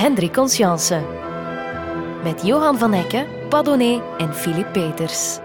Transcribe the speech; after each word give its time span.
Hendrik 0.00 0.32
Conscience. 0.32 1.04
Met 2.22 2.42
Johan 2.46 2.78
van 2.78 2.92
Ecke, 2.92 3.26
Padonnet 3.48 4.02
en 4.18 4.34
Philippe 4.34 4.70
Peters. 4.70 5.38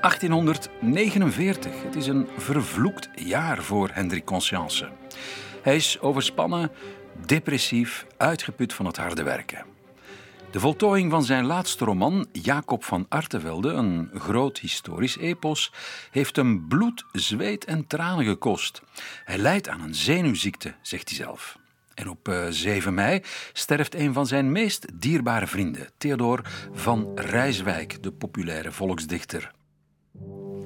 1849. 0.00 1.82
Het 1.82 1.96
is 1.96 2.06
een 2.06 2.28
vervloekt 2.36 3.08
jaar 3.14 3.62
voor 3.62 3.90
Hendrik 3.92 4.24
Conscience. 4.24 4.88
Hij 5.62 5.76
is 5.76 6.00
overspannen, 6.00 6.70
depressief, 7.26 8.06
uitgeput 8.16 8.72
van 8.72 8.86
het 8.86 8.96
harde 8.96 9.22
werken. 9.22 9.64
De 10.50 10.60
voltooiing 10.60 11.10
van 11.10 11.24
zijn 11.24 11.44
laatste 11.44 11.84
roman, 11.84 12.26
Jacob 12.32 12.84
van 12.84 13.06
Artevelde, 13.08 13.72
een 13.72 14.10
groot 14.14 14.58
historisch 14.58 15.16
epos, 15.16 15.72
heeft 16.10 16.36
hem 16.36 16.68
bloed, 16.68 17.04
zweet 17.12 17.64
en 17.64 17.86
tranen 17.86 18.24
gekost. 18.24 18.82
Hij 19.24 19.38
lijdt 19.38 19.68
aan 19.68 19.80
een 19.80 19.94
zenuwziekte, 19.94 20.74
zegt 20.82 21.08
hij 21.08 21.18
zelf. 21.18 21.58
En 21.98 22.08
op 22.08 22.46
7 22.48 22.90
eh, 22.90 22.96
mei 22.96 23.20
sterft 23.52 23.94
een 23.94 24.12
van 24.12 24.26
zijn 24.26 24.52
meest 24.52 24.86
dierbare 24.94 25.46
vrienden, 25.46 25.88
Theodor 25.96 26.40
van 26.72 27.12
Rijswijk, 27.14 28.02
de 28.02 28.12
populaire 28.12 28.72
volksdichter. 28.72 29.50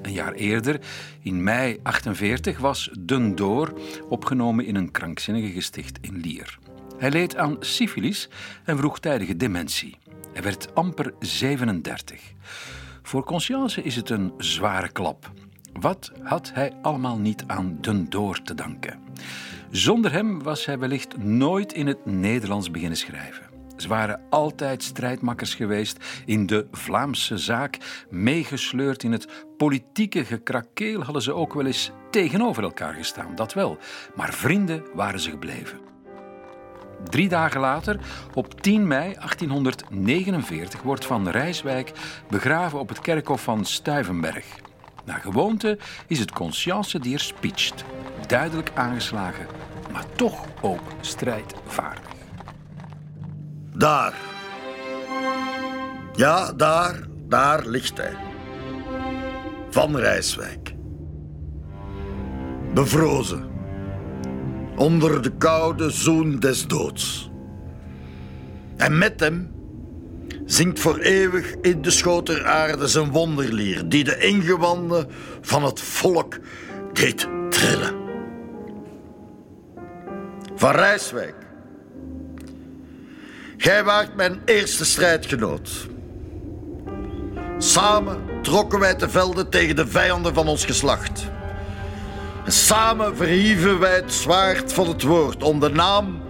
Een 0.01 0.11
jaar 0.11 0.33
eerder, 0.33 0.79
in 1.21 1.43
mei 1.43 1.79
48, 1.83 2.57
was 2.57 2.89
Dundoor 2.99 3.79
opgenomen 4.09 4.65
in 4.65 4.75
een 4.75 4.91
krankzinnige 4.91 5.51
gesticht 5.51 5.97
in 6.01 6.15
Lier. 6.15 6.59
Hij 6.97 7.11
leed 7.11 7.35
aan 7.35 7.57
syfilis 7.59 8.29
en 8.63 8.77
vroegtijdige 8.77 9.37
dementie. 9.37 9.97
Hij 10.33 10.43
werd 10.43 10.75
amper 10.75 11.13
37. 11.19 12.21
Voor 13.01 13.23
Conscience 13.23 13.81
is 13.81 13.95
het 13.95 14.09
een 14.09 14.33
zware 14.37 14.89
klap. 14.89 15.31
Wat 15.79 16.11
had 16.21 16.51
hij 16.53 16.73
allemaal 16.81 17.17
niet 17.17 17.43
aan 17.47 17.77
Dundoor 17.81 18.41
te 18.41 18.55
danken? 18.55 18.99
Zonder 19.69 20.11
hem 20.11 20.43
was 20.43 20.65
hij 20.65 20.79
wellicht 20.79 21.17
nooit 21.17 21.73
in 21.73 21.87
het 21.87 22.05
Nederlands 22.05 22.71
beginnen 22.71 22.97
schrijven. 22.97 23.53
Ze 23.77 23.87
waren 23.87 24.21
altijd 24.29 24.83
strijdmakkers 24.83 25.55
geweest 25.55 26.23
in 26.25 26.45
de 26.45 26.67
Vlaamse 26.71 27.37
zaak. 27.37 27.77
Meegesleurd 28.09 29.03
in 29.03 29.11
het 29.11 29.45
politieke 29.57 30.25
gekrakeel 30.25 31.03
hadden 31.03 31.21
ze 31.21 31.33
ook 31.33 31.53
wel 31.53 31.65
eens 31.65 31.91
tegenover 32.11 32.63
elkaar 32.63 32.93
gestaan, 32.93 33.35
dat 33.35 33.53
wel. 33.53 33.77
Maar 34.15 34.33
vrienden 34.33 34.83
waren 34.93 35.19
ze 35.19 35.29
gebleven. 35.29 35.79
Drie 37.09 37.29
dagen 37.29 37.59
later, 37.59 37.99
op 38.33 38.61
10 38.61 38.87
mei 38.87 39.13
1849, 39.13 40.81
wordt 40.81 41.05
Van 41.05 41.29
Rijswijk 41.29 41.91
begraven 42.29 42.79
op 42.79 42.89
het 42.89 43.01
kerkhof 43.01 43.43
van 43.43 43.65
Stuivenberg. 43.65 44.45
Naar 45.05 45.19
gewoonte 45.19 45.77
is 46.07 46.19
het 46.19 46.31
conscience 46.31 46.99
die 46.99 47.13
er. 47.13 47.83
Duidelijk 48.27 48.71
aangeslagen, 48.73 49.45
maar 49.91 50.05
toch 50.15 50.45
ook 50.61 50.81
strijdvaardig. 51.01 52.11
Daar. 53.75 54.13
Ja, 56.15 56.51
daar, 56.53 57.07
daar 57.27 57.65
ligt 57.65 57.97
hij. 57.97 58.15
Van 59.69 59.97
Rijswijk. 59.97 60.75
Bevrozen. 62.73 63.51
Onder 64.75 65.21
de 65.21 65.37
koude 65.37 65.89
zoen 65.89 66.39
des 66.39 66.67
doods. 66.67 67.31
En 68.77 68.97
met 68.97 69.19
hem 69.19 69.51
zingt 70.53 70.79
voor 70.79 70.97
eeuwig 70.97 71.53
in 71.61 71.81
de 71.81 71.91
schoter 71.91 72.45
aarde 72.45 72.87
zijn 72.87 73.11
wonderlier, 73.11 73.89
die 73.89 74.03
de 74.03 74.17
ingewanden 74.17 75.09
van 75.41 75.63
het 75.63 75.79
volk 75.79 76.39
deed 76.93 77.27
trillen. 77.49 77.95
Van 80.55 80.71
Rijswijk 80.71 81.35
Gij 83.57 83.83
waart 83.83 84.15
mijn 84.15 84.41
eerste 84.45 84.85
strijdgenoot. 84.85 85.87
Samen 87.57 88.23
trokken 88.41 88.79
wij 88.79 88.95
te 88.95 89.09
velden 89.09 89.49
tegen 89.49 89.75
de 89.75 89.87
vijanden 89.87 90.33
van 90.33 90.47
ons 90.47 90.65
geslacht. 90.65 91.25
samen 92.47 93.15
verhieven 93.15 93.79
wij 93.79 93.95
het 93.95 94.13
zwaard 94.13 94.73
van 94.73 94.87
het 94.87 95.03
woord 95.03 95.43
om 95.43 95.59
de 95.59 95.69
naam 95.69 96.22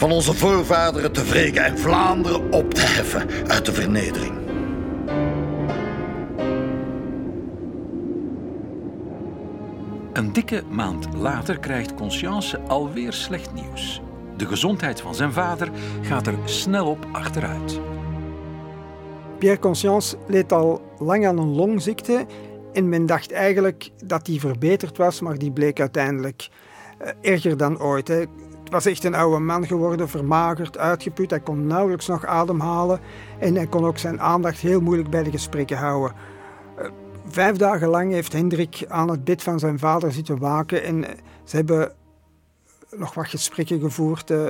van 0.00 0.12
onze 0.12 0.34
voorvaderen 0.34 1.12
te 1.12 1.24
wreken 1.24 1.64
en 1.64 1.78
Vlaanderen 1.78 2.52
op 2.52 2.74
te 2.74 2.80
heffen 2.80 3.50
uit 3.50 3.66
de 3.66 3.72
vernedering. 3.72 4.32
Een 10.12 10.32
dikke 10.32 10.62
maand 10.70 11.06
later 11.16 11.58
krijgt 11.58 11.94
Conscience 11.94 12.60
alweer 12.60 13.12
slecht 13.12 13.52
nieuws. 13.52 14.00
De 14.36 14.46
gezondheid 14.46 15.00
van 15.00 15.14
zijn 15.14 15.32
vader 15.32 15.70
gaat 16.02 16.26
er 16.26 16.38
snel 16.44 16.86
op 16.86 17.06
achteruit. 17.12 17.80
Pierre 19.38 19.58
Conscience 19.58 20.16
leed 20.26 20.52
al 20.52 20.82
lang 20.98 21.26
aan 21.26 21.38
een 21.38 21.54
longziekte 21.54 22.26
en 22.72 22.88
men 22.88 23.06
dacht 23.06 23.32
eigenlijk 23.32 23.90
dat 24.04 24.24
die 24.24 24.40
verbeterd 24.40 24.96
was, 24.96 25.20
maar 25.20 25.38
die 25.38 25.52
bleek 25.52 25.80
uiteindelijk 25.80 26.48
eh, 26.98 27.32
erger 27.32 27.56
dan 27.56 27.80
ooit. 27.80 28.08
Hè. 28.08 28.24
Was 28.70 28.86
echt 28.86 29.04
een 29.04 29.14
oude 29.14 29.38
man 29.38 29.66
geworden, 29.66 30.08
vermagerd, 30.08 30.78
uitgeput. 30.78 31.30
Hij 31.30 31.40
kon 31.40 31.66
nauwelijks 31.66 32.06
nog 32.06 32.26
ademhalen 32.26 33.00
en 33.38 33.54
hij 33.54 33.66
kon 33.66 33.84
ook 33.84 33.98
zijn 33.98 34.20
aandacht 34.20 34.60
heel 34.60 34.80
moeilijk 34.80 35.10
bij 35.10 35.22
de 35.22 35.30
gesprekken 35.30 35.76
houden. 35.76 36.16
Eh, 36.76 36.90
vijf 37.26 37.56
dagen 37.56 37.88
lang 37.88 38.12
heeft 38.12 38.32
Hendrik 38.32 38.84
aan 38.88 39.10
het 39.10 39.24
bed 39.24 39.42
van 39.42 39.58
zijn 39.58 39.78
vader 39.78 40.12
zitten 40.12 40.38
waken 40.38 40.82
en 40.84 41.04
eh, 41.04 41.14
ze 41.44 41.56
hebben 41.56 41.92
nog 42.96 43.14
wat 43.14 43.28
gesprekken 43.28 43.80
gevoerd. 43.80 44.30
Uh, 44.30 44.48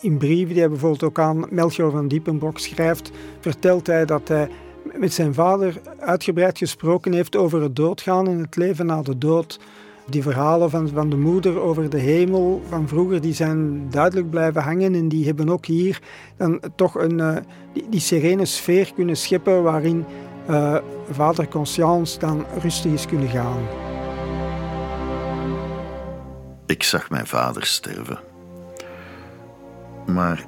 in 0.00 0.18
brieven 0.18 0.48
die 0.48 0.58
hij 0.58 0.68
bijvoorbeeld 0.68 1.02
ook 1.02 1.18
aan 1.18 1.46
Melchior 1.50 1.90
van 1.90 2.08
Diepenbrok 2.08 2.58
schrijft, 2.58 3.10
vertelt 3.40 3.86
hij 3.86 4.04
dat 4.04 4.28
hij 4.28 4.50
met 4.94 5.12
zijn 5.12 5.34
vader 5.34 5.80
uitgebreid 5.98 6.58
gesproken 6.58 7.12
heeft 7.12 7.36
over 7.36 7.62
het 7.62 7.76
doodgaan 7.76 8.28
en 8.28 8.38
het 8.38 8.56
leven 8.56 8.86
na 8.86 9.02
de 9.02 9.18
dood. 9.18 9.60
Die 10.10 10.22
verhalen 10.22 10.70
van, 10.70 10.88
van 10.88 11.10
de 11.10 11.16
moeder 11.16 11.60
over 11.60 11.90
de 11.90 11.98
hemel 11.98 12.62
van 12.68 12.88
vroeger, 12.88 13.20
die 13.20 13.34
zijn 13.34 13.86
duidelijk 13.90 14.30
blijven 14.30 14.62
hangen 14.62 14.94
en 14.94 15.08
die 15.08 15.26
hebben 15.26 15.48
ook 15.48 15.66
hier 15.66 16.00
dan 16.36 16.60
toch 16.74 16.94
een, 16.94 17.18
uh, 17.18 17.36
die, 17.72 17.86
die, 17.90 18.00
serene 18.00 18.44
sfeer 18.44 18.92
kunnen 18.94 19.16
scheppen 19.16 19.62
waarin 19.62 20.04
uh, 20.50 20.76
vader 21.10 21.48
Conscience 21.48 22.18
dan 22.18 22.44
rustig 22.60 22.92
is 22.92 23.06
kunnen 23.06 23.28
gaan. 23.28 23.62
Ik 26.66 26.82
zag 26.82 27.10
mijn 27.10 27.26
vader 27.26 27.66
sterven. 27.66 28.18
Maar 30.06 30.46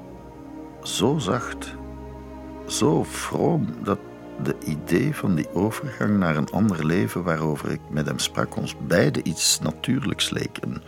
zo 0.82 1.18
zacht, 1.18 1.74
zo 2.66 3.02
vroom, 3.02 3.66
dat 3.82 3.98
de 4.42 4.56
idee 4.64 5.14
van 5.14 5.34
die 5.34 5.54
overgang 5.54 6.18
naar 6.18 6.36
een 6.36 6.50
ander 6.50 6.86
leven 6.86 7.22
waarover 7.22 7.70
ik 7.70 7.80
met 7.90 8.06
hem 8.06 8.18
sprak, 8.18 8.56
ons 8.56 8.76
beide 8.86 9.22
iets 9.22 9.58
natuurlijks 9.60 10.30
leek. 10.30 10.58
Een 10.60 10.82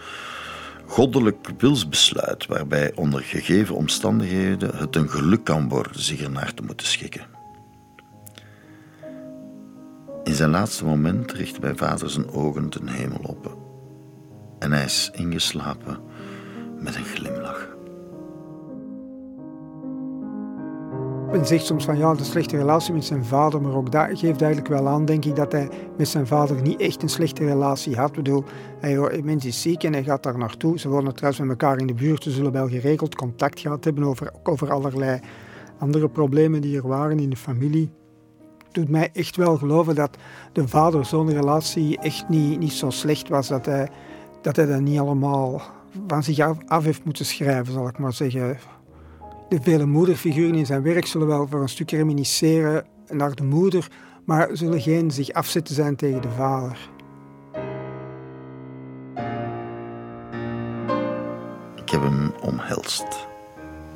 goddelijk 0.87 1.49
wilsbesluit 1.59 2.47
waarbij 2.47 2.93
onder 2.95 3.23
gegeven 3.23 3.75
omstandigheden 3.75 4.77
het 4.77 4.97
een 4.97 5.11
geluk 5.11 5.45
kan 5.45 5.69
worden 5.69 6.01
zich 6.03 6.23
ernaar 6.23 6.55
te 6.55 6.63
moeten 6.63 6.87
schikken. 6.87 7.27
In 10.25 10.35
zijn 10.35 10.51
laatste 10.51 10.85
moment 10.85 11.33
richtte 11.33 11.61
mijn 11.61 11.77
vader 11.77 12.11
zijn 12.11 12.31
ogen 12.31 12.69
ten 12.69 12.89
hemel 12.89 13.21
op 13.23 13.57
en 14.59 14.73
hij 14.73 14.85
is 14.85 15.11
ingeslapen 15.15 15.99
met 16.79 16.95
een 16.95 17.05
glimlach. 17.05 17.74
Men 21.35 21.47
zegt 21.47 21.65
soms 21.65 21.85
van 21.85 21.99
ja, 21.99 22.15
de 22.15 22.25
slechte 22.25 22.57
relatie 22.57 22.95
met 22.95 23.05
zijn 23.05 23.25
vader, 23.25 23.63
maar 23.63 23.75
ook 23.75 23.93
dat 23.93 24.07
geeft 24.09 24.43
eigenlijk 24.43 24.69
wel 24.69 24.89
aan, 24.89 25.05
denk 25.05 25.25
ik, 25.25 25.37
dat 25.37 25.53
hij 25.53 25.69
met 25.97 26.09
zijn 26.09 26.27
vader 26.27 26.63
niet 26.63 26.81
echt 26.81 27.03
een 27.03 27.09
slechte 27.09 27.45
relatie 27.45 27.97
had. 27.97 28.09
Ik 28.09 28.15
bedoel, 28.15 28.45
hij, 28.81 29.21
mens 29.25 29.45
is 29.45 29.63
ziek 29.63 29.83
en 29.83 29.93
hij 29.93 30.03
gaat 30.03 30.23
daar 30.23 30.39
naartoe. 30.39 30.79
Ze 30.79 30.89
wonen 30.89 31.15
trouwens 31.15 31.43
met 31.43 31.51
elkaar 31.51 31.79
in 31.79 31.87
de 31.87 31.95
buurt, 31.95 32.23
ze 32.23 32.31
zullen 32.31 32.53
wel 32.53 32.69
geregeld 32.69 33.15
contact 33.15 33.61
gehad 33.61 33.85
hebben 33.85 34.05
over, 34.05 34.33
over 34.43 34.73
allerlei 34.73 35.21
andere 35.79 36.09
problemen 36.09 36.61
die 36.61 36.77
er 36.77 36.89
waren 36.89 37.19
in 37.19 37.31
de 37.31 37.37
familie. 37.37 37.91
Het 38.65 38.75
doet 38.75 38.89
mij 38.89 39.11
echt 39.13 39.37
wel 39.37 39.57
geloven 39.57 39.95
dat 39.95 40.17
de 40.53 40.69
vader-zoon 40.69 41.31
relatie 41.31 41.99
echt 41.99 42.29
niet, 42.29 42.59
niet 42.59 42.73
zo 42.73 42.91
slecht 42.91 43.29
was. 43.29 43.49
Dat 43.49 43.67
hij 43.67 43.89
dat 44.41 44.57
hij 44.57 44.67
dat 44.67 44.81
niet 44.81 44.99
allemaal 44.99 45.63
van 46.07 46.23
zich 46.23 46.39
af, 46.67 46.85
heeft 46.85 47.05
moeten 47.05 47.25
schrijven, 47.25 47.73
zal 47.73 47.89
ik 47.89 47.99
maar 47.99 48.13
zeggen. 48.13 48.74
De 49.49 49.59
vele 49.63 49.87
moederfiguren 49.87 50.55
in 50.55 50.67
zijn 50.67 50.83
werk 50.83 51.07
zullen 51.07 51.27
wel 51.27 51.47
voor 51.49 51.61
een 51.63 51.69
stuk 51.69 51.91
reminisceren 51.91 52.87
naar 53.09 53.35
de 53.35 53.45
moeder, 53.45 53.89
maar 54.25 54.49
zullen 54.53 54.81
geen 54.81 55.11
zich 55.11 55.33
afzetten 55.33 55.75
zijn 55.75 55.97
tegen 55.97 56.23
de 56.23 56.31
vader. 56.31 56.79
Ik 61.77 61.91
heb 61.91 62.03
hem 62.03 62.33
omhelst. 62.41 63.27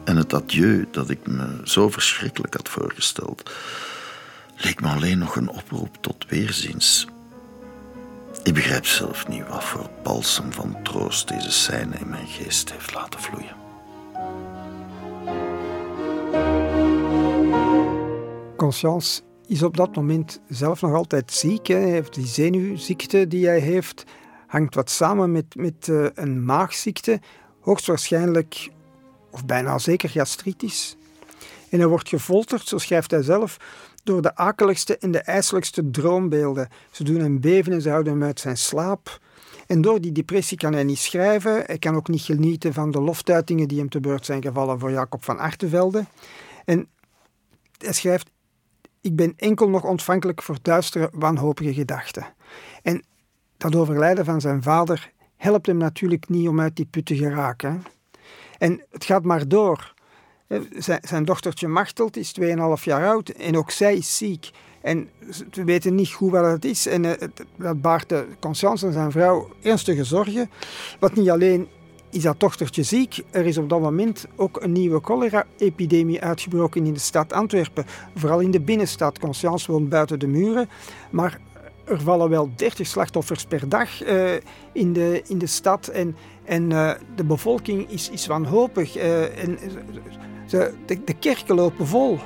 En 0.05 0.17
het 0.17 0.35
adieu 0.35 0.89
dat 0.91 1.11
ik 1.11 1.27
me 1.27 1.61
zo 1.65 1.89
verschrikkelijk 1.89 2.55
had 2.55 2.69
voorgesteld, 2.69 3.51
leek 4.57 4.81
me 4.81 4.89
alleen 4.89 5.19
nog 5.19 5.37
een 5.37 5.49
oproep 5.49 5.97
tot 6.01 6.27
weerziens. 6.29 7.07
Ik 8.43 8.55
begrijp 8.55 8.87
zelf 8.87 9.29
niet 9.29 9.49
wat 9.49 9.65
voor 9.65 9.91
balsem 10.03 10.53
van 10.53 10.77
troost 10.83 11.29
deze 11.29 11.51
scène 11.51 11.99
in 11.99 12.09
mijn 12.09 12.27
geest 12.27 12.73
heeft 12.73 12.95
laten 12.95 13.21
vloeien. 13.21 13.58
Conscience 18.59 19.21
is 19.47 19.63
op 19.63 19.77
dat 19.77 19.97
moment 19.97 20.41
zelf 20.49 20.81
nog 20.81 20.95
altijd 20.95 21.33
ziek. 21.33 21.67
Hè. 21.67 21.75
Hij 21.75 21.91
heeft 21.91 22.15
die 22.15 22.27
zenuwziekte 22.27 23.27
die 23.27 23.47
hij 23.47 23.59
heeft, 23.59 24.05
hangt 24.47 24.75
wat 24.75 24.91
samen 24.91 25.33
met, 25.33 25.55
met 25.55 25.87
uh, 25.87 26.07
een 26.15 26.45
maagziekte, 26.45 27.21
hoogstwaarschijnlijk 27.61 28.71
of 29.31 29.47
bijna 29.47 29.79
zeker 29.79 30.09
gastritis. 30.09 30.97
En 31.71 31.79
hij 31.79 31.89
wordt 31.89 32.09
gefolterd, 32.09 32.69
zo 32.69 32.79
schrijft 32.79 33.11
hij 33.11 33.23
zelf, 33.23 33.57
door 34.05 34.23
de 34.23 34.37
akeligste 34.37 34.99
en 34.99 35.11
de 35.11 35.21
ijselijkste 35.21 35.91
droombeelden. 35.91 36.69
Ze 36.91 37.05
doen 37.05 37.21
hem 37.21 37.41
beven 37.41 37.73
en 37.73 37.83
ze 37.83 37.91
houden 37.91 38.13
hem 38.13 38.23
uit 38.23 38.41
zijn 38.41 38.57
slaap. 38.57 39.21
En 39.67 39.81
door 39.81 40.01
die 40.01 40.13
depressie 40.13 40.57
kan 40.57 40.73
hij 40.73 40.85
niet 40.85 40.99
schrijven. 40.99 41.63
Hij 41.67 41.79
kan 41.79 41.97
ook 41.97 42.09
niet 42.09 42.23
genieten 42.23 42.73
van 42.73 42.91
de 42.91 43.01
loftuitingen 43.01 43.69
die 43.69 43.79
hem 43.79 43.89
te 43.89 44.01
beurt 44.01 44.27
zijn 44.27 44.43
gevallen 44.43 44.79
voor 44.79 44.91
Jacob 44.91 45.25
van 45.25 45.39
Artevelde. 45.39 46.05
En 46.65 46.89
hij 47.79 47.93
schrijft: 47.93 48.31
Ik 49.01 49.17
ben 49.17 49.33
enkel 49.37 49.69
nog 49.69 49.85
ontvankelijk 49.85 50.43
voor 50.43 50.59
duistere, 50.63 51.11
wanhopige 51.13 51.75
gedachten. 51.75 52.27
En 52.83 53.05
dat 53.57 53.77
overlijden 53.77 54.25
van 54.25 54.41
zijn 54.41 54.63
vader 54.63 55.13
helpt 55.37 55.67
hem 55.67 55.77
natuurlijk 55.77 56.29
niet 56.29 56.49
om 56.49 56.61
uit 56.61 56.77
die 56.77 56.87
put 56.91 57.07
te 57.07 57.17
geraken. 57.17 57.85
En 58.59 58.85
het 58.91 59.05
gaat 59.05 59.25
maar 59.25 59.49
door. 59.49 59.95
Zijn, 60.71 61.01
zijn 61.03 61.25
dochtertje 61.25 61.69
Machtelt 61.69 62.17
is 62.17 62.35
2,5 62.41 62.47
jaar 62.83 63.09
oud 63.09 63.29
en 63.29 63.57
ook 63.57 63.71
zij 63.71 63.97
is 63.97 64.17
ziek. 64.17 64.51
En 64.81 65.11
we 65.51 65.65
weten 65.65 65.95
niet 65.95 66.11
goed 66.11 66.31
wat 66.31 66.45
het 66.45 66.65
is. 66.65 66.87
En 66.87 67.05
uh, 67.05 67.13
dat 67.57 67.81
baart 67.81 68.09
de 68.09 68.27
Conscience 68.41 68.87
en 68.87 68.93
zijn 68.93 69.11
vrouw 69.11 69.49
ernstige 69.63 70.05
zorgen. 70.05 70.51
Wat 71.01 71.15
niet 71.15 71.31
alleen 71.31 71.69
is 72.11 72.23
dat 72.23 72.41
dochtertje 72.41 72.83
ziek. 72.83 73.23
Er 73.31 73.47
is 73.47 73.59
op 73.59 73.69
dat 73.69 73.81
moment 73.81 74.27
ook 74.37 74.63
een 74.63 74.73
nieuwe 74.73 75.01
cholera-epidemie 75.03 76.21
uitgebroken 76.21 76.87
in 76.87 76.93
de 76.93 77.01
stad 77.01 77.33
Antwerpen. 77.33 77.85
Vooral 78.15 78.41
in 78.41 78.51
de 78.51 78.61
binnenstad. 78.61 79.19
Conscience 79.19 79.73
woont 79.73 79.89
buiten 79.89 80.19
de 80.19 80.27
muren. 80.27 80.69
Maar 81.11 81.39
er 81.85 82.01
vallen 82.01 82.29
wel 82.29 82.51
30 82.57 82.87
slachtoffers 82.87 83.45
per 83.45 83.69
dag 83.69 84.07
uh, 84.07 84.33
in, 84.73 84.93
de, 84.93 85.23
in 85.27 85.39
de 85.39 85.47
stad. 85.47 85.89
En, 85.89 86.17
en 86.45 86.71
uh, 86.71 86.91
de 87.17 87.25
bevolking 87.25 87.91
is, 87.91 88.11
is 88.11 88.27
wanhopig. 88.27 88.97
Uh, 88.97 89.43
en, 89.43 89.59
de, 90.49 91.05
de 91.05 91.15
kerken 91.15 91.55
lopen 91.55 91.87
vol. 91.87 92.19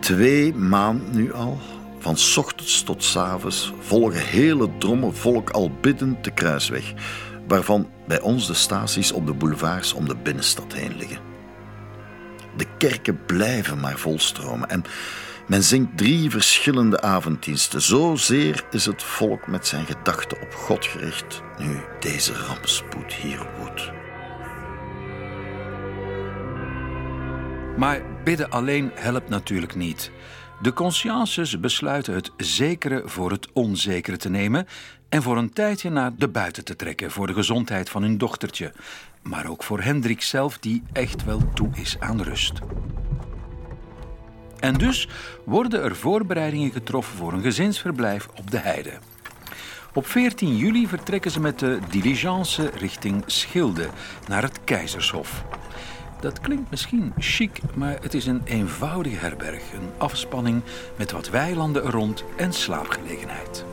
Twee 0.00 0.54
maanden 0.54 1.16
nu 1.16 1.32
al, 1.32 1.58
van 1.98 2.16
ochtends 2.36 2.82
tot 2.82 3.14
avonds, 3.16 3.72
volgen 3.80 4.26
hele 4.26 4.68
drommen 4.78 5.14
volk 5.14 5.50
al 5.50 5.70
biddend 5.80 6.24
de 6.24 6.30
kruisweg, 6.30 6.94
waarvan 7.52 7.90
bij 8.06 8.20
ons 8.20 8.46
de 8.46 8.54
staties 8.54 9.12
op 9.12 9.26
de 9.26 9.32
boulevards 9.32 9.92
om 9.92 10.08
de 10.08 10.16
binnenstad 10.16 10.72
heen 10.72 10.96
liggen. 10.96 11.18
De 12.56 12.66
kerken 12.78 13.24
blijven 13.24 13.80
maar 13.80 13.98
volstromen 13.98 14.68
en 14.68 14.84
men 15.46 15.62
zingt 15.62 15.96
drie 15.96 16.30
verschillende 16.30 17.00
avonddiensten. 17.00 17.82
Zozeer 17.82 18.64
is 18.70 18.86
het 18.86 19.02
volk 19.02 19.46
met 19.46 19.66
zijn 19.66 19.86
gedachten 19.86 20.42
op 20.42 20.54
God 20.54 20.86
gericht, 20.86 21.42
nu 21.58 21.80
deze 22.00 22.32
rampspoed 22.34 23.14
hier 23.14 23.46
woedt. 23.58 23.92
Maar 27.76 28.02
bidden 28.24 28.50
alleen 28.50 28.90
helpt 28.94 29.28
natuurlijk 29.28 29.74
niet. 29.74 30.10
De 30.62 30.72
consciences 30.72 31.60
besluiten 31.60 32.14
het 32.14 32.30
zekere 32.36 33.02
voor 33.04 33.30
het 33.30 33.52
onzekere 33.52 34.16
te 34.16 34.30
nemen 34.30 34.66
en 35.12 35.22
voor 35.22 35.36
een 35.36 35.52
tijdje 35.52 35.90
naar 35.90 36.10
de 36.16 36.28
buiten 36.28 36.64
te 36.64 36.76
trekken 36.76 37.10
voor 37.10 37.26
de 37.26 37.32
gezondheid 37.32 37.90
van 37.90 38.02
hun 38.02 38.18
dochtertje, 38.18 38.72
maar 39.22 39.46
ook 39.46 39.62
voor 39.62 39.80
Hendrik 39.80 40.22
zelf, 40.22 40.58
die 40.58 40.82
echt 40.92 41.24
wel 41.24 41.52
toe 41.54 41.70
is 41.74 41.96
aan 41.98 42.22
rust. 42.22 42.52
En 44.58 44.74
dus 44.74 45.08
worden 45.44 45.82
er 45.82 45.96
voorbereidingen 45.96 46.72
getroffen 46.72 47.16
voor 47.16 47.32
een 47.32 47.42
gezinsverblijf 47.42 48.28
op 48.34 48.50
de 48.50 48.58
heide. 48.58 48.98
Op 49.92 50.06
14 50.06 50.56
juli 50.56 50.86
vertrekken 50.86 51.30
ze 51.30 51.40
met 51.40 51.58
de 51.58 51.78
diligence 51.90 52.70
richting 52.74 53.22
Schilde 53.26 53.88
naar 54.28 54.42
het 54.42 54.64
Keizershof. 54.64 55.44
Dat 56.20 56.40
klinkt 56.40 56.70
misschien 56.70 57.12
chic, 57.18 57.60
maar 57.74 57.98
het 58.00 58.14
is 58.14 58.26
een 58.26 58.42
eenvoudige 58.44 59.16
herberg. 59.16 59.72
Een 59.72 59.90
afspanning 59.98 60.62
met 60.96 61.10
wat 61.10 61.30
weilanden 61.30 61.84
er 61.84 61.90
rond 61.90 62.24
en 62.36 62.52
slaapgelegenheid. 62.52 63.71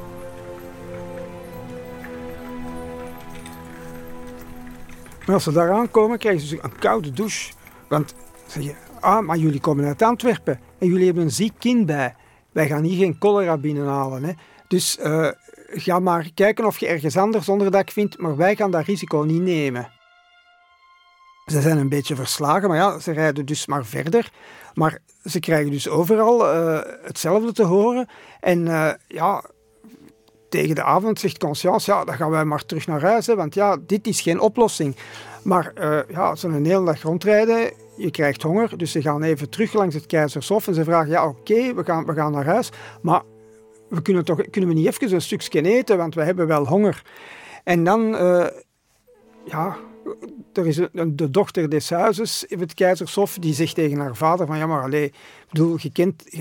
Als 5.33 5.43
ze 5.43 5.51
daar 5.51 5.71
aankomen, 5.71 6.17
krijgen 6.17 6.47
ze 6.47 6.59
een 6.61 6.77
koude 6.79 7.11
douche. 7.11 7.53
Want 7.87 8.15
zeg 8.47 8.63
je, 8.63 8.73
ah, 8.99 9.25
maar 9.25 9.37
jullie 9.37 9.59
komen 9.59 9.85
uit 9.85 10.01
Antwerpen 10.01 10.59
en 10.79 10.87
jullie 10.87 11.05
hebben 11.05 11.23
een 11.23 11.31
ziek 11.31 11.53
kind 11.59 11.85
bij. 11.85 12.15
Wij 12.51 12.67
gaan 12.67 12.83
hier 12.83 12.97
geen 12.97 13.15
cholera 13.19 13.57
binnenhalen. 13.57 14.23
Hè. 14.23 14.31
Dus 14.67 14.97
uh, 15.03 15.27
ga 15.67 15.99
maar 15.99 16.29
kijken 16.33 16.65
of 16.65 16.77
je 16.77 16.87
ergens 16.87 17.17
anders 17.17 17.49
onderdak 17.49 17.89
vindt, 17.89 18.17
maar 18.17 18.35
wij 18.35 18.55
gaan 18.55 18.71
dat 18.71 18.85
risico 18.85 19.21
niet 19.21 19.41
nemen. 19.41 19.91
Ze 21.45 21.61
zijn 21.61 21.77
een 21.77 21.89
beetje 21.89 22.15
verslagen, 22.15 22.69
maar 22.69 22.77
ja, 22.77 22.99
ze 22.99 23.11
rijden 23.11 23.45
dus 23.45 23.65
maar 23.65 23.85
verder. 23.85 24.31
Maar 24.73 24.99
ze 25.25 25.39
krijgen 25.39 25.71
dus 25.71 25.89
overal 25.89 26.53
uh, 26.55 26.79
hetzelfde 27.03 27.51
te 27.51 27.63
horen. 27.63 28.07
En 28.39 28.65
uh, 28.65 28.91
ja, 29.07 29.43
tegen 30.49 30.75
de 30.75 30.83
avond 30.83 31.19
zegt 31.19 31.37
Conscience, 31.37 31.91
ja, 31.91 32.03
dan 32.03 32.15
gaan 32.15 32.29
wij 32.29 32.45
maar 32.45 32.65
terug 32.65 32.87
naar 32.87 33.01
huis, 33.01 33.27
hè, 33.27 33.35
want 33.35 33.53
ja, 33.53 33.77
dit 33.85 34.07
is 34.07 34.21
geen 34.21 34.39
oplossing. 34.39 34.95
Maar 35.43 35.71
uh, 35.79 35.99
ja, 36.09 36.35
ze 36.35 36.47
een 36.47 36.65
hele 36.65 36.85
dag 36.85 37.01
rondrijden, 37.01 37.71
je 37.97 38.11
krijgt 38.11 38.41
honger, 38.41 38.77
dus 38.77 38.91
ze 38.91 39.01
gaan 39.01 39.23
even 39.23 39.49
terug 39.49 39.73
langs 39.73 39.95
het 39.95 40.05
Keizershof 40.05 40.67
en 40.67 40.73
ze 40.73 40.83
vragen, 40.83 41.09
ja, 41.09 41.27
oké, 41.27 41.73
we, 41.73 41.83
gaan, 41.83 42.05
we 42.05 42.13
gaan 42.13 42.31
naar 42.31 42.45
huis, 42.45 42.69
maar 43.01 43.21
we 43.89 44.01
kunnen, 44.01 44.25
toch, 44.25 44.49
kunnen 44.49 44.69
we 44.69 44.75
niet 44.75 44.87
even 44.87 45.13
een 45.13 45.21
stukje 45.21 45.61
eten, 45.61 45.97
want 45.97 46.15
we 46.15 46.23
hebben 46.23 46.47
wel 46.47 46.67
honger. 46.67 47.01
En 47.63 47.83
dan, 47.83 48.01
ja, 49.45 49.77
er 50.53 50.67
is 50.67 50.77
een, 50.77 51.15
de 51.15 51.29
dochter 51.29 51.69
des 51.69 51.89
huizes 51.89 52.43
in 52.43 52.59
het 52.59 52.73
Keizershof 52.73 53.37
die 53.39 53.53
zegt 53.53 53.75
tegen 53.75 53.99
haar 53.99 54.15
vader 54.15 54.47
van 54.47 54.57
ja 54.57 54.67
maar 54.67 54.83
allee, 54.83 55.13
bedoel, 55.49 55.77
je 55.81 55.91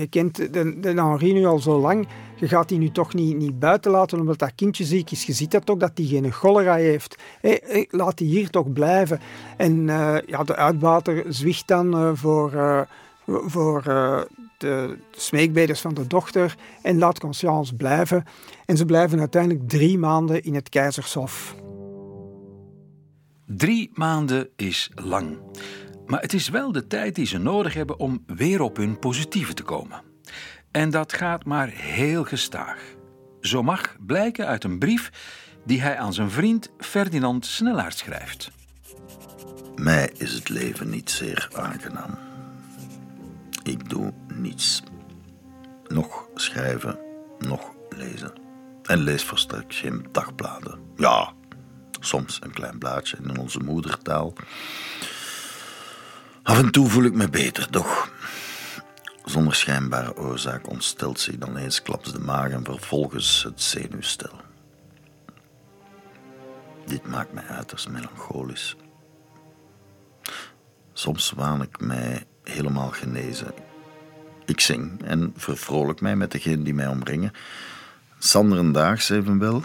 kent, 0.09 0.53
de, 0.53 0.79
de 0.79 0.89
Henri 0.89 1.33
nu 1.33 1.45
al 1.45 1.59
zo 1.59 1.79
lang, 1.79 2.07
je 2.35 2.47
gaat 2.47 2.69
die 2.69 2.77
nu 2.77 2.91
toch 2.91 3.13
niet, 3.13 3.37
niet 3.37 3.59
buiten 3.59 3.91
laten 3.91 4.19
omdat 4.19 4.39
dat 4.39 4.55
kindje 4.55 4.83
ziek 4.83 5.11
is. 5.11 5.25
Je 5.25 5.33
ziet 5.33 5.51
dat 5.51 5.65
toch 5.65 5.77
dat 5.77 5.95
die 5.95 6.07
geen 6.07 6.31
cholera 6.31 6.75
heeft. 6.75 7.15
Hey, 7.41 7.87
laat 7.89 8.17
die 8.17 8.27
hier 8.27 8.49
toch 8.49 8.73
blijven. 8.73 9.19
En 9.57 9.87
uh, 9.87 10.17
ja, 10.25 10.43
de 10.43 10.55
uitbater 10.55 11.23
zwicht 11.27 11.67
dan 11.67 11.95
uh, 11.95 12.11
voor, 12.13 12.53
uh, 12.53 12.81
voor 13.25 13.83
de 14.57 14.97
smeekbeders 15.11 15.81
van 15.81 15.93
de 15.93 16.07
dochter 16.07 16.55
en 16.81 16.97
laat 16.97 17.19
Conscience 17.19 17.75
blijven. 17.75 18.25
En 18.65 18.77
ze 18.77 18.85
blijven 18.85 19.19
uiteindelijk 19.19 19.69
drie 19.69 19.97
maanden 19.97 20.43
in 20.43 20.55
het 20.55 20.69
Keizershof. 20.69 21.55
Drie 23.57 23.89
maanden 23.93 24.49
is 24.55 24.91
lang. 24.95 25.37
Maar 26.05 26.21
het 26.21 26.33
is 26.33 26.49
wel 26.49 26.71
de 26.71 26.87
tijd 26.87 27.15
die 27.15 27.25
ze 27.25 27.37
nodig 27.37 27.73
hebben 27.73 27.99
om 27.99 28.23
weer 28.25 28.61
op 28.61 28.77
hun 28.77 28.99
positieve 28.99 29.53
te 29.53 29.63
komen. 29.63 30.01
En 30.71 30.89
dat 30.89 31.13
gaat 31.13 31.45
maar 31.45 31.67
heel 31.67 32.23
gestaag. 32.23 32.79
Zo 33.41 33.63
mag 33.63 33.95
blijken 34.05 34.47
uit 34.47 34.63
een 34.63 34.79
brief 34.79 35.11
die 35.65 35.81
hij 35.81 35.97
aan 35.97 36.13
zijn 36.13 36.29
vriend 36.29 36.71
Ferdinand 36.77 37.45
Snellaert 37.45 37.97
schrijft. 37.97 38.51
Mij 39.75 40.11
is 40.17 40.33
het 40.33 40.49
leven 40.49 40.89
niet 40.89 41.09
zeer 41.09 41.49
aangenaam. 41.55 42.17
Ik 43.63 43.89
doe 43.89 44.13
niets. 44.33 44.83
Nog 45.87 46.27
schrijven, 46.35 46.99
nog 47.39 47.73
lezen. 47.89 48.33
En 48.83 48.99
lees 48.99 49.23
volstrekt 49.23 49.75
geen 49.75 50.05
dagbladen. 50.11 50.79
Ja, 50.95 51.33
soms 51.99 52.39
een 52.41 52.53
klein 52.53 52.77
blaadje 52.77 53.17
in 53.23 53.37
onze 53.37 53.59
moedertaal. 53.59 54.33
Af 56.43 56.57
en 56.59 56.71
toe 56.71 56.89
voel 56.89 57.03
ik 57.03 57.13
me 57.13 57.29
beter, 57.29 57.67
doch 57.71 58.11
zonder 59.25 59.55
schijnbare 59.55 60.17
oorzaak 60.17 60.69
ontstelt 60.69 61.19
zich 61.19 61.37
dan 61.37 61.57
eensklaps 61.57 62.11
de 62.11 62.19
maag 62.19 62.49
en 62.49 62.63
vervolgens 62.63 63.43
het 63.43 63.61
zenuwstel. 63.61 64.41
Dit 66.85 67.07
maakt 67.07 67.33
mij 67.33 67.47
uiterst 67.47 67.89
melancholisch. 67.89 68.75
Soms 70.93 71.31
waan 71.31 71.61
ik 71.61 71.79
mij 71.79 72.23
helemaal 72.43 72.89
genezen. 72.89 73.53
Ik 74.45 74.59
zing 74.59 75.03
en 75.03 75.33
vervrolijk 75.37 76.01
mij 76.01 76.15
met 76.15 76.31
degenen 76.31 76.63
die 76.63 76.73
mij 76.73 76.87
omringen. 76.87 77.31
Sanderendaags 78.19 79.09
evenwel 79.09 79.63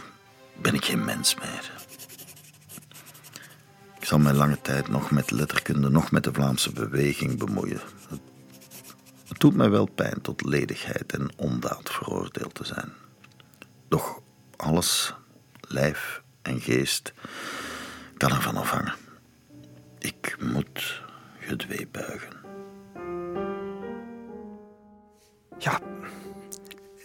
ben 0.63 0.75
ik 0.75 0.85
geen 0.85 1.05
mens 1.05 1.35
meer. 1.35 1.73
Ik 4.05 4.11
zal 4.11 4.19
mij 4.19 4.33
lange 4.33 4.61
tijd 4.61 4.89
nog 4.89 5.11
met 5.11 5.31
letterkunde, 5.31 5.91
nog 5.91 6.11
met 6.11 6.25
de 6.25 6.33
Vlaamse 6.33 6.73
beweging 6.73 7.39
bemoeien. 7.39 7.81
Het 9.29 9.39
doet 9.39 9.55
mij 9.55 9.71
wel 9.71 9.89
pijn 9.95 10.21
tot 10.21 10.45
ledigheid 10.45 11.13
en 11.13 11.31
ondaad 11.37 11.91
veroordeeld 11.91 12.55
te 12.55 12.65
zijn. 12.65 12.93
Doch 13.89 14.21
alles, 14.57 15.15
lijf 15.61 16.23
en 16.43 16.61
geest, 16.61 17.13
kan 18.17 18.31
ervan 18.31 18.57
afhangen. 18.57 18.95
Ik 19.99 20.37
moet 20.41 21.03
gedwee 21.39 21.89
buigen. 21.91 22.33
ja, 25.59 25.81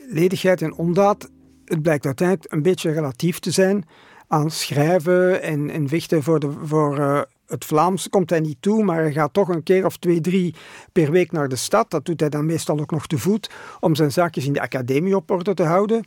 ledigheid 0.09 0.61
en 0.61 0.73
ondaad, 0.73 1.29
het 1.65 1.81
blijkt 1.81 2.05
uiteindelijk 2.05 2.53
een 2.53 2.61
beetje 2.61 2.91
relatief 2.91 3.39
te 3.39 3.51
zijn 3.51 3.85
aan 4.29 4.51
schrijven 4.51 5.41
en, 5.41 5.69
en 5.69 5.87
vechten 5.87 6.23
voor, 6.23 6.39
de, 6.39 6.51
voor 6.63 6.97
uh, 6.97 7.21
het 7.47 7.65
Vlaams 7.65 8.09
komt 8.09 8.29
hij 8.29 8.39
niet 8.39 8.57
toe, 8.59 8.83
maar 8.83 9.01
hij 9.01 9.11
gaat 9.11 9.33
toch 9.33 9.47
een 9.47 9.63
keer 9.63 9.85
of 9.85 9.97
twee, 9.97 10.21
drie 10.21 10.55
per 10.91 11.11
week 11.11 11.31
naar 11.31 11.47
de 11.47 11.55
stad. 11.55 11.91
Dat 11.91 12.05
doet 12.05 12.19
hij 12.19 12.29
dan 12.29 12.45
meestal 12.45 12.79
ook 12.79 12.91
nog 12.91 13.07
te 13.07 13.17
voet 13.17 13.49
om 13.79 13.95
zijn 13.95 14.11
zaakjes 14.11 14.45
in 14.45 14.53
de 14.53 14.61
academie 14.61 15.15
op 15.15 15.31
orde 15.31 15.53
te 15.53 15.63
houden. 15.63 16.03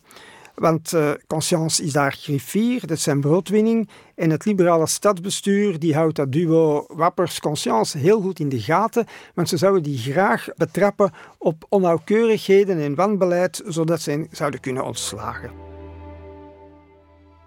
Want 0.55 0.93
uh, 0.93 1.11
Conscience 1.27 1.83
is 1.83 1.93
daar 1.93 2.13
griffier, 2.13 2.81
dat 2.81 2.97
is 2.97 3.03
zijn 3.03 3.21
broodwinning. 3.21 3.89
En 4.15 4.31
het 4.31 4.45
liberale 4.45 4.87
stadsbestuur 4.87 5.79
die 5.79 5.95
houdt 5.95 6.17
dat 6.17 6.33
duo 6.33 6.85
Wappers-Conscience 6.89 7.99
heel 7.99 8.21
goed 8.21 8.39
in 8.39 8.49
de 8.49 8.61
gaten, 8.61 9.07
want 9.35 9.49
ze 9.49 9.57
zouden 9.57 9.83
die 9.83 9.99
graag 9.99 10.49
betrappen 10.57 11.13
op 11.39 11.65
onnauwkeurigheden 11.69 12.79
en 12.81 12.95
wanbeleid, 12.95 13.63
zodat 13.67 14.01
ze 14.01 14.27
zouden 14.31 14.61
kunnen 14.61 14.85
ontslagen. 14.85 15.72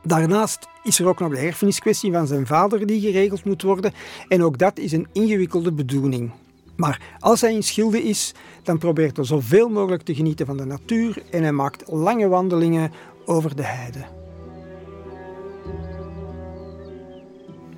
Daarnaast 0.05 0.67
is 0.83 1.00
er 1.00 1.07
ook 1.07 1.19
nog 1.19 1.31
de 1.31 1.38
erfeniskwestie 1.38 2.12
van 2.12 2.27
zijn 2.27 2.47
vader 2.47 2.85
die 2.85 3.01
geregeld 3.01 3.43
moet 3.43 3.62
worden. 3.62 3.93
En 4.27 4.43
ook 4.43 4.57
dat 4.57 4.77
is 4.77 4.91
een 4.91 5.07
ingewikkelde 5.12 5.71
bedoeling. 5.71 6.31
Maar 6.75 7.01
als 7.19 7.41
hij 7.41 7.53
in 7.53 7.63
Schilde 7.63 8.03
is, 8.03 8.33
dan 8.63 8.77
probeert 8.77 9.15
hij 9.15 9.25
zoveel 9.25 9.69
mogelijk 9.69 10.03
te 10.03 10.15
genieten 10.15 10.45
van 10.45 10.57
de 10.57 10.65
natuur 10.65 11.24
en 11.31 11.41
hij 11.41 11.51
maakt 11.51 11.91
lange 11.91 12.27
wandelingen 12.27 12.91
over 13.25 13.55
de 13.55 13.63
heide. 13.63 14.05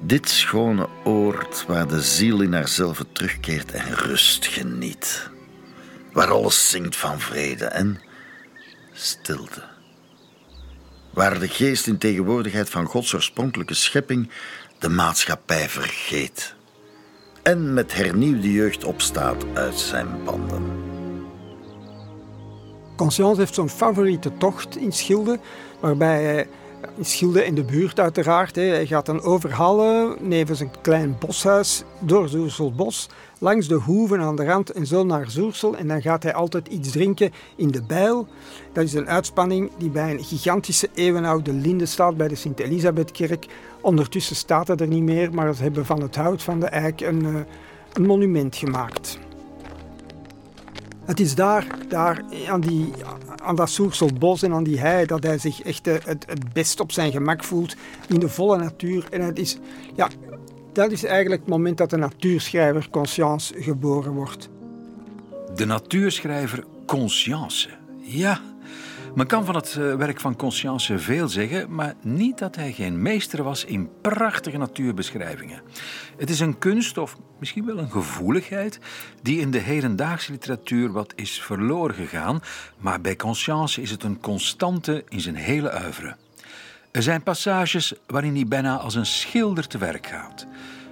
Dit 0.01 0.29
schone 0.29 0.87
oord 1.03 1.65
waar 1.67 1.87
de 1.87 2.01
ziel 2.01 2.41
in 2.41 2.53
haarzelf 2.53 3.03
terugkeert 3.11 3.71
en 3.71 3.93
rust 3.93 4.45
geniet. 4.45 5.29
Waar 6.13 6.31
alles 6.31 6.69
zingt 6.69 6.95
van 6.95 7.19
vrede 7.19 7.65
en 7.65 8.01
stilte 8.93 9.76
waar 11.17 11.39
de 11.39 11.47
geest 11.47 11.87
in 11.87 11.97
tegenwoordigheid 11.97 12.69
van 12.69 12.85
Gods 12.85 13.13
oorspronkelijke 13.13 13.73
schepping 13.73 14.29
de 14.79 14.89
maatschappij 14.89 15.69
vergeet 15.69 16.55
en 17.43 17.73
met 17.73 17.93
hernieuwde 17.93 18.51
jeugd 18.51 18.83
opstaat 18.83 19.45
uit 19.53 19.79
zijn 19.79 20.07
banden. 20.23 20.63
Conscience 22.95 23.39
heeft 23.39 23.53
zo'n 23.53 23.69
favoriete 23.69 24.31
tocht 24.37 24.77
in 24.77 24.91
Schilde, 24.91 25.39
waarbij 25.79 26.23
hij 26.23 26.47
in 26.97 27.05
Schilde 27.05 27.45
in 27.45 27.55
de 27.55 27.63
buurt 27.63 27.99
uiteraard. 27.99 28.55
Hij 28.55 28.85
gaat 28.85 29.05
dan 29.05 29.21
overhalen, 29.21 30.15
nevens 30.19 30.59
een 30.59 30.81
klein 30.81 31.17
boshuis, 31.19 31.83
door 31.99 32.29
Zoerselbos, 32.29 33.09
langs 33.39 33.67
de 33.67 33.75
hoeven 33.75 34.19
aan 34.19 34.35
de 34.35 34.45
rand 34.45 34.71
en 34.71 34.85
zo 34.85 35.03
naar 35.03 35.31
Zoersel. 35.31 35.77
En 35.77 35.87
dan 35.87 36.01
gaat 36.01 36.23
hij 36.23 36.33
altijd 36.33 36.67
iets 36.67 36.91
drinken 36.91 37.31
in 37.55 37.71
de 37.71 37.81
bijl. 37.83 38.27
Dat 38.73 38.83
is 38.83 38.93
een 38.93 39.09
uitspanning 39.09 39.71
die 39.77 39.89
bij 39.89 40.11
een 40.11 40.23
gigantische 40.23 40.89
eeuwenoude 40.93 41.53
linde 41.53 41.85
staat 41.85 42.17
bij 42.17 42.27
de 42.27 42.35
Sint-Elisabethkerk. 42.35 43.45
Ondertussen 43.81 44.35
staat 44.35 44.67
het 44.67 44.81
er 44.81 44.87
niet 44.87 45.03
meer, 45.03 45.33
maar 45.33 45.55
ze 45.55 45.63
hebben 45.63 45.85
van 45.85 46.01
het 46.01 46.15
hout 46.15 46.43
van 46.43 46.59
de 46.59 46.65
eik 46.65 47.01
een, 47.01 47.25
eh, 47.25 47.35
een 47.93 48.05
monument 48.05 48.55
gemaakt. 48.55 49.19
Het 51.05 51.19
is 51.19 51.35
daar, 51.35 51.67
daar 51.89 52.23
aan, 52.47 52.61
die, 52.61 52.91
aan 53.43 53.55
dat 53.55 53.69
Soerselbos 53.69 54.43
en 54.43 54.53
aan 54.53 54.63
die 54.63 54.79
hei 54.79 55.05
dat 55.05 55.23
hij 55.23 55.37
zich 55.37 55.61
echt 55.61 55.87
eh, 55.87 55.95
het, 56.03 56.25
het 56.27 56.53
best 56.53 56.79
op 56.79 56.91
zijn 56.91 57.11
gemak 57.11 57.43
voelt 57.43 57.75
in 58.07 58.19
de 58.19 58.29
volle 58.29 58.57
natuur. 58.57 59.07
En 59.11 59.21
het 59.21 59.39
is, 59.39 59.57
ja, 59.95 60.07
dat 60.77 60.91
is 60.91 61.03
eigenlijk 61.03 61.41
het 61.41 61.49
moment 61.49 61.77
dat 61.77 61.89
de 61.89 61.97
natuurschrijver 61.97 62.89
Conscience 62.89 63.61
geboren 63.61 64.11
wordt. 64.11 64.49
De 65.55 65.65
natuurschrijver 65.65 66.63
Conscience. 66.85 67.69
Ja, 68.01 68.41
men 69.15 69.27
kan 69.27 69.45
van 69.45 69.55
het 69.55 69.75
eh, 69.79 69.95
werk 69.95 70.19
van 70.19 70.35
Conscience 70.35 70.99
veel 70.99 71.27
zeggen, 71.27 71.75
maar 71.75 71.93
niet 72.01 72.37
dat 72.37 72.55
hij 72.55 72.71
geen 72.71 73.01
meester 73.01 73.43
was 73.43 73.65
in 73.65 73.89
prachtige 74.01 74.57
natuurbeschrijvingen. 74.57 75.61
Het 76.17 76.29
is 76.29 76.39
een 76.39 76.57
kunst, 76.57 76.97
of 76.97 77.17
misschien 77.39 77.65
wel 77.65 77.77
een 77.77 77.91
gevoeligheid, 77.91 78.79
die 79.21 79.39
in 79.39 79.51
de 79.51 79.59
hedendaagse 79.59 80.31
literatuur 80.31 80.91
wat 80.91 81.13
is 81.15 81.41
verloren 81.41 81.95
gegaan, 81.95 82.41
maar 82.77 83.01
bij 83.01 83.15
Conscience 83.15 83.81
is 83.81 83.91
het 83.91 84.03
een 84.03 84.19
constante 84.19 85.03
in 85.09 85.21
zijn 85.21 85.35
hele 85.35 85.81
oeuvre. 85.83 86.15
Er 86.97 87.03
zijn 87.03 87.23
passages 87.23 87.93
waarin 88.07 88.35
hij 88.35 88.47
bijna 88.47 88.77
als 88.77 88.95
een 88.95 89.05
schilder 89.05 89.67
te 89.67 89.77
werk 89.77 90.07
gaat. 90.07 90.47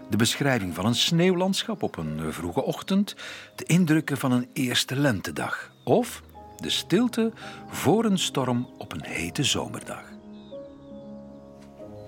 De 0.10 0.18
beschrijving 0.18 0.76
van 0.76 0.86
een 0.86 0.96
sneeuwlandschap 0.96 1.84
op 1.84 1.98
een 1.98 2.34
vroege 2.34 2.64
ochtend, 2.64 3.16
de 3.56 3.64
indrukken 3.64 4.18
van 4.18 4.32
een 4.32 4.50
eerste 4.54 4.96
lentedag 4.96 5.72
of 5.84 6.22
de 6.58 6.70
stilte 6.70 7.32
voor 7.70 8.06
een 8.06 8.18
storm 8.18 8.70
op 8.78 8.94
een 8.94 9.04
hete 9.04 9.44
zomerdag. 9.44 10.04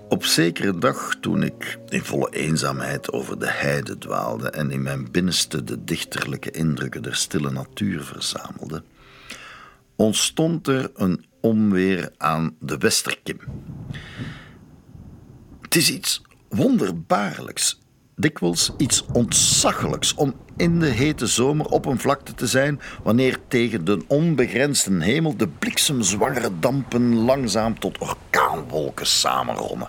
Op 0.08 0.24
zekere 0.24 0.78
dag, 0.78 1.16
toen 1.20 1.42
ik 1.42 1.78
in 1.88 2.04
volle 2.04 2.30
eenzaamheid 2.30 3.12
over 3.12 3.38
de 3.38 3.50
heide 3.50 3.98
dwaalde 3.98 4.50
en 4.50 4.70
in 4.70 4.82
mijn 4.82 5.10
binnenste 5.10 5.64
de 5.64 5.84
dichterlijke 5.84 6.50
indrukken 6.50 7.02
der 7.02 7.16
stille 7.16 7.50
natuur 7.50 8.02
verzamelde, 8.02 8.82
ontstond 9.96 10.66
er 10.66 10.90
een 10.94 11.26
onweer 11.40 12.12
aan 12.16 12.56
de 12.60 12.78
Westerkim. 12.78 13.38
Het 15.60 15.76
is 15.76 15.90
iets 15.90 16.22
wonderbaarlijks 16.48 17.78
dikwijls 18.18 18.72
iets 18.76 19.04
ontzaglijks 19.12 20.14
om 20.14 20.34
in 20.56 20.80
de 20.80 20.86
hete 20.86 21.26
zomer 21.26 21.66
op 21.66 21.86
een 21.86 21.98
vlakte 21.98 22.34
te 22.34 22.46
zijn 22.46 22.80
wanneer 23.02 23.38
tegen 23.48 23.84
de 23.84 24.04
onbegrensde 24.06 25.04
hemel 25.04 25.36
de 25.36 25.48
bliksemzwangere 25.48 26.50
dampen 26.60 27.14
langzaam 27.14 27.78
tot 27.78 27.98
orkaanwolken 27.98 29.06
samenrollen. 29.06 29.88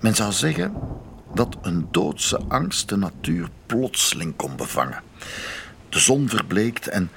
Men 0.00 0.14
zou 0.14 0.32
zeggen 0.32 0.74
dat 1.34 1.56
een 1.62 1.88
doodse 1.90 2.40
angst 2.48 2.88
de 2.88 2.96
natuur 2.96 3.48
plotseling 3.66 4.36
kon 4.36 4.56
bevangen. 4.56 5.02
De 5.88 5.98
zon 5.98 6.28
verbleekt 6.28 6.88
en 6.88 7.10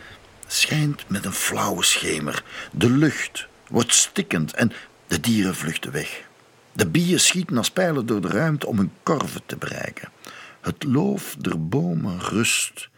schijnt 0.47 1.09
met 1.09 1.25
een 1.25 1.33
flauwe 1.33 1.83
schemer. 1.83 2.43
De 2.71 2.89
lucht 2.89 3.47
wordt 3.67 3.93
stikkend 3.93 4.53
en 4.53 4.71
de 5.07 5.19
dieren 5.19 5.55
vluchten 5.55 5.91
weg. 5.91 6.25
De 6.71 6.87
bijen 6.87 7.19
schieten 7.19 7.57
als 7.57 7.71
pijlen 7.71 8.05
door 8.05 8.21
de 8.21 8.27
ruimte 8.27 8.67
om 8.67 8.77
hun 8.77 8.91
korven 9.03 9.41
te 9.45 9.57
bereiken. 9.57 10.09
Het 10.61 10.83
loof 10.83 11.35
der 11.39 11.67
bomen 11.67 12.19
rust. 12.19 12.89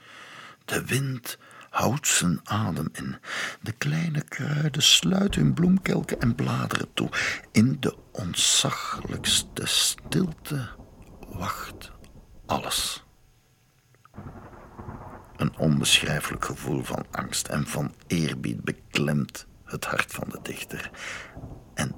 De 0.66 0.86
wind 0.86 1.38
houdt 1.70 2.08
zijn 2.08 2.40
adem 2.44 2.90
in. 2.94 3.18
De 3.62 3.72
kleine 3.72 4.22
kruiden 4.22 4.82
sluiten 4.82 5.42
hun 5.42 5.54
bloemkelken 5.54 6.22
en 6.22 6.36
bladeren 6.36 6.94
toe. 6.94 7.10
In 7.52 7.78
de 7.80 7.96
ontzaglijkste 8.12 9.62
stilte 9.66 10.70
wacht 11.30 11.92
alles. 12.46 13.04
Een 15.40 15.58
onbeschrijfelijk 15.58 16.46
gevoel 16.46 16.84
van 16.84 17.06
angst 17.12 17.48
en 17.48 17.68
van 17.68 17.94
eerbied 18.08 18.64
beklemt 18.64 19.46
het 19.64 19.86
hart 19.86 20.12
van 20.12 20.28
de 20.30 20.40
dichter. 20.42 20.92
En 21.74 21.96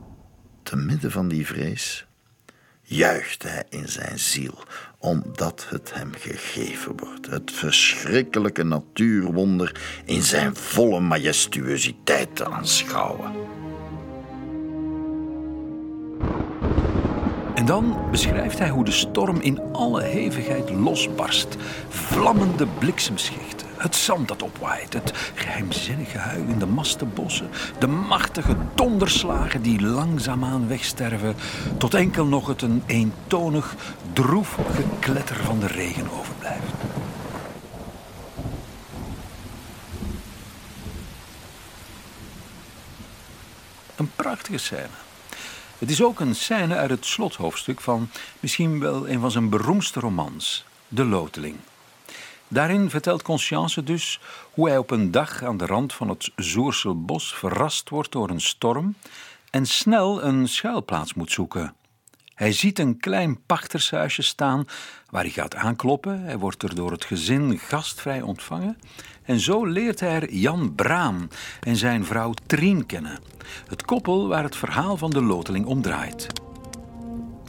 te 0.64 0.76
midden 0.76 1.12
van 1.12 1.28
die 1.28 1.46
vrees 1.46 2.06
juicht 2.82 3.44
hij 3.44 3.64
in 3.70 3.88
zijn 3.88 4.20
ziel, 4.20 4.64
omdat 4.98 5.66
het 5.70 5.94
hem 5.94 6.12
gegeven 6.14 6.98
wordt. 6.98 7.28
Het 7.28 7.52
verschrikkelijke 7.52 8.64
natuurwonder 8.64 9.82
in 10.06 10.22
zijn 10.22 10.56
volle 10.56 11.00
majestueusiteit 11.00 12.36
te 12.36 12.46
aanschouwen. 12.46 13.32
En 17.54 17.66
dan 17.66 17.98
beschrijft 18.12 18.60
hij 18.60 18.70
hoe 18.70 18.86
de 18.86 18.92
storm 18.92 19.40
in 19.40 19.62
alle 19.72 20.02
hevigheid 20.02 20.70
losbarst. 20.70 21.56
Vlammende 21.90 22.68
bliksemschichten, 22.80 23.68
het 23.78 23.96
zand 23.96 24.28
dat 24.28 24.42
opwaait, 24.42 24.94
het 24.94 25.32
geheimzinnige 25.36 26.18
huil 26.18 26.44
in 26.48 26.60
de 26.60 26.66
mastenbossen, 26.66 27.50
de 27.80 27.88
machtige 27.88 28.56
donderslagen 28.76 29.62
die 29.62 29.82
langzaamaan 29.82 30.68
wegsterven, 30.68 31.36
tot 31.78 31.94
enkel 31.94 32.26
nog 32.26 32.48
het 32.48 32.62
een 32.62 32.84
eentonig, 32.86 33.76
droef 34.14 34.58
gekletter 34.76 35.36
van 35.36 35.60
de 35.60 35.68
regen 35.68 36.12
overblijft. 36.20 36.74
Een 43.96 44.12
prachtige 44.16 44.58
scène. 44.58 45.01
Het 45.82 45.90
is 45.90 46.04
ook 46.04 46.20
een 46.20 46.36
scène 46.36 46.76
uit 46.76 46.90
het 46.90 47.06
slothoofdstuk 47.06 47.82
van 47.82 48.10
misschien 48.40 48.80
wel 48.80 49.10
een 49.10 49.20
van 49.20 49.32
zijn 49.32 49.50
beroemdste 49.50 50.00
romans, 50.00 50.66
De 50.88 51.06
Loteling. 51.06 51.56
Daarin 52.48 52.90
vertelt 52.90 53.22
Conscience 53.22 53.84
dus 53.84 54.20
hoe 54.52 54.68
hij 54.68 54.78
op 54.78 54.92
een 54.92 55.12
dag 55.12 55.44
aan 55.44 55.58
de 55.58 55.66
rand 55.66 55.94
van 55.94 56.10
het 56.10 56.32
Zoerselbos 56.36 57.36
verrast 57.36 57.90
wordt 57.90 58.12
door 58.12 58.30
een 58.30 58.42
storm 58.42 58.96
en 59.50 59.66
snel 59.66 60.24
een 60.24 60.48
schuilplaats 60.48 61.14
moet 61.14 61.32
zoeken. 61.32 61.76
Hij 62.34 62.52
ziet 62.52 62.80
een 62.80 63.00
klein 63.00 63.46
pachtershuisje 63.46 64.22
staan 64.22 64.68
waar 65.10 65.24
hij 65.24 65.32
gaat 65.32 65.56
aankloppen. 65.56 66.22
Hij 66.22 66.38
wordt 66.38 66.64
er 66.64 66.76
door 66.76 66.92
het 66.92 67.06
gezin 67.06 67.60
gastvrij 67.60 68.22
ontvangen. 68.22 68.78
En 69.24 69.40
zo 69.40 69.66
leert 69.66 70.00
hij 70.00 70.10
er 70.10 70.34
Jan 70.34 70.76
Braam 70.76 71.28
en 71.60 71.76
zijn 71.76 72.06
vrouw 72.06 72.34
Trien 72.46 72.86
kennen. 72.86 73.20
Het 73.68 73.86
koppel 73.86 74.28
waar 74.28 74.44
het 74.44 74.56
verhaal 74.56 74.98
van 74.98 75.10
de 75.10 75.22
loteling 75.22 75.66
om 75.66 75.82
draait. 75.82 76.28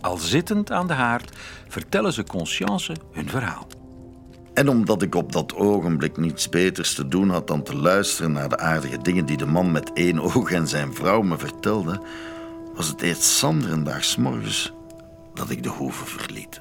Al 0.00 0.17
zittend 0.17 0.71
aan 0.71 0.87
de 0.87 0.93
haard 0.93 1.37
vertellen 1.69 2.12
ze 2.12 2.25
Conscience 2.25 2.97
hun 3.12 3.29
verhaal. 3.29 3.67
En 4.55 4.69
omdat 4.69 5.02
ik 5.02 5.14
op 5.14 5.33
dat 5.33 5.55
ogenblik 5.55 6.17
niets 6.17 6.49
beters 6.49 6.95
te 6.95 7.09
doen 7.09 7.31
had 7.31 7.47
dan 7.47 7.62
te 7.62 7.76
luisteren 7.76 8.33
naar 8.33 8.49
de 8.49 8.59
aardige 8.59 8.99
dingen 8.99 9.26
die 9.26 9.37
de 9.37 9.47
man 9.47 9.73
met 9.73 9.93
één 9.93 10.19
oog 10.35 10.50
en 10.50 10.69
zijn 10.69 10.95
vrouw 10.95 11.23
me 11.23 11.38
vertelden, 11.38 12.00
was 12.75 12.88
het 12.88 13.00
eerst 13.00 13.23
zanderendaags 13.23 14.17
morgens 14.17 14.73
dat 15.35 15.50
ik 15.50 15.62
de 15.62 15.69
hoeve 15.69 16.07
verliet. 16.07 16.59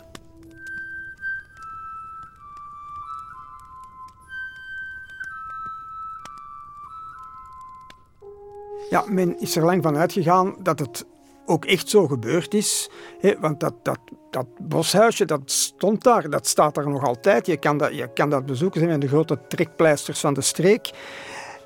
Ja, 8.91 9.03
men 9.07 9.39
is 9.39 9.55
er 9.55 9.65
lang 9.65 9.83
van 9.83 9.98
uitgegaan 9.98 10.55
dat 10.60 10.79
het 10.79 11.05
ook 11.45 11.65
echt 11.65 11.89
zo 11.89 12.07
gebeurd 12.07 12.53
is. 12.53 12.89
Hè, 13.19 13.39
want 13.39 13.60
dat, 13.60 13.74
dat, 13.83 14.00
dat 14.29 14.48
boshuisje, 14.62 15.25
dat 15.25 15.51
stond 15.51 16.03
daar, 16.03 16.29
dat 16.29 16.48
staat 16.48 16.75
daar 16.75 16.89
nog 16.89 17.03
altijd. 17.03 17.45
Je 17.45 17.57
kan 17.57 17.77
dat, 17.77 17.95
je 17.95 18.13
kan 18.13 18.29
dat 18.29 18.45
bezoeken, 18.45 18.81
zijn 18.81 19.00
de 19.00 19.07
grote 19.07 19.39
trekpleisters 19.48 20.19
van 20.19 20.33
de 20.33 20.41
streek. 20.41 20.91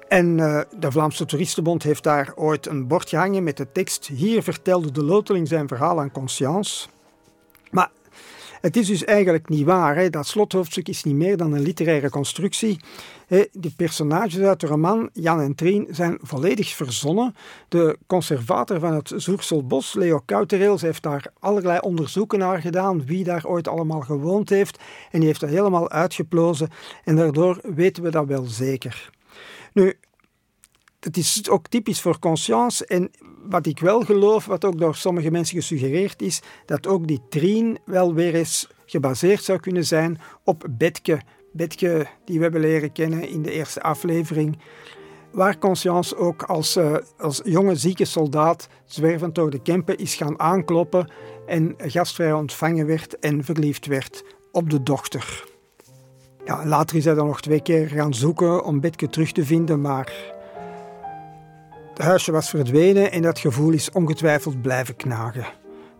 En 0.08 0.38
uh, 0.38 0.62
de 0.79 0.91
Vlaamse 0.91 1.25
Toeristenbond 1.25 1.84
heeft 1.84 2.03
daar 2.03 2.32
ooit 2.36 2.67
een 2.67 2.88
bord 2.88 3.10
gehangen 3.10 3.44
met 3.44 3.58
de 3.58 3.72
tekst 3.72 4.05
Hier 4.05 4.44
vertelde 4.44 4.91
de 4.91 5.03
loteling 5.03 5.48
zijn 5.48 5.67
verhaal 5.67 6.00
aan 6.00 6.12
conscience. 6.12 6.88
Maar 7.72 7.91
het 8.65 8.77
is 8.77 8.88
dus 8.88 9.03
eigenlijk 9.03 9.50
niet 9.50 9.65
waar. 9.65 9.95
Hè. 9.95 10.10
Dat 10.10 10.27
slothoofdstuk 10.27 10.88
is 10.88 11.03
niet 11.03 11.15
meer 11.15 11.38
dan 11.38 11.53
een 11.53 11.62
literaire 11.62 12.10
constructie. 12.10 12.79
De 13.27 13.72
personages 13.75 14.39
uit 14.39 14.60
de 14.60 14.67
roman, 14.67 15.10
Jan 15.13 15.41
en 15.41 15.55
Trien, 15.55 15.88
zijn 15.89 16.17
volledig 16.22 16.69
verzonnen. 16.69 17.36
De 17.67 17.98
conservator 18.07 18.79
van 18.79 18.93
het 18.93 19.13
Zoerselbos, 19.15 19.93
Leo 19.93 20.22
Koutereels, 20.25 20.81
heeft 20.81 21.03
daar 21.03 21.31
allerlei 21.39 21.79
onderzoeken 21.79 22.39
naar 22.39 22.62
gedaan, 22.62 23.05
wie 23.05 23.24
daar 23.24 23.45
ooit 23.45 23.67
allemaal 23.67 24.01
gewoond 24.01 24.50
heeft. 24.50 24.79
En 25.12 25.19
die 25.19 25.27
heeft 25.27 25.39
dat 25.39 25.50
helemaal 25.50 25.89
uitgeplozen. 25.89 26.69
En 27.03 27.15
daardoor 27.15 27.60
weten 27.63 28.03
we 28.03 28.10
dat 28.10 28.25
wel 28.25 28.45
zeker. 28.45 29.10
Nu, 29.74 29.98
het 31.05 31.17
is 31.17 31.50
ook 31.50 31.67
typisch 31.67 32.01
voor 32.01 32.19
conscience. 32.19 32.85
En 32.85 33.12
wat 33.47 33.65
ik 33.65 33.79
wel 33.79 34.01
geloof, 34.01 34.45
wat 34.45 34.65
ook 34.65 34.79
door 34.79 34.95
sommige 34.95 35.31
mensen 35.31 35.57
gesuggereerd 35.57 36.21
is, 36.21 36.41
dat 36.65 36.88
ook 36.88 37.07
die 37.07 37.21
trien 37.29 37.77
wel 37.85 38.13
weer 38.13 38.35
eens 38.35 38.69
gebaseerd 38.85 39.43
zou 39.43 39.59
kunnen 39.59 39.85
zijn 39.85 40.19
op 40.43 40.65
Betke. 40.69 41.21
Betke, 41.51 42.07
die 42.25 42.38
we 42.38 42.43
hebben 42.43 42.62
leren 42.62 42.91
kennen 42.91 43.27
in 43.27 43.41
de 43.41 43.51
eerste 43.51 43.81
aflevering. 43.81 44.57
Waar 45.31 45.57
Conscience 45.57 46.17
ook 46.17 46.43
als, 46.43 46.77
uh, 46.77 46.95
als 47.17 47.41
jonge 47.43 47.75
zieke 47.75 48.05
soldaat 48.05 48.67
zwervend 48.85 49.35
door 49.35 49.50
de 49.50 49.62
Kempen 49.62 49.97
is 49.97 50.15
gaan 50.15 50.39
aankloppen 50.39 51.12
en 51.45 51.75
gastvrij 51.77 52.33
ontvangen 52.33 52.85
werd 52.85 53.19
en 53.19 53.43
verliefd 53.43 53.85
werd 53.85 54.24
op 54.51 54.69
de 54.69 54.83
dochter. 54.83 55.43
Ja, 56.45 56.65
later 56.65 56.97
is 56.97 57.05
hij 57.05 57.13
dan 57.13 57.27
nog 57.27 57.41
twee 57.41 57.62
keer 57.62 57.88
gaan 57.88 58.13
zoeken 58.13 58.63
om 58.63 58.79
Betke 58.79 59.09
terug 59.09 59.31
te 59.31 59.45
vinden, 59.45 59.81
maar 59.81 60.33
het 61.96 62.06
huisje 62.06 62.32
was 62.32 62.50
verdwenen 62.50 63.12
en 63.12 63.22
dat 63.22 63.40
gevoel 63.40 63.72
is 63.72 63.92
ongetwijfeld 63.92 64.62
blijven 64.62 64.96
knagen. 64.96 65.46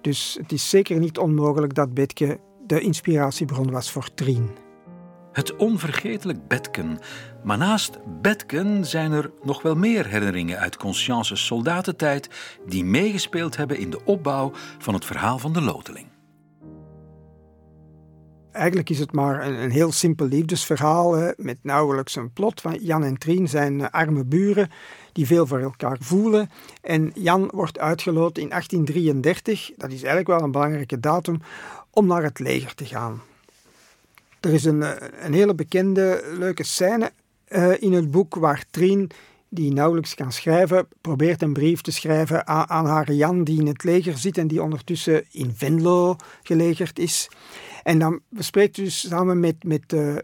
Dus 0.01 0.38
het 0.41 0.51
is 0.51 0.69
zeker 0.69 0.99
niet 0.99 1.17
onmogelijk 1.17 1.73
dat 1.73 1.93
Betke 1.93 2.39
de 2.67 2.79
inspiratiebron 2.79 3.71
was 3.71 3.91
voor 3.91 4.13
Trien. 4.13 4.49
Het 5.31 5.55
onvergetelijk 5.55 6.47
Betken. 6.47 6.99
Maar 7.43 7.58
naast 7.58 7.99
Betken 8.21 8.86
zijn 8.86 9.12
er 9.12 9.31
nog 9.43 9.62
wel 9.62 9.75
meer 9.75 10.05
herinneringen 10.05 10.60
uit 10.60 10.77
Conscience's 10.77 11.45
soldatentijd 11.45 12.29
die 12.67 12.86
meegespeeld 12.86 13.58
hebben 13.58 13.77
in 13.77 13.89
de 13.89 14.05
opbouw 14.05 14.51
van 14.77 14.93
het 14.93 15.05
verhaal 15.05 15.39
van 15.39 15.53
de 15.53 15.62
loteling. 15.62 16.08
Eigenlijk 18.51 18.89
is 18.89 18.99
het 18.99 19.12
maar 19.12 19.47
een, 19.47 19.53
een 19.53 19.71
heel 19.71 19.91
simpel 19.91 20.27
liefdesverhaal 20.27 21.13
hè, 21.13 21.31
met 21.38 21.58
nauwelijks 21.62 22.15
een 22.15 22.34
plot. 22.34 22.62
Van 22.62 22.73
Jan 22.81 23.03
en 23.03 23.17
Trien 23.17 23.47
zijn 23.47 23.91
arme 23.91 24.25
buren 24.25 24.69
die 25.15 25.25
veel 25.25 25.47
voor 25.47 25.60
elkaar 25.60 25.97
voelen. 25.99 26.49
En 26.82 27.12
Jan 27.13 27.49
wordt 27.54 27.80
uitgeloot 27.80 28.38
in 28.38 28.49
1833, 28.49 29.71
dat 29.78 29.89
is 29.89 30.04
eigenlijk 30.04 30.28
wel 30.28 30.41
een 30.41 30.51
belangrijke 30.51 30.99
datum, 30.99 31.41
om 31.89 32.08
naar 32.08 32.23
het 32.23 32.39
leger 32.39 32.75
te 32.75 32.86
gaan. 32.86 33.21
Er 34.39 34.54
is 34.54 34.65
een, 34.65 34.84
eh, 34.84 35.08
een 35.25 35.34
hele 35.34 35.56
bekende, 35.56 36.34
leuke 36.38 36.63
scène 36.63 37.12
uh, 37.49 37.82
in 37.82 37.93
het 37.93 38.12
boek 38.12 38.36
waar 38.36 38.65
Trien, 38.71 39.12
die 39.49 39.73
nauwelijks 39.73 40.15
kan 40.15 40.32
schrijven, 40.32 40.88
probeert 41.01 41.41
een 41.41 41.54
brief 41.54 41.82
te 41.82 41.91
schrijven 41.91 42.47
aan, 42.47 42.86
haar 42.86 43.12
Jan, 43.12 43.43
die 43.43 43.60
in 43.60 43.67
het 43.67 43.84
leger 43.84 44.17
zit 44.17 44.38
en 44.38 44.47
die 44.47 44.63
ondertussen 44.63 45.25
in 45.32 45.54
Venlo 45.56 46.15
gelegerd 46.43 46.99
is. 46.99 47.30
En 47.84 47.99
dan 47.99 48.19
bespreekt 48.30 48.75
dus 48.75 49.08
samen 49.08 49.39
met, 49.39 49.63
met, 49.63 49.93
uh, 49.93 50.15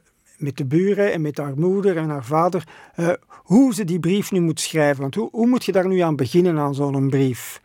met 0.42 0.58
de 0.58 0.66
buren 0.66 1.14
en 1.14 1.22
met 1.22 1.38
haar 1.38 1.58
moeder 1.58 1.98
en 1.98 2.10
haar 2.10 2.26
vader 2.26 2.68
uh, 2.96 3.10
hoe 3.32 3.74
ze 3.74 3.86
die 3.86 4.00
brief 4.00 4.32
nu 4.32 4.40
moet 4.40 4.60
schrijven. 4.60 5.02
Want 5.02 5.16
hoe, 5.16 5.30
hoe 5.32 5.48
moet 5.48 5.66
je 5.66 5.72
daar 5.72 5.88
nu 5.88 6.00
aan 6.00 6.16
beginnen 6.16 6.58
aan 6.58 6.76
zo'n 6.76 7.10
brief? 7.10 7.62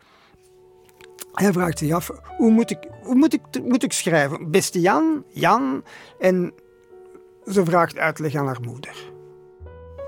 Hij 1.33 1.51
vraagt 1.51 1.77
zich 1.77 1.91
af, 1.91 2.11
hoe 2.37 2.51
moet 2.51 2.71
ik, 2.71 2.87
hoe 3.03 3.15
moet 3.15 3.33
ik, 3.33 3.41
moet 3.63 3.83
ik 3.83 3.93
schrijven? 3.93 4.51
Beste 4.51 4.79
Jan, 4.79 5.23
Jan. 5.29 5.83
En 6.19 6.53
ze 7.45 7.65
vraagt 7.65 7.97
uitleg 7.97 8.35
aan 8.35 8.45
haar 8.45 8.61
moeder. 8.61 9.11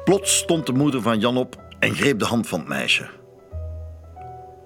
Plots 0.04 0.38
stond 0.38 0.66
de 0.66 0.74
moeder 0.74 1.02
van 1.02 1.20
Jan 1.20 1.38
op 1.38 1.62
en 1.80 1.96
greep 1.96 2.20
de 2.20 2.26
hand 2.26 2.48
van 2.48 2.60
het 2.60 2.68
meisje. 2.68 3.10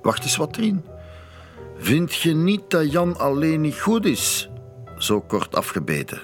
Wacht 0.01 0.23
eens 0.23 0.37
wat, 0.37 0.53
Trien. 0.53 0.85
Vind 1.77 2.13
je 2.13 2.33
niet 2.33 2.69
dat 2.69 2.91
Jan 2.91 3.17
alleen 3.17 3.61
niet 3.61 3.79
goed 3.79 4.05
is? 4.05 4.49
Zo 4.97 5.21
kort 5.21 5.55
afgebeten. 5.55 6.21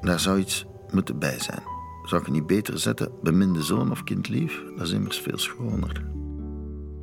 Daar 0.00 0.20
zou 0.20 0.38
iets 0.38 0.64
moeten 0.94 1.18
bij 1.18 1.40
zijn. 1.40 1.62
Zou 2.04 2.22
ik 2.22 2.30
niet 2.30 2.46
beter 2.46 2.78
zetten, 2.78 3.12
beminde 3.22 3.62
zoon 3.62 3.90
of 3.90 4.04
kindlief? 4.04 4.62
Dat 4.76 4.86
is 4.86 4.92
immers 4.92 5.18
veel 5.18 5.38
schoner. 5.38 6.04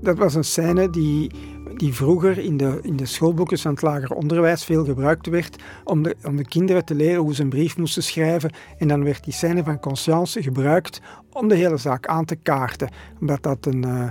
Dat 0.01 0.17
was 0.17 0.35
een 0.35 0.43
scène 0.43 0.89
die, 0.89 1.31
die 1.75 1.93
vroeger 1.93 2.37
in 2.37 2.57
de, 2.57 2.79
in 2.81 2.95
de 2.95 3.05
schoolboeken 3.05 3.57
van 3.57 3.71
het 3.71 3.81
lager 3.81 4.11
onderwijs 4.11 4.63
veel 4.63 4.85
gebruikt 4.85 5.27
werd 5.27 5.63
om 5.83 6.03
de, 6.03 6.15
om 6.23 6.35
de 6.35 6.47
kinderen 6.47 6.85
te 6.85 6.95
leren 6.95 7.21
hoe 7.21 7.35
ze 7.35 7.41
een 7.41 7.49
brief 7.49 7.77
moesten 7.77 8.03
schrijven. 8.03 8.51
En 8.77 8.87
dan 8.87 9.03
werd 9.03 9.23
die 9.23 9.33
scène 9.33 9.63
van 9.63 9.79
conscience 9.79 10.43
gebruikt 10.43 11.01
om 11.31 11.47
de 11.47 11.55
hele 11.55 11.77
zaak 11.77 12.07
aan 12.07 12.25
te 12.25 12.35
kaarten. 12.35 12.89
Omdat 13.19 13.43
dat 13.43 13.65
een, 13.65 13.85
uh, 13.85 14.07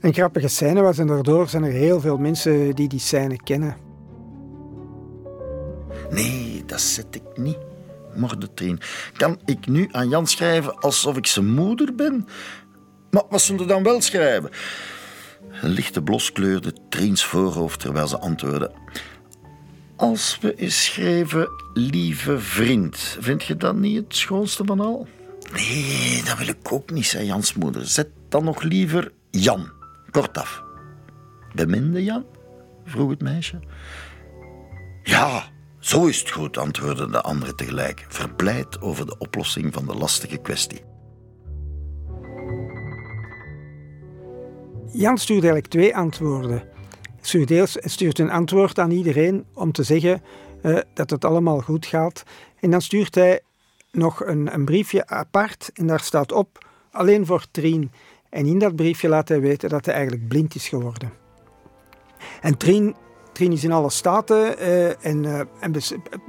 een 0.00 0.12
grappige 0.12 0.48
scène 0.48 0.80
was 0.80 0.98
en 0.98 1.06
daardoor 1.06 1.48
zijn 1.48 1.64
er 1.64 1.72
heel 1.72 2.00
veel 2.00 2.18
mensen 2.18 2.74
die 2.74 2.88
die 2.88 3.00
scène 3.00 3.36
kennen. 3.36 3.76
Nee, 6.10 6.62
dat 6.66 6.80
zet 6.80 7.14
ik 7.14 7.22
niet. 7.38 7.67
Mordetrien. 8.18 8.80
Kan 9.16 9.40
ik 9.44 9.66
nu 9.66 9.88
aan 9.90 10.08
Jan 10.08 10.26
schrijven 10.26 10.78
alsof 10.78 11.16
ik 11.16 11.26
zijn 11.26 11.54
moeder 11.54 11.94
ben? 11.94 12.26
Maar 13.10 13.22
wat 13.28 13.40
zullen 13.40 13.66
dan 13.66 13.82
wel 13.82 14.00
schrijven? 14.00 14.50
Een 15.62 15.70
lichte 15.70 16.02
blos 16.02 16.32
kleurde 16.32 16.72
voorhoofd 17.14 17.80
terwijl 17.80 18.08
ze 18.08 18.18
antwoordde. 18.18 18.70
Als 19.96 20.38
we 20.40 20.54
eens 20.54 20.84
schrijven, 20.84 21.48
lieve 21.74 22.38
vriend, 22.38 23.16
vind 23.20 23.44
je 23.44 23.56
dat 23.56 23.76
niet 23.76 23.96
het 23.96 24.16
schoonste 24.16 24.64
van 24.64 24.80
al? 24.80 25.08
Nee, 25.52 26.22
dat 26.24 26.38
wil 26.38 26.48
ik 26.48 26.72
ook 26.72 26.90
niet, 26.90 27.06
zei 27.06 27.26
Jans 27.26 27.54
moeder. 27.54 27.86
Zet 27.86 28.08
dan 28.28 28.44
nog 28.44 28.62
liever 28.62 29.12
Jan, 29.30 29.70
kortaf. 30.10 30.62
Beminde 31.54 32.04
Jan? 32.04 32.24
vroeg 32.84 33.10
het 33.10 33.22
meisje. 33.22 33.60
Ja, 35.02 35.44
zo 35.78 36.06
is 36.06 36.18
het 36.18 36.30
goed, 36.30 36.58
antwoordden 36.58 37.10
de 37.10 37.20
anderen 37.20 37.56
tegelijk, 37.56 38.06
verblijd 38.08 38.80
over 38.80 39.06
de 39.06 39.18
oplossing 39.18 39.74
van 39.74 39.86
de 39.86 39.94
lastige 39.94 40.36
kwestie. 40.36 40.80
Jan 44.92 45.18
stuurt 45.18 45.42
eigenlijk 45.42 45.72
twee 45.72 45.96
antwoorden. 45.96 46.62
Hij 47.20 47.66
stuurt 47.66 48.18
een 48.18 48.30
antwoord 48.30 48.78
aan 48.78 48.90
iedereen 48.90 49.44
om 49.54 49.72
te 49.72 49.82
zeggen 49.82 50.22
uh, 50.62 50.78
dat 50.94 51.10
het 51.10 51.24
allemaal 51.24 51.60
goed 51.60 51.86
gaat. 51.86 52.22
En 52.60 52.70
dan 52.70 52.82
stuurt 52.82 53.14
hij 53.14 53.40
nog 53.92 54.24
een, 54.24 54.54
een 54.54 54.64
briefje 54.64 55.06
apart 55.06 55.70
en 55.74 55.86
daar 55.86 56.00
staat 56.00 56.32
op 56.32 56.66
alleen 56.90 57.26
voor 57.26 57.46
Trien. 57.50 57.92
En 58.30 58.46
in 58.46 58.58
dat 58.58 58.76
briefje 58.76 59.08
laat 59.08 59.28
hij 59.28 59.40
weten 59.40 59.68
dat 59.68 59.84
hij 59.84 59.94
eigenlijk 59.94 60.28
blind 60.28 60.54
is 60.54 60.68
geworden. 60.68 61.12
En 62.40 62.56
Trien, 62.56 62.96
Trien 63.38 63.52
is 63.52 63.64
in 63.64 63.72
alle 63.72 63.90
staten 63.90 64.62
uh, 64.62 65.04
en, 65.06 65.24
uh, 65.24 65.40
en 65.60 65.74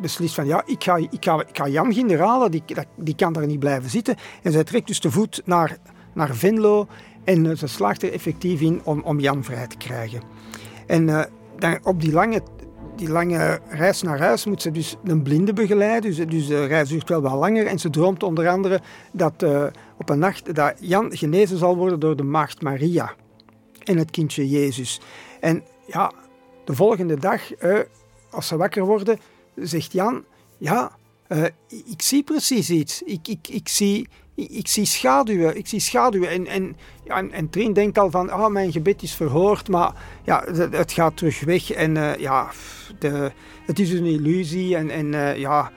beslist 0.02 0.36
van 0.36 0.46
ja, 0.46 0.64
ik 0.66 0.84
ga, 0.84 0.96
ik 0.96 1.18
ga, 1.20 1.40
ik 1.40 1.58
ga 1.58 1.68
Jan 1.68 1.94
generalen, 1.94 2.52
die, 2.52 2.64
die 2.98 3.16
kan 3.16 3.34
daar 3.34 3.46
niet 3.46 3.60
blijven 3.60 3.90
zitten. 3.90 4.16
En 4.44 4.52
zij 4.52 4.64
trekt 4.64 4.88
dus 4.88 5.00
de 5.00 5.12
voet 5.12 5.42
naar, 5.46 5.78
naar 6.14 6.36
Venlo 6.36 6.88
en 7.24 7.58
ze 7.58 7.68
slaagt 7.68 8.04
er 8.04 8.14
effectief 8.14 8.62
in 8.62 8.82
om, 8.84 9.02
om 9.02 9.20
Jan 9.20 9.44
vrij 9.44 9.68
te 9.68 9.78
krijgen. 9.78 10.22
En 10.88 11.06
dan 11.58 11.80
op 11.84 12.02
die 12.02 12.12
lange 12.12 12.42
die 12.96 13.10
lange 13.10 13.60
reis 13.70 14.02
naar 14.02 14.20
huis 14.20 14.46
moet 14.46 14.62
ze 14.62 14.72
dus 14.72 14.96
een 15.04 15.24
blinde 15.24 15.54
begeleiden. 15.54 16.16
Dus, 16.16 16.28
dus 16.28 16.48
de 16.48 16.66
reis 16.66 16.90
duurt 16.90 17.10
wel 17.10 17.22
wat 17.22 17.34
langer. 17.34 17.66
En 17.66 17.80
ze 17.80 17.90
droomt 17.90 18.24
onder 18.24 18.50
andere 18.50 18.80
dat 19.12 19.46
op 19.98 20.10
een 20.10 20.20
nacht 20.20 20.56
dat 20.56 20.74
Jan 20.80 21.18
genezen 21.18 21.58
zal 21.58 21.76
worden 21.76 22.00
door 22.00 22.16
de 22.16 22.24
maagd 22.24 22.62
Maria 22.62 23.14
en 23.84 23.98
het 23.98 24.12
kindje 24.12 24.50
Jezus. 24.50 25.02
En 25.40 25.64
ja, 25.88 26.12
de 26.70 26.76
volgende 26.76 27.18
dag, 27.20 27.62
uh, 27.64 27.80
als 28.30 28.48
ze 28.48 28.58
wakker 28.58 28.86
worden, 28.86 29.20
zegt 29.56 29.92
Jan: 29.92 30.24
Ja, 30.58 30.92
uh, 31.28 31.44
ik 31.68 32.02
zie 32.02 32.24
precies 32.24 32.70
iets. 32.70 33.02
Ik, 33.02 33.28
ik, 33.28 33.48
ik, 33.48 33.68
zie, 33.68 34.08
ik, 34.36 34.68
zie 34.68 34.86
schaduwen. 34.86 35.58
Ik 35.58 35.68
zie 35.68 35.80
schaduwen. 35.80 36.30
En, 36.30 36.48
en, 36.48 36.78
ja, 37.04 37.18
en, 37.18 37.52
en 37.52 37.74
denkt 37.74 37.98
al 37.98 38.12
van, 38.12 38.30
ah, 38.30 38.52
mijn 38.52 38.72
gebed 38.72 39.02
is 39.02 39.16
verhoord, 39.16 39.68
maar 39.68 39.94
ja, 40.24 40.44
het, 40.54 40.92
gaat 40.92 41.18
terug 41.18 41.40
weg. 41.40 41.72
En 41.72 41.96
uh, 41.96 42.16
ja, 42.16 42.52
de, 43.00 43.32
het 43.66 43.80
is 43.80 43.92
een 43.92 44.06
illusie. 44.06 44.76
En, 44.76 44.90
en 44.90 45.40
ja, 45.40 45.72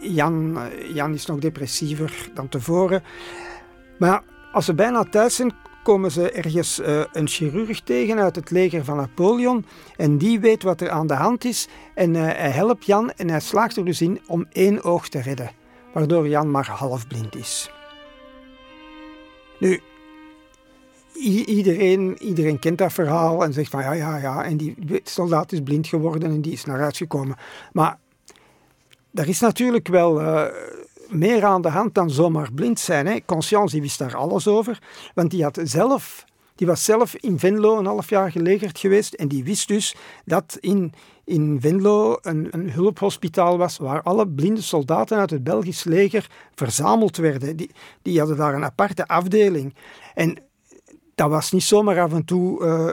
Jan, 0.00 0.58
Jan 0.94 1.14
is 1.14 1.26
nog 1.26 1.38
depressiever 1.38 2.30
dan 2.34 2.48
tevoren. 2.48 3.02
Maar 3.98 4.22
als 4.52 4.64
ze 4.64 4.74
bijna 4.74 5.04
thuis 5.04 5.34
zijn, 5.34 5.52
komen 5.84 6.10
ze 6.10 6.30
ergens 6.30 6.80
uh, 6.80 7.04
een 7.12 7.28
chirurg 7.28 7.80
tegen 7.80 8.18
uit 8.18 8.36
het 8.36 8.50
leger 8.50 8.84
van 8.84 8.96
Napoleon. 8.96 9.64
En 9.96 10.18
die 10.18 10.40
weet 10.40 10.62
wat 10.62 10.80
er 10.80 10.90
aan 10.90 11.06
de 11.06 11.14
hand 11.14 11.44
is. 11.44 11.68
En 11.94 12.14
uh, 12.14 12.22
hij 12.22 12.50
helpt 12.50 12.86
Jan 12.86 13.12
en 13.12 13.30
hij 13.30 13.40
slaagt 13.40 13.76
er 13.76 13.84
dus 13.84 14.00
in 14.00 14.20
om 14.26 14.46
één 14.52 14.82
oog 14.82 15.08
te 15.08 15.20
redden. 15.20 15.50
Waardoor 15.92 16.28
Jan 16.28 16.50
maar 16.50 16.66
halfblind 16.66 17.36
is. 17.36 17.70
Nu, 19.58 19.80
iedereen, 21.46 22.22
iedereen 22.22 22.58
kent 22.58 22.78
dat 22.78 22.92
verhaal 22.92 23.44
en 23.44 23.52
zegt 23.52 23.70
van 23.70 23.82
ja, 23.82 23.92
ja, 23.92 24.16
ja. 24.16 24.44
En 24.44 24.56
die 24.56 25.00
soldaat 25.04 25.52
is 25.52 25.60
blind 25.60 25.86
geworden 25.86 26.30
en 26.30 26.40
die 26.40 26.52
is 26.52 26.64
naar 26.64 26.80
huis 26.80 26.96
gekomen. 26.96 27.36
Maar 27.72 27.98
er 29.14 29.28
is 29.28 29.40
natuurlijk 29.40 29.88
wel 29.88 30.20
uh, 30.20 30.44
meer 31.14 31.44
aan 31.44 31.62
de 31.62 31.68
hand 31.68 31.94
dan 31.94 32.10
zomaar 32.10 32.52
blind 32.52 32.80
zijn. 32.80 33.06
Hè. 33.06 33.18
Conscience 33.26 33.72
die 33.74 33.82
wist 33.82 33.98
daar 33.98 34.16
alles 34.16 34.48
over, 34.48 34.78
want 35.14 35.30
die, 35.30 35.42
had 35.42 35.60
zelf, 35.62 36.24
die 36.54 36.66
was 36.66 36.84
zelf 36.84 37.14
in 37.14 37.38
Venlo 37.38 37.78
een 37.78 37.86
half 37.86 38.08
jaar 38.08 38.30
gelegerd 38.30 38.78
geweest 38.78 39.14
en 39.14 39.28
die 39.28 39.44
wist 39.44 39.68
dus 39.68 39.96
dat 40.24 40.56
in, 40.60 40.92
in 41.24 41.58
Venlo 41.60 42.18
een, 42.22 42.48
een 42.50 42.70
hulphospitaal 42.70 43.58
was 43.58 43.78
waar 43.78 44.02
alle 44.02 44.28
blinde 44.28 44.62
soldaten 44.62 45.18
uit 45.18 45.30
het 45.30 45.44
Belgisch 45.44 45.84
leger 45.84 46.30
verzameld 46.54 47.16
werden. 47.16 47.56
Die, 47.56 47.70
die 48.02 48.18
hadden 48.18 48.36
daar 48.36 48.54
een 48.54 48.64
aparte 48.64 49.06
afdeling. 49.06 49.74
En 50.14 50.38
dat 51.14 51.30
was 51.30 51.52
niet 51.52 51.62
zomaar 51.62 52.00
af 52.00 52.12
en 52.12 52.24
toe 52.24 52.64
uh, 52.64 52.90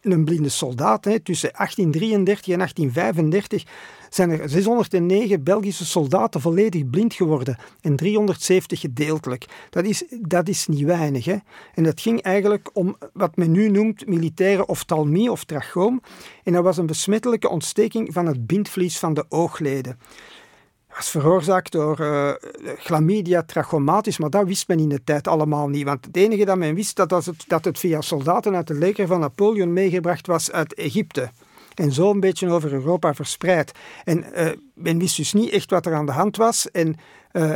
een 0.00 0.24
blinde 0.24 0.48
soldaat. 0.48 1.04
Hè. 1.04 1.20
Tussen 1.20 1.50
1833 1.52 2.48
en 2.48 2.58
1835 2.58 3.64
zijn 4.14 4.30
er 4.30 4.48
609 4.48 5.42
Belgische 5.42 5.84
soldaten 5.84 6.40
volledig 6.40 6.90
blind 6.90 7.14
geworden 7.14 7.56
en 7.80 7.96
370 7.96 8.80
gedeeltelijk. 8.80 9.44
Dat 9.70 9.84
is, 9.84 10.04
dat 10.20 10.48
is 10.48 10.66
niet 10.66 10.84
weinig. 10.84 11.24
Hè? 11.24 11.36
En 11.74 11.82
dat 11.82 12.00
ging 12.00 12.22
eigenlijk 12.22 12.70
om 12.72 12.96
wat 13.12 13.36
men 13.36 13.50
nu 13.50 13.68
noemt 13.70 14.06
militaire 14.06 14.66
oftalmie 14.66 15.30
of 15.30 15.44
trachoom. 15.44 16.02
En 16.42 16.52
dat 16.52 16.62
was 16.62 16.76
een 16.76 16.86
besmettelijke 16.86 17.48
ontsteking 17.48 18.12
van 18.12 18.26
het 18.26 18.46
bindvlies 18.46 18.98
van 18.98 19.14
de 19.14 19.24
oogleden 19.28 19.98
was 20.94 21.10
veroorzaakt 21.10 21.72
door 21.72 22.00
uh, 22.00 22.32
chlamydia 22.78 23.42
trachomatis, 23.42 24.18
maar 24.18 24.30
dat 24.30 24.46
wist 24.46 24.68
men 24.68 24.78
in 24.78 24.88
de 24.88 25.04
tijd 25.04 25.28
allemaal 25.28 25.68
niet. 25.68 25.84
Want 25.84 26.04
het 26.04 26.16
enige 26.16 26.44
dat 26.44 26.56
men 26.56 26.74
wist, 26.74 26.96
dat, 26.96 27.10
was 27.10 27.26
het, 27.26 27.44
dat 27.46 27.64
het 27.64 27.78
via 27.78 28.00
soldaten 28.00 28.54
uit 28.54 28.68
het 28.68 28.78
leger 28.78 29.06
van 29.06 29.20
Napoleon 29.20 29.72
meegebracht 29.72 30.26
was 30.26 30.52
uit 30.52 30.74
Egypte. 30.74 31.30
En 31.74 31.92
zo 31.92 32.10
een 32.10 32.20
beetje 32.20 32.48
over 32.48 32.72
Europa 32.72 33.14
verspreid. 33.14 33.72
En 34.04 34.24
uh, 34.34 34.50
men 34.74 34.98
wist 34.98 35.16
dus 35.16 35.32
niet 35.32 35.50
echt 35.50 35.70
wat 35.70 35.86
er 35.86 35.94
aan 35.94 36.06
de 36.06 36.12
hand 36.12 36.36
was. 36.36 36.70
En 36.70 36.96
uh, 37.32 37.54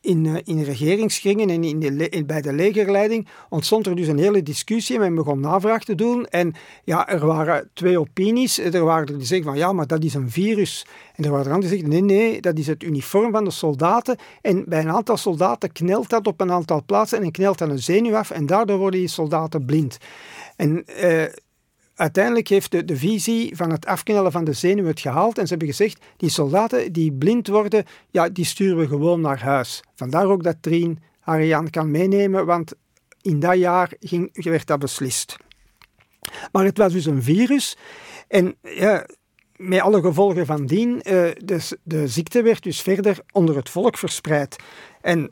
in, 0.00 0.24
uh, 0.24 0.36
in 0.44 0.62
regeringskringen 0.62 1.50
en 1.50 1.64
in 1.64 1.80
de, 1.80 2.22
bij 2.26 2.40
de 2.40 2.52
legerleiding 2.52 3.28
ontstond 3.48 3.86
er 3.86 3.96
dus 3.96 4.08
een 4.08 4.18
hele 4.18 4.42
discussie. 4.42 4.98
Men 4.98 5.14
begon 5.14 5.40
navraag 5.40 5.84
te 5.84 5.94
doen. 5.94 6.26
En 6.26 6.54
ja, 6.84 7.08
er 7.08 7.26
waren 7.26 7.70
twee 7.74 8.00
opinies. 8.00 8.58
Er 8.58 8.84
waren 8.84 9.06
er 9.06 9.18
die 9.18 9.26
zeggen 9.26 9.46
van 9.46 9.56
ja, 9.56 9.72
maar 9.72 9.86
dat 9.86 10.04
is 10.04 10.14
een 10.14 10.30
virus. 10.30 10.86
En 11.14 11.24
er 11.24 11.30
waren 11.30 11.46
er 11.46 11.52
anderen 11.52 11.76
die 11.76 11.80
zeggen 11.80 12.06
nee, 12.06 12.18
nee, 12.18 12.40
dat 12.40 12.58
is 12.58 12.66
het 12.66 12.82
uniform 12.82 13.32
van 13.32 13.44
de 13.44 13.50
soldaten. 13.50 14.16
En 14.40 14.64
bij 14.66 14.80
een 14.80 14.90
aantal 14.90 15.16
soldaten 15.16 15.72
knelt 15.72 16.08
dat 16.08 16.26
op 16.26 16.40
een 16.40 16.52
aantal 16.52 16.82
plaatsen 16.86 17.22
en 17.22 17.30
knelt 17.30 17.58
dan 17.58 17.70
een 17.70 17.82
zenuw 17.82 18.16
af. 18.16 18.30
En 18.30 18.46
daardoor 18.46 18.78
worden 18.78 19.00
die 19.00 19.08
soldaten 19.08 19.64
blind. 19.64 19.98
En 20.56 20.84
uiteindelijk 22.02 22.48
heeft 22.48 22.70
de, 22.70 22.84
de 22.84 22.96
visie 22.96 23.56
van 23.56 23.70
het 23.70 23.86
afknellen 23.86 24.32
van 24.32 24.44
de 24.44 24.52
zenuw 24.52 24.84
het 24.84 25.00
gehaald 25.00 25.38
en 25.38 25.42
ze 25.42 25.48
hebben 25.48 25.68
gezegd, 25.68 26.04
die 26.16 26.30
soldaten 26.30 26.92
die 26.92 27.12
blind 27.12 27.46
worden, 27.46 27.84
ja, 28.10 28.28
die 28.28 28.44
sturen 28.44 28.78
we 28.78 28.86
gewoon 28.86 29.20
naar 29.20 29.42
huis. 29.42 29.82
Vandaar 29.94 30.26
ook 30.26 30.42
dat 30.42 30.56
Trien 30.60 30.98
Ariane 31.20 31.70
kan 31.70 31.90
meenemen, 31.90 32.46
want 32.46 32.72
in 33.20 33.40
dat 33.40 33.56
jaar 33.56 33.92
ging, 34.00 34.30
werd 34.32 34.66
dat 34.66 34.78
beslist. 34.78 35.36
Maar 36.52 36.64
het 36.64 36.78
was 36.78 36.92
dus 36.92 37.06
een 37.06 37.22
virus 37.22 37.76
en 38.28 38.54
ja, 38.62 39.06
met 39.56 39.80
alle 39.80 40.00
gevolgen 40.00 40.46
van 40.46 40.66
dien, 40.66 41.02
dus 41.44 41.74
de 41.82 42.08
ziekte 42.08 42.42
werd 42.42 42.62
dus 42.62 42.80
verder 42.80 43.18
onder 43.32 43.56
het 43.56 43.70
volk 43.70 43.98
verspreid. 43.98 44.56
En 45.00 45.30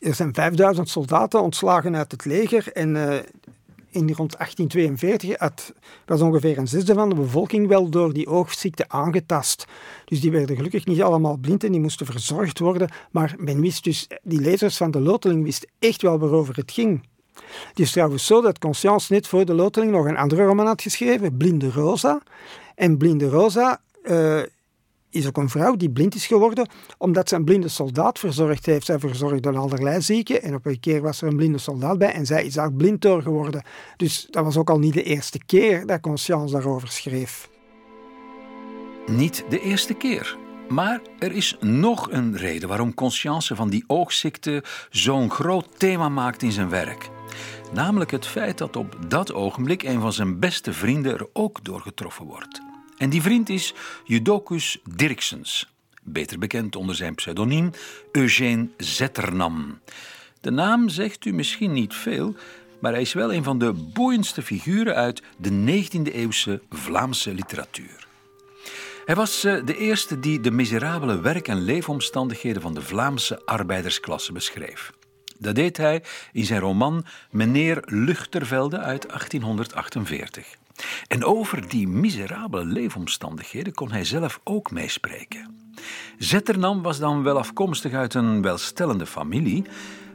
er 0.00 0.14
zijn 0.14 0.34
5000 0.34 0.88
soldaten 0.88 1.42
ontslagen 1.42 1.96
uit 1.96 2.12
het 2.12 2.24
leger 2.24 2.72
en 2.72 2.94
uh, 2.94 3.18
in 3.96 4.12
rond 4.14 4.36
1842 4.38 5.38
had, 5.38 5.72
was 6.06 6.20
ongeveer 6.20 6.58
een 6.58 6.68
zesde 6.68 6.94
van 6.94 7.08
de 7.08 7.14
bevolking 7.14 7.68
wel 7.68 7.88
door 7.88 8.12
die 8.12 8.26
oogziekte 8.26 8.88
aangetast. 8.88 9.64
Dus 10.04 10.20
die 10.20 10.30
werden 10.30 10.56
gelukkig 10.56 10.86
niet 10.86 11.02
allemaal 11.02 11.36
blind 11.36 11.64
en 11.64 11.72
die 11.72 11.80
moesten 11.80 12.06
verzorgd 12.06 12.58
worden. 12.58 12.88
Maar 13.10 13.34
men 13.38 13.60
wist 13.60 13.84
dus, 13.84 14.06
die 14.22 14.40
lezers 14.40 14.76
van 14.76 14.90
de 14.90 15.00
loteling 15.00 15.44
wisten 15.44 15.68
echt 15.78 16.02
wel 16.02 16.18
waarover 16.18 16.56
het 16.56 16.72
ging. 16.72 17.08
Het 17.68 17.78
is 17.78 17.90
trouwens 17.90 18.26
zo 18.26 18.40
dat 18.42 18.58
Conscience 18.58 19.12
net 19.12 19.26
voor 19.26 19.44
de 19.44 19.54
loteling 19.54 19.92
nog 19.92 20.06
een 20.06 20.16
andere 20.16 20.44
roman 20.44 20.66
had 20.66 20.82
geschreven, 20.82 21.36
Blinde 21.36 21.70
Rosa. 21.70 22.22
En 22.74 22.96
Blinde 22.96 23.28
Rosa 23.28 23.80
uh, 24.02 24.40
is 25.16 25.26
ook 25.26 25.36
een 25.36 25.48
vrouw 25.48 25.76
die 25.76 25.90
blind 25.90 26.14
is 26.14 26.26
geworden 26.26 26.68
omdat 26.98 27.28
ze 27.28 27.34
een 27.34 27.44
blinde 27.44 27.68
soldaat 27.68 28.18
verzorgd 28.18 28.66
heeft. 28.66 28.86
Zij 28.86 28.98
verzorgde 28.98 29.50
allerlei 29.50 30.00
zieken 30.00 30.42
en 30.42 30.54
op 30.54 30.66
een 30.66 30.80
keer 30.80 31.02
was 31.02 31.22
er 31.22 31.28
een 31.28 31.36
blinde 31.36 31.58
soldaat 31.58 31.98
bij 31.98 32.12
en 32.12 32.26
zij 32.26 32.44
is 32.44 32.54
daar 32.54 32.72
blind 32.72 33.02
door 33.02 33.22
geworden. 33.22 33.62
Dus 33.96 34.26
dat 34.30 34.44
was 34.44 34.56
ook 34.56 34.70
al 34.70 34.78
niet 34.78 34.94
de 34.94 35.02
eerste 35.02 35.38
keer 35.46 35.86
dat 35.86 36.00
Conscience 36.00 36.54
daarover 36.54 36.88
schreef. 36.88 37.48
Niet 39.06 39.44
de 39.48 39.60
eerste 39.60 39.94
keer. 39.94 40.36
Maar 40.68 41.00
er 41.18 41.32
is 41.32 41.56
nog 41.60 42.10
een 42.10 42.36
reden 42.36 42.68
waarom 42.68 42.94
Conscience 42.94 43.56
van 43.56 43.68
die 43.68 43.84
oogziekte 43.86 44.64
zo'n 44.90 45.30
groot 45.30 45.68
thema 45.78 46.08
maakt 46.08 46.42
in 46.42 46.52
zijn 46.52 46.68
werk. 46.68 47.10
Namelijk 47.72 48.10
het 48.10 48.26
feit 48.26 48.58
dat 48.58 48.76
op 48.76 48.96
dat 49.08 49.32
ogenblik 49.32 49.82
een 49.82 50.00
van 50.00 50.12
zijn 50.12 50.38
beste 50.38 50.72
vrienden 50.72 51.12
er 51.12 51.28
ook 51.32 51.64
door 51.64 51.80
getroffen 51.80 52.24
wordt. 52.24 52.60
En 52.98 53.10
die 53.10 53.22
vriend 53.22 53.48
is 53.48 53.74
Judocus 54.04 54.78
Dirksens, 54.94 55.72
beter 56.02 56.38
bekend 56.38 56.76
onder 56.76 56.94
zijn 56.94 57.14
pseudoniem 57.14 57.70
Eugène 58.12 58.68
Zetternam. 58.76 59.78
De 60.40 60.50
naam 60.50 60.88
zegt 60.88 61.24
u 61.24 61.32
misschien 61.32 61.72
niet 61.72 61.94
veel, 61.94 62.34
maar 62.80 62.92
hij 62.92 63.00
is 63.00 63.12
wel 63.12 63.32
een 63.32 63.42
van 63.42 63.58
de 63.58 63.72
boeiendste 63.72 64.42
figuren 64.42 64.94
uit 64.94 65.22
de 65.36 65.50
19e-eeuwse 65.50 66.60
Vlaamse 66.70 67.34
literatuur. 67.34 68.06
Hij 69.04 69.14
was 69.14 69.44
eh, 69.44 69.64
de 69.64 69.76
eerste 69.76 70.20
die 70.20 70.40
de 70.40 70.50
miserabele 70.50 71.20
werk- 71.20 71.48
en 71.48 71.64
leefomstandigheden 71.64 72.62
van 72.62 72.74
de 72.74 72.82
Vlaamse 72.82 73.42
arbeidersklasse 73.44 74.32
beschreef. 74.32 74.92
Dat 75.38 75.54
deed 75.54 75.76
hij 75.76 76.02
in 76.32 76.44
zijn 76.44 76.60
roman 76.60 77.04
Meneer 77.30 77.82
Luchtervelde 77.84 78.78
uit 78.78 79.08
1848. 79.08 80.46
En 81.06 81.24
over 81.24 81.68
die 81.68 81.88
miserabele 81.88 82.64
leefomstandigheden 82.64 83.74
kon 83.74 83.90
hij 83.90 84.04
zelf 84.04 84.40
ook 84.44 84.70
meespreken. 84.70 85.70
Zetternam 86.18 86.82
was 86.82 86.98
dan 86.98 87.22
wel 87.22 87.38
afkomstig 87.38 87.92
uit 87.92 88.14
een 88.14 88.42
welstellende 88.42 89.06
familie, 89.06 89.64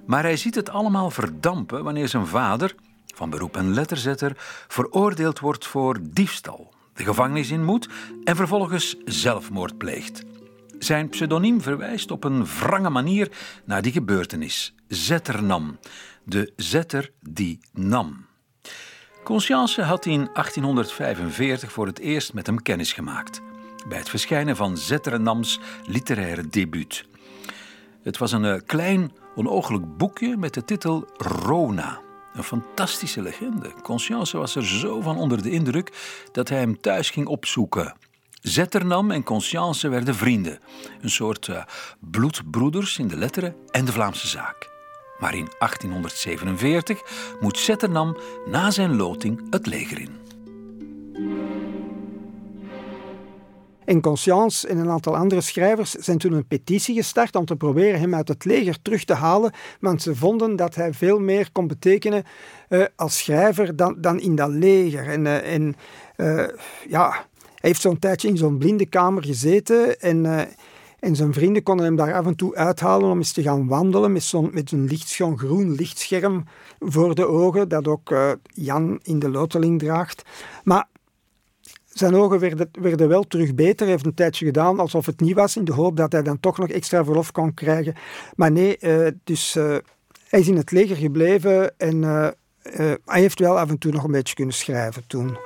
maar 0.05 0.23
hij 0.23 0.37
ziet 0.37 0.55
het 0.55 0.69
allemaal 0.69 1.11
verdampen 1.11 1.83
wanneer 1.83 2.07
zijn 2.07 2.27
vader, 2.27 2.75
van 3.15 3.29
beroep 3.29 3.57
en 3.57 3.73
letterzetter, 3.73 4.33
veroordeeld 4.67 5.39
wordt 5.39 5.67
voor 5.67 5.97
diefstal, 6.01 6.73
de 6.93 7.03
gevangenis 7.03 7.49
in 7.49 7.63
moet 7.63 7.89
en 8.23 8.35
vervolgens 8.35 8.95
zelfmoord 9.05 9.77
pleegt. 9.77 10.23
Zijn 10.79 11.09
pseudoniem 11.09 11.61
verwijst 11.61 12.11
op 12.11 12.23
een 12.23 12.45
wrange 12.45 12.89
manier 12.89 13.31
naar 13.65 13.81
die 13.81 13.91
gebeurtenis, 13.91 14.75
Zetternam, 14.87 15.79
de 16.23 16.53
zetter 16.55 17.11
die 17.19 17.59
nam. 17.73 18.25
Conscience 19.23 19.81
had 19.81 20.05
in 20.05 20.29
1845 20.33 21.71
voor 21.71 21.85
het 21.85 21.99
eerst 21.99 22.33
met 22.33 22.45
hem 22.45 22.61
kennis 22.61 22.93
gemaakt. 22.93 23.41
Bij 23.87 23.97
het 23.97 24.09
verschijnen 24.09 24.55
van 24.55 24.77
Zetternams 24.77 25.59
literaire 25.85 26.47
debuut. 26.47 27.05
Het 28.03 28.17
was 28.17 28.31
een 28.31 28.45
eh, 28.45 28.61
klein, 28.65 29.11
onogelijk 29.35 29.97
boekje 29.97 30.37
met 30.37 30.53
de 30.53 30.65
titel 30.65 31.07
Rona. 31.17 31.99
Een 32.33 32.43
fantastische 32.43 33.21
legende. 33.21 33.73
Conscience 33.83 34.37
was 34.37 34.55
er 34.55 34.65
zo 34.65 35.01
van 35.01 35.17
onder 35.17 35.43
de 35.43 35.51
indruk 35.51 35.91
dat 36.31 36.49
hij 36.49 36.59
hem 36.59 36.81
thuis 36.81 37.09
ging 37.09 37.27
opzoeken. 37.27 37.95
Zetternam 38.41 39.11
en 39.11 39.23
Conscience 39.23 39.89
werden 39.89 40.15
vrienden, 40.15 40.59
een 41.01 41.09
soort 41.09 41.47
uh, 41.47 41.63
bloedbroeders 41.99 42.97
in 42.97 43.07
de 43.07 43.17
letteren 43.17 43.55
en 43.71 43.85
de 43.85 43.91
Vlaamse 43.91 44.27
zaak. 44.27 44.70
Maar 45.21 45.35
in 45.35 45.47
1847 45.59 47.01
moet 47.39 47.57
Zetternam 47.57 48.17
na 48.45 48.71
zijn 48.71 48.95
loting 48.95 49.41
het 49.49 49.65
leger 49.65 49.99
in. 49.99 50.19
En 53.85 54.01
Conscience 54.01 54.67
en 54.67 54.77
een 54.77 54.89
aantal 54.89 55.15
andere 55.15 55.41
schrijvers 55.41 55.91
zijn 55.91 56.17
toen 56.17 56.33
een 56.33 56.47
petitie 56.47 56.95
gestart 56.95 57.35
om 57.35 57.45
te 57.45 57.55
proberen 57.55 57.99
hem 57.99 58.15
uit 58.15 58.27
het 58.27 58.45
leger 58.45 58.81
terug 58.81 59.03
te 59.03 59.13
halen, 59.13 59.53
want 59.79 60.01
ze 60.01 60.15
vonden 60.15 60.55
dat 60.55 60.75
hij 60.75 60.93
veel 60.93 61.19
meer 61.19 61.51
kon 61.51 61.67
betekenen 61.67 62.23
uh, 62.69 62.85
als 62.95 63.17
schrijver 63.17 63.75
dan, 63.75 63.95
dan 63.97 64.19
in 64.19 64.35
dat 64.35 64.49
leger. 64.49 65.07
En, 65.07 65.43
en 65.43 65.75
uh, 66.17 66.47
ja, 66.89 67.09
hij 67.09 67.69
heeft 67.69 67.81
zo'n 67.81 67.99
tijdje 67.99 68.27
in 68.27 68.37
zo'n 68.37 68.57
blinde 68.57 68.85
kamer 68.85 69.23
gezeten 69.23 69.99
en, 69.99 70.47
en 71.01 71.15
zijn 71.15 71.33
vrienden 71.33 71.63
konden 71.63 71.85
hem 71.85 71.95
daar 71.95 72.13
af 72.13 72.25
en 72.25 72.35
toe 72.35 72.55
uithalen 72.55 73.09
om 73.09 73.17
eens 73.17 73.31
te 73.31 73.41
gaan 73.41 73.67
wandelen 73.67 74.11
met 74.11 74.23
zo'n 74.23 74.49
met 74.53 74.71
een 74.71 74.89
groen 75.37 75.71
lichtscherm 75.71 76.43
voor 76.79 77.15
de 77.15 77.27
ogen, 77.27 77.69
dat 77.69 77.87
ook 77.87 78.15
Jan 78.43 78.99
in 79.03 79.19
de 79.19 79.29
loteling 79.29 79.79
draagt. 79.79 80.23
Maar 80.63 80.87
zijn 81.85 82.15
ogen 82.15 82.39
werden, 82.39 82.69
werden 82.71 83.07
wel 83.07 83.23
terug 83.23 83.55
beter. 83.55 83.79
Hij 83.79 83.89
heeft 83.89 84.05
een 84.05 84.13
tijdje 84.13 84.45
gedaan 84.45 84.79
alsof 84.79 85.05
het 85.05 85.19
niet 85.19 85.35
was, 85.35 85.55
in 85.55 85.63
de 85.63 85.73
hoop 85.73 85.97
dat 85.97 86.11
hij 86.11 86.23
dan 86.23 86.39
toch 86.39 86.57
nog 86.57 86.69
extra 86.69 87.03
verlof 87.03 87.31
kon 87.31 87.53
krijgen. 87.53 87.95
Maar 88.35 88.51
nee, 88.51 88.77
uh, 88.79 89.07
dus 89.23 89.55
uh, 89.55 89.77
hij 90.27 90.39
is 90.39 90.47
in 90.47 90.57
het 90.57 90.71
leger 90.71 90.95
gebleven 90.95 91.77
en 91.77 92.01
hij 93.05 93.21
heeft 93.21 93.39
wel 93.39 93.59
af 93.59 93.69
en 93.69 93.77
toe 93.77 93.91
nog 93.91 94.03
een 94.03 94.11
beetje 94.11 94.35
kunnen 94.35 94.55
schrijven 94.55 95.07
toen. 95.07 95.37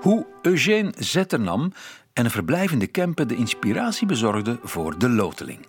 Hoe 0.00 0.26
Eugène 0.42 0.92
Zetternam 0.98 1.72
en 2.20 2.26
een 2.26 2.32
verblijf 2.32 2.72
in 2.72 2.78
de 2.78 2.86
Kempen 2.86 3.28
de 3.28 3.36
inspiratie 3.36 4.06
bezorgde 4.06 4.58
voor 4.62 4.98
De 4.98 5.08
Loteling. 5.08 5.66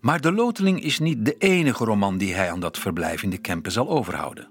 Maar 0.00 0.20
De 0.20 0.32
Loteling 0.32 0.82
is 0.82 0.98
niet 0.98 1.24
de 1.24 1.34
enige 1.38 1.84
roman 1.84 2.18
die 2.18 2.34
hij 2.34 2.50
aan 2.50 2.60
dat 2.60 2.78
verblijf 2.78 3.22
in 3.22 3.30
de 3.30 3.38
Kempen 3.38 3.72
zal 3.72 3.88
overhouden. 3.88 4.48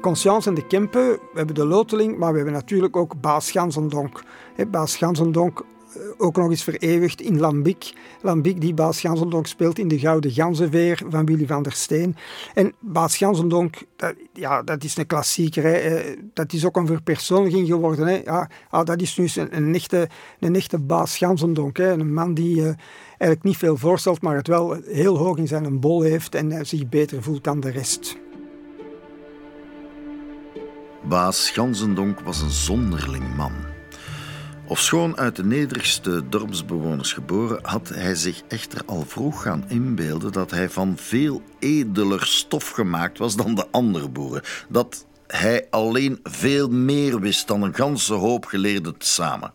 Conscience 0.00 0.48
en 0.48 0.54
de 0.54 0.66
Kempen, 0.66 1.08
we 1.10 1.18
hebben 1.34 1.54
de 1.54 1.64
Loteling, 1.64 2.18
maar 2.18 2.30
we 2.30 2.36
hebben 2.36 2.54
natuurlijk 2.54 2.96
ook 2.96 3.20
Baas 3.20 3.50
Gansendonk. 3.50 4.22
Baas 4.70 4.96
Gansendonk 4.96 5.64
ook 6.18 6.36
nog 6.36 6.50
eens 6.50 6.62
vereeuwigd 6.62 7.20
in 7.20 7.38
Lambiek. 7.38 7.92
Lambiek 8.22 8.60
die 8.60 8.74
Baas 8.74 9.00
Gansendonk 9.00 9.46
speelt 9.46 9.78
in 9.78 9.88
de 9.88 9.98
Gouden 9.98 10.30
Ganzenveer 10.30 11.02
van 11.08 11.26
Willy 11.26 11.46
van 11.46 11.62
der 11.62 11.72
Steen. 11.72 12.16
En 12.54 12.72
Baas 12.80 13.16
Gansendonk, 13.16 13.76
dat, 13.96 14.14
ja, 14.32 14.62
dat 14.62 14.84
is 14.84 14.96
een 14.96 15.06
klassieker. 15.06 15.62
Hè. 15.62 15.72
Eh, 15.72 16.16
dat 16.34 16.52
is 16.52 16.66
ook 16.66 16.76
een 16.76 16.86
verpersoonlijking 16.86 17.66
geworden. 17.66 18.06
Hè. 18.06 18.20
Ja, 18.24 18.50
ah, 18.70 18.84
dat 18.84 19.00
is 19.00 19.16
nu 19.16 19.28
een, 19.50 19.74
echte, 19.74 20.08
een 20.40 20.54
echte 20.54 20.78
Baas 20.78 21.16
Gansendonk. 21.16 21.78
Een 21.78 22.12
man 22.12 22.34
die 22.34 22.56
uh, 22.56 22.64
eigenlijk 23.08 23.42
niet 23.42 23.56
veel 23.56 23.76
voorstelt, 23.76 24.22
maar 24.22 24.36
het 24.36 24.46
wel 24.46 24.76
heel 24.84 25.16
hoog 25.16 25.36
in 25.36 25.48
zijn 25.48 25.80
bol 25.80 26.02
heeft 26.02 26.34
en 26.34 26.66
zich 26.66 26.88
beter 26.88 27.22
voelt 27.22 27.44
dan 27.44 27.60
de 27.60 27.70
rest. 27.70 28.16
Baas 31.02 31.50
Gansendonk 31.50 32.20
was 32.20 32.40
een 32.40 32.50
zonderling 32.50 33.36
man. 33.36 33.67
Ofschoon 34.68 35.16
uit 35.16 35.36
de 35.36 35.44
nederigste 35.44 36.28
dorpsbewoners 36.28 37.12
geboren, 37.12 37.58
had 37.62 37.88
hij 37.88 38.14
zich 38.14 38.42
echter 38.48 38.80
al 38.86 39.04
vroeg 39.06 39.42
gaan 39.42 39.64
inbeelden 39.68 40.32
dat 40.32 40.50
hij 40.50 40.70
van 40.70 40.96
veel 40.96 41.42
edeler 41.58 42.26
stof 42.26 42.68
gemaakt 42.70 43.18
was 43.18 43.36
dan 43.36 43.54
de 43.54 43.66
andere 43.70 44.08
boeren. 44.08 44.42
Dat 44.68 45.06
hij 45.26 45.66
alleen 45.70 46.20
veel 46.22 46.68
meer 46.68 47.20
wist 47.20 47.46
dan 47.46 47.62
een 47.62 47.74
ganse 47.74 48.14
hoop 48.14 48.44
geleerden 48.44 48.96
tezamen. 48.96 49.52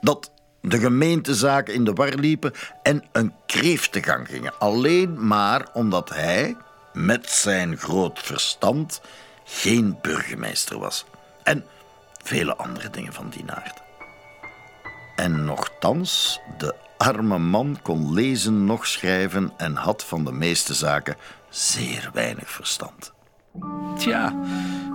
Dat 0.00 0.32
de 0.60 0.78
gemeentezaken 0.78 1.74
in 1.74 1.84
de 1.84 1.92
war 1.92 2.14
liepen 2.14 2.52
en 2.82 3.04
een 3.12 3.32
kreeftegang 3.46 4.28
gingen. 4.28 4.58
Alleen 4.58 5.26
maar 5.26 5.68
omdat 5.72 6.08
hij, 6.08 6.56
met 6.92 7.30
zijn 7.30 7.76
groot 7.76 8.18
verstand, 8.18 9.00
geen 9.44 9.98
burgemeester 10.02 10.78
was. 10.78 11.04
En 11.42 11.64
vele 12.22 12.56
andere 12.56 12.90
dingen 12.90 13.12
van 13.12 13.28
die 13.28 13.44
aard. 13.46 13.84
En 15.16 15.44
nochtans, 15.44 16.40
de 16.58 16.74
arme 16.96 17.38
man 17.38 17.78
kon 17.82 18.12
lezen 18.12 18.64
nog 18.64 18.86
schrijven 18.86 19.52
en 19.56 19.74
had 19.74 20.04
van 20.04 20.24
de 20.24 20.32
meeste 20.32 20.74
zaken 20.74 21.16
zeer 21.48 22.10
weinig 22.12 22.50
verstand. 22.50 23.12
Tja, 23.98 24.34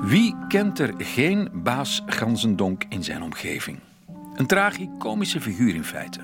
wie 0.01 0.35
kent 0.47 0.79
er 0.79 0.93
geen 0.97 1.49
baas 1.53 2.01
Gansendonk 2.05 2.83
in 2.89 3.03
zijn 3.03 3.21
omgeving? 3.21 3.79
Een 4.35 4.45
tragicomische 4.47 5.41
figuur 5.41 5.75
in 5.75 5.83
feite. 5.83 6.19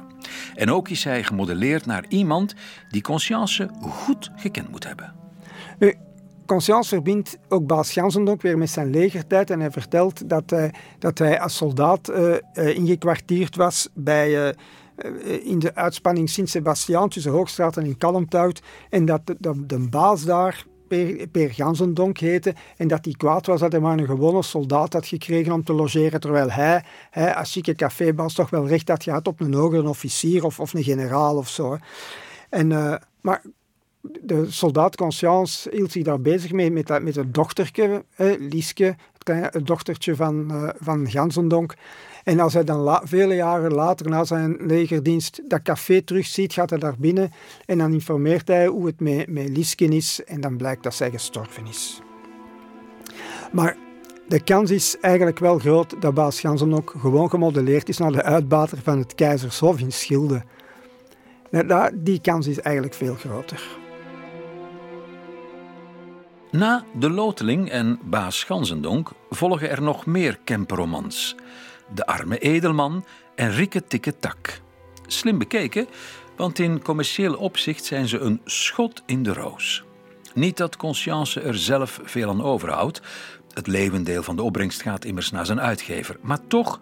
En 0.56 0.72
ook 0.72 0.90
is 0.90 1.04
hij 1.04 1.24
gemodelleerd 1.24 1.86
naar 1.86 2.06
iemand 2.08 2.56
die 2.90 3.02
Conscience 3.02 3.70
goed 3.80 4.32
gekend 4.36 4.70
moet 4.70 4.88
hebben. 4.88 5.14
Conscience 6.48 6.90
verbindt 6.90 7.38
ook 7.50 7.68
Baas 7.68 7.92
Gansendonk 7.92 8.42
weer 8.42 8.58
met 8.58 8.70
zijn 8.70 8.90
legertijd 8.90 9.50
en 9.50 9.60
hij 9.60 9.72
vertelt 9.72 10.30
dat 10.30 10.50
hij, 10.50 10.74
dat 11.00 11.18
hij 11.18 11.40
als 11.40 11.56
soldaat 11.56 12.10
uh, 12.10 12.36
uh, 12.54 12.76
ingekwartierd 12.76 13.56
was 13.56 13.90
bij, 13.94 14.54
in 15.44 15.60
de 15.60 15.76
uitspanning 15.76 16.30
Sint-Sebastiaan 16.30 17.10
tussen 17.10 17.32
Hoogstraat 17.32 17.78
en 17.78 17.86
in 17.86 17.98
Kalmthout 17.98 18.62
en 18.90 19.06
dat 19.06 19.22
de, 19.26 19.66
de, 19.66 19.88
baas 19.90 20.24
daar 20.24 20.66
Per, 20.88 21.28
per 21.28 21.54
Gansendonk 21.54 22.18
heette 22.18 22.56
en 22.78 22.88
dat 22.88 23.06
hij 23.06 23.14
kwaad 23.14 23.46
was 23.46 23.60
dat 23.60 23.72
hij 23.72 23.82
maar 23.82 23.98
een 23.98 24.06
gewone 24.06 24.44
soldaat 24.44 24.94
had 24.94 25.08
gekregen 25.08 25.54
om 25.54 25.64
te 25.64 25.74
logeren, 25.74 26.20
terwijl 26.20 26.52
hij, 26.52 26.84
hij 27.10 27.36
als 27.36 27.52
chique 27.52 27.76
cafébaas 27.76 28.34
toch 28.34 28.50
wel 28.50 28.68
recht 28.68 28.88
had 28.88 29.04
gehad 29.04 29.28
op 29.28 29.40
een 29.40 29.54
hogere 29.54 29.90
officier 29.90 30.46
of, 30.46 30.60
of 30.60 30.74
een 30.74 30.84
generaal 30.84 31.38
of 31.38 31.50
zo. 31.50 31.78
En, 32.50 32.68
maar 33.22 33.42
de 34.22 34.52
soldaat 34.52 34.96
Conscience 34.96 35.70
hield 35.70 35.92
zich 35.92 36.04
daar 36.04 36.22
bezig 36.22 36.52
mee 36.52 36.72
met, 36.72 36.88
dat, 36.88 37.02
met 37.02 37.16
het 37.16 37.34
dochtertje, 37.34 38.04
eh, 38.16 38.32
Lieske, 38.40 38.84
het, 38.84 39.24
kleine, 39.24 39.52
dochtertje 39.64 40.16
van, 40.16 40.52
uh, 40.52 40.70
van 40.80 41.10
Gansendonk. 41.10 41.76
En 42.24 42.40
als 42.40 42.54
hij 42.54 42.64
dan 42.64 43.02
vele 43.04 43.36
jaren 43.36 43.74
later, 43.74 44.10
na 44.10 44.24
zijn 44.24 44.58
legerdienst, 44.60 45.42
dat 45.48 45.62
café 45.62 46.02
terugziet, 46.02 46.54
gaat 46.54 46.70
hij 46.70 46.80
daar 46.80 46.96
binnen 46.98 47.32
en 47.66 47.78
dan 47.78 47.94
informeert 47.94 48.48
hij 48.48 48.68
hoe 48.68 48.86
het 48.86 49.00
met, 49.00 49.30
met 49.30 49.50
Lieske 49.50 49.86
is 49.86 50.24
en 50.24 50.42
dan 50.42 50.58
blijkt 50.58 50.84
dat 50.84 50.94
zij 50.94 51.12
gestorven 51.12 51.68
is. 51.68 52.02
Maar 53.52 53.78
de 54.28 54.44
kans 54.44 54.72
is 54.72 54.98
eigenlijk 55.00 55.40
wel 55.40 55.60
groot 55.60 56.02
dat 56.02 56.14
baas 56.14 56.40
Gansendonk 56.40 56.94
gewoon 57.00 57.30
gemodelleerd 57.30 57.90
is 57.90 57.98
naar 57.98 58.12
de 58.12 58.24
uitbater 58.24 58.78
van 58.84 58.98
het 58.98 59.16
Keizershof 59.16 59.80
in 59.80 59.92
Schilde. 59.92 60.44
Die 61.94 62.22
kans 62.22 62.48
is 62.48 62.60
eigenlijk 62.60 62.96
veel 62.96 63.16
groter. 63.16 63.87
Na 66.52 66.86
De 67.00 67.10
Loteling 67.10 67.70
en 67.70 68.00
Baas 68.04 68.44
Gansendonk 68.44 69.12
volgen 69.30 69.70
er 69.70 69.82
nog 69.82 70.06
meer 70.06 70.40
Kemperomans. 70.44 71.36
De 71.94 72.06
Arme 72.06 72.38
Edelman 72.38 73.06
en 73.36 73.52
Rikke 73.52 73.84
Tikke 73.84 74.20
Tak. 74.20 74.62
Slim 75.08 75.38
bekeken, 75.38 75.88
want 76.36 76.60
in 76.60 76.82
commercieel 76.82 77.36
opzicht 77.36 77.86
zijn 77.86 78.08
ze 78.08 78.20
een 78.20 78.42
schot 78.46 79.04
in 79.06 79.24
de 79.24 79.34
roos. 79.34 79.84
Niet 80.34 80.58
dat 80.58 80.78
Conscience 80.78 81.42
er 81.42 81.58
zelf 81.58 82.00
veel 82.04 82.30
aan 82.30 82.44
overhoudt. 82.44 83.02
Het 83.54 83.68
levendeel 83.68 84.24
van 84.24 84.36
de 84.36 84.42
opbrengst 84.42 84.82
gaat 84.82 85.06
immers 85.06 85.32
naar 85.32 85.46
zijn 85.46 85.62
uitgever. 85.62 86.18
Maar 86.22 86.48
toch, 86.48 86.80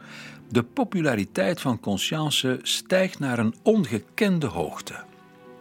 de 0.50 0.64
populariteit 0.64 1.62
van 1.62 1.80
Conscience 1.80 2.60
stijgt 2.62 3.20
naar 3.20 3.40
een 3.40 3.56
ongekende 3.64 4.48
hoogte. 4.48 5.04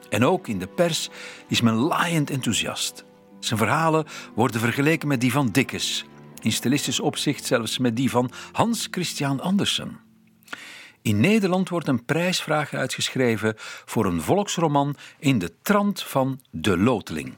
En 0.08 0.24
ook 0.24 0.48
in 0.48 0.58
de 0.58 0.66
pers 0.66 1.10
is 1.48 1.60
men 1.60 1.74
laaiend 1.74 2.30
enthousiast. 2.30 3.04
Zijn 3.44 3.58
verhalen 3.58 4.06
worden 4.34 4.60
vergeleken 4.60 5.08
met 5.08 5.20
die 5.20 5.32
van 5.32 5.48
Dickens, 5.50 6.04
in 6.40 6.52
stilistisch 6.52 7.00
opzicht 7.00 7.44
zelfs 7.44 7.78
met 7.78 7.96
die 7.96 8.10
van 8.10 8.30
Hans 8.52 8.88
Christian 8.90 9.40
Andersen. 9.40 9.98
In 11.02 11.20
Nederland 11.20 11.68
wordt 11.68 11.88
een 11.88 12.04
prijsvraag 12.04 12.74
uitgeschreven 12.74 13.54
voor 13.84 14.06
een 14.06 14.22
volksroman 14.22 14.96
in 15.18 15.38
de 15.38 15.52
trant 15.62 16.02
van 16.02 16.40
De 16.50 16.78
Loteling. 16.78 17.36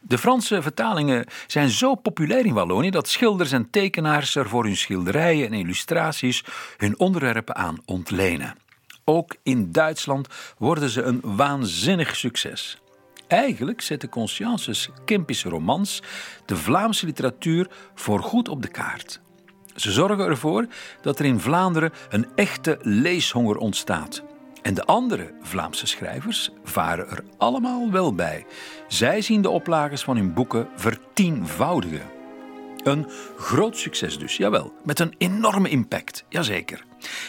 De 0.00 0.18
Franse 0.18 0.62
vertalingen 0.62 1.26
zijn 1.46 1.70
zo 1.70 1.94
populair 1.94 2.46
in 2.46 2.54
Wallonië 2.54 2.90
dat 2.90 3.08
schilders 3.08 3.52
en 3.52 3.70
tekenaars 3.70 4.34
er 4.34 4.48
voor 4.48 4.64
hun 4.64 4.76
schilderijen 4.76 5.46
en 5.46 5.52
illustraties 5.52 6.44
hun 6.76 6.98
onderwerpen 6.98 7.56
aan 7.56 7.78
ontlenen. 7.84 8.56
Ook 9.04 9.36
in 9.42 9.72
Duitsland 9.72 10.28
worden 10.58 10.90
ze 10.90 11.02
een 11.02 11.20
waanzinnig 11.22 12.16
succes. 12.16 12.78
Eigenlijk 13.34 13.80
zette 13.80 14.08
Consciences 14.08 14.88
Kempische 15.04 15.48
romans 15.48 16.02
de 16.44 16.56
Vlaamse 16.56 17.06
literatuur 17.06 17.70
voorgoed 17.94 18.48
op 18.48 18.62
de 18.62 18.68
kaart. 18.68 19.20
Ze 19.74 19.92
zorgen 19.92 20.26
ervoor 20.26 20.66
dat 21.02 21.18
er 21.18 21.24
in 21.24 21.40
Vlaanderen 21.40 21.92
een 22.08 22.26
echte 22.34 22.78
leeshonger 22.82 23.56
ontstaat. 23.56 24.22
En 24.62 24.74
de 24.74 24.84
andere 24.84 25.34
Vlaamse 25.42 25.86
schrijvers 25.86 26.50
varen 26.64 27.10
er 27.10 27.24
allemaal 27.38 27.90
wel 27.90 28.14
bij. 28.14 28.46
Zij 28.88 29.20
zien 29.20 29.42
de 29.42 29.50
oplages 29.50 30.02
van 30.02 30.16
hun 30.16 30.34
boeken 30.34 30.68
vertienvoudigen. 30.76 32.10
Een 32.84 33.06
groot 33.36 33.76
succes 33.76 34.18
dus, 34.18 34.36
jawel, 34.36 34.72
met 34.84 35.00
een 35.00 35.14
enorme 35.18 35.68
impact, 35.68 36.24
jazeker. 36.28 36.84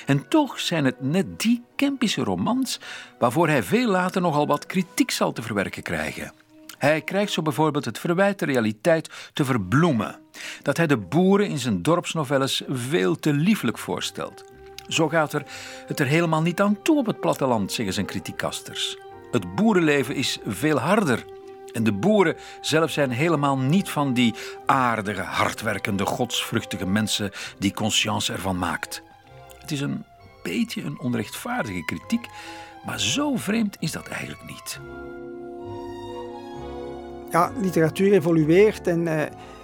En 0.05 0.27
toch 0.27 0.59
zijn 0.59 0.85
het 0.85 1.01
net 1.01 1.39
die 1.39 1.63
Kempische 1.75 2.23
romans 2.23 2.79
waarvoor 3.19 3.47
hij 3.47 3.63
veel 3.63 3.89
later 3.89 4.21
nogal 4.21 4.47
wat 4.47 4.65
kritiek 4.65 5.11
zal 5.11 5.31
te 5.31 5.41
verwerken 5.41 5.83
krijgen. 5.83 6.33
Hij 6.77 7.01
krijgt 7.01 7.31
zo 7.31 7.41
bijvoorbeeld 7.41 7.85
het 7.85 7.99
verwijt 7.99 8.39
de 8.39 8.45
realiteit 8.45 9.09
te 9.33 9.45
verbloemen. 9.45 10.19
Dat 10.61 10.77
hij 10.77 10.87
de 10.87 10.97
boeren 10.97 11.47
in 11.47 11.59
zijn 11.59 11.81
dorpsnovelles 11.81 12.63
veel 12.69 13.15
te 13.15 13.33
lieflijk 13.33 13.77
voorstelt. 13.77 14.43
Zo 14.87 15.09
gaat 15.09 15.33
er 15.33 15.43
het 15.87 15.99
er 15.99 16.05
helemaal 16.05 16.41
niet 16.41 16.61
aan 16.61 16.81
toe 16.81 16.97
op 16.97 17.05
het 17.05 17.19
platteland, 17.19 17.71
zeggen 17.71 17.93
zijn 17.93 18.05
kritiekasters. 18.05 18.97
Het 19.31 19.55
boerenleven 19.55 20.15
is 20.15 20.39
veel 20.45 20.77
harder. 20.77 21.25
En 21.71 21.83
de 21.83 21.93
boeren 21.93 22.35
zelf 22.61 22.91
zijn 22.91 23.11
helemaal 23.11 23.57
niet 23.57 23.89
van 23.89 24.13
die 24.13 24.33
aardige, 24.65 25.21
hardwerkende, 25.21 26.05
godsvruchtige 26.05 26.85
mensen 26.85 27.31
die 27.59 27.73
Conscience 27.73 28.33
ervan 28.33 28.57
maakt. 28.57 29.03
Het 29.65 29.73
is 29.73 29.81
een 29.81 30.03
beetje 30.43 30.83
een 30.83 30.99
onrechtvaardige 30.99 31.85
kritiek, 31.85 32.27
maar 32.85 32.99
zo 32.99 33.35
vreemd 33.35 33.77
is 33.79 33.91
dat 33.91 34.07
eigenlijk 34.07 34.49
niet. 34.49 34.79
Ja, 37.31 37.51
literatuur 37.61 38.13
evolueert 38.13 38.87
en, 38.87 39.01
uh, 39.01 39.21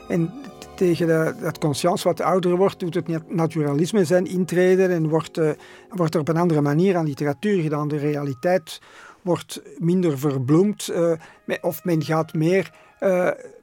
en 0.10 0.34
tegen 0.76 1.36
dat 1.42 1.58
conscience 1.58 2.08
wat 2.08 2.22
ouder 2.22 2.56
wordt, 2.56 2.80
doet 2.80 2.94
het 2.94 3.30
naturalisme 3.30 4.06
zijn 4.06 4.26
intreden 4.26 4.90
en 4.90 5.10
wordt, 5.10 5.38
uh, 5.38 5.52
wordt 5.90 6.14
er 6.14 6.20
op 6.20 6.28
een 6.28 6.38
andere 6.38 6.62
manier 6.62 6.98
aan 6.98 7.06
literatuur 7.06 7.62
gedaan. 7.62 7.88
De 7.88 7.98
realiteit 7.98 8.82
wordt 9.22 9.62
minder 9.78 10.20
verbloemd 10.20 10.90
uh, 10.92 11.14
of 11.62 11.84
men 11.84 12.04
gaat 12.04 12.34
meer, 12.34 12.72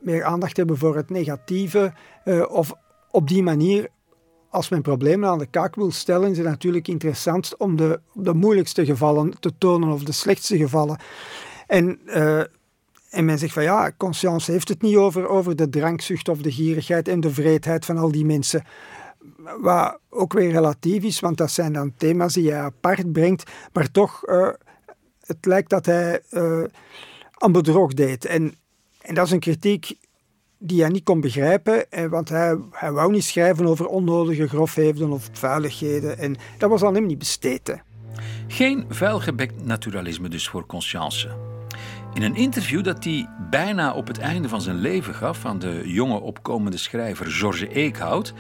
meer 0.00 0.24
aandacht 0.24 0.56
hebben 0.56 0.78
voor 0.78 0.96
het 0.96 1.10
negatieve 1.10 1.92
of 2.48 2.72
op 3.10 3.28
die 3.28 3.42
manier 3.42 3.88
als 4.50 4.68
men 4.68 4.82
problemen 4.82 5.28
aan 5.28 5.38
de 5.38 5.46
kaak 5.46 5.74
wil 5.74 5.90
stellen, 5.90 6.30
is 6.30 6.36
het 6.36 6.46
natuurlijk 6.46 6.88
interessant 6.88 7.56
om 7.56 7.76
de, 7.76 8.00
de 8.12 8.34
moeilijkste 8.34 8.84
gevallen 8.84 9.40
te 9.40 9.52
tonen 9.58 9.88
of 9.88 10.02
de 10.02 10.12
slechtste 10.12 10.56
gevallen. 10.56 10.98
En 11.66 12.00
en 13.10 13.24
men 13.24 13.38
zegt 13.38 13.52
van 13.52 13.62
ja, 13.62 13.92
conscience 13.96 14.52
heeft 14.52 14.68
het 14.68 14.82
niet 14.82 14.96
over, 14.96 15.28
over 15.28 15.56
de 15.56 15.68
drankzucht 15.68 16.28
of 16.28 16.38
de 16.38 16.52
gierigheid 16.52 17.08
en 17.08 17.20
de 17.20 17.30
vreedheid 17.30 17.84
van 17.84 17.98
al 17.98 18.12
die 18.12 18.24
mensen. 18.24 18.64
Wat 19.60 19.98
ook 20.08 20.32
weer 20.32 20.50
relatief 20.50 21.02
is, 21.02 21.20
want 21.20 21.36
dat 21.36 21.50
zijn 21.50 21.72
dan 21.72 21.92
thema's 21.96 22.34
die 22.34 22.50
hij 22.50 22.60
apart 22.60 23.12
brengt. 23.12 23.50
Maar 23.72 23.90
toch, 23.90 24.28
uh, 24.28 24.48
het 25.20 25.46
lijkt 25.46 25.70
dat 25.70 25.86
hij 25.86 26.22
uh, 26.30 26.64
aan 27.34 27.52
bedrog 27.52 27.94
deed. 27.94 28.24
En, 28.24 28.54
en 29.00 29.14
dat 29.14 29.26
is 29.26 29.32
een 29.32 29.40
kritiek 29.40 29.96
die 30.58 30.80
hij 30.80 30.90
niet 30.90 31.04
kon 31.04 31.20
begrijpen, 31.20 31.86
want 32.10 32.28
hij, 32.28 32.58
hij 32.70 32.92
wou 32.92 33.12
niet 33.12 33.24
schrijven 33.24 33.66
over 33.66 33.86
onnodige 33.86 34.48
grofheden 34.48 35.10
of 35.10 35.28
vuiligheden. 35.32 36.18
En 36.18 36.36
dat 36.58 36.70
was 36.70 36.82
aan 36.82 36.94
hem 36.94 37.06
niet 37.06 37.18
besteed. 37.18 37.82
Geen 38.46 38.84
vuilgebekt 38.88 39.64
naturalisme 39.64 40.28
dus 40.28 40.48
voor 40.48 40.66
Conscience. 40.66 41.28
In 42.14 42.22
een 42.22 42.36
interview 42.36 42.84
dat 42.84 43.04
hij 43.04 43.28
bijna 43.50 43.92
op 43.94 44.06
het 44.06 44.18
einde 44.18 44.48
van 44.48 44.60
zijn 44.60 44.76
leven 44.76 45.14
gaf 45.14 45.44
aan 45.44 45.58
de 45.58 45.82
jonge 45.84 46.20
opkomende 46.20 46.76
schrijver 46.76 47.26
George 47.26 47.68
Eekhout, 47.68 48.34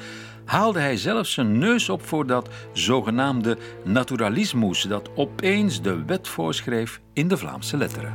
haalde 0.44 0.78
hij 0.78 0.96
zelfs 0.96 1.32
zijn 1.32 1.58
neus 1.58 1.88
op 1.88 2.06
voor 2.06 2.26
dat 2.26 2.48
zogenaamde 2.72 3.58
naturalismus 3.84 4.82
dat 4.82 5.10
opeens 5.14 5.82
de 5.82 6.04
wet 6.04 6.28
voorschreef 6.28 7.00
in 7.12 7.28
de 7.28 7.36
Vlaamse 7.36 7.76
letteren. 7.76 8.12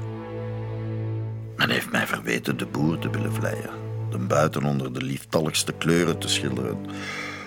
Men 1.56 1.70
heeft 1.70 1.92
mij 1.92 2.08
verweten 2.08 2.58
de 2.58 2.66
boer 2.66 3.00
te 3.00 3.10
willen 3.10 3.34
vleien, 3.34 3.70
de 4.14 4.26
buiten 4.28 4.64
onder 4.64 4.94
de 4.94 5.02
lieftalligste 5.02 5.74
kleuren 5.78 6.18
te 6.18 6.28
schilderen. 6.28 6.78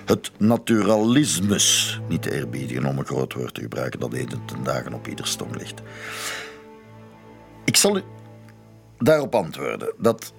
Het 0.05 0.31
naturalismus 0.39 2.01
niet 2.09 2.23
te 2.23 2.35
eerbiedigen 2.35 2.85
om 2.85 2.99
een 2.99 3.07
groot 3.07 3.33
woord 3.33 3.55
te 3.55 3.61
gebruiken 3.61 4.01
dat 4.01 4.13
heden 4.13 4.45
ten 4.45 4.63
dagen 4.63 4.93
op 4.93 5.07
ieder 5.07 5.27
stong 5.27 5.57
ligt. 5.57 5.83
Ik 7.65 7.77
zal 7.77 7.97
u 7.97 8.03
daarop 8.99 9.35
antwoorden 9.35 9.93
dat 9.99 10.33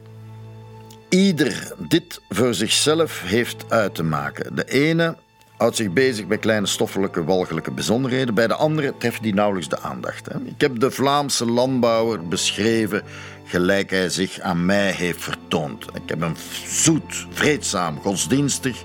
ieder 1.10 1.74
dit 1.88 2.22
voor 2.30 2.54
zichzelf 2.54 3.22
heeft 3.22 3.72
uit 3.72 3.96
te 3.96 4.04
maken. 4.04 4.56
De 4.56 4.66
ene 4.66 5.16
houdt 5.58 5.76
zich 5.76 5.94
bezig 5.94 6.28
met 6.28 6.40
kleine 6.40 6.68
stoffelijke, 6.68 7.24
walgelijke 7.24 7.72
bijzonderheden. 7.72 8.34
Bij 8.34 8.48
de 8.48 8.56
andere 8.56 8.94
treft 8.98 9.22
die 9.22 9.34
nauwelijks 9.34 9.70
de 9.70 9.80
aandacht. 9.80 10.28
Ik 10.46 10.62
heb 10.62 10.80
de 10.80 10.92
Vlaamse 10.92 11.46
landbouwer 11.46 12.28
beschreven 12.28 13.04
gelijk 13.48 13.90
hij 13.90 14.10
zich 14.10 14.40
aan 14.40 14.66
mij 14.66 14.92
heeft 14.92 15.24
vertoond. 15.24 15.86
Ik 15.94 16.10
heb 16.10 16.20
hem 16.20 16.36
zoet, 16.66 17.28
vreedzaam, 17.30 18.00
godsdienstig, 18.00 18.84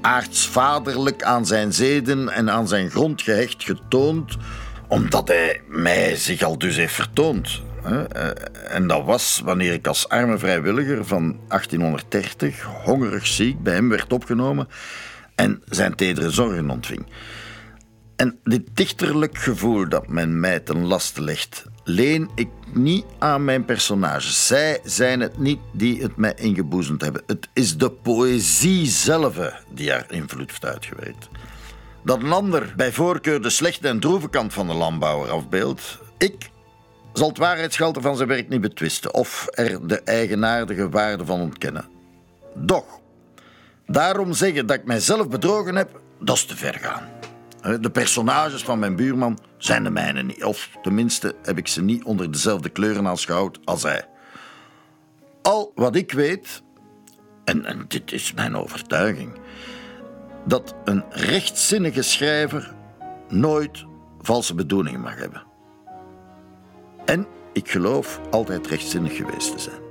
aartsvaderlijk 0.00 1.22
aan 1.22 1.46
zijn 1.46 1.72
zeden 1.72 2.28
en 2.28 2.50
aan 2.50 2.68
zijn 2.68 2.90
grond 2.90 3.22
gehecht 3.22 3.64
getoond 3.64 4.36
omdat 4.88 5.28
hij 5.28 5.60
mij 5.68 6.16
zich 6.16 6.42
al 6.42 6.58
dus 6.58 6.76
heeft 6.76 6.94
vertoond. 6.94 7.62
Eh, 7.84 8.30
en 8.68 8.86
dat 8.86 9.04
was 9.04 9.40
wanneer 9.44 9.72
ik 9.72 9.86
als 9.86 10.08
arme 10.08 10.38
vrijwilliger 10.38 11.04
van 11.04 11.38
1830 11.48 12.62
hongerig 12.62 13.26
ziek 13.26 13.62
bij 13.62 13.74
hem 13.74 13.88
werd 13.88 14.12
opgenomen 14.12 14.68
en 15.34 15.62
zijn 15.68 15.94
tedere 15.94 16.30
zorgen 16.30 16.70
ontving. 16.70 17.06
En 18.16 18.38
dit 18.42 18.62
dichterlijk 18.74 19.38
gevoel 19.38 19.88
dat 19.88 20.08
men 20.08 20.40
mij 20.40 20.60
ten 20.60 20.86
laste 20.86 21.22
legt, 21.22 21.64
leen 21.84 22.30
ik 22.34 22.48
niet 22.72 23.04
aan 23.18 23.44
mijn 23.44 23.64
personages. 23.64 24.46
Zij 24.46 24.80
zijn 24.84 25.20
het 25.20 25.38
niet 25.38 25.60
die 25.72 26.02
het 26.02 26.16
mij 26.16 26.34
ingeboezemd 26.36 27.00
hebben. 27.00 27.22
Het 27.26 27.48
is 27.52 27.76
de 27.76 27.90
poëzie 27.90 28.86
zelf 28.86 29.62
die 29.70 29.90
haar 29.90 30.12
invloed 30.12 30.50
heeft 30.50 30.64
uitgewerkt 30.64 31.28
dat 32.04 32.22
een 32.22 32.32
ander 32.32 32.72
bij 32.76 32.92
voorkeur 32.92 33.42
de 33.42 33.50
slechte 33.50 33.88
en 33.88 34.00
droeve 34.00 34.28
kant 34.28 34.52
van 34.52 34.66
de 34.66 34.74
landbouwer 34.74 35.30
afbeeldt. 35.30 35.98
Ik 36.18 36.50
zal 37.12 37.28
het 37.28 37.38
waarheidsgehalte 37.38 38.00
van 38.00 38.16
zijn 38.16 38.28
werk 38.28 38.48
niet 38.48 38.60
betwisten 38.60 39.14
of 39.14 39.46
er 39.50 39.86
de 39.88 40.00
eigenaardige 40.00 40.88
waarde 40.88 41.24
van 41.24 41.40
ontkennen. 41.40 41.88
Doch, 42.54 42.84
daarom 43.86 44.32
zeggen 44.32 44.66
dat 44.66 44.76
ik 44.76 44.84
mijzelf 44.84 45.28
bedrogen 45.28 45.76
heb, 45.76 46.00
dat 46.20 46.36
is 46.36 46.44
te 46.44 46.56
ver 46.56 46.74
gaan. 46.74 47.13
De 47.64 47.90
personages 47.90 48.64
van 48.64 48.78
mijn 48.78 48.96
buurman 48.96 49.38
zijn 49.58 49.84
de 49.84 49.90
mijne 49.90 50.22
niet. 50.22 50.44
Of 50.44 50.70
tenminste 50.82 51.34
heb 51.42 51.58
ik 51.58 51.68
ze 51.68 51.82
niet 51.82 52.04
onder 52.04 52.30
dezelfde 52.32 52.68
kleuren 52.68 53.06
aanschouwd 53.06 53.58
als 53.64 53.82
hij. 53.82 54.08
Al 55.42 55.72
wat 55.74 55.96
ik 55.96 56.12
weet, 56.12 56.62
en, 57.44 57.64
en 57.64 57.84
dit 57.88 58.12
is 58.12 58.32
mijn 58.32 58.56
overtuiging, 58.56 59.32
dat 60.44 60.74
een 60.84 61.04
rechtzinnige 61.10 62.02
schrijver 62.02 62.74
nooit 63.28 63.84
valse 64.20 64.54
bedoelingen 64.54 65.00
mag 65.00 65.16
hebben. 65.18 65.42
En 67.04 67.26
ik 67.52 67.70
geloof 67.70 68.20
altijd 68.30 68.66
rechtzinnig 68.66 69.16
geweest 69.16 69.52
te 69.52 69.58
zijn. 69.58 69.83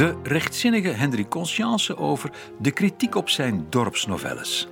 De 0.00 0.16
rechtzinnige 0.22 0.88
Hendrik 0.88 1.28
Conscience 1.28 1.96
over 1.96 2.30
de 2.58 2.70
kritiek 2.70 3.14
op 3.14 3.28
zijn 3.28 3.66
dorpsnovelles. 3.70 4.68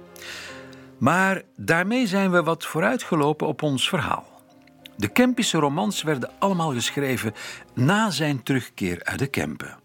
Maar 0.99 1.43
daarmee 1.57 2.07
zijn 2.07 2.31
we 2.31 2.43
wat 2.43 2.65
vooruitgelopen 2.65 3.47
op 3.47 3.63
ons 3.63 3.89
verhaal. 3.89 4.43
De 4.97 5.09
Kempische 5.09 5.59
romans 5.59 6.03
werden 6.03 6.31
allemaal 6.39 6.73
geschreven 6.73 7.35
na 7.75 8.11
zijn 8.11 8.43
terugkeer 8.43 9.05
uit 9.05 9.19
de 9.19 9.27
Kempen. 9.27 9.79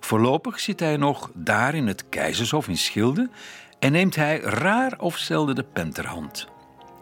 Voorlopig 0.00 0.60
zit 0.60 0.80
hij 0.80 0.96
nog 0.96 1.30
daar 1.34 1.74
in 1.74 1.86
het 1.86 2.08
Keizershof 2.08 2.68
in 2.68 2.78
Schilde 2.78 3.30
en 3.78 3.92
neemt 3.92 4.16
hij 4.16 4.40
raar 4.40 4.98
of 4.98 5.16
zelden 5.16 5.54
de 5.54 5.64
pen 5.72 5.92
ter 5.92 6.06
hand. 6.06 6.48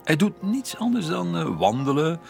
Hij 0.04 0.16
doet 0.16 0.42
niets 0.42 0.76
anders 0.76 1.06
dan 1.06 1.36
eh, 1.36 1.58
wandelen, 1.58 2.20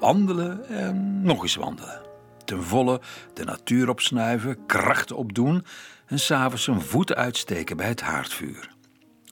wandelen 0.00 0.68
en 0.68 1.22
nog 1.22 1.42
eens 1.42 1.56
wandelen. 1.56 2.05
Ten 2.46 2.62
volle 2.62 3.00
de 3.34 3.44
natuur 3.44 3.88
opsnuiven, 3.88 4.66
krachten 4.66 5.16
opdoen 5.16 5.64
en 6.06 6.18
s'avonds 6.18 6.64
zijn 6.64 6.80
voeten 6.80 7.16
uitsteken 7.16 7.76
bij 7.76 7.88
het 7.88 8.00
haardvuur. 8.00 8.74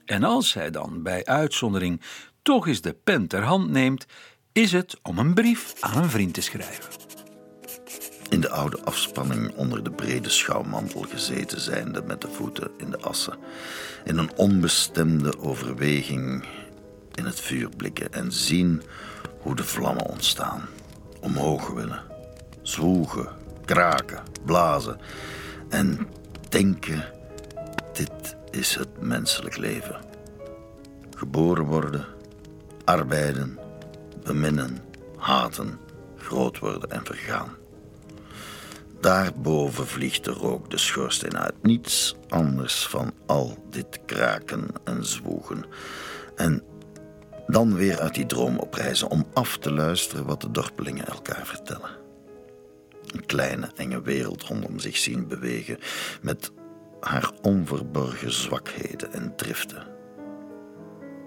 En 0.05 0.23
als 0.23 0.53
hij 0.53 0.71
dan 0.71 1.03
bij 1.03 1.25
uitzondering 1.25 2.01
toch 2.41 2.67
eens 2.67 2.81
de 2.81 2.93
pen 2.93 3.27
ter 3.27 3.43
hand 3.43 3.69
neemt, 3.69 4.05
is 4.51 4.71
het 4.71 4.97
om 5.01 5.19
een 5.19 5.33
brief 5.33 5.73
aan 5.79 6.03
een 6.03 6.09
vriend 6.09 6.33
te 6.33 6.41
schrijven. 6.41 6.93
In 8.29 8.41
de 8.41 8.49
oude 8.49 8.83
afspanning 8.83 9.55
onder 9.55 9.83
de 9.83 9.91
brede 9.91 10.29
schouwmantel 10.29 11.01
gezeten 11.01 11.61
zijnde 11.61 12.01
met 12.01 12.21
de 12.21 12.27
voeten 12.27 12.71
in 12.77 12.89
de 12.89 12.99
assen. 12.99 13.37
In 14.03 14.17
een 14.17 14.37
onbestemde 14.37 15.39
overweging 15.39 16.45
in 17.13 17.25
het 17.25 17.39
vuur 17.39 17.69
blikken 17.69 18.13
en 18.13 18.31
zien 18.31 18.81
hoe 19.39 19.55
de 19.55 19.63
vlammen 19.63 20.05
ontstaan. 20.05 20.65
Omhoog 21.21 21.67
willen, 21.67 22.01
zwoegen, 22.67 23.27
kraken, 23.65 24.23
blazen 24.45 24.99
en 25.69 26.07
denken: 26.49 27.03
dit 27.93 28.35
is 28.51 28.75
het 28.75 29.01
menselijk 29.01 29.57
leven. 29.57 29.95
Geboren 31.15 31.65
worden, 31.65 32.05
arbeiden, 32.83 33.59
beminnen, 34.23 34.79
haten, 35.17 35.79
groot 36.17 36.59
worden 36.59 36.91
en 36.91 37.05
vergaan. 37.05 37.49
Daarboven 39.01 39.87
vliegt 39.87 40.23
de 40.23 40.31
rook 40.31 40.69
de 40.69 40.77
schoorsteen 40.77 41.37
uit. 41.37 41.53
Niets 41.61 42.15
anders 42.29 42.87
van 42.87 43.11
al 43.25 43.57
dit 43.69 43.99
kraken 44.05 44.67
en 44.83 45.05
zwoegen. 45.05 45.65
En 46.35 46.63
dan 47.47 47.75
weer 47.75 47.99
uit 47.99 48.13
die 48.13 48.25
droom 48.25 48.57
opreizen 48.57 49.09
om 49.09 49.25
af 49.33 49.57
te 49.57 49.71
luisteren 49.71 50.25
wat 50.25 50.41
de 50.41 50.51
dorpelingen 50.51 51.05
elkaar 51.05 51.45
vertellen. 51.45 52.04
Een 53.15 53.25
kleine, 53.25 53.69
enge 53.75 54.01
wereld 54.01 54.43
rondom 54.43 54.79
zich 54.79 54.97
zien 54.97 55.27
bewegen 55.27 55.77
met 56.21 56.51
haar 56.99 57.31
onverborgen 57.41 58.31
zwakheden 58.31 59.13
en 59.13 59.35
driften. 59.35 59.87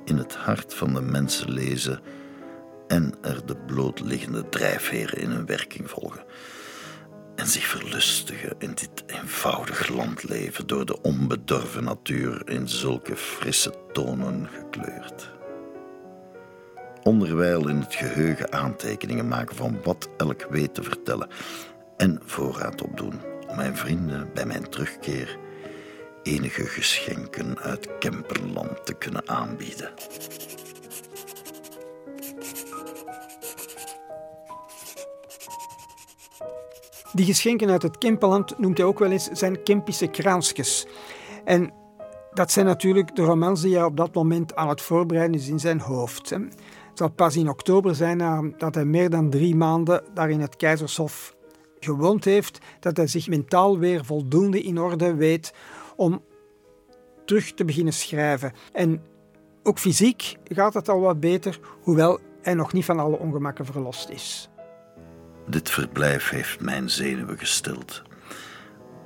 In 0.05 0.17
het 0.17 0.35
hart 0.35 0.75
van 0.75 0.95
de 0.95 1.01
mensen 1.01 1.51
lezen 1.51 2.01
en 2.87 3.15
er 3.23 3.47
de 3.47 3.57
blootliggende 3.57 4.49
drijfveren 4.49 5.19
in 5.19 5.31
hun 5.31 5.47
werking 5.47 5.91
volgen. 5.91 6.25
En 7.35 7.47
zich 7.47 7.65
verlustigen 7.65 8.55
in 8.59 8.75
dit 8.75 9.03
eenvoudig 9.07 9.89
landleven 9.89 10.67
door 10.67 10.87
de 10.87 11.03
onbedorven 11.03 11.85
natuur 11.85 12.49
in 12.49 12.69
zulke 12.69 13.17
frisse 13.17 13.73
tonen 13.93 14.49
gekleurd. 14.49 15.31
Onderwijl 17.03 17.69
in 17.69 17.81
het 17.81 17.95
geheugen 17.95 18.53
aantekeningen 18.53 19.29
maken 19.29 19.57
van 19.57 19.79
wat 19.83 20.09
elk 20.17 20.47
weet 20.51 20.75
te 20.75 20.83
vertellen 20.83 21.29
en 21.99 22.21
voorraad 22.25 22.83
opdoen 22.83 23.21
om 23.49 23.57
mijn 23.57 23.77
vrienden 23.77 24.31
bij 24.35 24.47
mijn 24.47 24.69
terugkeer 24.69 25.39
enige 26.23 26.65
geschenken 26.65 27.59
uit 27.59 27.99
Kemperland 27.99 28.87
te 28.87 28.95
kunnen 28.95 29.29
aanbieden. 29.29 29.91
Die 37.13 37.27
geschenken 37.27 37.71
uit 37.71 37.83
het 37.83 37.99
Kemperland 37.99 38.59
noemt 38.59 38.79
hij 38.79 38.87
ook 38.87 38.99
wel 38.99 39.11
eens 39.11 39.29
zijn 39.33 39.63
Kempische 39.63 40.07
kraansjes. 40.07 40.87
En 41.45 41.73
dat 42.33 42.53
zijn 42.53 42.67
natuurlijk 42.67 43.17
de 43.17 43.23
romans 43.23 43.61
die 43.61 43.75
hij 43.75 43.85
op 43.85 43.97
dat 43.97 44.15
moment 44.15 44.55
aan 44.55 44.69
het 44.69 44.83
voorbereiden 44.83 45.41
is 45.41 45.49
in 45.49 45.61
zijn 45.61 45.81
hoofd. 45.81 46.31
Het 46.31 46.55
zal 46.95 47.11
pas 47.11 47.37
in 47.37 47.49
oktober 47.49 47.95
zijn 47.95 48.55
dat 48.59 48.75
hij 48.75 48.85
meer 48.85 49.11
dan 49.11 49.31
drie 49.31 49.57
maanden 49.57 50.03
daar 50.15 50.31
in 50.31 50.41
het 50.41 50.57
Keizershof 50.57 51.37
gewoond 51.81 52.25
heeft, 52.25 52.59
dat 52.81 52.97
hij 52.97 53.07
zich 53.07 53.29
mentaal 53.29 53.79
weer 53.79 54.05
voldoende 54.05 54.63
in 54.63 54.79
orde 54.79 55.15
weet 55.15 55.55
om 55.97 56.23
terug 57.25 57.53
te 57.53 57.65
beginnen 57.65 57.93
schrijven. 57.93 58.53
En 58.73 59.03
ook 59.63 59.79
fysiek 59.79 60.37
gaat 60.45 60.75
het 60.75 60.89
al 60.89 61.01
wat 61.01 61.21
beter, 61.21 61.61
hoewel 61.81 62.19
hij 62.43 62.55
nog 62.55 62.73
niet 62.73 62.85
van 62.85 62.99
alle 62.99 63.19
ongemakken 63.19 63.67
verlost 63.67 64.09
is. 64.09 64.49
Dit 65.47 65.71
verblijf 65.71 66.29
heeft 66.29 66.61
mijn 66.61 66.91
zenuwen 66.91 67.39
gestild 67.39 68.03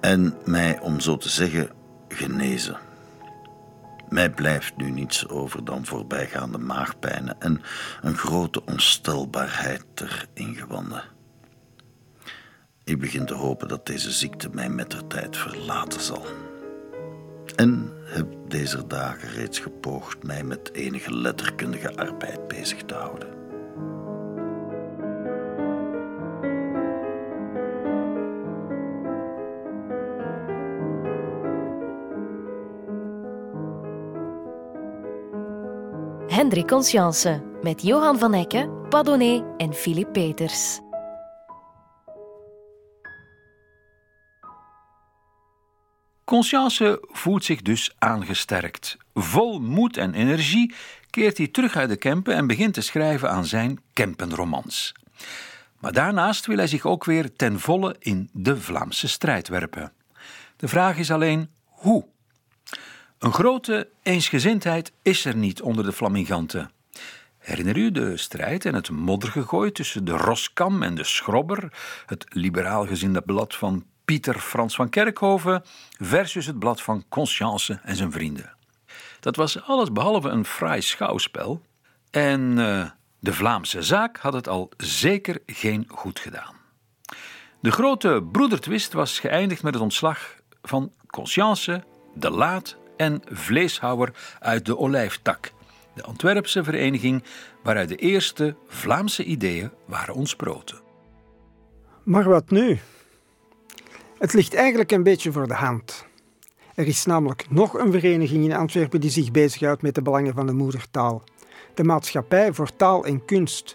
en 0.03 0.35
mij, 0.45 0.81
om 0.81 1.01
zo 1.01 1.17
te 1.17 1.29
zeggen, 1.29 1.71
genezen. 2.09 2.77
Mij 4.09 4.31
blijft 4.31 4.77
nu 4.77 4.91
niets 4.91 5.29
over 5.29 5.65
dan 5.65 5.87
voorbijgaande 5.87 6.59
maagpijnen 6.59 7.41
en 7.41 7.63
een 8.01 8.17
grote 8.17 8.65
onstelbaarheid 8.65 9.85
ter 9.95 10.27
ingewanden. 10.35 11.05
Ik 12.85 13.01
begin 13.01 13.27
te 13.27 13.35
hopen 13.35 13.69
dat 13.69 13.87
deze 13.87 14.11
ziekte 14.11 14.49
mij 14.53 14.69
met 14.69 14.91
de 14.91 15.07
tijd 15.07 15.37
verlaten 15.37 16.01
zal. 16.01 16.27
En 17.57 17.93
heb 18.05 18.27
deze 18.49 18.87
dagen 18.87 19.29
reeds 19.29 19.59
gepoogd 19.59 20.23
mij 20.23 20.45
met 20.45 20.73
enige 20.73 21.15
letterkundige 21.15 21.97
arbeid 21.97 22.49
bezig 22.49 22.83
te 22.83 22.95
houden. 22.95 23.29
Hendrik 36.27 36.69
Conscience 36.69 37.43
met 37.63 37.83
Johan 37.83 38.19
van 38.19 38.35
Ecke, 38.35 38.71
Padonnet 38.89 39.43
en 39.57 39.73
Philippe 39.75 40.11
Peters. 40.11 40.81
Conscience 46.25 47.05
voelt 47.11 47.45
zich 47.45 47.63
dus 47.63 47.95
aangesterkt. 47.99 48.97
Vol 49.15 49.61
moed 49.61 49.97
en 49.97 50.15
energie 50.15 50.75
keert 51.11 51.39
hij 51.39 51.47
terug 51.47 51.77
uit 51.77 51.89
de 51.89 51.97
Kempen 51.97 52.35
en 52.35 52.47
begint 52.47 52.75
te 52.75 52.81
schrijven 52.81 53.31
aan 53.31 53.45
zijn 53.45 53.81
Kempenromans. 53.93 54.95
Maar 55.79 55.93
daarnaast 55.93 56.47
wil 56.47 56.57
hij 56.57 56.67
zich 56.67 56.87
ook 56.87 57.05
weer 57.05 57.37
ten 57.37 57.61
volle 57.61 57.97
in 57.99 58.29
de 58.33 58.57
Vlaamse 58.57 59.09
strijd 59.09 59.49
werpen. 59.49 59.93
De 60.57 60.69
vraag 60.69 60.99
is 60.99 61.11
alleen 61.11 61.51
hoe. 61.65 62.07
Een 63.19 63.33
grote 63.33 63.89
eensgezindheid 64.03 64.93
is 65.03 65.25
er 65.25 65.37
niet 65.37 65.63
onder 65.63 65.85
de 65.85 65.93
Flaminganten. 65.93 66.71
Herinner 67.39 67.77
u 67.77 67.91
de 67.91 68.17
strijd 68.17 68.65
en 68.65 68.75
het 68.75 68.91
moddergegooi 68.91 69.73
tussen 69.73 70.05
de 70.05 70.13
Roskam 70.13 70.83
en 70.83 70.95
de 70.95 71.05
Schrobber, 71.05 71.73
het 72.07 72.25
liberaal 72.29 72.87
gezinde 72.87 73.23
blad 73.23 73.55
van 73.55 73.85
Pieter 74.05 74.39
Frans 74.39 74.75
van 74.75 74.89
Kerkhoven 74.89 75.63
versus 75.99 76.47
het 76.47 76.59
blad 76.59 76.83
van 76.83 77.05
Conscience 77.09 77.81
en 77.83 77.97
zijn 77.97 78.13
vrienden. 78.13 78.55
Dat 79.21 79.37
was 79.37 79.63
alles 79.63 79.93
behalve 79.93 80.29
een 80.29 80.45
fraai 80.45 80.83
schouwspel 80.83 81.63
en 82.11 82.41
uh, 82.59 82.91
de 83.19 83.33
Vlaamse 83.33 83.83
zaak 83.83 84.17
had 84.17 84.33
het 84.33 84.49
al 84.49 84.71
zeker 84.77 85.39
geen 85.47 85.85
goed 85.89 86.19
gedaan. 86.19 86.55
De 87.61 87.71
grote 87.71 88.25
broedertwist 88.33 88.93
was 88.93 89.19
geëindigd 89.19 89.63
met 89.63 89.75
het 89.75 89.83
ontslag 89.83 90.37
van 90.63 90.93
Conscience, 91.07 91.85
De 92.15 92.31
Laat 92.31 92.77
en 92.97 93.23
Vleeshouwer 93.25 94.37
uit 94.39 94.67
de 94.67 94.79
Olijftak, 94.79 95.53
de 95.95 96.03
Antwerpse 96.03 96.65
vereniging 96.65 97.25
waaruit 97.63 97.89
de 97.89 97.97
eerste 97.97 98.57
Vlaamse 98.67 99.25
ideeën 99.25 99.71
waren 99.87 100.15
ontsproten. 100.15 100.81
Maar 102.03 102.25
wat 102.25 102.51
nu? 102.51 102.81
Het 104.23 104.33
ligt 104.33 104.55
eigenlijk 104.55 104.93
een 104.93 105.03
beetje 105.03 105.33
voor 105.33 105.49
de 105.49 105.55
hand. 105.55 106.05
Er 106.75 106.87
is 106.87 107.05
namelijk 107.05 107.47
nog 107.51 107.79
een 107.79 107.93
vereniging 107.93 108.45
in 108.45 108.53
Antwerpen 108.53 109.01
die 109.01 109.11
zich 109.11 109.31
bezighoudt 109.31 109.83
met 109.83 109.95
de 109.95 110.03
belangen 110.03 110.35
van 110.35 110.47
de 110.47 110.53
moedertaal. 110.53 111.23
De 111.75 111.85
Maatschappij 111.85 112.53
voor 112.53 112.77
Taal 112.77 113.05
en 113.05 113.25
Kunst. 113.25 113.75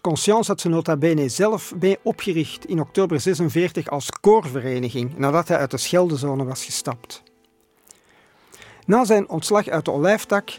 Conscience 0.00 0.50
had 0.50 0.60
ze 0.60 0.68
nota 0.68 0.96
bene 0.96 1.28
zelf 1.28 1.74
mee 1.80 1.98
opgericht 2.02 2.66
in 2.66 2.80
oktober 2.80 3.20
46 3.20 3.88
als 3.88 4.10
koorvereniging, 4.10 5.18
nadat 5.18 5.48
hij 5.48 5.58
uit 5.58 5.70
de 5.70 5.76
Scheldezone 5.76 6.44
was 6.44 6.64
gestapt. 6.64 7.22
Na 8.86 9.04
zijn 9.04 9.28
ontslag 9.28 9.68
uit 9.68 9.84
de 9.84 9.92
Olijftak 9.92 10.50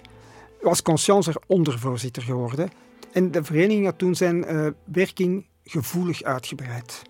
was 0.61 0.81
Conscience 0.81 1.29
er 1.29 1.41
ondervoorzitter 1.47 2.23
geworden 2.23 2.71
en 3.11 3.31
de 3.31 3.43
vereniging 3.43 3.85
had 3.85 3.97
toen 3.97 4.15
zijn 4.15 4.53
uh, 4.53 4.67
werking 4.83 5.45
gevoelig 5.63 6.23
uitgebreid. 6.23 7.01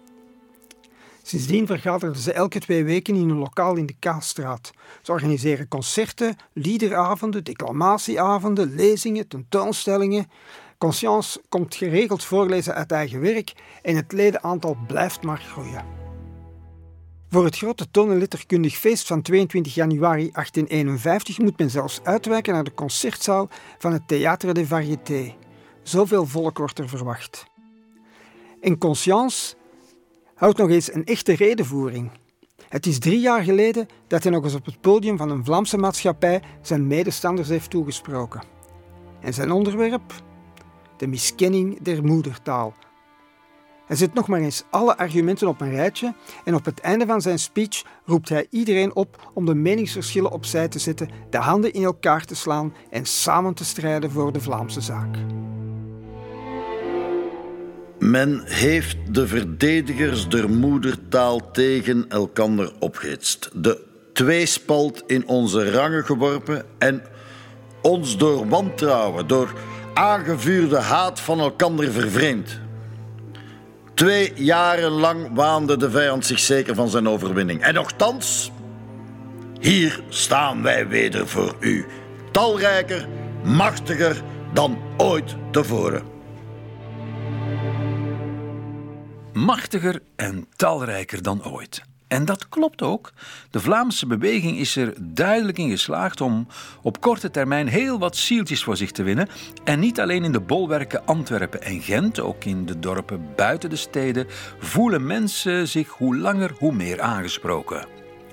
Sindsdien 1.27 1.67
vergaderen 1.67 2.15
ze 2.15 2.31
elke 2.31 2.59
twee 2.59 2.83
weken 2.83 3.15
in 3.15 3.29
een 3.29 3.37
lokaal 3.37 3.75
in 3.75 3.85
de 3.85 3.95
Kaasstraat. 3.99 4.71
Ze 5.01 5.11
organiseren 5.11 5.67
concerten, 5.67 6.35
liederavonden, 6.53 7.43
declamatieavonden, 7.43 8.75
lezingen, 8.75 9.27
tentoonstellingen. 9.27 10.29
Conscience 10.77 11.41
komt 11.49 11.75
geregeld 11.75 12.23
voorlezen 12.23 12.73
uit 12.73 12.91
eigen 12.91 13.21
werk 13.21 13.53
en 13.81 13.95
het 13.95 14.11
ledenaantal 14.11 14.77
blijft 14.87 15.21
maar 15.21 15.37
groeien. 15.37 15.85
Voor 17.29 17.45
het 17.45 17.57
grote 17.57 17.91
toon- 17.91 18.11
en 18.11 18.17
letterkundig 18.17 18.75
feest 18.75 19.07
van 19.07 19.21
22 19.21 19.73
januari 19.73 20.29
1851 20.31 21.37
moet 21.37 21.57
men 21.57 21.69
zelfs 21.69 21.99
uitwijken 22.03 22.53
naar 22.53 22.63
de 22.63 22.73
concertzaal 22.73 23.49
van 23.77 23.93
het 23.93 24.01
Théâtre 24.13 24.51
des 24.51 24.67
Variétés. 24.67 25.33
Zoveel 25.83 26.25
volk 26.25 26.57
wordt 26.57 26.79
er 26.79 26.89
verwacht. 26.89 27.45
En 28.61 28.77
Conscience 28.77 29.55
houdt 30.37 30.57
nog 30.57 30.69
eens 30.69 30.93
een 30.93 31.05
echte 31.05 31.35
redenvoering. 31.35 32.11
Het 32.69 32.85
is 32.85 32.99
drie 32.99 33.19
jaar 33.19 33.43
geleden 33.43 33.87
dat 34.07 34.23
hij 34.23 34.31
nog 34.31 34.43
eens 34.43 34.55
op 34.55 34.65
het 34.65 34.81
podium 34.81 35.17
van 35.17 35.29
een 35.29 35.45
Vlaamse 35.45 35.77
maatschappij 35.77 36.41
zijn 36.61 36.87
medestanders 36.87 37.47
heeft 37.47 37.69
toegesproken. 37.69 38.41
En 39.21 39.33
zijn 39.33 39.51
onderwerp? 39.51 40.13
De 40.97 41.07
miskenning 41.07 41.81
der 41.81 42.03
moedertaal. 42.03 42.73
Hij 43.85 43.95
zet 43.95 44.13
nog 44.13 44.27
maar 44.27 44.39
eens 44.39 44.63
alle 44.69 44.97
argumenten 44.97 45.47
op 45.47 45.61
een 45.61 45.71
rijtje 45.71 46.13
en 46.43 46.55
op 46.55 46.65
het 46.65 46.79
einde 46.79 47.05
van 47.05 47.21
zijn 47.21 47.39
speech 47.39 47.83
roept 48.05 48.29
hij 48.29 48.47
iedereen 48.49 48.95
op 48.95 49.31
om 49.33 49.45
de 49.45 49.55
meningsverschillen 49.55 50.31
opzij 50.31 50.67
te 50.67 50.79
zetten, 50.79 51.09
de 51.29 51.37
handen 51.37 51.73
in 51.73 51.83
elkaar 51.83 52.25
te 52.25 52.35
slaan 52.35 52.73
en 52.89 53.05
samen 53.05 53.53
te 53.53 53.65
strijden 53.65 54.11
voor 54.11 54.31
de 54.31 54.41
Vlaamse 54.41 54.81
zaak. 54.81 55.17
Men 57.99 58.41
heeft 58.45 58.97
de 59.11 59.27
verdedigers 59.27 60.27
der 60.27 60.49
moedertaal 60.49 61.51
tegen 61.51 62.05
elkander 62.09 62.71
opgehitst, 62.79 63.49
de 63.53 63.85
tweespalt 64.13 65.03
in 65.07 65.27
onze 65.27 65.71
rangen 65.71 66.05
geworpen 66.05 66.65
en 66.77 67.03
ons 67.81 68.17
door 68.17 68.47
wantrouwen, 68.47 69.27
door 69.27 69.53
aangevuurde 69.93 70.77
haat 70.77 71.19
van 71.19 71.39
elkander 71.39 71.91
vervreemd. 71.91 72.59
Twee 73.93 74.31
jaren 74.35 74.91
lang 74.91 75.29
waande 75.33 75.77
de 75.77 75.91
vijand 75.91 76.25
zich 76.25 76.39
zeker 76.39 76.75
van 76.75 76.89
zijn 76.89 77.09
overwinning. 77.09 77.61
En 77.61 77.73
nochtans, 77.73 78.51
hier 79.59 80.01
staan 80.09 80.63
wij 80.63 80.87
weder 80.87 81.27
voor 81.27 81.55
u. 81.59 81.85
Talrijker, 82.31 83.07
machtiger 83.43 84.21
dan 84.53 84.77
ooit 84.97 85.35
tevoren. 85.51 86.16
Machtiger 89.37 90.01
en 90.15 90.47
talrijker 90.55 91.21
dan 91.21 91.45
ooit. 91.45 91.81
En 92.07 92.25
dat 92.25 92.49
klopt 92.49 92.81
ook. 92.81 93.11
De 93.51 93.59
Vlaamse 93.59 94.07
beweging 94.07 94.57
is 94.57 94.75
er 94.75 94.93
duidelijk 94.99 95.57
in 95.57 95.69
geslaagd 95.69 96.21
om 96.21 96.47
op 96.81 97.01
korte 97.01 97.31
termijn 97.31 97.67
heel 97.67 97.99
wat 97.99 98.15
zieltjes 98.15 98.63
voor 98.63 98.77
zich 98.77 98.91
te 98.91 99.03
winnen. 99.03 99.27
En 99.63 99.79
niet 99.79 99.99
alleen 99.99 100.23
in 100.23 100.31
de 100.31 100.39
bolwerken 100.39 101.05
Antwerpen 101.05 101.61
en 101.61 101.81
Gent, 101.81 102.19
ook 102.19 102.43
in 102.43 102.65
de 102.65 102.79
dorpen 102.79 103.27
buiten 103.35 103.69
de 103.69 103.75
steden 103.75 104.25
voelen 104.59 105.05
mensen 105.05 105.67
zich 105.67 105.89
hoe 105.89 106.17
langer 106.17 106.51
hoe 106.57 106.73
meer 106.73 107.01
aangesproken. 107.01 107.87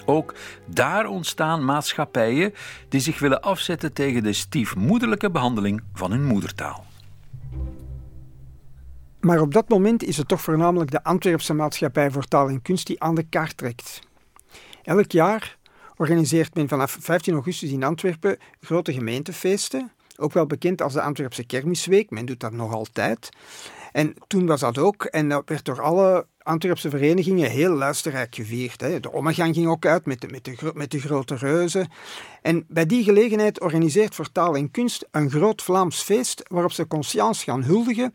Ook 0.04 0.34
daar 0.66 1.06
ontstaan 1.06 1.64
maatschappijen 1.64 2.54
die 2.88 3.00
zich 3.00 3.18
willen 3.18 3.42
afzetten 3.42 3.92
tegen 3.92 4.22
de 4.22 4.32
stiefmoederlijke 4.32 5.30
behandeling 5.30 5.82
van 5.92 6.10
hun 6.10 6.24
moedertaal. 6.24 6.83
Maar 9.24 9.40
op 9.40 9.52
dat 9.52 9.68
moment 9.68 10.02
is 10.02 10.16
het 10.16 10.28
toch 10.28 10.40
voornamelijk 10.40 10.90
de 10.90 11.04
Antwerpse 11.04 11.54
Maatschappij 11.54 12.10
voor 12.10 12.24
Taal 12.24 12.48
en 12.48 12.62
Kunst 12.62 12.86
die 12.86 13.02
aan 13.02 13.14
de 13.14 13.22
kaart 13.22 13.56
trekt. 13.56 14.00
Elk 14.82 15.10
jaar 15.10 15.56
organiseert 15.96 16.54
men 16.54 16.68
vanaf 16.68 16.96
15 17.00 17.34
augustus 17.34 17.70
in 17.70 17.84
Antwerpen 17.84 18.38
grote 18.60 18.92
gemeentefeesten, 18.92 19.92
ook 20.16 20.32
wel 20.32 20.46
bekend 20.46 20.82
als 20.82 20.92
de 20.92 21.00
Antwerpse 21.00 21.44
Kermisweek. 21.44 22.10
Men 22.10 22.26
doet 22.26 22.40
dat 22.40 22.52
nog 22.52 22.72
altijd. 22.72 23.28
En 23.92 24.14
toen 24.26 24.46
was 24.46 24.60
dat 24.60 24.78
ook, 24.78 25.04
en 25.04 25.28
dat 25.28 25.48
werd 25.48 25.64
door 25.64 25.80
alle 25.80 26.26
Antwerpse 26.38 26.90
verenigingen 26.90 27.50
heel 27.50 27.74
luisterrijk 27.74 28.34
gevierd. 28.34 28.80
Hè. 28.80 29.00
De 29.00 29.12
ommegang 29.12 29.54
ging 29.54 29.66
ook 29.66 29.86
uit 29.86 30.06
met 30.06 30.20
de, 30.20 30.28
met, 30.28 30.44
de, 30.44 30.70
met 30.74 30.90
de 30.90 31.00
grote 31.00 31.34
reuzen. 31.34 31.88
En 32.42 32.64
bij 32.68 32.86
die 32.86 33.04
gelegenheid 33.04 33.60
organiseert 33.60 34.14
voor 34.14 34.32
taal 34.32 34.56
en 34.56 34.70
kunst 34.70 35.08
een 35.10 35.30
groot 35.30 35.62
Vlaams 35.62 36.02
feest 36.02 36.42
waarop 36.48 36.72
ze 36.72 36.86
Conscience 36.86 37.44
gaan 37.44 37.62
huldigen 37.62 38.14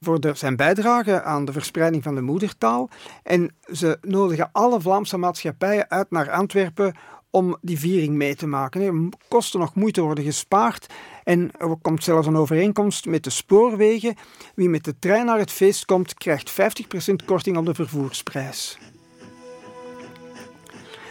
voor 0.00 0.20
de, 0.20 0.34
zijn 0.34 0.56
bijdrage 0.56 1.22
aan 1.22 1.44
de 1.44 1.52
verspreiding 1.52 2.02
van 2.02 2.14
de 2.14 2.20
moedertaal. 2.20 2.88
En 3.22 3.54
ze 3.72 3.98
nodigen 4.02 4.48
alle 4.52 4.80
Vlaamse 4.80 5.16
maatschappijen 5.16 5.90
uit 5.90 6.10
naar 6.10 6.30
Antwerpen 6.30 6.94
om 7.30 7.56
die 7.60 7.78
viering 7.78 8.14
mee 8.14 8.34
te 8.34 8.46
maken. 8.46 8.80
Er 8.80 9.08
kosten 9.28 9.60
nog 9.60 9.74
moeite 9.74 10.00
worden 10.00 10.24
gespaard. 10.24 10.86
En 11.24 11.50
er 11.58 11.76
komt 11.82 12.04
zelfs 12.04 12.26
een 12.26 12.36
overeenkomst 12.36 13.06
met 13.06 13.24
de 13.24 13.30
spoorwegen. 13.30 14.14
Wie 14.54 14.68
met 14.68 14.84
de 14.84 14.98
trein 14.98 15.26
naar 15.26 15.38
het 15.38 15.50
feest 15.50 15.84
komt, 15.84 16.14
krijgt 16.14 16.50
50% 16.50 16.54
korting 17.24 17.56
op 17.56 17.66
de 17.66 17.74
vervoersprijs. 17.74 18.78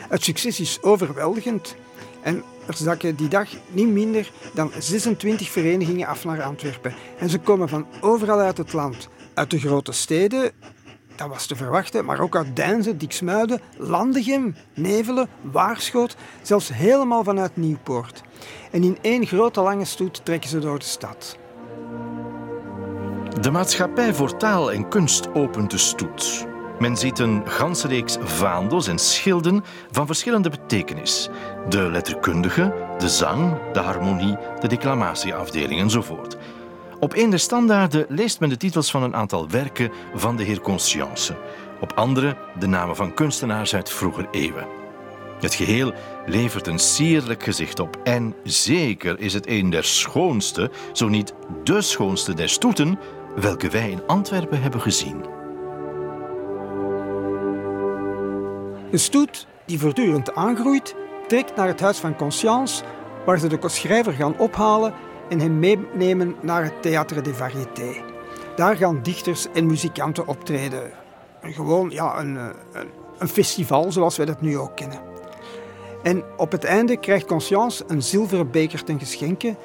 Het 0.09 0.23
succes 0.23 0.59
is 0.59 0.81
overweldigend. 0.81 1.75
En 2.21 2.43
er 2.69 2.75
zakken 2.75 3.15
die 3.15 3.27
dag 3.27 3.49
niet 3.71 3.87
minder 3.87 4.31
dan 4.53 4.71
26 4.79 5.49
verenigingen 5.49 6.07
af 6.07 6.25
naar 6.25 6.43
Antwerpen. 6.43 6.93
En 7.17 7.29
ze 7.29 7.39
komen 7.39 7.69
van 7.69 7.87
overal 8.01 8.39
uit 8.39 8.57
het 8.57 8.73
land. 8.73 9.09
Uit 9.33 9.49
de 9.51 9.59
grote 9.59 9.91
steden, 9.91 10.51
dat 11.15 11.27
was 11.27 11.45
te 11.45 11.55
verwachten, 11.55 12.05
maar 12.05 12.19
ook 12.19 12.35
uit 12.35 12.55
Deinzen, 12.55 12.97
Diksmuiden, 12.97 13.61
Landegem, 13.77 14.55
Nevelen, 14.73 15.27
Waarschoot, 15.41 16.15
zelfs 16.41 16.73
helemaal 16.73 17.23
vanuit 17.23 17.57
Nieuwpoort. 17.57 18.21
En 18.71 18.83
in 18.83 18.97
één 19.01 19.25
grote 19.25 19.61
lange 19.61 19.85
stoet 19.85 20.25
trekken 20.25 20.49
ze 20.49 20.59
door 20.59 20.79
de 20.79 20.85
stad. 20.85 21.37
De 23.41 23.51
Maatschappij 23.51 24.13
voor 24.13 24.37
Taal 24.37 24.71
en 24.71 24.89
Kunst 24.89 25.33
opent 25.33 25.71
de 25.71 25.77
stoet. 25.77 26.48
Men 26.79 26.97
ziet 26.97 27.19
een 27.19 27.41
ganse 27.45 27.87
reeks 27.87 28.17
vaandels 28.21 28.87
en 28.87 28.99
schilden 28.99 29.63
van 29.91 30.05
verschillende 30.05 30.49
betekenis. 30.49 31.29
De 31.69 31.81
letterkundige, 31.81 32.73
de 32.97 33.09
zang, 33.09 33.71
de 33.73 33.79
harmonie, 33.79 34.37
de 34.59 34.67
declamatieafdeling 34.67 35.79
enzovoort. 35.79 36.37
Op 36.99 37.15
een 37.15 37.29
der 37.29 37.39
standaarden 37.39 38.05
leest 38.09 38.39
men 38.39 38.49
de 38.49 38.57
titels 38.57 38.91
van 38.91 39.03
een 39.03 39.15
aantal 39.15 39.49
werken 39.49 39.91
van 40.13 40.35
de 40.35 40.43
heer 40.43 40.61
Conscience. 40.61 41.37
Op 41.81 41.93
andere 41.95 42.37
de 42.59 42.67
namen 42.67 42.95
van 42.95 43.13
kunstenaars 43.13 43.75
uit 43.75 43.89
vroeger 43.89 44.27
eeuwen. 44.31 44.67
Het 45.39 45.53
geheel 45.55 45.93
levert 46.25 46.67
een 46.67 46.79
sierlijk 46.79 47.43
gezicht 47.43 47.79
op 47.79 47.97
en 48.03 48.35
zeker 48.43 49.19
is 49.19 49.33
het 49.33 49.47
een 49.47 49.69
der 49.69 49.83
schoonste, 49.83 50.71
zo 50.93 51.07
niet 51.07 51.33
de 51.63 51.81
schoonste 51.81 52.33
der 52.33 52.49
stoeten, 52.49 52.99
welke 53.35 53.69
wij 53.69 53.89
in 53.89 54.07
Antwerpen 54.07 54.61
hebben 54.61 54.81
gezien. 54.81 55.38
De 58.91 58.97
stoet, 58.97 59.47
die 59.65 59.79
voortdurend 59.79 60.35
aangroeit, 60.35 60.95
trekt 61.27 61.55
naar 61.55 61.67
het 61.67 61.79
Huis 61.79 61.97
van 61.97 62.15
Conscience, 62.15 62.83
waar 63.25 63.39
ze 63.39 63.47
de 63.47 63.69
schrijver 63.69 64.13
gaan 64.13 64.37
ophalen 64.37 64.93
en 65.29 65.39
hem 65.39 65.59
meenemen 65.59 66.35
naar 66.41 66.63
het 66.63 66.73
Théâtre 66.73 67.21
des 67.21 67.37
Variétés. 67.37 68.01
Daar 68.55 68.75
gaan 68.75 68.99
dichters 69.03 69.47
en 69.53 69.65
muzikanten 69.65 70.27
optreden. 70.27 70.91
Gewoon 71.41 71.89
ja, 71.89 72.19
een, 72.19 72.35
een, 72.35 72.89
een 73.17 73.27
festival 73.27 73.91
zoals 73.91 74.17
wij 74.17 74.25
dat 74.25 74.41
nu 74.41 74.57
ook 74.57 74.75
kennen. 74.75 74.99
En 76.03 76.23
op 76.37 76.51
het 76.51 76.63
einde 76.63 76.97
krijgt 76.97 77.25
Conscience 77.25 77.83
een 77.87 78.03
zilveren 78.03 78.51
beker 78.51 78.83
ten 78.83 78.99
geschenke. 78.99 79.55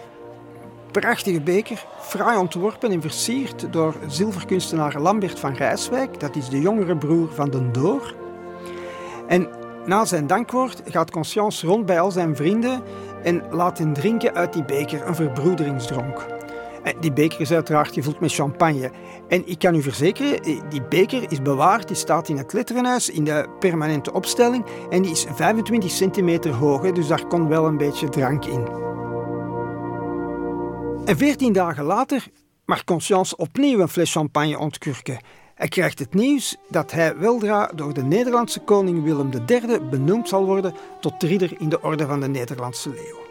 Prachtige 0.90 1.40
beker, 1.40 1.86
fraai 2.00 2.38
ontworpen 2.38 2.90
en 2.90 3.00
versierd 3.00 3.72
door 3.72 3.94
zilverkunstenaar 4.06 5.00
Lambert 5.00 5.38
van 5.40 5.54
Rijswijk. 5.54 6.20
Dat 6.20 6.36
is 6.36 6.48
de 6.48 6.60
jongere 6.60 6.96
broer 6.96 7.32
van 7.32 7.50
Den 7.50 7.72
Door. 7.72 8.14
En 9.28 9.48
na 9.86 10.04
zijn 10.04 10.26
dankwoord 10.26 10.82
gaat 10.84 11.10
Conscience 11.10 11.66
rond 11.66 11.86
bij 11.86 12.00
al 12.00 12.10
zijn 12.10 12.36
vrienden 12.36 12.82
en 13.22 13.42
laat 13.50 13.78
hen 13.78 13.92
drinken 13.92 14.34
uit 14.34 14.52
die 14.52 14.64
beker, 14.64 15.06
een 15.06 15.14
verbroederingsdronk. 15.14 16.26
Die 17.00 17.12
beker 17.12 17.40
is 17.40 17.52
uiteraard 17.52 17.92
gevuld 17.92 18.20
met 18.20 18.32
champagne. 18.32 18.90
En 19.28 19.46
ik 19.46 19.58
kan 19.58 19.74
u 19.74 19.82
verzekeren, 19.82 20.40
eh, 20.40 20.60
die 20.68 20.82
beker 20.82 21.32
is 21.32 21.42
bewaard, 21.42 21.88
die 21.88 21.96
staat 21.96 22.28
in 22.28 22.36
het 22.36 22.52
letterenhuis 22.52 23.10
in 23.10 23.24
de 23.24 23.48
permanente 23.58 24.12
opstelling 24.12 24.64
en 24.90 25.02
die 25.02 25.10
is 25.10 25.26
25 25.34 25.90
centimeter 25.90 26.52
hoog, 26.52 26.92
dus 26.92 27.06
daar 27.06 27.26
kon 27.26 27.48
wel 27.48 27.66
een 27.66 27.76
beetje 27.76 28.08
drank 28.08 28.44
in. 28.44 28.68
En 31.04 31.16
veertien 31.16 31.52
dagen 31.52 31.84
later 31.84 32.26
mag 32.64 32.84
Conscience 32.84 33.36
opnieuw 33.36 33.80
een 33.80 33.88
fles 33.88 34.12
champagne 34.12 34.58
ontkurken. 34.58 35.18
Hij 35.54 35.68
krijgt 35.68 35.98
het 35.98 36.14
nieuws 36.14 36.56
dat 36.68 36.90
hij 36.90 37.16
weldra 37.16 37.70
door 37.74 37.94
de 37.94 38.02
Nederlandse 38.02 38.60
koning 38.60 39.02
Willem 39.02 39.30
III 39.46 39.80
benoemd 39.80 40.28
zal 40.28 40.44
worden 40.44 40.74
tot 41.00 41.22
ridder 41.22 41.60
in 41.60 41.68
de 41.68 41.82
Orde 41.82 42.06
van 42.06 42.20
de 42.20 42.28
Nederlandse 42.28 42.90
Leeuw. 42.90 43.22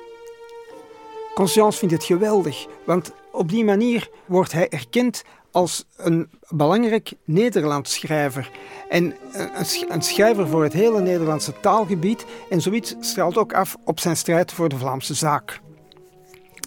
Conscience 1.33 1.77
vindt 1.79 1.93
het 1.93 2.03
geweldig, 2.03 2.67
want 2.85 3.11
op 3.31 3.49
die 3.49 3.63
manier 3.63 4.09
wordt 4.25 4.51
hij 4.51 4.69
erkend 4.69 5.23
als 5.51 5.85
een 5.97 6.29
belangrijk 6.49 7.13
Nederlands 7.23 7.93
schrijver 7.93 8.51
en 8.89 9.15
een 9.89 10.01
schrijver 10.01 10.47
voor 10.47 10.63
het 10.63 10.73
hele 10.73 11.01
Nederlandse 11.01 11.59
taalgebied 11.59 12.25
en 12.49 12.61
zoiets 12.61 12.95
straalt 12.99 13.37
ook 13.37 13.53
af 13.53 13.75
op 13.85 13.99
zijn 13.99 14.17
strijd 14.17 14.51
voor 14.51 14.69
de 14.69 14.77
Vlaamse 14.77 15.13
zaak. 15.13 15.61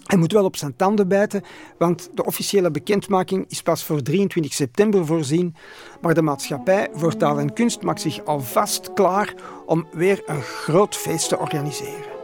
Hij 0.07 0.17
moet 0.17 0.31
wel 0.31 0.45
op 0.45 0.55
zijn 0.55 0.75
tanden 0.75 1.07
bijten, 1.07 1.43
want 1.77 2.09
de 2.13 2.25
officiële 2.25 2.71
bekendmaking 2.71 3.45
is 3.49 3.61
pas 3.61 3.83
voor 3.83 4.01
23 4.01 4.53
september 4.53 5.05
voorzien. 5.05 5.55
Maar 6.01 6.13
de 6.13 6.21
maatschappij 6.21 6.89
voor 6.93 7.17
taal 7.17 7.39
en 7.39 7.53
kunst 7.53 7.81
maakt 7.81 8.01
zich 8.01 8.25
alvast 8.25 8.93
klaar 8.93 9.33
om 9.65 9.87
weer 9.91 10.21
een 10.25 10.41
groot 10.41 10.95
feest 10.95 11.29
te 11.29 11.37
organiseren. 11.37 12.15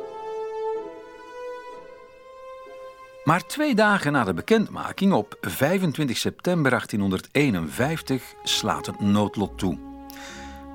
Maar 3.24 3.46
twee 3.46 3.76
dagen 3.76 4.12
na 4.12 4.24
de 4.24 4.34
bekendmaking, 4.34 5.14
op 5.14 5.38
25 5.42 6.18
september 6.18 6.72
1851, 6.72 8.24
slaat 8.44 8.86
het 8.86 9.00
noodlot 9.00 9.58
toe. 9.58 9.78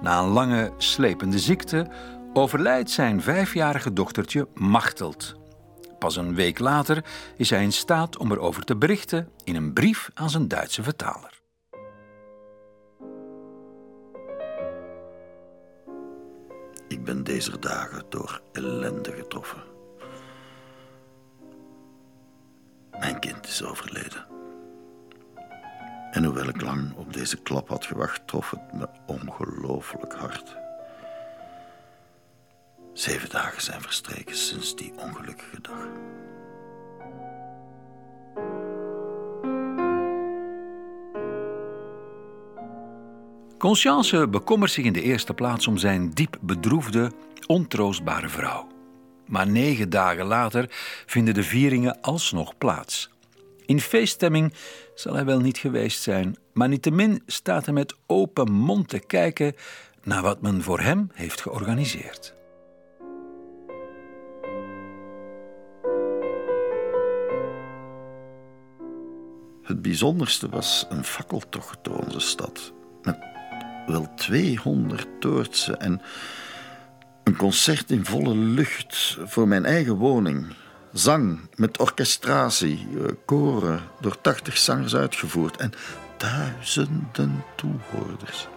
Na 0.02 0.18
een 0.18 0.28
lange, 0.28 0.72
slepende 0.76 1.38
ziekte 1.38 1.90
overlijdt 2.32 2.90
zijn 2.90 3.22
vijfjarige 3.22 3.92
dochtertje 3.92 4.48
Machteld. 4.54 5.37
Pas 5.98 6.16
een 6.16 6.34
week 6.34 6.58
later 6.58 7.04
is 7.36 7.50
hij 7.50 7.62
in 7.62 7.72
staat 7.72 8.16
om 8.16 8.32
erover 8.32 8.64
te 8.64 8.76
berichten 8.76 9.28
in 9.44 9.56
een 9.56 9.72
brief 9.72 10.10
aan 10.14 10.30
zijn 10.30 10.48
Duitse 10.48 10.82
vertaler. 10.82 11.40
Ik 16.88 17.04
ben 17.04 17.24
deze 17.24 17.58
dagen 17.58 18.04
door 18.08 18.40
ellende 18.52 19.12
getroffen. 19.12 19.62
Mijn 22.98 23.18
kind 23.18 23.46
is 23.46 23.64
overleden. 23.64 24.26
En 26.10 26.24
hoewel 26.24 26.48
ik 26.48 26.60
lang 26.60 26.94
op 26.96 27.12
deze 27.12 27.36
klap 27.36 27.68
had 27.68 27.86
gewacht, 27.86 28.26
trof 28.26 28.50
het 28.50 28.72
me 28.72 28.88
ongelooflijk 29.06 30.14
hard. 30.14 30.56
Zeven 32.98 33.28
dagen 33.28 33.62
zijn 33.62 33.80
verstreken 33.80 34.36
sinds 34.36 34.76
die 34.76 34.92
ongelukkige 34.96 35.60
dag. 35.60 35.86
Conscience 43.58 44.28
bekommert 44.28 44.70
zich 44.70 44.84
in 44.84 44.92
de 44.92 45.02
eerste 45.02 45.34
plaats 45.34 45.66
om 45.66 45.76
zijn 45.76 46.10
diep 46.10 46.38
bedroefde, 46.40 47.12
ontroostbare 47.46 48.28
vrouw. 48.28 48.68
Maar 49.26 49.48
negen 49.48 49.90
dagen 49.90 50.24
later 50.24 50.66
vinden 51.06 51.34
de 51.34 51.42
vieringen 51.42 52.00
alsnog 52.00 52.58
plaats. 52.58 53.10
In 53.66 53.80
feeststemming 53.80 54.54
zal 54.94 55.14
hij 55.14 55.24
wel 55.24 55.40
niet 55.40 55.58
geweest 55.58 56.02
zijn, 56.02 56.36
maar 56.52 56.68
niettemin 56.68 57.22
staat 57.26 57.64
hij 57.64 57.74
met 57.74 57.94
open 58.06 58.52
mond 58.52 58.88
te 58.88 58.98
kijken 58.98 59.54
naar 60.02 60.22
wat 60.22 60.42
men 60.42 60.62
voor 60.62 60.80
hem 60.80 61.10
heeft 61.14 61.40
georganiseerd. 61.40 62.36
Het 69.68 69.82
bijzonderste 69.82 70.48
was 70.48 70.86
een 70.88 71.04
fakkeltocht 71.04 71.78
door 71.82 71.96
onze 71.96 72.20
stad. 72.20 72.72
Met 73.02 73.18
wel 73.86 74.14
200 74.16 75.06
toortsen 75.20 75.80
en 75.80 76.00
een 77.24 77.36
concert 77.36 77.90
in 77.90 78.04
volle 78.04 78.36
lucht 78.36 79.18
voor 79.24 79.48
mijn 79.48 79.64
eigen 79.64 79.94
woning. 79.94 80.46
Zang 80.92 81.40
met 81.54 81.78
orchestratie, 81.78 82.86
eh, 82.96 83.12
koren 83.24 83.80
door 84.00 84.20
80 84.20 84.58
zangers 84.58 84.94
uitgevoerd 84.94 85.56
en 85.56 85.72
duizenden 86.16 87.44
toehoorders. 87.56 88.48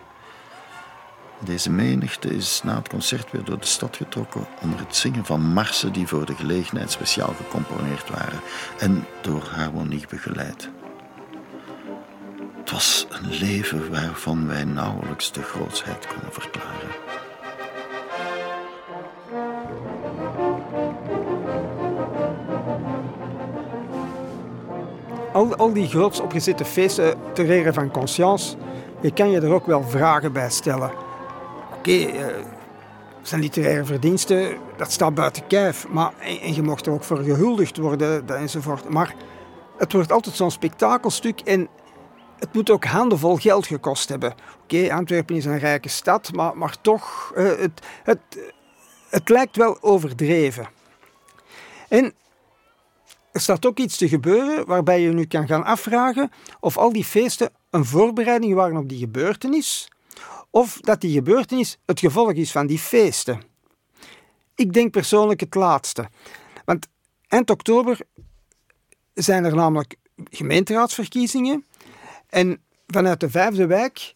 Deze 1.43 1.71
menigte 1.71 2.35
is 2.35 2.61
na 2.63 2.75
het 2.75 2.89
concert 2.89 3.31
weer 3.31 3.43
door 3.43 3.59
de 3.59 3.65
stad 3.65 3.95
getrokken 3.95 4.47
onder 4.61 4.79
het 4.79 4.95
zingen 4.95 5.25
van 5.25 5.41
marsen 5.41 5.93
die 5.93 6.07
voor 6.07 6.25
de 6.25 6.35
gelegenheid 6.35 6.91
speciaal 6.91 7.33
gecomponeerd 7.33 8.09
waren 8.09 8.39
en 8.79 9.05
door 9.21 9.43
harmonie 9.43 10.05
begeleid. 10.09 10.69
Het 12.71 12.79
was 12.79 13.07
een 13.09 13.29
leven 13.29 13.91
waarvan 13.91 14.47
wij 14.47 14.63
nauwelijks 14.63 15.31
de 15.31 15.41
grootsheid 15.41 16.07
konden 16.07 16.33
verklaren. 16.33 16.89
Al, 25.33 25.55
al 25.55 25.73
die 25.73 25.87
groots 25.87 26.19
opgezette 26.19 26.65
feesten 26.65 27.17
ter 27.33 27.73
van 27.73 27.91
conscience, 27.91 28.55
je 29.01 29.13
kan 29.13 29.29
je 29.29 29.39
er 29.39 29.53
ook 29.53 29.65
wel 29.65 29.83
vragen 29.83 30.33
bij 30.33 30.49
stellen. 30.49 30.91
Oké, 31.77 31.91
eh, 31.91 32.25
zijn 33.21 33.41
literaire 33.41 33.85
verdiensten, 33.85 34.57
dat 34.77 34.91
staat 34.91 35.15
buiten 35.15 35.47
kijf. 35.47 35.87
Maar, 35.87 36.13
en, 36.19 36.39
en 36.39 36.53
je 36.53 36.61
mocht 36.61 36.85
er 36.85 36.93
ook 36.93 37.03
voor 37.03 37.17
gehuldigd 37.17 37.77
worden 37.77 38.37
enzovoort. 38.37 38.89
Maar 38.89 39.15
het 39.77 39.93
wordt 39.93 40.11
altijd 40.11 40.35
zo'n 40.35 40.51
spektakelstuk 40.51 41.39
en 41.39 41.67
het 42.41 42.53
moet 42.53 42.69
ook 42.69 42.85
handenvol 42.85 43.35
geld 43.35 43.67
gekost 43.67 44.09
hebben. 44.09 44.33
Oké, 44.63 44.93
Antwerpen 44.93 45.35
is 45.35 45.45
een 45.45 45.59
rijke 45.59 45.89
stad, 45.89 46.33
maar, 46.33 46.57
maar 46.57 46.81
toch, 46.81 47.33
uh, 47.37 47.57
het, 47.57 47.85
het, 48.03 48.19
het 49.09 49.29
lijkt 49.29 49.55
wel 49.55 49.81
overdreven. 49.81 50.69
En 51.89 52.13
er 53.31 53.41
staat 53.41 53.65
ook 53.65 53.79
iets 53.79 53.97
te 53.97 54.07
gebeuren 54.07 54.65
waarbij 54.65 55.01
je 55.01 55.11
nu 55.11 55.25
kan 55.25 55.47
gaan 55.47 55.63
afvragen 55.63 56.31
of 56.59 56.77
al 56.77 56.93
die 56.93 57.05
feesten 57.05 57.49
een 57.69 57.85
voorbereiding 57.85 58.53
waren 58.53 58.77
op 58.77 58.89
die 58.89 58.99
gebeurtenis, 58.99 59.91
of 60.49 60.79
dat 60.79 61.01
die 61.01 61.13
gebeurtenis 61.13 61.77
het 61.85 61.99
gevolg 61.99 62.33
is 62.33 62.51
van 62.51 62.67
die 62.67 62.79
feesten. 62.79 63.41
Ik 64.55 64.73
denk 64.73 64.91
persoonlijk 64.91 65.39
het 65.39 65.55
laatste. 65.55 66.09
Want 66.65 66.87
eind 67.27 67.49
oktober 67.49 67.99
zijn 69.13 69.43
er 69.43 69.55
namelijk 69.55 69.95
gemeenteraadsverkiezingen 70.29 71.65
en 72.31 72.61
vanuit 72.87 73.19
de 73.19 73.29
vijfde 73.29 73.65
wijk, 73.65 74.11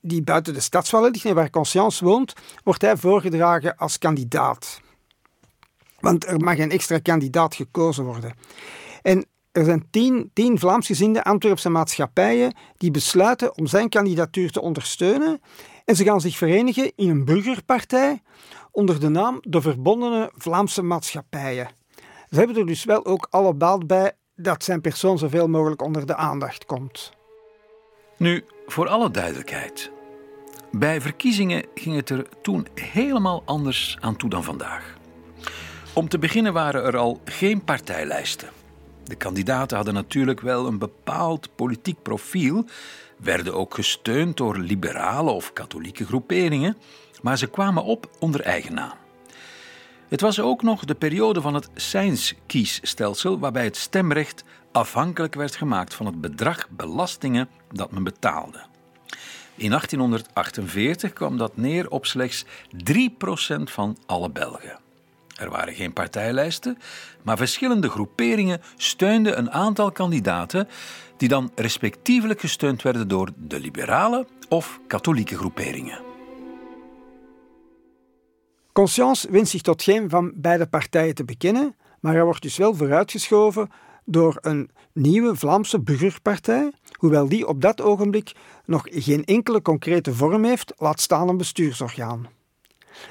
die 0.00 0.22
buiten 0.22 0.54
de 0.54 0.60
stadswallen 0.60 1.10
ligt 1.10 1.24
en 1.24 1.34
waar 1.34 1.50
Conscience 1.50 2.04
woont, 2.04 2.34
wordt 2.64 2.82
hij 2.82 2.96
voorgedragen 2.96 3.76
als 3.76 3.98
kandidaat. 3.98 4.80
Want 6.00 6.26
er 6.26 6.40
mag 6.40 6.58
een 6.58 6.70
extra 6.70 6.98
kandidaat 6.98 7.54
gekozen 7.54 8.04
worden. 8.04 8.34
En 9.02 9.26
er 9.52 9.64
zijn 9.64 9.86
tien, 9.90 10.30
tien 10.32 10.58
Vlaamsgezinde 10.58 11.24
Antwerpse 11.24 11.68
maatschappijen 11.68 12.54
die 12.76 12.90
besluiten 12.90 13.56
om 13.56 13.66
zijn 13.66 13.88
kandidatuur 13.88 14.50
te 14.50 14.60
ondersteunen. 14.60 15.40
En 15.84 15.96
ze 15.96 16.04
gaan 16.04 16.20
zich 16.20 16.36
verenigen 16.36 16.92
in 16.96 17.08
een 17.08 17.24
burgerpartij 17.24 18.22
onder 18.70 19.00
de 19.00 19.08
naam 19.08 19.38
de 19.40 19.60
Verbondene 19.60 20.32
Vlaamse 20.36 20.82
Maatschappijen. 20.82 21.68
Ze 22.30 22.36
hebben 22.36 22.56
er 22.56 22.66
dus 22.66 22.84
wel 22.84 23.06
ook 23.06 23.26
alle 23.30 23.54
baat 23.54 23.86
bij 23.86 24.12
dat 24.42 24.64
zijn 24.64 24.80
persoon 24.80 25.18
zoveel 25.18 25.48
mogelijk 25.48 25.82
onder 25.82 26.06
de 26.06 26.16
aandacht 26.16 26.64
komt. 26.64 27.12
Nu, 28.16 28.44
voor 28.66 28.88
alle 28.88 29.10
duidelijkheid. 29.10 29.90
Bij 30.72 31.00
verkiezingen 31.00 31.64
ging 31.74 31.96
het 31.96 32.10
er 32.10 32.26
toen 32.42 32.66
helemaal 32.74 33.42
anders 33.44 33.96
aan 34.00 34.16
toe 34.16 34.30
dan 34.30 34.44
vandaag. 34.44 34.94
Om 35.92 36.08
te 36.08 36.18
beginnen 36.18 36.52
waren 36.52 36.84
er 36.84 36.96
al 36.96 37.20
geen 37.24 37.64
partijlijsten. 37.64 38.48
De 39.04 39.16
kandidaten 39.16 39.76
hadden 39.76 39.94
natuurlijk 39.94 40.40
wel 40.40 40.66
een 40.66 40.78
bepaald 40.78 41.54
politiek 41.54 42.02
profiel, 42.02 42.64
werden 43.16 43.54
ook 43.54 43.74
gesteund 43.74 44.36
door 44.36 44.58
liberale 44.58 45.30
of 45.30 45.52
katholieke 45.52 46.06
groeperingen, 46.06 46.76
maar 47.22 47.38
ze 47.38 47.46
kwamen 47.46 47.84
op 47.84 48.10
onder 48.18 48.40
eigen 48.40 48.74
naam. 48.74 48.99
Het 50.10 50.20
was 50.20 50.40
ook 50.40 50.62
nog 50.62 50.84
de 50.84 50.94
periode 50.94 51.40
van 51.40 51.54
het 51.54 51.68
Seins-kiesstelsel, 51.74 53.38
waarbij 53.38 53.64
het 53.64 53.76
stemrecht 53.76 54.44
afhankelijk 54.72 55.34
werd 55.34 55.56
gemaakt 55.56 55.94
van 55.94 56.06
het 56.06 56.20
bedrag 56.20 56.68
belastingen 56.68 57.48
dat 57.72 57.90
men 57.90 58.02
betaalde. 58.02 58.60
In 59.54 59.68
1848 59.68 61.12
kwam 61.12 61.36
dat 61.36 61.56
neer 61.56 61.90
op 61.90 62.06
slechts 62.06 62.44
3% 62.44 62.46
van 63.62 63.96
alle 64.06 64.30
Belgen. 64.30 64.78
Er 65.36 65.50
waren 65.50 65.74
geen 65.74 65.92
partijlijsten, 65.92 66.78
maar 67.22 67.36
verschillende 67.36 67.88
groeperingen 67.88 68.62
steunden 68.76 69.38
een 69.38 69.50
aantal 69.50 69.92
kandidaten 69.92 70.68
die 71.16 71.28
dan 71.28 71.52
respectievelijk 71.54 72.40
gesteund 72.40 72.82
werden 72.82 73.08
door 73.08 73.30
de 73.36 73.60
liberale 73.60 74.26
of 74.48 74.80
katholieke 74.86 75.36
groeperingen. 75.36 76.09
Conscience 78.80 79.30
wint 79.30 79.48
zich 79.48 79.62
tot 79.62 79.82
geen 79.82 80.10
van 80.10 80.32
beide 80.34 80.66
partijen 80.66 81.14
te 81.14 81.24
bekennen, 81.24 81.76
maar 82.00 82.12
hij 82.12 82.24
wordt 82.24 82.42
dus 82.42 82.56
wel 82.56 82.74
vooruitgeschoven 82.74 83.70
door 84.04 84.38
een 84.40 84.70
nieuwe 84.92 85.36
Vlaamse 85.36 85.80
burgerpartij, 85.80 86.72
hoewel 86.92 87.28
die 87.28 87.46
op 87.46 87.60
dat 87.60 87.80
ogenblik 87.80 88.32
nog 88.64 88.82
geen 88.84 89.24
enkele 89.24 89.62
concrete 89.62 90.14
vorm 90.14 90.44
heeft, 90.44 90.72
laat 90.76 91.00
staan 91.00 91.28
een 91.28 91.36
bestuursorgaan. 91.36 92.28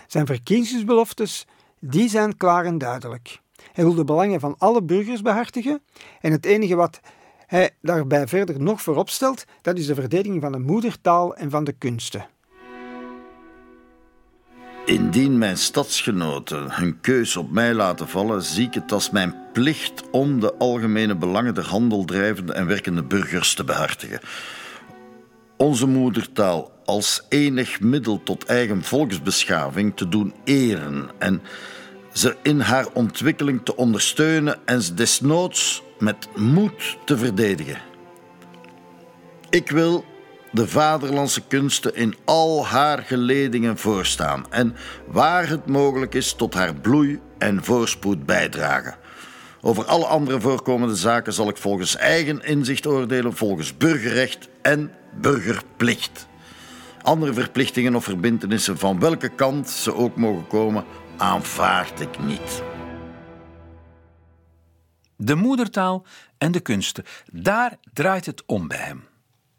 Zijn 0.08 0.26
verkiezingsbeloftes 0.26 1.48
die 1.80 2.10
zijn 2.10 2.38
klaar 2.38 2.66
en 2.66 2.78
duidelijk. 2.78 3.40
Hij 3.72 3.84
wil 3.84 3.94
de 3.94 4.04
belangen 4.04 4.40
van 4.40 4.56
alle 4.58 4.84
burgers 4.84 5.22
behartigen 5.22 5.82
en 6.22 6.32
het 6.32 6.46
enige 6.46 6.76
wat 6.76 7.00
hij 7.46 7.70
daarbij 7.82 8.28
verder 8.28 8.62
nog 8.62 8.82
voorop 8.82 9.10
stelt, 9.10 9.46
dat 9.62 9.78
is 9.78 9.86
de 9.86 9.96
verdediging 9.96 10.42
van 10.42 10.52
de 10.52 10.60
moedertaal 10.60 11.36
en 11.36 11.50
van 11.50 11.64
de 11.64 11.74
kunsten. 11.74 12.30
Indien 14.90 15.38
mijn 15.38 15.58
stadsgenoten 15.58 16.72
hun 16.72 17.00
keus 17.02 17.38
op 17.38 17.52
mij 17.52 17.74
laten 17.74 18.08
vallen, 18.08 18.44
zie 18.44 18.68
ik 18.68 18.74
het 18.74 18.92
als 18.92 19.10
mijn 19.10 19.36
plicht 19.54 20.10
om 20.12 20.40
de 20.40 20.54
algemene 20.54 21.16
belangen 21.16 21.54
der 21.54 21.66
handeldrijvende 21.66 22.54
en 22.54 22.68
werkende 22.68 23.04
burgers 23.04 23.54
te 23.54 23.64
behartigen. 23.64 24.20
Onze 25.58 25.88
moedertaal 25.88 26.72
als 26.86 27.24
enig 27.30 27.80
middel 27.80 28.24
tot 28.24 28.46
eigen 28.46 28.84
volksbeschaving 28.84 29.96
te 29.96 30.10
doen 30.10 30.34
eren 30.44 31.10
en 31.18 31.42
ze 32.14 32.36
in 32.44 32.60
haar 32.60 32.88
ontwikkeling 32.94 33.62
te 33.64 33.76
ondersteunen 33.76 34.58
en 34.66 34.82
ze 34.82 34.94
desnoods 34.94 35.84
met 36.00 36.28
moed 36.36 36.98
te 37.06 37.18
verdedigen. 37.18 37.82
Ik 39.50 39.70
wil 39.70 40.06
de 40.52 40.68
vaderlandse 40.68 41.42
kunsten 41.48 41.96
in 41.96 42.16
al 42.26 42.66
haar 42.66 43.04
geledingen 43.04 43.78
voorstaan 43.78 44.46
en 44.50 44.76
waar 45.08 45.48
het 45.48 45.66
mogelijk 45.66 46.14
is 46.14 46.34
tot 46.34 46.54
haar 46.54 46.76
bloei 46.76 47.20
en 47.38 47.64
voorspoed 47.64 48.26
bijdragen. 48.26 48.96
Over 49.62 49.86
alle 49.86 50.06
andere 50.06 50.42
voorkomende 50.42 50.96
zaken 50.96 51.34
zal 51.34 51.50
ik 51.50 51.58
volgens 51.58 51.96
eigen 51.96 52.44
inzicht 52.44 52.88
oordelen, 52.88 53.36
volgens 53.36 53.78
burgerrecht 53.78 54.50
en 54.62 54.92
burgerplicht. 55.22 56.28
Andere 57.02 57.34
verplichtingen 57.34 57.96
of 57.96 58.04
verbintenissen 58.04 58.78
van 58.78 59.00
welke 59.00 59.30
kant 59.30 59.70
ze 59.70 59.94
ook 59.94 60.16
mogen 60.16 60.48
komen, 60.48 60.86
aanvaard 61.18 62.00
ik 62.00 62.20
niet. 62.20 62.64
De 65.16 65.36
moedertaal 65.36 66.06
en 66.38 66.52
de 66.52 66.60
kunsten, 66.60 67.04
daar 67.32 67.78
draait 67.94 68.26
het 68.26 68.44
om 68.46 68.68
bij 68.68 68.78
hem. 68.78 69.09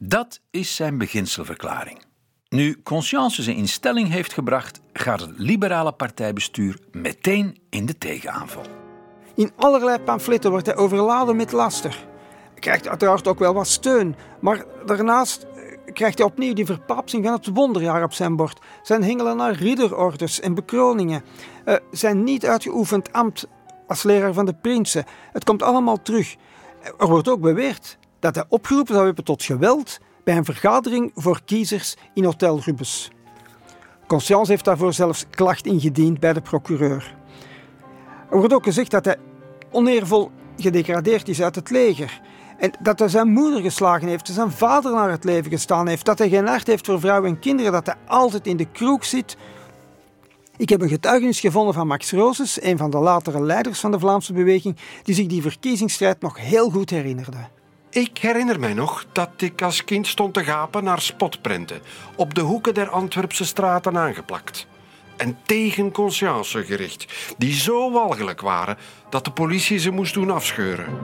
Dat 0.03 0.41
is 0.51 0.77
zijn 0.77 0.99
beginselverklaring. 0.99 2.03
Nu 2.49 2.83
Conscience 2.83 3.43
zijn 3.43 3.57
instelling 3.57 4.09
heeft 4.09 4.33
gebracht, 4.33 4.81
gaat 4.93 5.21
het 5.21 5.31
liberale 5.37 5.93
partijbestuur 5.93 6.79
meteen 6.93 7.59
in 7.71 7.87
de 7.87 7.99
tegenaanval. 7.99 8.63
In 9.35 9.51
allerlei 9.57 9.99
pamfletten 9.99 10.51
wordt 10.51 10.67
hij 10.67 10.77
overladen 10.77 11.37
met 11.37 11.53
laster. 11.53 12.07
Hij 12.51 12.61
krijgt 12.61 12.89
uiteraard 12.89 13.29
ook 13.29 13.39
wel 13.39 13.55
wat 13.55 13.67
steun, 13.67 14.17
maar 14.41 14.65
daarnaast 14.87 15.47
krijgt 15.93 16.19
hij 16.19 16.27
opnieuw 16.27 16.53
die 16.55 16.67
verpapsing 16.67 17.25
van 17.25 17.33
het 17.33 17.47
wonderjaar 17.47 18.03
op 18.03 18.13
zijn 18.13 18.37
bord. 18.37 18.61
Zijn 18.83 19.03
hengelen 19.03 19.37
naar 19.37 19.53
ridderorders 19.53 20.41
en 20.41 20.55
bekroningen. 20.55 21.23
Uh, 21.65 21.75
zijn 21.91 22.25
niet 22.25 22.47
uitgeoefend 22.47 23.13
ambt 23.13 23.47
als 23.87 24.03
leraar 24.03 24.33
van 24.33 24.47
de 24.47 24.55
prinsen. 24.55 25.05
Het 25.33 25.45
komt 25.45 25.63
allemaal 25.63 26.03
terug. 26.03 26.37
Er 26.99 27.09
wordt 27.09 27.29
ook 27.29 27.41
beweerd 27.41 27.99
dat 28.21 28.35
hij 28.35 28.45
opgeroepen 28.49 28.95
zou 28.95 29.07
hebben 29.07 29.25
tot 29.25 29.43
geweld 29.43 29.99
bij 30.25 30.37
een 30.37 30.45
vergadering 30.45 31.11
voor 31.15 31.41
kiezers 31.45 31.97
in 32.15 32.25
Hotel 32.25 32.61
Rubens. 32.65 33.11
Conscience 34.07 34.51
heeft 34.51 34.65
daarvoor 34.65 34.93
zelfs 34.93 35.27
klacht 35.31 35.67
ingediend 35.67 36.21
bij 36.21 36.33
de 36.33 36.41
procureur. 36.41 37.15
Er 38.31 38.39
wordt 38.39 38.55
ook 38.55 38.65
gezegd 38.65 38.91
dat 38.91 39.05
hij 39.05 39.17
oneervol 39.71 40.31
gedegradeerd 40.57 41.29
is 41.29 41.43
uit 41.43 41.55
het 41.55 41.71
leger. 41.71 42.21
En 42.59 42.73
dat 42.81 42.99
hij 42.99 43.09
zijn 43.09 43.33
moeder 43.33 43.61
geslagen 43.61 44.09
heeft, 44.09 44.29
zijn 44.29 44.51
vader 44.51 44.93
naar 44.93 45.11
het 45.11 45.25
leven 45.25 45.51
gestaan 45.51 45.89
heeft, 45.89 46.05
dat 46.05 46.19
hij 46.19 46.29
geen 46.29 46.47
hart 46.47 46.67
heeft 46.67 46.87
voor 46.87 47.01
vrouwen 47.01 47.31
en 47.31 47.39
kinderen, 47.39 47.73
dat 47.73 47.87
hij 47.87 47.95
altijd 48.07 48.47
in 48.47 48.57
de 48.57 48.71
kroeg 48.71 49.05
zit. 49.05 49.37
Ik 50.57 50.69
heb 50.69 50.81
een 50.81 50.89
getuigenis 50.89 51.41
gevonden 51.41 51.75
van 51.75 51.87
Max 51.87 52.13
Roses, 52.13 52.63
een 52.63 52.79
van 52.79 52.91
de 52.91 52.99
latere 52.99 53.43
leiders 53.43 53.81
van 53.81 53.91
de 53.91 53.99
Vlaamse 53.99 54.33
beweging, 54.33 54.77
die 55.03 55.15
zich 55.15 55.27
die 55.27 55.43
verkiezingsstrijd 55.43 56.21
nog 56.21 56.39
heel 56.39 56.71
goed 56.71 56.91
herinnerde. 56.91 57.49
Ik 57.91 58.19
herinner 58.19 58.61
mij 58.61 58.75
nog 58.75 59.07
dat 59.13 59.31
ik 59.37 59.63
als 59.63 59.85
kind 59.85 60.07
stond 60.07 60.35
te 60.35 60.45
gapen 60.45 60.85
naar 60.85 61.01
spotprenten, 61.01 61.81
op 62.17 62.35
de 62.35 62.41
hoeken 62.41 62.75
der 62.75 62.89
Antwerpse 62.89 63.45
straten 63.45 63.99
aangeplakt. 63.99 64.67
En 65.17 65.39
tegen 65.45 65.93
conscience 65.93 66.65
gericht, 66.65 67.35
die 67.39 67.53
zo 67.53 67.93
walgelijk 67.93 68.41
waren 68.41 68.77
dat 69.09 69.25
de 69.25 69.33
politie 69.33 69.79
ze 69.79 69.91
moest 69.91 70.15
doen 70.15 70.31
afscheuren. 70.31 70.99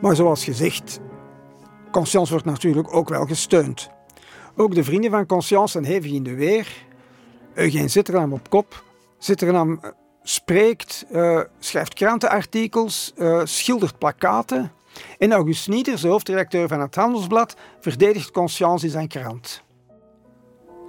Maar 0.00 0.16
zoals 0.16 0.44
gezegd, 0.44 1.00
Conscience 1.90 2.30
wordt 2.30 2.46
natuurlijk 2.46 2.94
ook 2.94 3.08
wel 3.08 3.26
gesteund. 3.26 3.90
Ook 4.56 4.74
de 4.74 4.84
vrienden 4.84 5.10
van 5.10 5.26
Conscience 5.26 5.72
zijn 5.72 5.84
hevig 5.84 6.12
in 6.12 6.22
de 6.22 6.34
weer. 6.34 6.68
Eugène 7.54 7.88
Zitternaam 7.88 8.32
op 8.32 8.50
kop. 8.50 8.84
Zitternaam 9.18 9.80
spreekt, 10.22 11.04
uh, 11.12 11.40
schrijft 11.58 11.94
krantenartikels, 11.94 13.12
uh, 13.16 13.40
schildert 13.44 13.98
plakaten. 13.98 14.72
En 15.18 15.32
August 15.32 15.68
Nieders, 15.68 16.00
de 16.00 16.08
hoofdredacteur 16.08 16.68
van 16.68 16.80
het 16.80 16.94
Handelsblad, 16.94 17.56
verdedigt 17.80 18.30
Conscience 18.30 18.84
in 18.84 18.90
zijn 18.90 19.08
krant. 19.08 19.62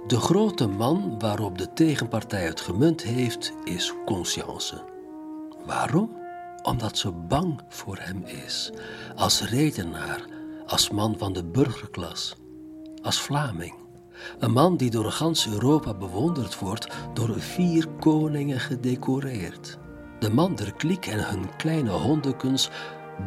De 0.06 0.20
grote 0.20 0.66
man 0.66 1.18
waarop 1.18 1.58
de 1.58 1.72
tegenpartij 1.72 2.44
het 2.44 2.60
gemunt 2.60 3.02
heeft, 3.02 3.52
is 3.64 3.94
Conscience. 4.04 4.82
Waarom? 5.64 6.20
Omdat 6.62 6.98
ze 6.98 7.12
bang 7.12 7.60
voor 7.68 7.96
hem 8.00 8.24
is, 8.24 8.72
als 9.16 9.48
redenaar, 9.48 10.26
als 10.66 10.90
man 10.90 11.18
van 11.18 11.32
de 11.32 11.44
burgerklas, 11.44 12.36
als 13.02 13.20
Vlaming. 13.20 13.81
Een 14.38 14.52
man 14.52 14.76
die 14.76 14.90
door 14.90 15.12
gans 15.12 15.48
Europa 15.48 15.94
bewonderd 15.94 16.58
wordt, 16.58 16.88
door 17.14 17.40
vier 17.40 17.86
koningen 18.00 18.60
gedecoreerd. 18.60 19.78
De 20.18 20.30
man 20.30 20.54
der 20.54 20.72
kliek 20.72 21.06
en 21.06 21.28
hun 21.28 21.56
kleine 21.56 21.90
hondekens 21.90 22.70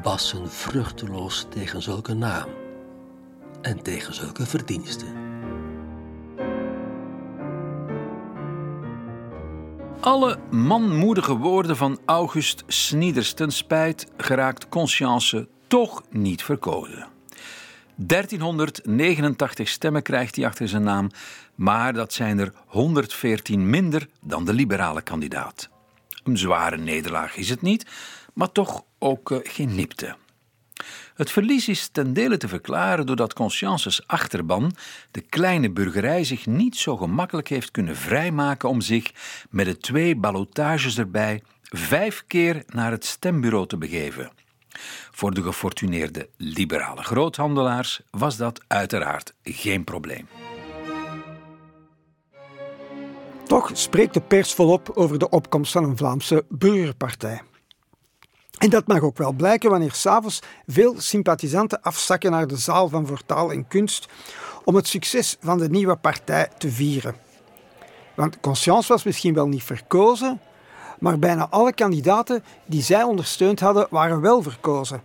bassen 0.04 0.50
vruchteloos 0.50 1.46
tegen 1.50 1.82
zulke 1.82 2.14
naam 2.14 2.48
en 3.62 3.82
tegen 3.82 4.14
zulke 4.14 4.46
verdiensten. 4.46 5.08
Alle 10.00 10.38
manmoedige 10.52 11.38
woorden 11.38 11.78
van 11.78 12.00
August 12.06 12.64
Snieders 12.68 13.34
ten 13.34 13.52
spijt 13.52 14.08
geraakt 14.18 14.70
Conscience 14.70 15.48
toch 15.68 16.04
niet 16.10 16.43
verkozen. 16.43 17.14
1389 17.96 19.68
stemmen 19.68 20.02
krijgt 20.02 20.36
hij 20.36 20.46
achter 20.46 20.68
zijn 20.68 20.84
naam, 20.84 21.12
maar 21.56 21.93
dat 21.93 22.14
zijn 22.14 22.39
er 22.39 22.54
114 22.66 23.70
minder 23.70 24.08
dan 24.22 24.46
de 24.46 24.54
liberale 24.54 25.02
kandidaat. 25.02 25.70
Een 26.24 26.38
zware 26.38 26.78
nederlaag 26.78 27.36
is 27.36 27.50
het 27.50 27.62
niet, 27.62 27.86
maar 28.34 28.52
toch 28.52 28.84
ook 29.00 29.32
uh, 29.32 29.38
geen 29.43 29.76
nipte. 29.76 30.16
Het 31.16 31.32
verlies 31.32 31.68
is 31.68 31.88
ten 31.88 32.14
dele 32.14 32.38
te 32.38 32.48
verklaren 32.48 33.06
doordat 33.06 33.34
Consciences 33.34 34.08
achterban, 34.08 34.76
de 35.12 35.22
kleine 35.22 35.72
burgerij, 35.72 36.24
zich 36.24 36.46
niet 36.46 36.76
zo 36.78 36.98
gemakkelijk 36.98 37.48
heeft 37.48 37.72
kunnen 37.72 37.96
vrijmaken 37.96 38.70
om 38.70 38.82
zich 38.82 39.12
met 39.50 39.66
de 39.66 39.78
twee 39.78 40.16
ballotages 40.16 40.98
erbij 40.98 41.41
vijf 41.64 42.24
keer 42.28 42.64
naar 42.68 42.91
het 42.91 43.06
stembureau 43.06 43.68
te 43.68 43.78
begeven. 43.78 44.32
Voor 45.11 45.34
de 45.34 45.41
gefortuneerde 45.41 46.30
liberale 46.38 47.03
groothandelaars 47.03 48.01
was 48.11 48.38
dat 48.38 48.61
uiteraard 48.67 49.34
geen 49.43 49.84
probleem. 49.84 50.28
Toch 53.47 53.69
spreekt 53.73 54.13
de 54.13 54.21
pers 54.21 54.53
volop 54.53 54.91
over 54.93 55.19
de 55.19 55.30
opkomst 55.30 55.71
van 55.71 55.84
een 55.84 55.97
Vlaamse 55.97 56.45
burgerpartij. 56.49 57.41
En 58.57 58.69
dat 58.69 58.88
mag 58.88 59.01
ook 59.01 59.17
wel 59.17 59.32
blijken 59.32 59.69
wanneer 59.69 59.91
s'avonds 59.91 60.39
veel 60.67 61.01
sympathisanten 61.01 61.82
afzakken 61.82 62.32
naar 62.32 62.47
de 62.47 62.57
zaal 62.57 62.89
van 62.89 63.07
Voortaal 63.07 63.51
en 63.51 63.67
Kunst 63.67 64.07
om 64.63 64.76
het 64.76 64.88
succes 64.88 65.38
van 65.39 65.57
de 65.57 65.69
nieuwe 65.69 65.95
partij 65.95 66.49
te 66.57 66.71
vieren. 66.71 67.15
Want 68.15 68.39
Conscience 68.39 68.88
was 68.88 69.03
misschien 69.03 69.34
wel 69.34 69.47
niet 69.47 69.63
verkozen, 69.63 70.41
maar 71.00 71.20
bijna 71.20 71.48
alle 71.50 71.74
kandidaten 71.74 72.43
die 72.66 72.82
zij 72.82 73.04
ondersteund 73.04 73.60
hadden, 73.60 73.88
waren 73.89 74.22
wel 74.22 74.41
verkozen. 74.41 75.02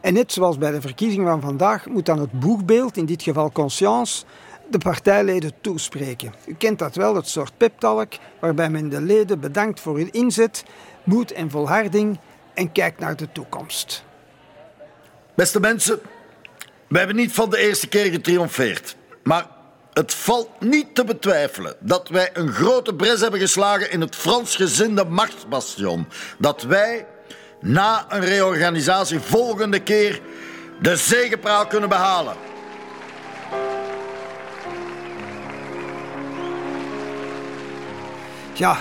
En 0.00 0.14
net 0.14 0.32
zoals 0.32 0.58
bij 0.58 0.70
de 0.70 0.80
verkiezingen 0.80 1.26
van 1.26 1.40
vandaag 1.40 1.86
moet 1.86 2.06
dan 2.06 2.18
het 2.18 2.40
boegbeeld, 2.40 2.96
in 2.96 3.06
dit 3.06 3.22
geval 3.22 3.52
Conscience, 3.52 4.24
de 4.70 4.78
partijleden 4.78 5.52
toespreken. 5.60 6.34
U 6.46 6.54
kent 6.54 6.78
dat 6.78 6.94
wel, 6.94 7.14
het 7.14 7.28
soort 7.28 7.52
peptalk 7.56 8.12
waarbij 8.40 8.70
men 8.70 8.88
de 8.88 9.00
leden 9.00 9.40
bedankt 9.40 9.80
voor 9.80 9.96
hun 9.96 10.12
inzet, 10.12 10.64
moed 11.04 11.32
en 11.32 11.50
volharding 11.50 12.18
en 12.54 12.72
kijkt 12.72 13.00
naar 13.00 13.16
de 13.16 13.32
toekomst. 13.32 14.04
Beste 15.34 15.60
mensen, 15.60 16.00
we 16.88 16.98
hebben 16.98 17.16
niet 17.16 17.32
van 17.32 17.50
de 17.50 17.58
eerste 17.58 17.88
keer 17.88 18.10
getriomfeerd. 18.10 18.96
Maar 19.22 19.46
het 19.92 20.14
valt 20.14 20.48
niet 20.60 20.94
te 20.94 21.04
betwijfelen 21.04 21.76
dat 21.80 22.08
wij 22.08 22.30
een 22.32 22.52
grote 22.52 22.94
bres 22.94 23.20
hebben 23.20 23.40
geslagen 23.40 23.90
in 23.90 24.00
het 24.00 24.16
Fransgezinde 24.16 25.04
machtsbastion. 25.04 26.06
Dat 26.38 26.62
wij 26.62 27.06
na 27.60 28.06
een 28.08 28.24
reorganisatie 28.24 29.20
volgende 29.20 29.80
keer 29.80 30.20
de 30.80 30.96
zegepraal 30.96 31.66
kunnen 31.66 31.88
behalen. 31.88 32.34
Ja, 38.54 38.76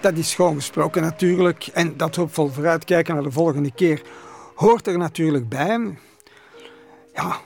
dat 0.00 0.16
is 0.16 0.34
gewoon 0.34 0.54
gesproken 0.54 1.02
natuurlijk. 1.02 1.66
En 1.66 1.96
dat 1.96 2.16
hoopvol 2.16 2.48
vooruitkijken 2.48 3.14
naar 3.14 3.22
de 3.22 3.30
volgende 3.30 3.72
keer 3.74 4.02
hoort 4.54 4.86
er 4.86 4.98
natuurlijk 4.98 5.48
bij. 5.48 5.98
Ja, 7.14 7.40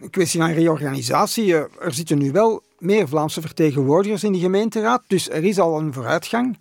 een 0.00 0.10
kwestie 0.10 0.40
van 0.40 0.50
reorganisatie. 0.50 1.54
Eh, 1.54 1.60
er 1.80 1.94
zitten 1.94 2.18
nu 2.18 2.32
wel 2.32 2.62
meer 2.78 3.08
Vlaamse 3.08 3.40
vertegenwoordigers 3.40 4.24
in 4.24 4.32
de 4.32 4.38
gemeenteraad, 4.38 5.02
dus 5.06 5.30
er 5.30 5.44
is 5.44 5.58
al 5.58 5.78
een 5.78 5.92
vooruitgang. 5.92 6.58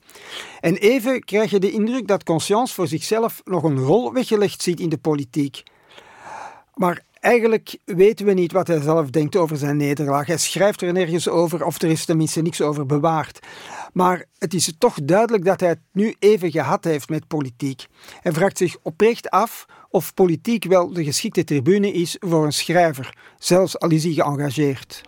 En 0.59 0.75
even 0.75 1.23
krijg 1.23 1.51
je 1.51 1.59
de 1.59 1.71
indruk 1.71 2.07
dat 2.07 2.23
Conscience 2.23 2.73
voor 2.73 2.87
zichzelf 2.87 3.41
nog 3.45 3.63
een 3.63 3.79
rol 3.79 4.13
weggelegd 4.13 4.61
ziet 4.61 4.79
in 4.79 4.89
de 4.89 4.97
politiek. 4.97 5.63
Maar 6.73 7.03
eigenlijk 7.19 7.77
weten 7.85 8.25
we 8.25 8.33
niet 8.33 8.51
wat 8.51 8.67
hij 8.67 8.81
zelf 8.81 9.09
denkt 9.09 9.35
over 9.35 9.57
zijn 9.57 9.77
nederlaag. 9.77 10.27
Hij 10.27 10.37
schrijft 10.37 10.81
er 10.81 10.93
nergens 10.93 11.29
over, 11.29 11.65
of 11.65 11.81
er 11.81 11.89
is 11.89 12.05
tenminste 12.05 12.41
niks 12.41 12.61
over 12.61 12.85
bewaard. 12.85 13.39
Maar 13.93 14.25
het 14.37 14.53
is 14.53 14.73
toch 14.77 14.95
duidelijk 15.03 15.45
dat 15.45 15.59
hij 15.59 15.69
het 15.69 15.79
nu 15.91 16.15
even 16.19 16.51
gehad 16.51 16.83
heeft 16.83 17.09
met 17.09 17.27
politiek. 17.27 17.85
Hij 18.21 18.31
vraagt 18.31 18.57
zich 18.57 18.75
oprecht 18.81 19.29
af 19.29 19.65
of 19.89 20.13
politiek 20.13 20.65
wel 20.65 20.93
de 20.93 21.03
geschikte 21.03 21.43
tribune 21.43 21.91
is 21.91 22.15
voor 22.19 22.45
een 22.45 22.53
schrijver, 22.53 23.17
zelfs 23.37 23.79
al 23.79 23.89
is 23.89 24.03
hij 24.03 24.13
geëngageerd. 24.13 25.01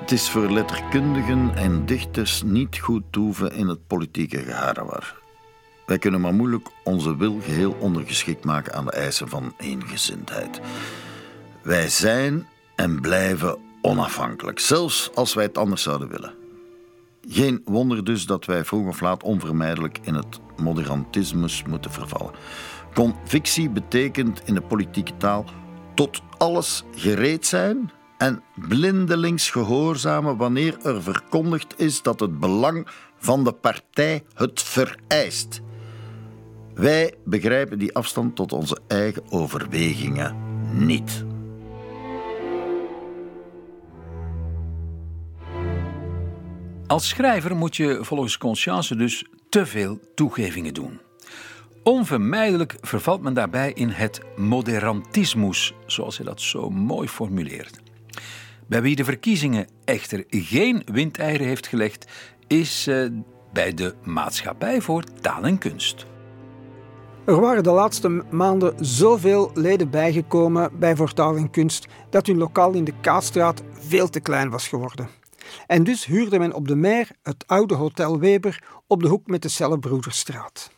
Het 0.00 0.12
is 0.12 0.30
voor 0.30 0.50
letterkundigen 0.50 1.56
en 1.56 1.86
dichters 1.86 2.42
niet 2.42 2.78
goed 2.78 3.02
toeven 3.10 3.52
in 3.52 3.68
het 3.68 3.86
politieke 3.86 4.38
geharrewar. 4.38 5.16
Wij 5.86 5.98
kunnen 5.98 6.20
maar 6.20 6.34
moeilijk 6.34 6.68
onze 6.84 7.16
wil 7.16 7.40
geheel 7.40 7.76
ondergeschikt 7.80 8.44
maken 8.44 8.74
aan 8.74 8.84
de 8.84 8.90
eisen 8.90 9.28
van 9.28 9.54
eengezindheid. 9.58 10.60
Wij 11.62 11.88
zijn 11.88 12.46
en 12.76 13.00
blijven 13.00 13.58
onafhankelijk, 13.82 14.58
zelfs 14.58 15.10
als 15.14 15.34
wij 15.34 15.44
het 15.44 15.58
anders 15.58 15.82
zouden 15.82 16.08
willen. 16.08 16.37
Geen 17.30 17.62
wonder 17.64 18.04
dus 18.04 18.26
dat 18.26 18.44
wij 18.44 18.64
vroeg 18.64 18.88
of 18.88 19.00
laat 19.00 19.22
onvermijdelijk 19.22 19.98
in 20.02 20.14
het 20.14 20.40
moderantismus 20.56 21.62
moeten 21.64 21.90
vervallen. 21.90 22.32
Convictie 22.94 23.70
betekent 23.70 24.42
in 24.44 24.54
de 24.54 24.60
politieke 24.60 25.16
taal 25.16 25.44
tot 25.94 26.22
alles 26.38 26.84
gereed 26.94 27.46
zijn 27.46 27.90
en 28.18 28.42
blindelings 28.68 29.50
gehoorzamen 29.50 30.36
wanneer 30.36 30.76
er 30.82 31.02
verkondigd 31.02 31.74
is 31.76 32.02
dat 32.02 32.20
het 32.20 32.38
belang 32.38 32.86
van 33.18 33.44
de 33.44 33.52
partij 33.52 34.24
het 34.34 34.62
vereist. 34.62 35.60
Wij 36.74 37.14
begrijpen 37.24 37.78
die 37.78 37.94
afstand 37.94 38.36
tot 38.36 38.52
onze 38.52 38.78
eigen 38.86 39.22
overwegingen 39.30 40.36
niet. 40.72 41.24
Als 46.88 47.08
schrijver 47.08 47.56
moet 47.56 47.76
je 47.76 47.98
volgens 48.00 48.38
Conscience 48.38 48.96
dus 48.96 49.24
te 49.48 49.66
veel 49.66 50.00
toegevingen 50.14 50.74
doen. 50.74 51.00
Onvermijdelijk 51.82 52.76
vervalt 52.80 53.22
men 53.22 53.34
daarbij 53.34 53.72
in 53.72 53.88
het 53.88 54.20
moderantismus, 54.36 55.74
zoals 55.86 56.16
hij 56.16 56.26
dat 56.26 56.40
zo 56.40 56.70
mooi 56.70 57.08
formuleert. 57.08 57.80
Bij 58.66 58.82
wie 58.82 58.96
de 58.96 59.04
verkiezingen 59.04 59.66
echter 59.84 60.24
geen 60.28 60.82
windeieren 60.92 61.46
heeft 61.46 61.66
gelegd, 61.66 62.06
is 62.46 62.88
bij 63.52 63.74
de 63.74 63.94
Maatschappij 64.02 64.80
voor 64.80 65.04
Taal 65.20 65.42
en 65.42 65.58
Kunst. 65.58 66.06
Er 67.24 67.40
waren 67.40 67.62
de 67.62 67.70
laatste 67.70 68.08
maanden 68.30 68.74
zoveel 68.80 69.50
leden 69.54 69.90
bijgekomen 69.90 70.70
bij 70.78 70.96
Voor 70.96 71.12
Taal 71.12 71.36
en 71.36 71.50
Kunst 71.50 71.86
dat 72.10 72.26
hun 72.26 72.38
lokaal 72.38 72.72
in 72.72 72.84
de 72.84 72.94
Kaasstraat 73.00 73.62
veel 73.72 74.08
te 74.08 74.20
klein 74.20 74.50
was 74.50 74.68
geworden. 74.68 75.17
En 75.66 75.84
dus 75.84 76.04
huurde 76.04 76.38
men 76.38 76.52
op 76.52 76.68
de 76.68 76.76
Meer 76.76 77.10
het 77.22 77.44
oude 77.46 77.74
Hotel 77.74 78.18
Weber 78.18 78.62
op 78.86 79.02
de 79.02 79.08
hoek 79.08 79.26
met 79.26 79.42
de 79.42 79.48
Cellebroederstraat. 79.48 80.70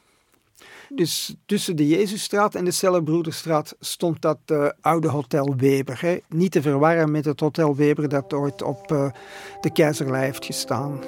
Dus 0.95 1.35
tussen 1.47 1.77
de 1.77 1.89
Jezusstraat 1.89 2.55
en 2.55 2.65
de 2.65 2.71
Cellebroederstraat 2.71 3.77
stond 3.81 4.23
dat 4.23 4.39
uh, 4.53 4.69
oude 4.81 5.09
Hotel 5.09 5.57
Weber. 5.57 6.01
Hè. 6.01 6.19
Niet 6.29 6.53
te 6.53 6.63
verwarren 6.63 7.11
met 7.11 7.25
het 7.25 7.41
Hotel 7.41 7.77
Weber 7.77 8.09
dat 8.09 8.33
ooit 8.33 8.63
op 8.63 8.93
uh, 8.93 9.11
de 9.61 9.73
Keizerlei 9.73 10.25
heeft 10.25 10.45
gestaan. 10.45 11.01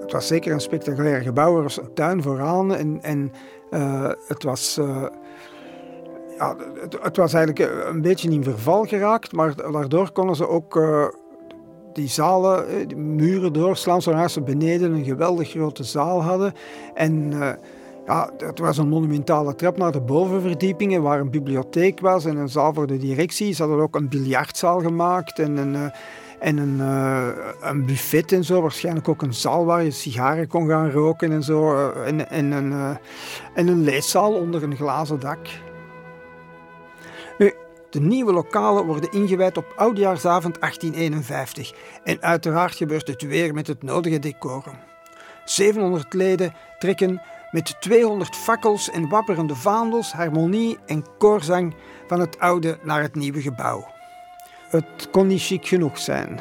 Het 0.00 0.12
was 0.12 0.26
zeker 0.26 0.52
een 0.52 0.60
spectaculair 0.60 1.20
gebouw. 1.20 1.56
Er 1.56 1.62
was 1.62 1.78
een 1.78 1.94
tuin 1.94 2.22
vooraan 2.22 2.74
en, 2.74 3.02
en 3.02 3.32
uh, 3.70 4.10
het 4.26 4.42
was... 4.42 4.74
ja, 6.36 6.56
het, 7.00 7.16
was 7.16 7.32
eigenlijk 7.32 7.84
een 7.84 8.02
beetje 8.02 8.30
in 8.30 8.44
verval 8.44 8.84
geraakt, 8.84 9.32
maar 9.32 9.72
daardoor 9.72 10.10
konden 10.12 10.36
ze 10.36 10.48
ook 10.48 10.74
die 11.92 12.08
zalen, 12.08 12.88
de 12.88 12.96
muren 12.96 13.52
doorslaan, 13.52 14.02
zodat 14.02 14.30
ze 14.30 14.40
beneden 14.40 14.92
een 14.92 15.04
geweldig 15.04 15.50
grote 15.50 15.84
zaal 15.84 16.22
hadden. 16.22 16.52
En 16.94 17.32
ja, 18.06 18.30
het 18.38 18.58
was 18.58 18.78
een 18.78 18.88
monumentale 18.88 19.54
trap 19.54 19.76
naar 19.76 19.92
de 19.92 20.00
bovenverdiepingen 20.00 21.02
waar 21.02 21.20
een 21.20 21.30
bibliotheek 21.30 22.00
was 22.00 22.24
en 22.24 22.36
een 22.36 22.48
zaal 22.48 22.74
voor 22.74 22.86
de 22.86 22.98
directie. 22.98 23.52
Ze 23.52 23.62
hadden 23.62 23.80
ook 23.80 23.94
een 23.94 24.08
biljartzaal 24.08 24.80
gemaakt 24.80 25.38
en 25.38 25.56
een, 25.56 25.74
uh, 25.74 25.84
en 26.38 26.56
een, 26.56 26.78
een 27.60 27.86
buffet 27.86 28.32
en 28.32 28.44
zo. 28.44 28.60
Waarschijnlijk 28.60 29.08
ook 29.08 29.22
een 29.22 29.34
zaal 29.34 29.64
waar 29.64 29.82
je 29.82 29.90
sigaren 29.90 30.48
kon 30.48 30.68
gaan 30.68 30.90
roken 30.90 31.32
en 31.32 31.42
zo. 31.42 31.90
En, 31.92 32.30
en, 32.30 32.52
een, 32.52 32.98
en 33.54 33.68
een 33.68 33.82
leeszaal 33.82 34.32
onder 34.32 34.62
een 34.62 34.76
glazen 34.76 35.20
dak. 35.20 35.38
De 37.90 38.00
nieuwe 38.00 38.32
lokalen 38.32 38.86
worden 38.86 39.12
ingewijd 39.12 39.56
op 39.56 39.72
oudjaarsavond 39.76 40.60
1851. 40.60 41.72
En 42.04 42.22
uiteraard 42.22 42.74
gebeurt 42.74 43.06
het 43.06 43.22
weer 43.22 43.54
met 43.54 43.66
het 43.66 43.82
nodige 43.82 44.18
decorum. 44.18 44.78
700 45.44 46.12
leden 46.14 46.54
trekken 46.78 47.22
met 47.50 47.80
200 47.80 48.36
fakkels 48.36 48.90
en 48.90 49.08
wapperende 49.08 49.54
vaandels, 49.54 50.12
harmonie 50.12 50.78
en 50.86 51.04
koorzang 51.18 51.74
van 52.06 52.20
het 52.20 52.38
oude 52.38 52.78
naar 52.82 53.02
het 53.02 53.14
nieuwe 53.14 53.40
gebouw. 53.40 53.86
Het 54.68 55.10
kon 55.10 55.26
niet 55.26 55.42
chic 55.42 55.66
genoeg 55.66 55.98
zijn. 55.98 56.40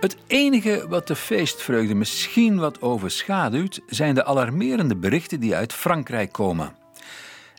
Het 0.00 0.16
enige 0.26 0.86
wat 0.88 1.06
de 1.06 1.16
feestvreugde 1.16 1.94
misschien 1.94 2.58
wat 2.58 2.82
overschaduwt, 2.82 3.80
zijn 3.86 4.14
de 4.14 4.24
alarmerende 4.24 4.96
berichten 4.96 5.40
die 5.40 5.56
uit 5.56 5.72
Frankrijk 5.72 6.32
komen. 6.32 6.77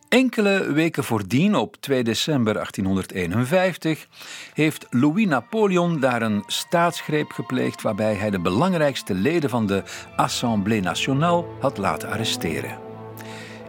Enkele 0.09 0.71
weken 0.71 1.03
voordien, 1.03 1.55
op 1.55 1.75
2 1.79 2.03
december 2.03 2.53
1851, 2.53 4.07
heeft 4.53 4.87
Louis 4.89 5.27
Napoleon 5.27 5.99
daar 5.99 6.21
een 6.21 6.43
staatsgreep 6.47 7.31
gepleegd 7.31 7.81
waarbij 7.81 8.13
hij 8.13 8.29
de 8.29 8.39
belangrijkste 8.39 9.13
leden 9.13 9.49
van 9.49 9.67
de 9.67 9.83
Assemblée 10.15 10.81
Nationale 10.81 11.45
had 11.59 11.77
laten 11.77 12.09
arresteren. 12.09 12.77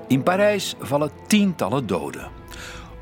In 0.09 0.23
Parijs 0.23 0.75
vallen 0.79 1.11
tientallen 1.27 1.87
doden. 1.87 2.31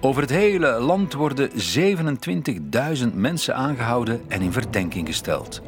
Over 0.00 0.22
het 0.22 0.30
hele 0.30 0.80
land 0.80 1.12
worden 1.12 1.50
27.000 1.50 3.14
mensen 3.14 3.54
aangehouden 3.54 4.20
en 4.28 4.40
in 4.40 4.52
verdenking 4.52 5.06
gesteld. 5.06 5.62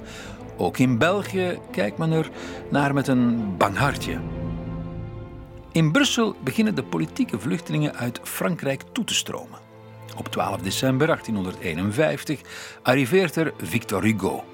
Ook 0.57 0.79
in 0.79 0.99
België 0.99 1.59
kijkt 1.71 1.99
men 1.99 2.13
er 2.13 2.31
naar 2.71 2.95
met 2.95 3.09
een 3.09 3.57
bang 3.57 3.77
hartje. 3.77 4.19
In 5.73 5.93
Brussel 5.93 6.37
beginnen 6.45 6.75
de 6.75 6.83
politieke 6.83 7.39
vluchtelingen 7.39 7.95
uit 7.97 8.21
Frankrijk 8.23 8.83
toe 8.93 9.05
te 9.05 9.15
stromen. 9.15 9.59
Op 10.17 10.29
12 10.29 10.61
december 10.61 11.07
1851 11.07 12.41
arriveert 12.83 13.37
er 13.37 13.53
Victor 13.57 14.03
Hugo. 14.03 14.45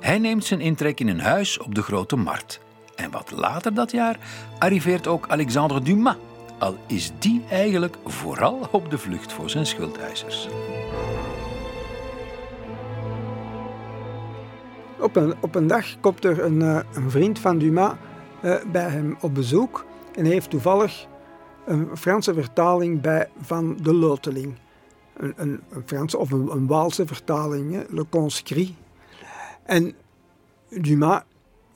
Hij 0.00 0.18
neemt 0.18 0.44
zijn 0.44 0.60
intrek 0.60 1.00
in 1.00 1.08
een 1.08 1.20
huis 1.20 1.58
op 1.58 1.74
de 1.74 1.82
Grote 1.82 2.16
Markt. 2.16 2.60
En 2.94 3.10
wat 3.10 3.30
later 3.30 3.74
dat 3.74 3.90
jaar 3.90 4.18
arriveert 4.58 5.06
ook 5.06 5.28
Alexandre 5.28 5.80
Dumas, 5.80 6.16
al 6.58 6.76
is 6.86 7.12
die 7.18 7.42
eigenlijk 7.50 7.96
vooral 8.04 8.68
op 8.70 8.90
de 8.90 8.98
vlucht 8.98 9.32
voor 9.32 9.50
zijn 9.50 9.66
schuldeisers. 9.66 10.48
Op 14.98 15.16
een, 15.16 15.34
op 15.40 15.54
een 15.54 15.66
dag 15.66 16.00
komt 16.00 16.24
er 16.24 16.44
een, 16.44 16.62
eh, 16.62 16.80
een 16.92 17.10
vriend 17.10 17.38
van 17.38 17.58
Dumas 17.58 17.92
uh, 18.42 18.54
bij 18.72 18.88
hem 18.88 19.16
op 19.20 19.34
bezoek 19.34 19.88
en 20.14 20.24
heeft 20.24 20.50
toevallig 20.50 21.06
een 21.66 21.96
Franse 21.96 22.34
vertaling 22.34 23.00
bij 23.00 23.28
van 23.40 23.76
de 23.82 23.94
Loteling. 23.94 24.54
Een, 25.16 25.32
een, 25.36 25.60
een 25.70 25.82
Franse 25.86 26.18
of 26.18 26.30
een, 26.30 26.66
Waalse 26.66 27.06
vertaling, 27.06 27.86
Le 27.88 28.06
Conscrit. 28.08 28.72
En 29.62 29.94
Dumas 30.68 31.22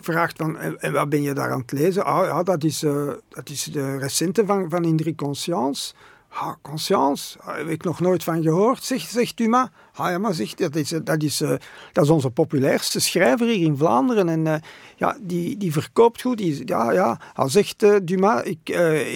vraagt 0.00 0.36
van, 0.36 0.58
en 0.58 0.92
wat 0.92 1.08
ben 1.08 1.22
je 1.22 1.32
daar 1.32 1.50
aan 1.50 1.60
het 1.60 1.72
lezen? 1.72 2.04
Ah 2.04 2.26
ja, 2.26 2.42
dat 2.42 2.64
is, 2.64 2.82
uh, 2.82 3.12
dat 3.28 3.48
is 3.48 3.64
de 3.64 3.98
recente 3.98 4.46
van, 4.46 4.70
van 4.70 5.14
Conscience. 5.16 5.94
Ah, 6.36 6.54
Conscience, 6.62 7.38
heb 7.42 7.68
ik 7.68 7.84
nog 7.84 8.00
nooit 8.00 8.24
van 8.24 8.42
gehoord, 8.42 8.84
zegt, 8.84 9.36
Dumas. 9.36 9.68
Ah 9.94 10.10
ja, 10.10 10.18
maar 10.18 10.36
dat, 10.56 10.76
is, 10.76 10.88
dat, 11.04 11.22
is, 11.22 11.42
uh, 11.42 11.48
dat 11.92 12.04
is 12.04 12.10
onze 12.10 12.30
populairste 12.30 13.00
schrijver 13.00 13.46
hier 13.46 13.66
in 13.66 13.76
Vlaanderen. 13.76 14.28
En 14.28 14.46
uh, 14.46 14.54
ja, 14.96 15.16
die, 15.20 15.56
die 15.56 15.72
verkoopt 15.72 16.20
goed. 16.20 16.38
Die, 16.38 16.62
ja, 16.66 16.92
ja. 16.92 17.20
Hij 17.34 17.48
zegt, 17.48 17.82
uh, 17.82 17.96
Dumas, 18.02 18.42
ik 18.42 18.58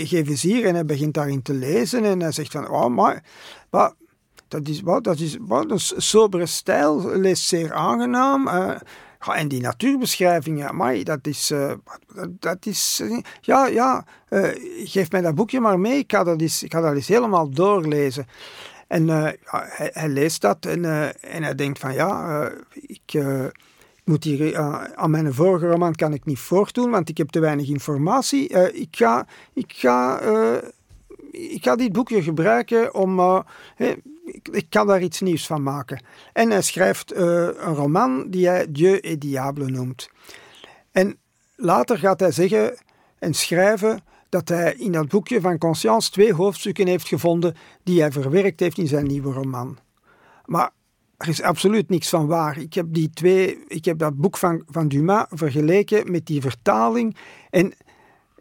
geef 0.04 0.28
eens 0.28 0.42
hier. 0.42 0.66
En 0.66 0.74
hij 0.74 0.84
begint 0.84 1.14
daarin 1.14 1.42
te 1.42 1.54
lezen. 1.54 2.04
En 2.04 2.20
hij 2.20 2.32
zegt 2.32 2.52
van, 2.52 2.68
oh, 2.68 2.86
maar... 2.86 3.22
maar 3.70 3.92
dat 4.48 4.68
is, 4.68 4.80
wat, 4.80 5.04
dat 5.04 5.18
is 5.18 5.36
wat, 5.40 5.70
een 5.70 5.80
sobere 6.02 6.46
stijl, 6.46 7.16
leest 7.16 7.42
zeer 7.42 7.72
aangenaam. 7.72 8.48
Ja, 9.26 9.34
en 9.34 9.48
die 9.48 9.60
natuurbeschrijvingen, 9.60 10.68
amai, 10.68 11.02
dat 11.02 11.26
is, 11.26 11.50
uh, 11.50 11.72
dat 12.28 12.66
is 12.66 13.00
uh, 13.02 13.18
ja, 13.40 13.66
ja, 13.66 14.04
uh, 14.30 14.48
geef 14.84 15.10
mij 15.10 15.20
dat 15.20 15.34
boekje 15.34 15.60
maar 15.60 15.80
mee, 15.80 15.98
ik 15.98 16.12
ga 16.12 16.24
dat 16.24 16.40
eens, 16.40 16.62
ik 16.62 16.72
ga 16.72 16.80
dat 16.80 16.94
eens 16.94 17.08
helemaal 17.08 17.50
doorlezen. 17.50 18.26
En 18.86 19.08
hij, 19.08 20.08
leest 20.08 20.40
dat 20.40 20.66
en, 20.66 20.84
en 21.20 21.42
hij 21.42 21.54
denkt 21.54 21.78
van 21.78 21.94
ja, 21.94 22.50
ik, 22.72 23.22
moet 24.04 24.24
hier, 24.24 24.56
aan 24.94 25.10
mijn 25.10 25.34
vorige 25.34 25.66
roman 25.66 25.94
kan 25.94 26.12
ik 26.12 26.24
niet 26.24 26.38
voortdoen, 26.38 26.90
want 26.90 27.08
ik 27.08 27.18
heb 27.18 27.28
te 27.28 27.40
weinig 27.40 27.68
informatie. 27.68 28.48
ik 28.72 28.96
ga, 28.96 29.26
ik 29.52 29.72
ga 29.76 30.20
ik 31.30 31.64
ga 31.64 31.76
dit 31.76 31.92
boekje 31.92 32.22
gebruiken 32.22 32.94
om. 32.94 33.44
Ik, 34.28 34.66
kan 34.68 34.86
daar 34.86 35.02
iets 35.02 35.20
nieuws 35.20 35.46
van 35.46 35.62
maken. 35.62 36.02
En 36.32 36.50
hij 36.50 36.62
schrijft 36.62 37.12
uh, 37.12 37.18
een 37.44 37.74
roman 37.74 38.30
die 38.30 38.48
hij 38.48 38.66
Dieu 38.70 38.98
et 38.98 39.20
Diable 39.20 39.66
noemt. 39.66 40.10
En 40.92 41.18
later 41.56 41.98
gaat 41.98 42.20
hij 42.20 42.32
zeggen 42.32 42.76
en 43.18 43.34
schrijven 43.34 44.00
dat 44.28 44.48
hij 44.48 44.74
in 44.74 44.92
dat 44.92 45.08
boekje 45.08 45.40
van 45.40 45.58
Conscience 45.58 46.10
twee 46.10 46.34
hoofdstukken 46.34 46.86
heeft 46.86 47.08
gevonden 47.08 47.54
die 47.82 48.00
hij 48.00 48.12
verwerkt 48.12 48.60
heeft 48.60 48.78
in 48.78 48.86
zijn 48.86 49.06
nieuwe 49.06 49.32
roman. 49.32 49.78
Maar 50.44 50.70
er 51.16 51.28
is 51.28 51.42
absoluut 51.42 51.88
niks 51.88 52.08
van 52.08 52.26
waar. 52.26 52.58
Ik 52.58 52.74
heb, 52.74 52.86
die 52.88 53.10
twee, 53.10 53.64
ik 53.66 53.84
heb 53.84 53.98
dat 53.98 54.16
boek 54.16 54.36
van, 54.36 54.62
van 54.66 54.88
Dumas 54.88 55.26
vergeleken 55.30 56.10
met 56.10 56.26
die 56.26 56.40
vertaling. 56.40 57.16
En 57.50 57.72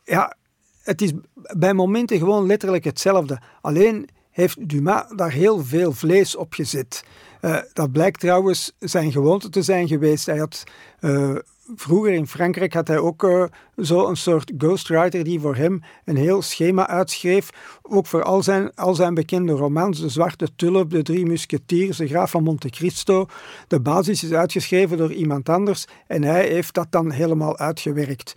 ja, 0.03 0.35
het 0.83 1.01
is 1.01 1.11
bij 1.33 1.73
momenten 1.73 2.17
gewoon 2.17 2.45
letterlijk 2.45 2.83
hetzelfde. 2.83 3.41
Alleen 3.61 4.09
heeft 4.37 4.69
Dumas 4.69 5.03
daar 5.15 5.31
heel 5.31 5.63
veel 5.63 5.91
vlees 5.91 6.35
op 6.35 6.53
gezet. 6.53 7.03
Uh, 7.41 7.57
dat 7.73 7.91
blijkt 7.91 8.19
trouwens 8.19 8.71
zijn 8.79 9.11
gewoonte 9.11 9.49
te 9.49 9.61
zijn 9.61 9.87
geweest. 9.87 10.25
Hij 10.25 10.37
had 10.37 10.63
uh, 11.01 11.35
vroeger 11.75 12.11
in 12.11 12.27
Frankrijk 12.27 12.73
had 12.73 12.87
hij 12.87 12.97
ook 12.97 13.23
uh, 13.23 13.43
zo 13.77 14.07
een 14.07 14.17
soort 14.17 14.51
ghostwriter 14.57 15.23
die 15.23 15.39
voor 15.39 15.55
hem 15.55 15.83
een 16.05 16.15
heel 16.15 16.41
schema 16.41 16.87
uitschreef. 16.87 17.49
Ook 17.81 18.05
voor 18.05 18.23
al 18.23 18.43
zijn, 18.43 18.75
al 18.75 18.95
zijn 18.95 19.13
bekende 19.13 19.53
romans. 19.53 20.01
De 20.01 20.09
Zwarte 20.09 20.47
Tulp, 20.55 20.89
De 20.89 21.01
Drie 21.01 21.25
Musketeers, 21.25 21.97
De 21.97 22.07
Graaf 22.07 22.31
van 22.31 22.43
Monte 22.43 22.69
Cristo. 22.69 23.25
De 23.67 23.79
basis 23.79 24.23
is 24.23 24.31
uitgeschreven 24.31 24.97
door 24.97 25.13
iemand 25.13 25.49
anders 25.49 25.85
en 26.07 26.23
hij 26.23 26.47
heeft 26.47 26.73
dat 26.73 26.87
dan 26.89 27.11
helemaal 27.11 27.57
uitgewerkt. 27.57 28.35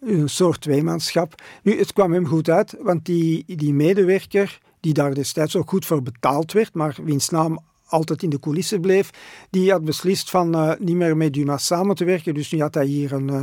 Een 0.00 0.28
soort 0.28 0.60
tweemanschap. 0.60 1.34
Nu, 1.62 1.78
het 1.78 1.92
kwam 1.92 2.12
hem 2.12 2.26
goed 2.26 2.50
uit, 2.50 2.76
want 2.80 3.04
die, 3.04 3.44
die 3.46 3.74
medewerker 3.74 4.58
die 4.80 4.92
daar 4.92 5.14
destijds 5.14 5.56
ook 5.56 5.68
goed 5.68 5.86
voor 5.86 6.02
betaald 6.02 6.52
werd, 6.52 6.74
maar 6.74 6.96
wiens 7.02 7.28
naam 7.28 7.58
altijd 7.88 8.22
in 8.22 8.30
de 8.30 8.38
coulissen 8.38 8.80
bleef, 8.80 9.10
die 9.50 9.70
had 9.70 9.84
beslist 9.84 10.30
van 10.30 10.56
uh, 10.56 10.72
niet 10.78 10.96
meer 10.96 11.16
met 11.16 11.32
Dumas 11.32 11.66
samen 11.66 11.96
te 11.96 12.04
werken. 12.04 12.34
Dus 12.34 12.52
nu 12.52 12.60
had 12.60 12.74
hij 12.74 12.86
hier 12.86 13.12
een, 13.12 13.28
uh, 13.28 13.42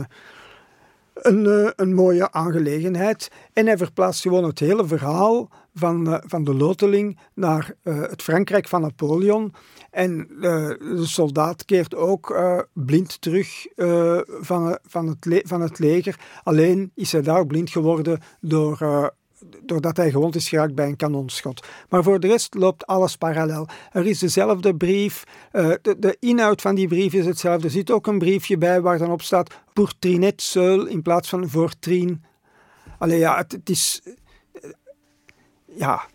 een, 1.13 1.45
uh, 1.45 1.69
een 1.75 1.93
mooie 1.93 2.31
aangelegenheid. 2.31 3.31
En 3.53 3.65
hij 3.65 3.77
verplaatst 3.77 4.21
gewoon 4.21 4.43
het 4.43 4.59
hele 4.59 4.88
verhaal 4.88 5.49
van, 5.73 6.21
van 6.25 6.43
de 6.43 6.53
loteling 6.53 7.19
naar 7.33 7.73
het 7.83 8.21
Frankrijk 8.21 8.67
van 8.67 8.81
Napoleon. 8.81 9.53
En 9.91 10.27
de 10.39 11.01
soldaat 11.01 11.65
keert 11.65 11.95
ook 11.95 12.38
blind 12.73 13.21
terug 13.21 13.67
van, 14.25 14.77
van, 14.83 15.07
het 15.07 15.41
van 15.45 15.61
het 15.61 15.79
leger. 15.79 16.19
Alleen 16.43 16.91
is 16.93 17.11
hij 17.11 17.21
daar 17.21 17.45
blind 17.45 17.69
geworden 17.69 18.19
door 18.41 18.77
doordat 19.61 19.97
hij 19.97 20.11
gewond 20.11 20.36
is 20.36 20.49
geraakt 20.49 20.75
bij 20.75 20.88
een 20.88 20.95
kanonschot. 20.95 21.67
Maar 21.89 22.03
voor 22.03 22.19
de 22.19 22.27
rest 22.27 22.53
loopt 22.53 22.86
alles 22.86 23.17
parallel. 23.17 23.67
Er 23.91 24.05
is 24.05 24.19
dezelfde 24.19 24.75
brief, 24.75 25.23
uh, 25.53 25.73
de, 25.81 25.99
de, 25.99 26.17
inhoud 26.19 26.61
van 26.61 26.75
die 26.75 26.88
brief 26.88 27.13
is 27.13 27.25
hetzelfde. 27.25 27.65
Er 27.65 27.73
zit 27.73 27.91
ook 27.91 28.07
een 28.07 28.19
briefje 28.19 28.57
bij 28.57 28.81
waar 28.81 28.97
dan 28.97 29.11
op 29.11 29.21
staat 29.21 29.61
pour 29.73 29.93
Trinet 29.99 30.41
seul 30.41 30.86
in 30.86 31.01
plaats 31.01 31.29
van 31.29 31.49
voor 31.49 31.73
Trien. 31.79 32.23
Allee, 32.97 33.19
ja, 33.19 33.38
het, 33.38 33.69
is... 33.69 34.01
Uh, 34.05 34.71
ja, 35.65 36.05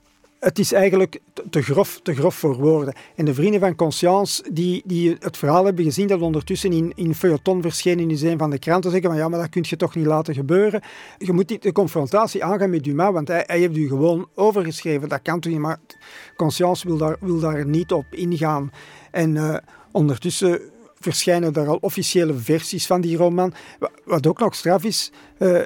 het 0.41 0.59
is 0.59 0.73
eigenlijk 0.73 1.21
te 1.51 1.63
grof, 1.63 2.01
te 2.03 2.15
grof 2.15 2.35
voor 2.35 2.55
woorden. 2.55 2.95
En 3.15 3.25
de 3.25 3.35
vrienden 3.35 3.61
van 3.61 3.75
Conscience, 3.75 4.45
die, 4.53 4.83
die 4.85 5.17
het 5.19 5.37
verhaal 5.37 5.65
hebben 5.65 5.85
gezien 5.85 6.07
dat 6.07 6.21
ondertussen 6.21 6.73
in, 6.73 6.93
in 6.95 7.15
feuilleton 7.15 7.63
verschenen 7.63 8.11
is 8.11 8.23
een 8.23 8.39
van 8.39 8.51
de 8.51 8.59
kranten, 8.59 8.91
zeggen 8.91 9.11
van 9.11 9.19
ja, 9.19 9.29
maar 9.29 9.41
dat 9.41 9.49
kun 9.49 9.65
je 9.69 9.77
toch 9.77 9.95
niet 9.95 10.07
laten 10.07 10.35
gebeuren. 10.35 10.83
Je 11.19 11.33
moet 11.33 11.63
de 11.63 11.73
confrontatie 11.73 12.45
aangaan 12.45 12.71
met 12.71 12.85
Dumas, 12.85 13.13
want 13.13 13.29
hij, 13.29 13.45
hij 13.47 13.59
heeft 13.59 13.77
u 13.77 13.89
gewoon 13.89 14.29
overgeschreven. 14.35 15.09
Dat 15.09 15.23
kan 15.23 15.41
toch 15.41 15.53
niet, 15.53 15.61
maar 15.61 15.79
Conscience 16.37 16.87
wil 16.87 16.97
daar, 16.97 17.17
wil 17.21 17.41
daar 17.41 17.67
niet 17.67 17.93
op 17.93 18.07
ingaan. 18.11 18.71
En 19.11 19.35
uh, 19.35 19.57
ondertussen 19.93 20.61
verschijnen 20.99 21.55
er 21.55 21.69
al 21.69 21.79
officiële 21.81 22.35
versies 22.35 22.87
van 22.87 23.01
die 23.01 23.17
roman. 23.17 23.55
Wat 24.05 24.27
ook 24.27 24.39
nog 24.39 24.55
straf 24.55 24.85
is, 24.85 25.13
uh, 25.39 25.61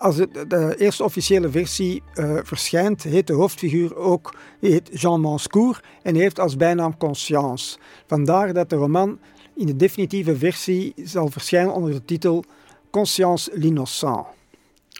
als 0.00 0.16
de, 0.16 0.74
eerste 0.78 1.04
officiële 1.04 1.50
versie 1.50 2.02
uh, 2.14 2.38
verschijnt, 2.42 3.02
heet 3.02 3.26
de 3.26 3.32
hoofdfiguur 3.32 3.96
ook 3.96 4.34
heet 4.60 5.00
Jean 5.00 5.20
Manscourt 5.20 5.84
en 6.02 6.14
heeft 6.14 6.40
als 6.40 6.56
bijnaam 6.56 6.96
Conscience. 6.96 7.78
Vandaar 8.06 8.52
dat 8.52 8.70
de 8.70 8.76
roman 8.76 9.18
in 9.54 9.66
de 9.66 9.76
definitieve 9.76 10.36
versie 10.36 10.92
zal 10.96 11.28
verschijnen 11.28 11.74
onder 11.74 11.90
de 11.90 12.04
titel 12.04 12.44
Conscience 12.90 13.50
l'innocent. 13.54 14.26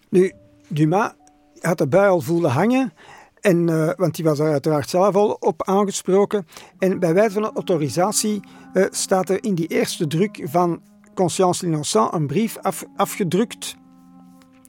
Nu, 0.08 0.32
Dumas 0.68 1.12
had 1.60 1.78
de 1.78 1.88
bui 1.88 2.08
al 2.08 2.20
voelen 2.20 2.50
hangen, 2.50 2.92
en, 3.40 3.68
uh, 3.68 3.90
want 3.96 4.14
die 4.14 4.24
was 4.24 4.38
er 4.38 4.50
uiteraard 4.50 4.90
zelf 4.90 5.14
al 5.14 5.36
op 5.40 5.62
aangesproken. 5.62 6.46
En 6.78 6.98
bij 6.98 7.14
wijze 7.14 7.32
van 7.32 7.52
autorisatie 7.54 8.40
uh, 8.74 8.84
staat 8.90 9.28
er 9.28 9.44
in 9.44 9.54
die 9.54 9.66
eerste 9.66 10.06
druk 10.06 10.40
van 10.44 10.82
Conscience 11.14 11.64
l'innocent 11.64 12.12
een 12.12 12.26
brief 12.26 12.58
af, 12.58 12.84
afgedrukt 12.96 13.78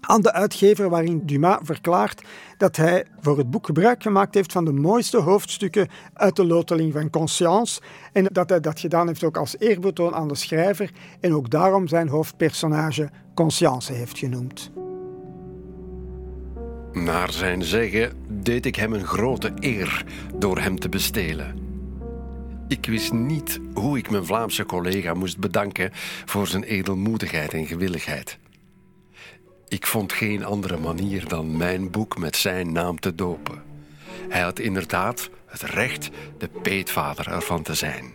aan 0.02 0.22
de 0.22 0.34
uitgever 0.34 0.90
waarin 0.90 1.22
Dumas 1.26 1.60
verklaart 1.64 2.22
dat 2.58 2.76
hij 2.76 3.06
voor 3.20 3.38
het 3.38 3.50
boek 3.50 3.66
gebruik 3.66 4.02
gemaakt 4.02 4.34
heeft 4.34 4.52
van 4.52 4.66
de 4.66 4.74
mooiste 4.74 5.18
hoofdstukken 5.18 5.88
uit 6.14 6.36
de 6.36 6.46
loteling 6.46 6.94
van 6.94 7.10
Conscience 7.10 7.82
en 8.14 8.28
dat 8.32 8.50
hij 8.50 8.60
dat 8.60 8.80
gedaan 8.80 9.08
heeft 9.08 9.24
ook 9.24 9.38
als 9.38 9.58
eerbetoon 9.60 10.14
aan 10.14 10.28
de 10.28 10.36
schrijver 10.36 10.92
en 11.20 11.34
ook 11.34 11.50
daarom 11.50 11.88
zijn 11.88 12.08
hoofdpersonage 12.08 13.10
Conscience 13.34 13.94
heeft 13.94 14.18
genoemd. 14.18 14.72
Naar 16.94 17.32
zijn 17.32 17.64
zeggen 17.64 18.12
deed 18.28 18.66
ik 18.66 18.76
hem 18.76 18.94
een 18.94 19.06
grote 19.06 19.52
eer 19.60 20.06
door 20.36 20.60
hem 20.60 20.80
te 20.80 20.90
bestelen. 20.90 21.70
Ik 22.68 22.86
wist 22.86 23.14
niet 23.14 23.60
hoe 23.74 23.98
ik 23.98 24.10
mijn 24.10 24.26
Vlaamse 24.26 24.66
collega 24.66 25.14
moest 25.14 25.38
bedanken 25.38 25.90
voor 26.26 26.48
zijn 26.48 26.64
edelmoedigheid 26.64 27.54
en 27.54 27.66
gewilligheid. 27.66 28.40
Ik 29.72 29.88
vond 29.88 30.14
geen 30.14 30.46
andere 30.46 30.78
manier 30.78 31.28
dan 31.28 31.58
mijn 31.58 31.92
boek 31.92 32.18
met 32.18 32.36
zijn 32.36 32.72
naam 32.72 33.00
te 33.00 33.16
dopen. 33.16 33.64
Hij 34.30 34.42
had 34.42 34.60
inderdaad 34.60 35.30
het 35.46 35.62
recht 35.62 36.10
de 36.38 36.50
peetvader 36.62 37.28
ervan 37.28 37.62
te 37.62 37.74
zijn. 37.74 38.14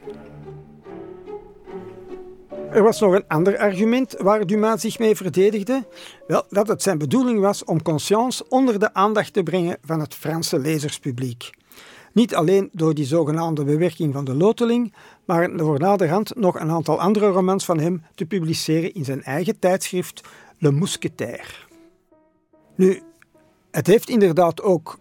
Er 2.71 2.83
was 2.83 3.01
nog 3.01 3.13
een 3.13 3.29
ander 3.29 3.59
argument 3.59 4.15
waar 4.19 4.47
Dumas 4.47 4.81
zich 4.81 4.99
mee 4.99 5.17
verdedigde. 5.17 5.87
Wel, 6.27 6.45
dat 6.49 6.69
het 6.69 6.83
zijn 6.83 6.99
bedoeling 6.99 7.41
was 7.41 7.65
om 7.65 7.83
Conscience 7.83 8.45
onder 8.49 8.79
de 8.79 8.95
aandacht 8.95 9.33
te 9.33 9.43
brengen 9.43 9.79
van 9.85 10.01
het 10.01 10.15
Franse 10.15 10.59
lezerspubliek. 10.59 11.51
Niet 12.13 12.35
alleen 12.35 12.69
door 12.73 12.95
die 12.95 13.05
zogenaamde 13.05 13.65
bewerking 13.65 14.13
van 14.13 14.25
de 14.25 14.35
loteling, 14.35 14.95
maar 15.25 15.57
door 15.57 15.79
naderhand 15.79 16.35
nog 16.35 16.61
een 16.61 16.71
aantal 16.71 17.01
andere 17.01 17.27
romans 17.27 17.65
van 17.65 17.79
hem 17.79 18.03
te 18.15 18.27
publiceren 18.27 18.95
in 18.95 19.05
zijn 19.05 19.23
eigen 19.23 19.59
tijdschrift 19.59 20.21
Le 20.59 20.71
Mousquetaire. 20.71 21.49
Nu, 22.75 23.03
het 23.71 23.87
heeft 23.87 24.09
inderdaad 24.09 24.63
ook 24.63 24.99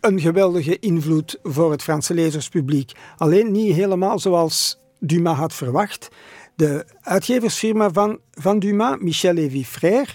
een 0.00 0.20
geweldige 0.20 0.78
invloed 0.78 1.38
voor 1.42 1.70
het 1.70 1.82
Franse 1.82 2.14
lezerspubliek. 2.14 2.92
Alleen 3.16 3.52
niet 3.52 3.74
helemaal 3.74 4.18
zoals 4.18 4.78
Dumas 4.98 5.36
had 5.36 5.52
verwacht. 5.52 6.08
De 6.56 6.86
uitgeversfirma 7.00 7.90
van, 7.90 8.18
van 8.30 8.58
Dumas, 8.58 8.96
Michel 8.98 9.32
Lévy 9.32 9.64
Frère, 9.64 10.10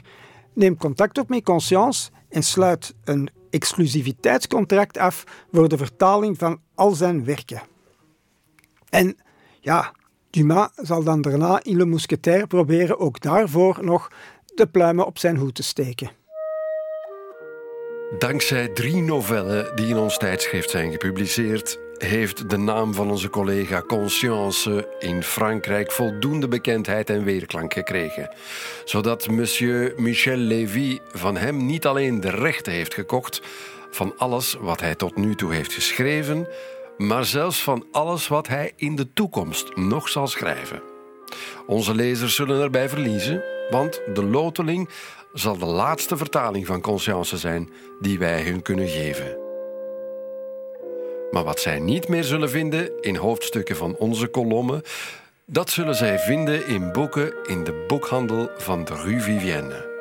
neemt 0.54 0.80
contact 0.80 1.18
op 1.18 1.30
met 1.30 1.44
Conscience 1.44 2.10
en 2.30 2.44
sluit 2.44 2.94
een 3.04 3.30
exclusiviteitscontract 3.50 4.98
af 4.98 5.24
voor 5.52 5.70
de 5.70 5.78
vertaling 5.78 6.38
van 6.38 6.60
al 6.76 6.92
zijn 6.92 7.26
werken. 7.26 7.62
En 8.90 9.18
ja, 9.60 9.92
Dumas 10.30 10.70
zal 10.76 11.04
dan 11.04 11.22
daarna 11.22 11.64
in 11.64 11.78
Le 11.78 11.86
Mousquetaire 11.86 12.48
proberen 12.48 13.00
ook 13.00 13.22
daarvoor 13.22 13.78
nog 13.82 14.12
de 14.58 14.68
pluimen 14.68 15.06
op 15.06 15.18
zijn 15.18 15.36
hoed 15.36 15.56
te 15.56 15.64
steken. 15.64 16.10
Dankzij 18.18 18.68
drie 18.68 19.02
novellen 19.02 19.76
die 19.76 19.88
in 19.88 19.98
ons 19.98 20.18
tijdschrift 20.18 20.70
zijn 20.70 20.92
gepubliceerd, 20.92 21.80
heeft 21.98 22.50
de 22.50 22.58
naam 22.58 22.94
van 22.94 23.12
onze 23.12 23.30
collega 23.30 23.82
Conscience 23.82 24.96
in 25.00 25.24
Frankrijk 25.24 25.92
voldoende 25.92 26.48
bekendheid 26.48 27.10
en 27.10 27.24
weerklank 27.24 27.74
gekregen. 27.74 28.36
Zodat 28.86 29.30
monsieur 29.30 29.94
Michel 29.98 30.38
Lévy 30.38 31.00
van 31.12 31.38
hem 31.38 31.66
niet 31.66 31.86
alleen 31.86 32.20
de 32.20 32.30
rechten 32.30 32.74
heeft 32.74 32.94
gekocht 32.94 33.42
van 33.92 34.14
alles 34.18 34.56
wat 34.60 34.80
hij 34.80 34.96
tot 34.96 35.16
nu 35.16 35.36
toe 35.36 35.54
heeft 35.54 35.74
geschreven, 35.74 36.48
maar 36.98 37.26
zelfs 37.26 37.64
van 37.64 37.86
alles 37.92 38.28
wat 38.28 38.48
hij 38.48 38.74
in 38.76 38.96
de 38.96 39.14
toekomst 39.14 39.76
nog 39.76 40.10
zal 40.10 40.28
schrijven. 40.28 40.82
Onze 41.66 41.96
lezers 41.96 42.36
zullen 42.36 42.62
erbij 42.62 42.90
verliezen, 42.90 43.44
want 43.70 44.02
de 44.14 44.24
loteling 44.24 44.90
zal 45.34 45.58
de 45.58 45.66
laatste 45.66 46.18
vertaling 46.18 46.66
van 46.66 46.82
Conscience 46.82 47.38
zijn 47.38 47.70
die 48.00 48.20
wij 48.20 48.44
hun 48.44 48.62
kunnen 48.62 48.88
geven. 48.88 49.38
Maar 51.32 51.44
wat 51.44 51.60
zij 51.60 51.80
niet 51.80 52.08
meer 52.08 52.24
zullen 52.24 52.50
vinden 52.50 53.02
in 53.02 53.16
hoofdstukken 53.16 53.76
van 53.76 53.96
onze 53.96 54.28
kolommen, 54.28 54.82
dat 55.46 55.70
zullen 55.70 55.96
zij 55.96 56.20
vinden 56.20 56.68
in 56.68 56.92
boeken 56.92 57.34
in 57.46 57.64
de 57.64 57.84
boekhandel 57.88 58.50
van 58.58 58.86
de 58.86 58.96
Rue 58.96 59.22
Vivienne. 59.22 59.96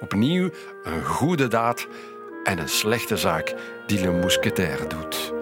Opnieuw 0.00 0.50
een 0.82 1.04
goede 1.04 1.48
daad 1.48 1.86
en 2.44 2.58
een 2.58 2.68
slechte 2.68 3.16
zaak 3.16 3.54
die 3.86 4.00
Le 4.00 4.10
Mousquetaire 4.10 4.86
doet. 4.86 5.32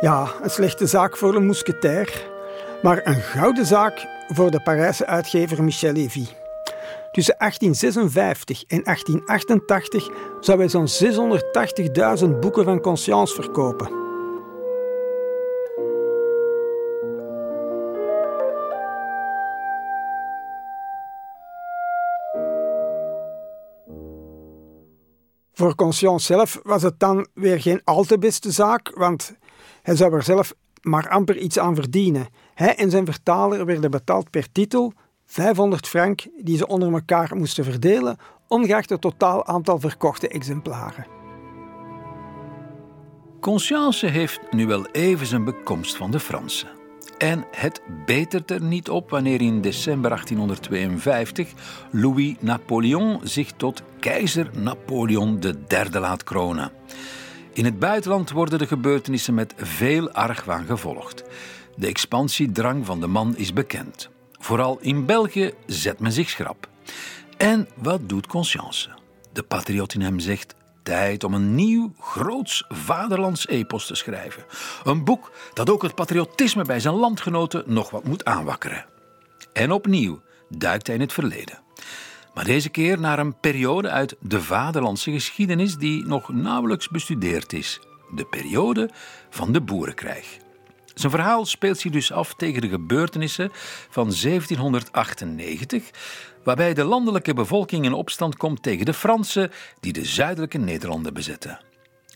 Ja, 0.00 0.28
een 0.42 0.50
slechte 0.50 0.86
zaak 0.86 1.16
voor 1.16 1.32
Le 1.32 1.40
Mousquetaire, 1.40 2.12
maar 2.82 3.00
een 3.06 3.20
gouden 3.20 3.66
zaak 3.66 4.06
voor 4.28 4.50
de 4.50 4.60
Parijse 4.60 5.06
uitgever 5.06 5.64
Michel 5.64 5.92
Lévy. 5.92 6.26
Tussen 7.12 7.34
1856 7.38 8.64
en 8.66 8.82
1888 8.84 10.08
zou 10.40 10.58
hij 10.58 10.68
zo'n 10.68 10.88
680.000 12.32 12.38
boeken 12.40 12.64
van 12.64 12.80
Conscience 12.80 13.34
verkopen. 13.34 13.98
Voor 25.52 25.74
Conscience 25.74 26.26
zelf 26.26 26.60
was 26.62 26.82
het 26.82 26.98
dan 26.98 27.26
weer 27.34 27.60
geen 27.60 27.80
al 27.84 28.04
te 28.04 28.18
beste 28.18 28.50
zaak, 28.50 28.92
want 28.94 29.36
hij 29.82 29.96
zou 29.96 30.14
er 30.14 30.22
zelf 30.22 30.54
maar 30.82 31.08
amper 31.08 31.38
iets 31.38 31.58
aan 31.58 31.74
verdienen. 31.74 32.28
Hij 32.54 32.76
en 32.76 32.90
zijn 32.90 33.04
vertaler 33.04 33.66
werden 33.66 33.90
betaald 33.90 34.30
per 34.30 34.52
titel 34.52 34.92
500 35.30 35.88
frank 35.88 36.26
die 36.38 36.56
ze 36.56 36.66
onder 36.66 36.92
elkaar 36.92 37.36
moesten 37.36 37.64
verdelen, 37.64 38.16
ongeacht 38.48 38.90
het 38.90 39.00
totaal 39.00 39.46
aantal 39.46 39.78
verkochte 39.80 40.28
exemplaren. 40.28 41.06
Conscience 43.40 44.06
heeft 44.06 44.40
nu 44.50 44.66
wel 44.66 44.86
even 44.86 45.26
zijn 45.26 45.44
bekomst 45.44 45.96
van 45.96 46.10
de 46.10 46.20
Fransen. 46.20 46.68
En 47.18 47.44
het 47.50 47.80
betert 48.06 48.50
er 48.50 48.62
niet 48.62 48.88
op 48.88 49.10
wanneer 49.10 49.40
in 49.40 49.60
december 49.60 50.10
1852 50.10 51.52
Louis 51.90 52.34
Napoleon 52.40 53.20
zich 53.22 53.52
tot 53.52 53.82
keizer 54.00 54.50
Napoleon 54.54 55.38
III 55.68 55.98
laat 55.98 56.24
kronen. 56.24 56.72
In 57.52 57.64
het 57.64 57.78
buitenland 57.78 58.30
worden 58.30 58.58
de 58.58 58.66
gebeurtenissen 58.66 59.34
met 59.34 59.54
veel 59.56 60.10
argwaan 60.10 60.64
gevolgd. 60.64 61.24
De 61.76 61.86
expansiedrang 61.86 62.86
van 62.86 63.00
de 63.00 63.06
man 63.06 63.36
is 63.36 63.52
bekend. 63.52 64.10
Vooral 64.40 64.78
in 64.80 65.06
België 65.06 65.52
zet 65.66 65.98
men 65.98 66.12
zich 66.12 66.30
schrap. 66.30 66.68
En 67.36 67.68
wat 67.74 68.08
doet 68.08 68.26
Conscience? 68.26 68.88
De 69.32 69.42
patriot 69.42 69.94
in 69.94 70.00
hem 70.00 70.18
zegt: 70.18 70.54
tijd 70.82 71.24
om 71.24 71.34
een 71.34 71.54
nieuw, 71.54 71.92
groots 72.00 72.64
vaderlands 72.68 73.46
epos 73.46 73.86
te 73.86 73.94
schrijven. 73.94 74.44
Een 74.84 75.04
boek 75.04 75.32
dat 75.54 75.70
ook 75.70 75.82
het 75.82 75.94
patriotisme 75.94 76.64
bij 76.64 76.80
zijn 76.80 76.94
landgenoten 76.94 77.62
nog 77.66 77.90
wat 77.90 78.04
moet 78.04 78.24
aanwakkeren. 78.24 78.84
En 79.52 79.72
opnieuw 79.72 80.20
duikt 80.48 80.86
hij 80.86 80.96
in 80.96 81.02
het 81.02 81.12
verleden. 81.12 81.58
Maar 82.34 82.44
deze 82.44 82.68
keer 82.68 83.00
naar 83.00 83.18
een 83.18 83.40
periode 83.40 83.90
uit 83.90 84.16
de 84.20 84.42
vaderlandse 84.42 85.10
geschiedenis 85.10 85.76
die 85.76 86.06
nog 86.06 86.32
nauwelijks 86.32 86.88
bestudeerd 86.88 87.52
is. 87.52 87.80
De 88.14 88.24
periode 88.24 88.90
van 89.30 89.52
de 89.52 89.60
boerenkrijg. 89.60 90.38
Zijn 91.00 91.12
verhaal 91.12 91.46
speelt 91.46 91.78
zich 91.78 91.92
dus 91.92 92.12
af 92.12 92.34
tegen 92.34 92.60
de 92.60 92.68
gebeurtenissen 92.68 93.50
van 93.90 94.04
1798, 94.04 95.90
waarbij 96.44 96.74
de 96.74 96.84
landelijke 96.84 97.34
bevolking 97.34 97.84
in 97.84 97.92
opstand 97.92 98.36
komt 98.36 98.62
tegen 98.62 98.86
de 98.86 98.94
Fransen 98.94 99.50
die 99.80 99.92
de 99.92 100.04
zuidelijke 100.04 100.58
Nederlanden 100.58 101.14
bezetten. 101.14 101.60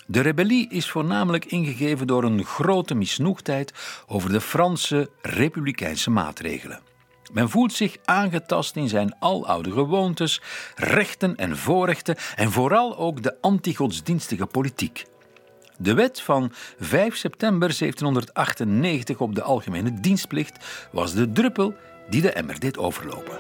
De 0.07 0.21
rebellie 0.21 0.69
is 0.71 0.91
voornamelijk 0.91 1.45
ingegeven 1.45 2.07
door 2.07 2.25
een 2.25 2.45
grote 2.45 2.95
misnoegdheid 2.95 3.73
over 4.07 4.33
de 4.33 4.41
Franse 4.41 5.11
republikeinse 5.23 6.11
maatregelen. 6.11 6.81
Men 7.33 7.51
voelt 7.51 7.73
zich 7.73 7.97
aangetast 8.05 8.77
in 8.77 8.89
zijn 8.89 9.17
aloude 9.19 9.73
gewoontes, 9.73 10.41
rechten 10.77 11.37
en 11.37 11.57
voorrechten 11.57 12.17
en 12.37 12.51
vooral 12.51 12.97
ook 12.97 13.23
de 13.23 13.37
antigodsdienstige 13.41 14.47
politiek. 14.47 15.05
De 15.79 15.95
wet 15.95 16.21
van 16.21 16.53
5 16.81 17.17
september 17.17 17.79
1798 17.79 19.21
op 19.21 19.35
de 19.35 19.43
algemene 19.43 20.01
dienstplicht 20.01 20.89
was 20.93 21.15
de 21.15 21.33
druppel 21.33 21.75
die 22.09 22.23
de 22.23 22.33
emmer 22.33 22.61
deed 22.61 22.79
overlopen. 22.79 23.39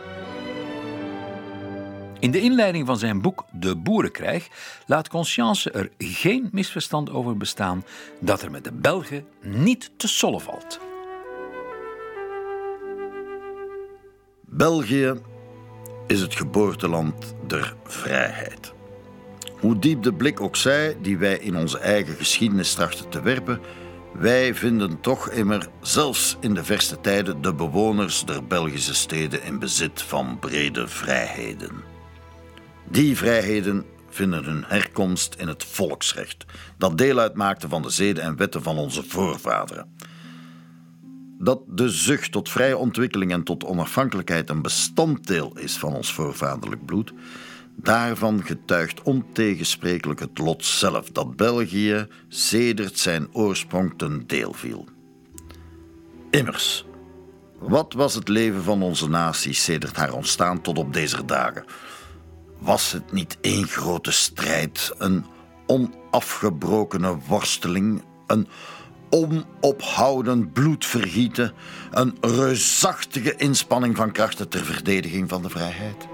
In 2.18 2.30
de 2.30 2.41
inleiding 2.41 2.87
van 2.87 2.99
zijn 2.99 3.20
boek 3.20 3.45
De 3.53 3.76
Boerenkrijg 3.76 4.49
laat 4.87 5.09
Conscience 5.09 5.70
er 5.70 5.91
geen 5.99 6.49
misverstand 6.53 7.11
over 7.11 7.37
bestaan 7.37 7.85
dat 8.20 8.43
er 8.43 8.51
met 8.51 8.64
de 8.64 8.72
Belgen 8.72 9.26
niet 9.41 9.91
te 9.97 10.09
sollen 10.09 10.41
valt. 10.41 10.80
België 14.41 15.14
is 16.07 16.20
het 16.20 16.35
geboorteland 16.35 17.35
der 17.47 17.74
vrijheid. 17.85 18.73
Hoe 19.64 19.78
diep 19.78 20.02
de 20.02 20.12
blik 20.12 20.40
ook 20.40 20.56
zij 20.56 20.96
die 21.02 21.18
wij 21.18 21.38
in 21.38 21.56
onze 21.56 21.78
eigen 21.78 22.14
geschiedenis 22.14 22.74
trachten 22.74 23.08
te 23.08 23.22
werpen, 23.22 23.60
wij 24.12 24.54
vinden 24.54 25.00
toch 25.00 25.30
immer, 25.30 25.68
zelfs 25.80 26.36
in 26.40 26.54
de 26.54 26.64
verste 26.64 27.00
tijden, 27.00 27.42
de 27.42 27.54
bewoners 27.54 28.24
der 28.24 28.46
Belgische 28.46 28.94
steden 28.94 29.42
in 29.42 29.58
bezit 29.58 30.02
van 30.02 30.38
brede 30.38 30.88
vrijheden. 30.88 31.70
Die 32.90 33.16
vrijheden 33.16 33.84
vinden 34.08 34.44
hun 34.44 34.64
herkomst 34.66 35.34
in 35.34 35.48
het 35.48 35.64
volksrecht, 35.64 36.44
dat 36.78 36.98
deel 36.98 37.18
uitmaakte 37.18 37.68
van 37.68 37.82
de 37.82 37.90
zeden 37.90 38.22
en 38.22 38.36
wetten 38.36 38.62
van 38.62 38.78
onze 38.78 39.02
voorvaderen. 39.02 39.86
Dat 41.38 41.60
de 41.66 41.88
zucht 41.88 42.32
tot 42.32 42.50
vrije 42.50 42.76
ontwikkeling 42.76 43.32
en 43.32 43.44
tot 43.44 43.64
onafhankelijkheid 43.64 44.50
een 44.50 44.62
bestanddeel 44.62 45.58
is 45.58 45.76
van 45.76 45.94
ons 45.94 46.12
voorvaderlijk 46.12 46.84
bloed, 46.84 47.12
Daarvan 47.76 48.44
getuigt 48.44 49.02
ontegensprekelijk 49.02 50.20
het 50.20 50.38
lot 50.38 50.64
zelf 50.64 51.10
dat 51.10 51.36
België 51.36 52.06
sedert 52.28 52.98
zijn 52.98 53.28
oorsprong 53.32 53.94
ten 53.96 54.26
deel 54.26 54.52
viel. 54.52 54.84
Immers, 56.30 56.86
wat 57.58 57.92
was 57.92 58.14
het 58.14 58.28
leven 58.28 58.62
van 58.62 58.82
onze 58.82 59.08
natie 59.08 59.52
sedert 59.52 59.96
haar 59.96 60.12
ontstaan 60.12 60.60
tot 60.60 60.78
op 60.78 60.92
deze 60.92 61.24
dagen? 61.24 61.64
Was 62.58 62.92
het 62.92 63.12
niet 63.12 63.38
één 63.40 63.66
grote 63.66 64.10
strijd, 64.10 64.94
een 64.98 65.24
onafgebrokene 65.66 67.16
worsteling, 67.28 68.02
een 68.26 68.48
onophoudend 69.10 70.52
bloedvergieten, 70.52 71.52
een 71.90 72.16
reusachtige 72.20 73.36
inspanning 73.36 73.96
van 73.96 74.12
krachten 74.12 74.48
ter 74.48 74.64
verdediging 74.64 75.28
van 75.28 75.42
de 75.42 75.50
vrijheid? 75.50 76.13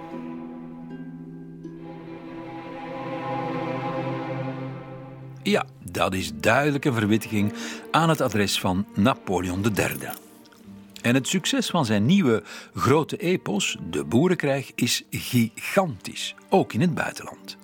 Ja, 5.50 5.64
dat 5.82 6.14
is 6.14 6.32
duidelijk 6.34 6.84
een 6.84 6.94
verwittiging 6.94 7.52
aan 7.90 8.08
het 8.08 8.20
adres 8.20 8.60
van 8.60 8.86
Napoleon 8.94 9.64
III. 9.76 9.96
En 11.02 11.14
het 11.14 11.28
succes 11.28 11.70
van 11.70 11.86
zijn 11.86 12.06
nieuwe 12.06 12.42
grote 12.74 13.16
epos, 13.16 13.76
De 13.90 14.04
Boerenkrijg, 14.04 14.72
is 14.74 15.04
gigantisch, 15.10 16.34
ook 16.48 16.72
in 16.72 16.80
het 16.80 16.94
buitenland. 16.94 17.56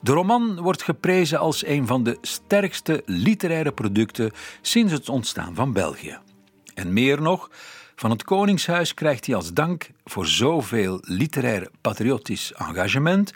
De 0.00 0.12
roman 0.12 0.60
wordt 0.60 0.82
geprezen 0.82 1.38
als 1.38 1.66
een 1.66 1.86
van 1.86 2.04
de 2.04 2.18
sterkste 2.20 3.02
literaire 3.06 3.72
producten 3.72 4.30
sinds 4.60 4.92
het 4.92 5.08
ontstaan 5.08 5.54
van 5.54 5.72
België. 5.72 6.18
En 6.74 6.92
meer 6.92 7.22
nog, 7.22 7.50
van 7.96 8.10
het 8.10 8.24
Koningshuis 8.24 8.94
krijgt 8.94 9.26
hij 9.26 9.34
als 9.34 9.52
dank 9.52 9.90
voor 10.04 10.26
zoveel 10.26 10.98
literair 11.02 11.68
patriotisch 11.80 12.52
engagement 12.52 13.32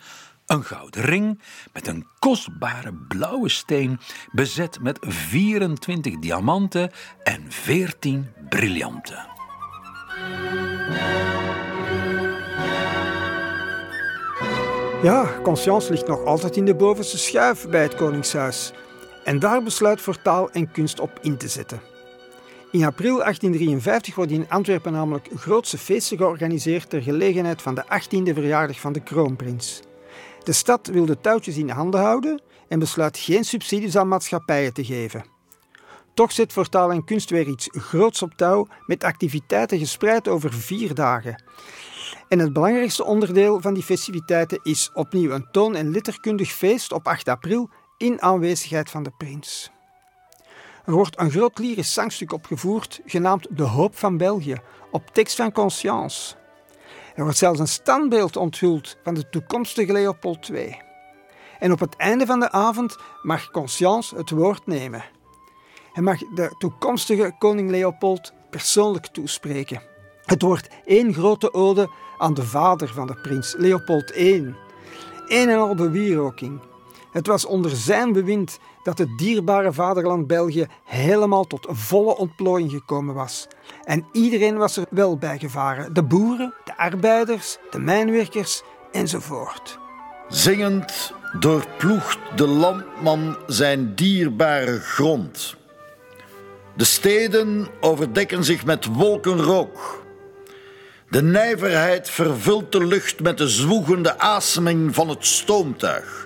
een 0.47 0.65
gouden 0.65 1.03
ring 1.03 1.41
met 1.73 1.87
een 1.87 2.07
kostbare 2.19 2.93
blauwe 3.09 3.49
steen 3.49 3.99
bezet 4.33 4.81
met 4.81 4.99
24 5.01 6.19
diamanten 6.19 6.91
en 7.23 7.45
14 7.49 8.29
briljanten. 8.49 9.27
Ja, 15.03 15.41
Conscience 15.43 15.91
ligt 15.91 16.07
nog 16.07 16.25
altijd 16.25 16.57
in 16.57 16.65
de 16.65 16.75
bovenste 16.75 17.19
schuif 17.19 17.69
bij 17.69 17.83
het 17.83 17.95
Koningshuis. 17.95 18.73
En 19.25 19.39
daar 19.39 19.63
besluit 19.63 20.01
voor 20.01 20.23
taal 20.23 20.51
en 20.51 20.71
kunst 20.71 21.01
op 21.01 21.19
in 21.23 21.37
te 21.37 21.49
zetten. 21.49 21.81
In 22.71 22.85
april 22.85 23.17
1853 23.17 24.15
worden 24.15 24.37
in 24.37 24.49
Antwerpen 24.49 24.93
namelijk 24.93 25.29
grootse 25.35 25.79
feesten 25.79 26.17
georganiseerd 26.17 26.91
ter 26.91 27.03
gelegenheid 27.03 27.63
van 27.63 27.75
de 27.75 27.85
18e 27.85 28.35
verjaardag 28.35 28.81
van 28.81 28.93
de 28.93 29.01
kroonprins. 29.01 29.83
De 30.47 30.53
stad 30.53 30.87
wil 30.87 31.07
de 31.07 31.21
touwtjes 31.21 31.57
in 31.57 31.69
handen 31.69 32.01
houden 32.01 32.43
en 32.69 32.79
besluit 32.79 33.19
geen 33.19 33.45
subsidies 33.45 33.97
aan 33.97 34.09
maatschappijen 34.09 34.73
te 34.73 34.85
geven. 34.85 35.25
Toch 36.15 36.33
zet 36.33 36.53
voor 36.53 36.69
taal 36.69 36.91
en 36.91 37.05
kunst 37.05 37.31
weer 37.31 37.47
iets 37.47 37.69
groots 37.71 38.23
op 38.23 38.35
touw 38.35 38.67
met 38.87 39.05
activiteiten 39.05 39.79
gespreid 39.79 40.29
over 40.29 40.53
vier 40.53 40.95
dagen. 40.95 41.43
En 42.29 42.39
het 42.39 42.53
belangrijkste 42.53 43.05
onderdeel 43.05 43.61
van 43.61 43.75
die 43.75 43.83
festiviteiten 43.83 44.61
is 44.63 44.91
opnieuw 44.95 45.31
een 45.31 45.49
toon- 45.51 45.77
en 45.77 45.91
letterkundig 45.91 46.53
feest 46.53 46.93
op 46.93 47.07
8 47.07 47.29
april 47.29 47.71
in 47.97 48.23
aanwezigheid 48.23 48.91
van 48.91 49.03
de 49.03 49.13
prins. 49.17 49.71
Er 50.85 50.93
wordt 50.93 51.21
een 51.21 51.31
groot 51.31 51.59
lyrisch 51.59 51.93
zangstuk 51.93 52.33
opgevoerd 52.33 53.01
genaamd 53.05 53.47
De 53.51 53.63
Hoop 53.63 53.97
van 53.97 54.17
België 54.17 54.57
op 54.91 55.11
tekst 55.13 55.37
van 55.37 55.53
Conscience. 55.53 56.35
Er 57.17 57.23
wordt 57.23 57.39
zelfs 57.39 57.59
een 57.59 57.69
standbeeld 57.69 58.37
onthuld 58.37 58.97
van 59.03 59.15
de 59.15 59.29
toekomstige 59.29 59.93
Leopold 59.93 60.49
II. 60.49 60.77
En 61.59 61.73
op 61.73 61.81
het 61.81 61.97
einde 61.97 62.27
van 62.27 62.41
de 62.41 62.51
avond 62.51 62.97
mag 63.23 63.51
Conscience 63.51 64.17
het 64.17 64.31
woord 64.31 64.67
nemen. 64.67 65.05
Hij 65.93 66.03
mag 66.03 66.19
de 66.19 66.55
toekomstige 66.59 67.35
koning 67.39 67.71
Leopold 67.71 68.33
persoonlijk 68.51 69.07
toespreken. 69.07 69.83
Het 70.25 70.43
wordt 70.43 70.69
één 70.85 71.15
grote 71.15 71.55
ode 71.55 71.91
aan 72.19 72.35
de 72.35 72.43
vader 72.43 72.89
van 72.89 73.07
de 73.07 73.15
prins, 73.15 73.55
Leopold 73.59 74.17
I. 74.17 74.55
Een 75.27 75.49
en 75.49 75.59
al 75.59 75.75
bewieroking. 75.75 76.61
Het 77.13 77.27
was 77.27 77.45
onder 77.45 77.71
zijn 77.71 78.13
bewind 78.13 78.59
dat 78.87 78.99
het 78.99 79.19
dierbare 79.19 79.73
vaderland 79.73 80.27
België 80.27 80.67
helemaal 80.85 81.45
tot 81.45 81.67
volle 81.71 82.17
ontplooiing 82.17 82.71
gekomen 82.71 83.15
was. 83.15 83.49
En 83.85 84.07
iedereen 84.13 84.57
was 84.57 84.77
er 84.77 84.87
wel 84.91 85.17
bij 85.17 85.39
gevaren: 85.39 85.95
de 85.95 86.03
boeren, 86.03 86.55
de 86.65 86.77
arbeiders, 86.77 87.59
de 87.71 87.79
mijnwerkers 87.79 88.63
enzovoort. 88.93 89.79
Zingend 90.29 91.13
doorploegt 91.39 92.19
de 92.37 92.47
landman 92.47 93.37
zijn 93.47 93.95
dierbare 93.95 94.81
grond. 94.81 95.57
De 96.75 96.85
steden 96.85 97.67
overdekken 97.81 98.45
zich 98.45 98.65
met 98.65 98.85
wolkenrook. 98.85 100.05
De 101.09 101.23
nijverheid 101.23 102.11
vervult 102.11 102.73
de 102.73 102.85
lucht 102.85 103.21
met 103.21 103.39
de 103.39 103.49
zwoegende 103.49 104.19
aseming 104.19 104.95
van 104.95 105.09
het 105.09 105.27
stoomtuig. 105.27 106.26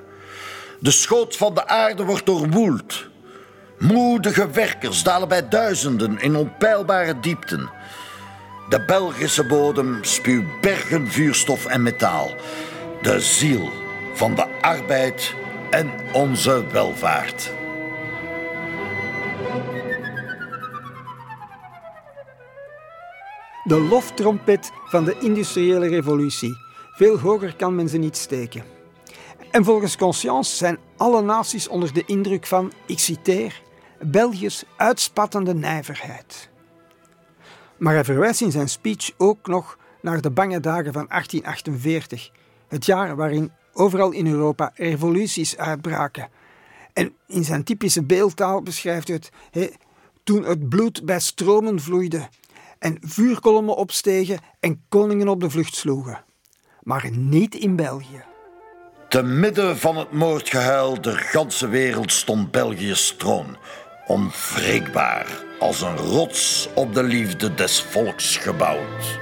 De 0.81 0.91
schoot 0.91 1.37
van 1.37 1.55
de 1.55 1.67
aarde 1.67 2.05
wordt 2.05 2.27
doorwoeld. 2.27 3.09
Moedige 3.79 4.51
werkers 4.51 5.03
dalen 5.03 5.29
bij 5.29 5.49
duizenden 5.49 6.21
in 6.21 6.37
onpeilbare 6.37 7.21
diepten. 7.21 7.71
De 8.69 8.85
Belgische 8.85 9.47
bodem 9.47 9.99
spuwt 10.05 10.61
bergen 10.61 11.09
vuurstof 11.09 11.67
en 11.67 11.83
metaal. 11.83 12.31
De 13.03 13.21
ziel 13.21 13.71
van 14.15 14.35
de 14.35 14.47
arbeid 14.61 15.35
en 15.71 15.91
onze 16.13 16.65
welvaart. 16.73 17.53
De 23.65 23.81
loftrompet 23.81 24.71
van 24.85 25.05
de 25.05 25.17
industriële 25.19 25.89
revolutie. 25.89 26.57
Veel 26.93 27.19
hoger 27.19 27.57
kan 27.57 27.75
men 27.75 27.89
ze 27.89 27.99
niet 27.99 28.17
steken. 28.17 28.80
En 29.51 29.65
volgens 29.65 29.97
Conscience 29.97 30.57
zijn 30.57 30.79
alle 30.97 31.23
naties 31.23 31.69
onder 31.69 31.93
de 31.93 32.05
indruk 32.07 32.47
van, 32.47 32.73
ik 32.87 32.99
citeer, 32.99 33.63
België's 34.01 34.65
uitspattende 34.77 35.55
nijverheid. 35.55 36.49
Maar 37.77 37.95
hij 37.95 38.05
verwijst 38.05 38.41
in 38.41 38.51
zijn 38.51 38.69
speech 38.69 39.11
ook 39.17 39.47
nog 39.47 39.79
naar 40.03 40.21
de 40.21 40.31
bange 40.31 40.61
dagen 40.61 40.93
van 40.93 41.07
1848, 41.09 42.31
het 42.69 42.87
jaar 42.87 43.17
waarin 43.17 43.53
overal 43.73 44.11
in 44.11 44.27
Europa 44.27 44.73
revoluties 44.75 45.57
uitbraken. 45.57 46.29
En 46.93 47.15
in 47.27 47.45
zijn 47.45 47.65
typische 47.65 48.03
beeldtaal 48.03 48.63
beschrijft 48.63 49.09
hij 49.09 49.21
het 49.51 49.77
toen 50.25 50.45
het 50.45 50.69
bloed 50.69 51.05
bij 51.05 51.21
stromen 51.21 51.81
vloeide 51.81 52.29
en 52.79 52.97
vuurkolommen 53.01 53.77
opstegen 53.77 54.39
en 54.61 54.83
koningen 54.89 55.29
op 55.29 55.41
de 55.41 55.51
vlucht 55.51 55.75
sloegen. 55.75 56.25
Maar 56.83 57.11
niet 57.11 57.55
in 57.55 57.77
België. 57.77 58.30
Te 59.11 59.23
midden 59.23 59.77
van 59.77 59.97
het 59.97 60.13
moordgehuil 60.13 61.01
der 61.01 61.19
ganse 61.19 61.69
wereld 61.69 62.13
stond 62.13 62.51
België's 62.51 63.15
troon, 63.17 63.57
onwrikbaar 64.07 65.45
als 65.59 65.83
een 65.83 65.97
rots 65.97 66.69
op 66.75 66.95
de 66.95 67.03
liefde 67.03 67.55
des 67.55 67.83
volks 67.83 68.37
gebouwd. 68.37 69.19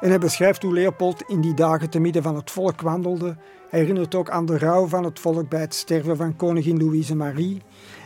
En 0.00 0.08
hij 0.08 0.18
beschrijft 0.18 0.62
hoe 0.62 0.72
Leopold 0.72 1.22
in 1.26 1.40
die 1.40 1.54
dagen 1.54 1.90
te 1.90 1.98
midden 1.98 2.22
van 2.22 2.36
het 2.36 2.50
volk 2.50 2.80
wandelde. 2.80 3.36
Hij 3.68 3.80
herinnert 3.80 4.14
ook 4.14 4.30
aan 4.30 4.46
de 4.46 4.58
rouw 4.58 4.86
van 4.86 5.04
het 5.04 5.20
volk 5.20 5.48
bij 5.48 5.60
het 5.60 5.74
sterven 5.74 6.16
van 6.16 6.36
koningin 6.36 6.78
Louise 6.78 7.14
Marie. 7.14 7.62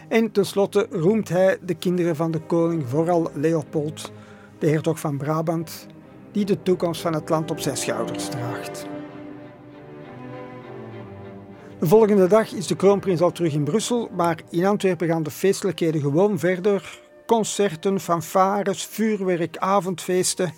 En 0.08 0.32
tenslotte 0.32 0.86
roemt 0.90 1.28
hij 1.28 1.58
de 1.62 1.74
kinderen 1.74 2.16
van 2.16 2.30
de 2.30 2.40
koning, 2.40 2.88
vooral 2.88 3.30
Leopold, 3.34 4.12
de 4.58 4.68
hertog 4.68 5.00
van 5.00 5.16
Brabant, 5.16 5.86
die 6.32 6.44
de 6.44 6.62
toekomst 6.62 7.00
van 7.00 7.14
het 7.14 7.28
land 7.28 7.50
op 7.50 7.60
zijn 7.60 7.76
schouders 7.76 8.28
draagt. 8.28 8.94
De 11.78 11.86
volgende 11.86 12.26
dag 12.26 12.52
is 12.52 12.66
de 12.66 12.76
kroonprins 12.76 13.20
al 13.20 13.32
terug 13.32 13.52
in 13.52 13.64
Brussel, 13.64 14.08
maar 14.16 14.40
in 14.50 14.64
Antwerpen 14.64 15.08
gaan 15.08 15.22
de 15.22 15.30
feestelijkheden 15.30 16.00
gewoon 16.00 16.38
verder. 16.38 17.00
Concerten, 17.26 18.00
fanfares, 18.00 18.84
vuurwerk, 18.84 19.56
avondfeesten. 19.56 20.52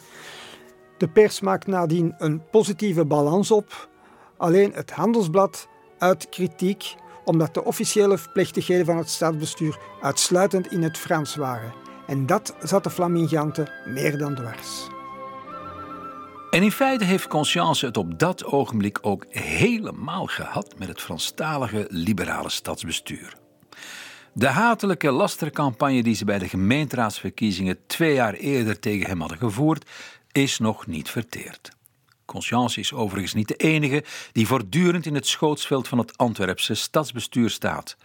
De 0.99 1.09
pers 1.09 1.41
maakt 1.41 1.67
nadien 1.67 2.15
een 2.19 2.43
positieve 2.51 3.05
balans 3.05 3.51
op. 3.51 3.89
Alleen 4.37 4.73
het 4.73 4.91
handelsblad 4.91 5.69
uit 5.99 6.29
kritiek 6.29 6.95
omdat 7.25 7.55
de 7.55 7.65
officiële 7.65 8.19
plechtigheden 8.33 8.87
van 8.87 8.97
het 8.97 9.09
staatsbestuur 9.09 9.79
uitsluitend 10.03 10.73
in 10.73 10.83
het 10.83 10.99
Frans 10.99 11.37
waren. 11.37 11.73
En 12.07 12.27
dat 12.27 12.55
zat 12.61 12.85
de 12.85 12.91
Flaminganten 12.91 13.71
meer 13.85 14.19
dan 14.19 14.35
dwars. 14.35 14.98
En 16.51 16.63
in 16.63 16.73
feite 16.73 17.05
heeft 17.05 17.27
Conscience 17.27 17.87
het 17.87 17.97
op 17.97 18.19
dat 18.19 18.45
ogenblik 18.45 18.99
ook 19.01 19.27
helemaal 19.29 20.27
gehad 20.27 20.75
met 20.79 20.89
het 20.89 21.01
Franstalige 21.01 21.87
liberale 21.91 22.51
stadsbestuur. 22.51 23.37
De 24.33 24.47
hatelijke 24.47 25.11
lastercampagne 25.11 26.03
die 26.03 26.15
ze 26.15 26.25
bij 26.25 26.39
de 26.39 26.49
gemeenteraadsverkiezingen 26.49 27.79
twee 27.87 28.15
jaar 28.15 28.35
eerder 28.35 28.79
tegen 28.79 29.07
hem 29.07 29.21
hadden 29.21 29.39
gevoerd, 29.39 29.91
is 30.33 30.59
nog 30.59 30.87
niet 30.87 31.11
verteerd. 31.11 31.71
Conscience 32.25 32.81
is 32.81 32.93
overigens 32.93 33.35
niet 33.35 33.49
de 33.49 33.57
enige 33.57 34.05
die 34.33 34.47
voortdurend 34.47 35.07
in 35.07 35.15
het 35.15 35.27
schootsveld 35.27 35.89
van 35.89 35.99
het 35.99 36.19
Antwerpse 36.19 36.75
stadsbestuur 36.75 37.51
staat. 37.51 37.97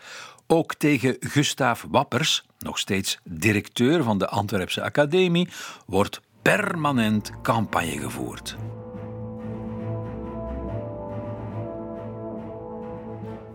Ook 0.47 0.75
tegen 0.75 1.15
Gustaaf 1.19 1.85
Wappers, 1.89 2.43
nog 2.59 2.79
steeds 2.79 3.19
directeur 3.23 4.03
van 4.03 4.17
de 4.17 4.27
Antwerpse 4.27 4.81
Academie, 4.81 5.49
wordt 5.85 6.21
permanent 6.43 7.31
campagne 7.41 7.99
gevoerd. 7.99 8.57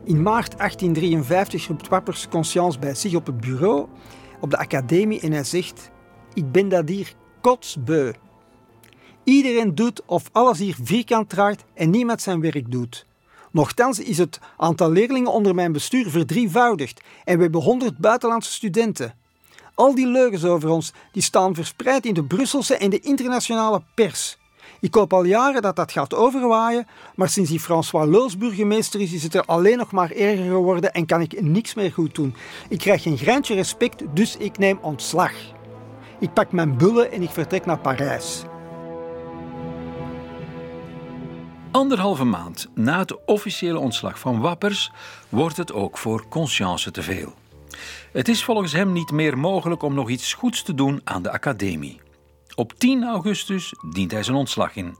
In 0.04 0.22
maart 0.22 0.58
1853 0.58 1.66
roept 1.66 1.88
Wappers 1.88 2.28
Conscience 2.28 2.78
bij 2.78 2.94
zich 2.94 3.14
op 3.14 3.26
het 3.26 3.40
bureau 3.40 3.86
op 4.40 4.50
de 4.50 4.58
academie 4.58 5.20
en 5.20 5.32
hij 5.32 5.44
zegt: 5.44 5.90
Ik 6.34 6.52
ben 6.52 6.68
dat 6.68 6.88
hier 6.88 7.14
kotsbeu. 7.40 8.12
Iedereen 9.24 9.74
doet 9.74 10.02
of 10.06 10.28
alles 10.32 10.58
hier 10.58 10.76
vierkant 10.82 11.28
draait 11.28 11.64
en 11.74 11.90
niemand 11.90 12.22
zijn 12.22 12.40
werk 12.40 12.70
doet. 12.70 13.06
Nochtans 13.52 13.98
is 13.98 14.18
het 14.18 14.40
aantal 14.56 14.90
leerlingen 14.90 15.32
onder 15.32 15.54
mijn 15.54 15.72
bestuur 15.72 16.10
verdrievoudigd 16.10 17.02
en 17.24 17.36
we 17.36 17.42
hebben 17.42 17.62
100 17.62 17.98
buitenlandse 17.98 18.52
studenten. 18.52 19.14
Al 19.78 19.94
die 19.94 20.06
leugens 20.06 20.44
over 20.44 20.68
ons 20.68 20.92
die 21.12 21.22
staan 21.22 21.54
verspreid 21.54 22.06
in 22.06 22.14
de 22.14 22.24
Brusselse 22.24 22.76
en 22.76 22.90
de 22.90 23.00
internationale 23.00 23.82
pers. 23.94 24.38
Ik 24.80 24.94
hoop 24.94 25.12
al 25.12 25.24
jaren 25.24 25.62
dat 25.62 25.76
dat 25.76 25.92
gaat 25.92 26.14
overwaaien, 26.14 26.86
maar 27.14 27.28
sinds 27.28 27.50
die 27.50 27.60
François 27.60 28.08
Leuls 28.08 28.38
burgemeester 28.38 29.00
is, 29.00 29.12
is 29.12 29.22
het 29.22 29.34
er 29.34 29.44
alleen 29.44 29.78
nog 29.78 29.92
maar 29.92 30.10
erger 30.10 30.44
geworden 30.44 30.92
en 30.92 31.06
kan 31.06 31.20
ik 31.20 31.40
niks 31.42 31.74
meer 31.74 31.92
goed 31.92 32.14
doen. 32.14 32.34
Ik 32.68 32.78
krijg 32.78 33.02
geen 33.02 33.18
greintje 33.18 33.54
respect, 33.54 34.02
dus 34.14 34.36
ik 34.36 34.58
neem 34.58 34.78
ontslag. 34.82 35.32
Ik 36.20 36.32
pak 36.32 36.52
mijn 36.52 36.76
bullen 36.76 37.12
en 37.12 37.22
ik 37.22 37.30
vertrek 37.30 37.66
naar 37.66 37.78
Parijs. 37.78 38.42
Anderhalve 41.70 42.24
maand 42.24 42.68
na 42.74 42.98
het 42.98 43.24
officiële 43.24 43.78
ontslag 43.78 44.18
van 44.18 44.40
Wappers 44.40 44.92
wordt 45.28 45.56
het 45.56 45.72
ook 45.72 45.98
voor 45.98 46.28
Conscience 46.28 46.90
te 46.90 47.02
veel. 47.02 47.37
Het 48.12 48.28
is 48.28 48.44
volgens 48.44 48.72
hem 48.72 48.92
niet 48.92 49.10
meer 49.10 49.38
mogelijk 49.38 49.82
om 49.82 49.94
nog 49.94 50.08
iets 50.08 50.34
goeds 50.34 50.62
te 50.62 50.74
doen 50.74 51.00
aan 51.04 51.22
de 51.22 51.30
academie. 51.30 52.00
Op 52.54 52.72
10 52.78 53.04
augustus 53.04 53.74
dient 53.90 54.10
hij 54.10 54.22
zijn 54.22 54.36
ontslag 54.36 54.76
in. 54.76 54.96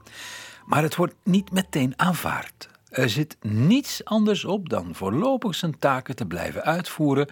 Maar 0.65 0.81
het 0.81 0.95
wordt 0.95 1.15
niet 1.23 1.51
meteen 1.51 1.93
aanvaard. 1.95 2.69
Er 2.89 3.09
zit 3.09 3.37
niets 3.41 4.05
anders 4.05 4.45
op 4.45 4.69
dan 4.69 4.95
voorlopig 4.95 5.55
zijn 5.55 5.79
taken 5.79 6.15
te 6.15 6.25
blijven 6.25 6.63
uitvoeren, 6.63 7.27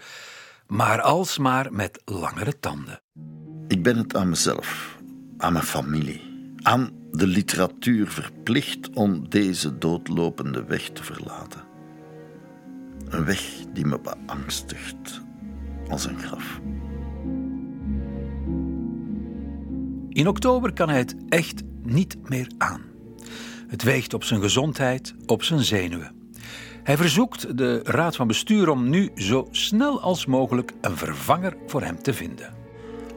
maar 0.68 1.02
alsmaar 1.02 1.74
met 1.74 2.02
langere 2.06 2.60
tanden. 2.60 3.02
Ik 3.68 3.84
ben 3.84 3.98
het 3.98 4.15
aan 4.15 4.30
mezelf, 4.30 4.98
aan 5.38 5.53
mijn 5.53 5.65
familie, 5.65 6.53
aan 6.61 6.91
de 7.11 7.28
literatuur 7.28 8.07
verplicht 8.07 8.90
om 8.94 9.30
deze 9.30 9.78
doodlopende 9.78 10.64
weg 10.64 10.90
te 10.90 11.03
verlaten. 11.03 11.64
Een 13.10 13.26
weg 13.26 13.41
die 13.74 13.86
me 13.86 13.99
beangstigt 13.99 15.22
als 15.89 16.05
een 16.05 16.19
graf. 16.19 16.59
In 20.09 20.27
oktober 20.27 20.73
kan 20.73 20.89
hij 20.89 20.97
het 20.97 21.15
echt 21.30 21.61
niet 21.84 22.30
meer 22.30 22.51
aan. 22.57 22.81
Het 23.68 23.84
weegt 23.84 24.14
op 24.14 24.23
zijn 24.23 24.41
gezondheid, 24.41 25.15
op 25.26 25.43
zijn 25.43 25.64
zenuwen. 25.64 26.15
Hij 26.84 26.97
verzoekt 26.97 27.57
de 27.57 27.80
raad 27.84 28.15
van 28.15 28.27
bestuur 28.27 28.69
om 28.69 28.89
nu 28.89 29.11
zo 29.15 29.47
snel 29.51 30.01
als 30.01 30.26
mogelijk 30.26 30.73
een 30.81 30.97
vervanger 30.97 31.57
voor 31.68 31.84
hem 31.84 32.01
te 32.01 32.14
vinden. 32.14 32.53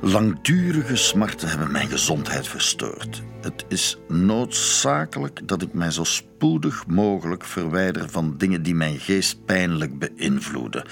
Langdurige 0.01 0.97
smarten 0.97 1.49
hebben 1.49 1.73
mijn 1.73 1.89
gezondheid 1.89 2.49
verstoord. 2.49 3.23
Het 3.41 3.65
is 3.69 3.99
noodzakelijk 4.09 5.49
dat 5.49 5.63
ik 5.63 5.73
mij 5.73 5.91
zo 5.91 6.05
spoedig 6.05 6.87
mogelijk 6.87 7.45
verwijder 7.45 8.11
van 8.11 8.35
dingen 8.37 8.63
die 8.63 8.75
mijn 8.75 8.99
geest 8.99 9.45
pijnlijk 9.45 9.99
beïnvloeden. 9.99 10.85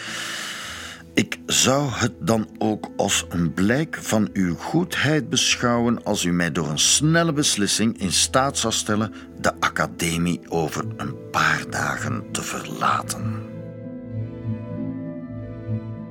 Ik 1.18 1.38
zou 1.46 1.90
het 1.90 2.12
dan 2.20 2.48
ook 2.58 2.90
als 2.96 3.24
een 3.28 3.52
blijk 3.52 3.98
van 4.00 4.28
uw 4.32 4.54
goedheid 4.54 5.28
beschouwen 5.28 6.04
als 6.04 6.24
u 6.24 6.32
mij 6.32 6.52
door 6.52 6.68
een 6.68 6.78
snelle 6.78 7.32
beslissing 7.32 7.98
in 7.98 8.12
staat 8.12 8.58
zou 8.58 8.72
stellen 8.72 9.12
de 9.40 9.60
academie 9.60 10.40
over 10.48 10.84
een 10.96 11.30
paar 11.30 11.64
dagen 11.70 12.24
te 12.32 12.42
verlaten. 12.42 13.42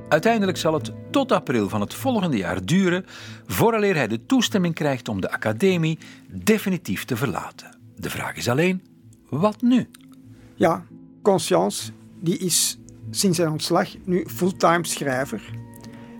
Uiteindelijk 0.09 0.57
zal 0.57 0.73
het 0.73 0.91
tot 1.11 1.31
april 1.31 1.69
van 1.69 1.81
het 1.81 1.93
volgende 1.93 2.37
jaar 2.37 2.65
duren 2.65 3.05
vooraleer 3.45 3.95
hij 3.95 4.07
de 4.07 4.25
toestemming 4.25 4.73
krijgt 4.73 5.09
om 5.09 5.21
de 5.21 5.31
academie 5.31 5.99
definitief 6.31 7.05
te 7.05 7.17
verlaten. 7.17 7.77
De 7.95 8.09
vraag 8.09 8.35
is 8.35 8.49
alleen, 8.49 8.85
wat 9.29 9.61
nu? 9.61 9.89
Ja, 10.55 10.85
Conscience 11.21 11.91
die 12.19 12.37
is 12.37 12.77
sinds 13.09 13.37
zijn 13.37 13.51
ontslag 13.51 13.89
nu 14.05 14.25
fulltime 14.27 14.85
schrijver. 14.85 15.49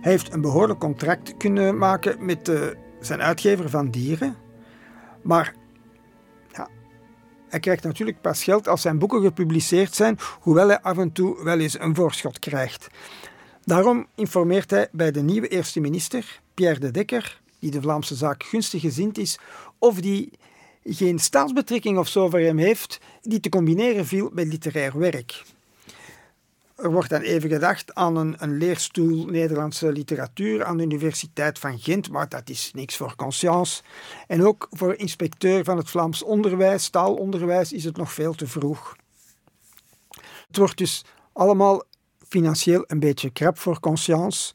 Hij 0.00 0.12
heeft 0.12 0.32
een 0.32 0.40
behoorlijk 0.40 0.80
contract 0.80 1.36
kunnen 1.36 1.78
maken 1.78 2.24
met 2.24 2.44
de 2.44 2.76
zijn 3.00 3.22
uitgever 3.22 3.70
van 3.70 3.90
dieren. 3.90 4.36
Maar 5.22 5.54
ja, 6.52 6.68
hij 7.48 7.60
krijgt 7.60 7.82
natuurlijk 7.82 8.20
pas 8.20 8.44
geld 8.44 8.68
als 8.68 8.80
zijn 8.80 8.98
boeken 8.98 9.22
gepubliceerd 9.22 9.94
zijn, 9.94 10.18
hoewel 10.40 10.68
hij 10.68 10.80
af 10.80 10.98
en 10.98 11.12
toe 11.12 11.44
wel 11.44 11.58
eens 11.58 11.80
een 11.80 11.94
voorschot 11.94 12.38
krijgt. 12.38 12.88
Daarom 13.64 14.06
informeert 14.14 14.70
hij 14.70 14.88
bij 14.92 15.10
de 15.10 15.22
nieuwe 15.22 15.48
eerste 15.48 15.80
minister, 15.80 16.40
Pierre 16.54 16.80
de 16.80 16.90
Dekker, 16.90 17.40
die 17.58 17.70
de 17.70 17.80
Vlaamse 17.80 18.14
zaak 18.14 18.42
gunstig 18.42 18.80
gezind 18.80 19.18
is, 19.18 19.38
of 19.78 20.00
die 20.00 20.30
geen 20.84 21.18
staatsbetrekking 21.18 21.98
of 21.98 22.08
zo 22.08 22.28
voor 22.28 22.40
hem 22.40 22.58
heeft 22.58 23.00
die 23.22 23.40
te 23.40 23.48
combineren 23.48 24.06
viel 24.06 24.30
met 24.32 24.46
literair 24.46 24.98
werk. 24.98 25.42
Er 26.78 26.92
wordt 26.92 27.10
dan 27.10 27.20
even 27.20 27.50
gedacht 27.50 27.94
aan 27.94 28.16
een, 28.16 28.36
een, 28.38 28.56
leerstoel 28.56 29.26
Nederlandse 29.26 29.92
literatuur 29.92 30.64
aan 30.64 30.76
de 30.76 30.82
Universiteit 30.82 31.58
van 31.58 31.78
Gent, 31.78 32.10
maar 32.10 32.28
dat 32.28 32.50
is 32.50 32.70
niks 32.74 32.96
voor 32.96 33.16
conscience. 33.16 33.82
En 34.26 34.46
ook 34.46 34.66
voor 34.70 34.94
inspecteur 34.94 35.64
van 35.64 35.76
het 35.76 35.90
Vlaams 35.90 36.22
onderwijs, 36.22 36.88
taalonderwijs, 36.88 37.72
is 37.72 37.84
het 37.84 37.96
nog 37.96 38.12
veel 38.12 38.34
te 38.34 38.46
vroeg. 38.46 38.96
Het 40.46 40.56
wordt 40.56 40.76
dus 40.76 41.04
allemaal 41.32 41.82
financieel 42.28 42.84
een 42.86 43.00
beetje 43.00 43.30
krap 43.30 43.58
voor 43.58 43.80
conscience. 43.80 44.54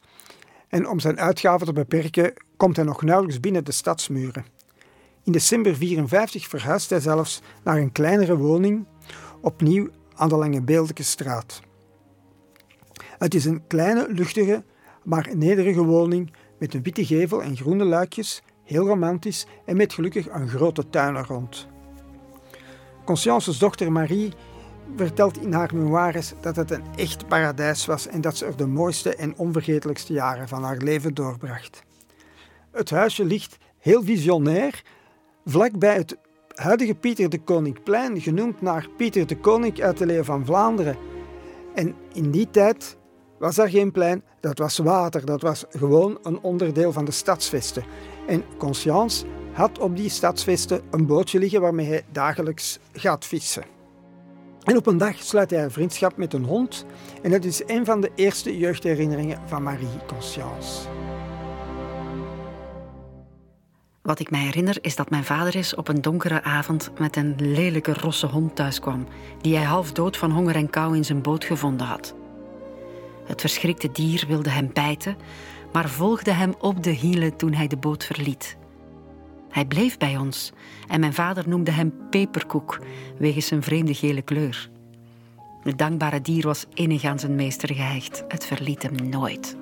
En 0.68 0.88
om 0.88 1.00
zijn 1.00 1.20
uitgaven 1.20 1.66
te 1.66 1.72
beperken, 1.72 2.32
komt 2.56 2.76
hij 2.76 2.84
nog 2.84 3.02
nauwelijks 3.02 3.40
binnen 3.40 3.64
de 3.64 3.72
stadsmuren. 3.72 4.44
In 5.22 5.32
december 5.32 5.72
1954 5.72 6.48
verhuist 6.48 6.90
hij 6.90 7.00
zelfs 7.00 7.40
naar 7.64 7.76
een 7.76 7.92
kleinere 7.92 8.36
woning, 8.36 8.86
opnieuw 9.40 9.88
aan 10.14 10.28
de 10.28 10.36
Lange 10.36 10.62
Beeldeke 10.62 11.02
straat. 11.02 11.60
Het 13.18 13.34
is 13.34 13.44
een 13.44 13.66
kleine, 13.66 14.06
luchtige, 14.08 14.64
maar 15.02 15.30
nederige 15.34 15.84
woning 15.84 16.32
met 16.58 16.74
een 16.74 16.82
witte 16.82 17.06
gevel 17.06 17.42
en 17.42 17.56
groene 17.56 17.84
luikjes, 17.84 18.42
heel 18.64 18.86
romantisch 18.86 19.46
en 19.64 19.76
met 19.76 19.92
gelukkig 19.92 20.30
een 20.30 20.48
grote 20.48 20.88
tuin 20.90 21.16
er 21.16 21.26
rond. 21.26 21.66
Conscience's 23.04 23.58
dochter 23.58 23.92
Marie 23.92 24.32
vertelt 24.96 25.40
in 25.40 25.52
haar 25.52 25.70
memoires 25.74 26.32
dat 26.40 26.56
het 26.56 26.70
een 26.70 26.84
echt 26.96 27.28
paradijs 27.28 27.86
was 27.86 28.06
en 28.06 28.20
dat 28.20 28.36
ze 28.36 28.44
er 28.44 28.56
de 28.56 28.66
mooiste 28.66 29.16
en 29.16 29.36
onvergetelijkste 29.36 30.12
jaren 30.12 30.48
van 30.48 30.62
haar 30.62 30.76
leven 30.76 31.14
doorbracht. 31.14 31.82
Het 32.70 32.90
huisje 32.90 33.24
ligt 33.24 33.56
heel 33.78 34.02
visionair, 34.02 34.82
vlakbij 35.44 35.96
het 35.96 36.16
huidige 36.54 36.94
Pieter 36.94 37.28
de 37.28 37.38
Koninkplein, 37.38 38.20
genoemd 38.20 38.60
naar 38.60 38.88
Pieter 38.96 39.26
de 39.26 39.36
Koning 39.36 39.80
uit 39.80 39.98
de 39.98 40.06
Leeuw 40.06 40.22
van 40.22 40.46
Vlaanderen. 40.46 40.96
En 41.74 41.94
in 42.12 42.30
die 42.30 42.50
tijd 42.50 42.96
was 43.44 43.58
er 43.58 43.68
geen 43.68 43.92
plein, 43.92 44.22
dat 44.40 44.58
was 44.58 44.78
water, 44.78 45.24
dat 45.24 45.42
was 45.42 45.64
gewoon 45.70 46.18
een 46.22 46.40
onderdeel 46.40 46.92
van 46.92 47.04
de 47.04 47.10
stadsvesten. 47.10 47.84
En 48.26 48.44
Conscience 48.58 49.26
had 49.52 49.78
op 49.78 49.96
die 49.96 50.08
stadsvesten 50.08 50.80
een 50.90 51.06
bootje 51.06 51.38
liggen 51.38 51.60
waarmee 51.60 51.86
hij 51.86 52.04
dagelijks 52.12 52.78
gaat 52.92 53.24
vissen. 53.24 53.64
En 54.62 54.76
op 54.76 54.86
een 54.86 54.98
dag 54.98 55.16
sluit 55.16 55.50
hij 55.50 55.64
een 55.64 55.70
vriendschap 55.70 56.16
met 56.16 56.32
een 56.32 56.44
hond 56.44 56.84
en 57.22 57.30
dat 57.30 57.44
is 57.44 57.62
een 57.66 57.84
van 57.84 58.00
de 58.00 58.10
eerste 58.14 58.58
jeugdherinneringen 58.58 59.40
van 59.46 59.62
Marie 59.62 59.88
Conscience. 60.06 60.88
Wat 64.02 64.18
ik 64.18 64.30
mij 64.30 64.40
herinner 64.40 64.78
is 64.80 64.96
dat 64.96 65.10
mijn 65.10 65.24
vader 65.24 65.56
eens 65.56 65.74
op 65.74 65.88
een 65.88 66.02
donkere 66.02 66.42
avond 66.42 66.90
met 66.98 67.16
een 67.16 67.34
lelijke 67.38 67.92
rosse 67.92 68.26
hond 68.26 68.56
thuiskwam, 68.56 69.06
die 69.40 69.56
hij 69.56 69.64
half 69.64 69.92
dood 69.92 70.16
van 70.16 70.30
honger 70.30 70.56
en 70.56 70.70
kou 70.70 70.96
in 70.96 71.04
zijn 71.04 71.22
boot 71.22 71.44
gevonden 71.44 71.86
had. 71.86 72.14
Het 73.26 73.40
verschrikte 73.40 73.92
dier 73.92 74.24
wilde 74.28 74.50
hem 74.50 74.70
bijten, 74.72 75.16
maar 75.72 75.88
volgde 75.88 76.32
hem 76.32 76.54
op 76.58 76.82
de 76.82 76.90
hielen 76.90 77.36
toen 77.36 77.52
hij 77.52 77.66
de 77.66 77.76
boot 77.76 78.04
verliet. 78.04 78.56
Hij 79.50 79.64
bleef 79.64 79.98
bij 79.98 80.16
ons 80.16 80.52
en 80.88 81.00
mijn 81.00 81.14
vader 81.14 81.48
noemde 81.48 81.70
hem 81.70 81.94
Peperkoek 82.10 82.80
wegens 83.18 83.46
zijn 83.46 83.62
vreemde 83.62 83.94
gele 83.94 84.22
kleur. 84.22 84.70
Het 85.62 85.78
dankbare 85.78 86.20
dier 86.20 86.42
was 86.42 86.66
innig 86.74 87.04
aan 87.04 87.18
zijn 87.18 87.34
meester 87.34 87.74
gehecht. 87.74 88.24
Het 88.28 88.46
verliet 88.46 88.82
hem 88.82 89.08
nooit. 89.08 89.56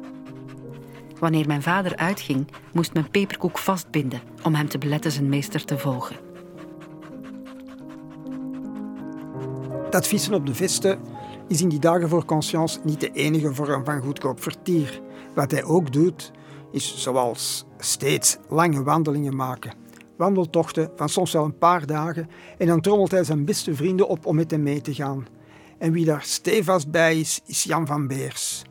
Wanneer 1.18 1.46
mijn 1.46 1.62
vader 1.62 1.96
uitging, 1.96 2.48
moest 2.72 2.94
men 2.94 3.10
Peperkoek 3.10 3.58
vastbinden 3.58 4.20
om 4.42 4.54
hem 4.54 4.68
te 4.68 4.78
beletten 4.78 5.12
zijn 5.12 5.28
meester 5.28 5.64
te 5.64 5.78
volgen. 5.78 6.16
Dat 9.90 10.08
vissen 10.08 10.34
op 10.34 10.46
de 10.46 10.54
vesten 10.54 11.00
is 11.52 11.62
in 11.62 11.68
die 11.68 11.78
dagen 11.78 12.08
voor 12.08 12.24
Conscience 12.24 12.78
niet 12.84 13.00
de 13.00 13.10
enige 13.10 13.54
vorm 13.54 13.84
van 13.84 14.02
goedkoop 14.02 14.42
vertier. 14.42 15.00
Wat 15.34 15.50
hij 15.50 15.64
ook 15.64 15.92
doet, 15.92 16.30
is 16.70 17.02
zoals 17.02 17.64
steeds 17.78 18.38
lange 18.48 18.82
wandelingen 18.82 19.36
maken. 19.36 19.74
Wandeltochten 20.16 20.90
van 20.96 21.08
soms 21.08 21.32
wel 21.32 21.44
een 21.44 21.58
paar 21.58 21.86
dagen 21.86 22.28
en 22.58 22.66
dan 22.66 22.80
trommelt 22.80 23.10
hij 23.10 23.24
zijn 23.24 23.44
beste 23.44 23.74
vrienden 23.74 24.08
op 24.08 24.26
om 24.26 24.36
met 24.36 24.50
hem 24.50 24.62
mee 24.62 24.80
te 24.80 24.94
gaan. 24.94 25.26
En 25.78 25.92
wie 25.92 26.04
daar 26.04 26.22
stevast 26.22 26.90
bij 26.90 27.18
is, 27.18 27.40
is 27.46 27.62
Jan 27.62 27.86
van 27.86 28.06
Beers. 28.06 28.62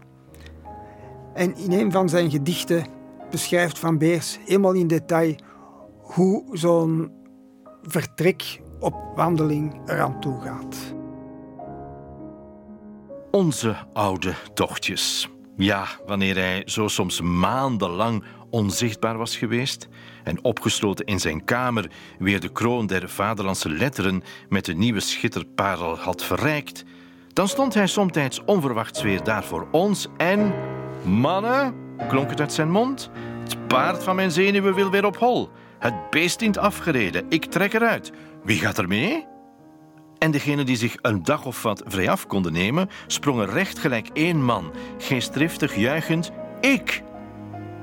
En 1.33 1.55
in 1.57 1.71
een 1.71 1.91
van 1.91 2.09
zijn 2.09 2.31
gedichten 2.31 2.85
beschrijft 3.29 3.79
Van 3.79 3.97
Beers 3.97 4.39
helemaal 4.45 4.73
in 4.73 4.87
detail 4.87 5.35
hoe 6.01 6.43
zo'n 6.51 7.11
vertrek 7.83 8.61
op 8.79 8.95
wandeling 9.15 9.81
eraan 9.85 10.19
toe 10.19 10.41
gaat. 10.41 10.99
Onze 13.31 13.75
oude 13.93 14.33
tochtjes. 14.53 15.29
Ja, 15.57 15.87
wanneer 16.05 16.35
hij 16.35 16.61
zo 16.65 16.87
soms 16.87 17.21
maandenlang 17.21 18.23
onzichtbaar 18.49 19.17
was 19.17 19.37
geweest 19.37 19.87
en 20.23 20.43
opgesloten 20.43 21.05
in 21.05 21.19
zijn 21.19 21.43
kamer 21.43 21.91
weer 22.19 22.39
de 22.39 22.51
kroon 22.51 22.87
der 22.87 23.09
vaderlandse 23.09 23.69
letteren 23.69 24.23
met 24.49 24.65
de 24.65 24.73
nieuwe 24.73 24.99
schitterparel 24.99 25.97
had 25.97 26.23
verrijkt, 26.23 26.83
dan 27.33 27.47
stond 27.47 27.73
hij 27.73 27.87
somtijds 27.87 28.41
onverwachts 28.45 29.01
weer 29.01 29.23
daar 29.23 29.43
voor 29.43 29.67
ons 29.71 30.07
en... 30.17 30.53
Mannen, 31.03 31.75
klonk 32.07 32.29
het 32.29 32.39
uit 32.39 32.53
zijn 32.53 32.71
mond, 32.71 33.09
het 33.43 33.67
paard 33.67 34.03
van 34.03 34.15
mijn 34.15 34.31
zenuwen 34.31 34.73
wil 34.73 34.89
weer 34.89 35.05
op 35.05 35.17
hol. 35.17 35.49
Het 35.79 36.09
beest 36.09 36.39
dient 36.39 36.57
afgereden, 36.57 37.25
ik 37.29 37.45
trek 37.45 37.73
eruit. 37.73 38.11
Wie 38.43 38.59
gaat 38.59 38.77
er 38.77 38.87
mee? 38.87 39.25
En 40.21 40.31
degenen 40.31 40.65
die 40.65 40.75
zich 40.75 40.95
een 41.01 41.23
dag 41.23 41.45
of 41.45 41.61
wat 41.61 41.83
vrijaf 41.85 42.27
konden 42.27 42.53
nemen, 42.53 42.89
sprongen 43.07 43.49
recht 43.49 43.79
gelijk 43.79 44.09
één 44.13 44.43
man, 44.43 44.71
geestdriftig 44.97 45.75
juichend: 45.75 46.31
Ik! 46.59 47.03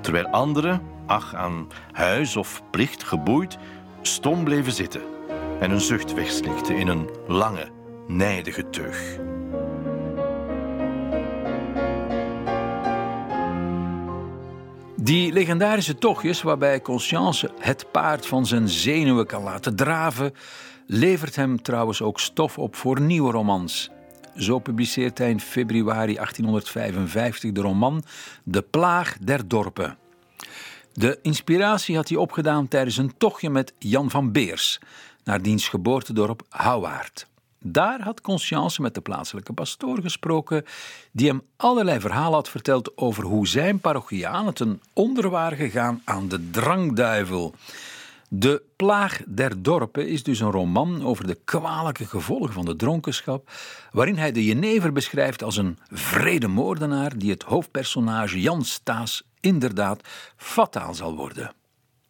Terwijl 0.00 0.26
anderen, 0.26 0.82
ach 1.06 1.34
aan 1.34 1.66
huis 1.92 2.36
of 2.36 2.62
plicht 2.70 3.04
geboeid, 3.04 3.58
stom 4.02 4.44
bleven 4.44 4.72
zitten 4.72 5.02
en 5.60 5.70
een 5.70 5.80
zucht 5.80 6.14
wegslikten 6.14 6.76
in 6.76 6.88
een 6.88 7.10
lange, 7.26 7.68
nijdige 8.06 8.70
teug. 8.70 9.18
Die 14.96 15.32
legendarische 15.32 15.98
tochtjes 15.98 16.42
waarbij 16.42 16.80
Conscience 16.80 17.50
het 17.58 17.90
paard 17.92 18.26
van 18.26 18.46
zijn 18.46 18.68
zenuwen 18.68 19.26
kan 19.26 19.42
laten 19.42 19.76
draven, 19.76 20.34
levert 20.90 21.36
hem 21.36 21.62
trouwens 21.62 22.02
ook 22.02 22.20
stof 22.20 22.58
op 22.58 22.76
voor 22.76 23.00
nieuwe 23.00 23.32
romans. 23.32 23.90
Zo 24.36 24.58
publiceert 24.58 25.18
hij 25.18 25.30
in 25.30 25.40
februari 25.40 26.14
1855 26.14 27.52
de 27.52 27.60
roman 27.60 28.02
De 28.44 28.62
Plaag 28.62 29.16
der 29.20 29.48
Dorpen. 29.48 29.96
De 30.92 31.18
inspiratie 31.22 31.96
had 31.96 32.08
hij 32.08 32.18
opgedaan 32.18 32.68
tijdens 32.68 32.96
een 32.96 33.16
tochtje 33.18 33.50
met 33.50 33.72
Jan 33.78 34.10
van 34.10 34.32
Beers 34.32 34.80
naar 35.24 35.42
diens 35.42 35.68
geboortedorp 35.68 36.42
Houwaard. 36.48 37.26
Daar 37.60 38.02
had 38.02 38.20
Conscience 38.20 38.82
met 38.82 38.94
de 38.94 39.00
plaatselijke 39.00 39.52
pastoor 39.52 40.00
gesproken, 40.00 40.64
die 41.12 41.28
hem 41.28 41.42
allerlei 41.56 42.00
verhalen 42.00 42.32
had 42.32 42.48
verteld 42.48 42.96
over 42.96 43.24
hoe 43.24 43.48
zijn 43.48 43.80
parochianen 43.80 44.54
ten 44.54 44.82
onder 44.92 45.30
waren 45.30 45.58
gegaan 45.58 46.02
aan 46.04 46.28
de 46.28 46.50
drangduivel. 46.50 47.54
De 48.30 48.62
Plaag 48.76 49.22
der 49.26 49.62
Dorpen 49.62 50.08
is 50.08 50.22
dus 50.22 50.40
een 50.40 50.50
roman 50.50 51.04
over 51.04 51.26
de 51.26 51.38
kwalijke 51.44 52.06
gevolgen 52.06 52.52
van 52.52 52.64
de 52.64 52.76
dronkenschap, 52.76 53.50
waarin 53.92 54.16
hij 54.16 54.32
de 54.32 54.44
Jenever 54.44 54.92
beschrijft 54.92 55.42
als 55.42 55.56
een 55.56 55.78
vrede 55.90 56.48
moordenaar 56.48 57.18
die 57.18 57.30
het 57.30 57.42
hoofdpersonage 57.42 58.40
Jan 58.40 58.64
Staes 58.64 59.22
inderdaad 59.40 60.00
fataal 60.36 60.94
zal 60.94 61.16
worden. 61.16 61.52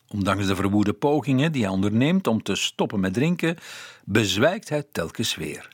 Ondanks 0.08 0.46
de 0.46 0.56
verwoede 0.56 0.92
pogingen 0.92 1.52
die 1.52 1.62
hij 1.62 1.72
onderneemt 1.72 2.26
om 2.26 2.42
te 2.42 2.54
stoppen 2.54 3.00
met 3.00 3.14
drinken, 3.14 3.56
bezwijkt 4.04 4.68
hij 4.68 4.86
telkens 4.92 5.36
weer. 5.36 5.68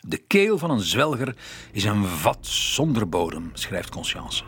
De 0.00 0.16
keel 0.16 0.58
van 0.58 0.70
een 0.70 0.80
zwelger 0.80 1.36
is 1.72 1.84
een 1.84 2.04
vat 2.04 2.46
zonder 2.46 3.08
bodem, 3.08 3.50
schrijft 3.52 3.90
Conscience. 3.90 4.44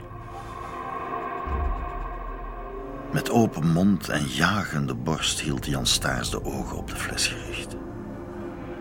Met 3.13 3.31
open 3.31 3.67
mond 3.67 4.09
en 4.09 4.27
jagende 4.27 4.95
borst 4.95 5.41
hield 5.41 5.67
Jan 5.67 5.87
Staars 5.87 6.31
de 6.31 6.45
ogen 6.45 6.77
op 6.77 6.89
de 6.89 6.97
fles 6.97 7.27
gericht. 7.27 7.77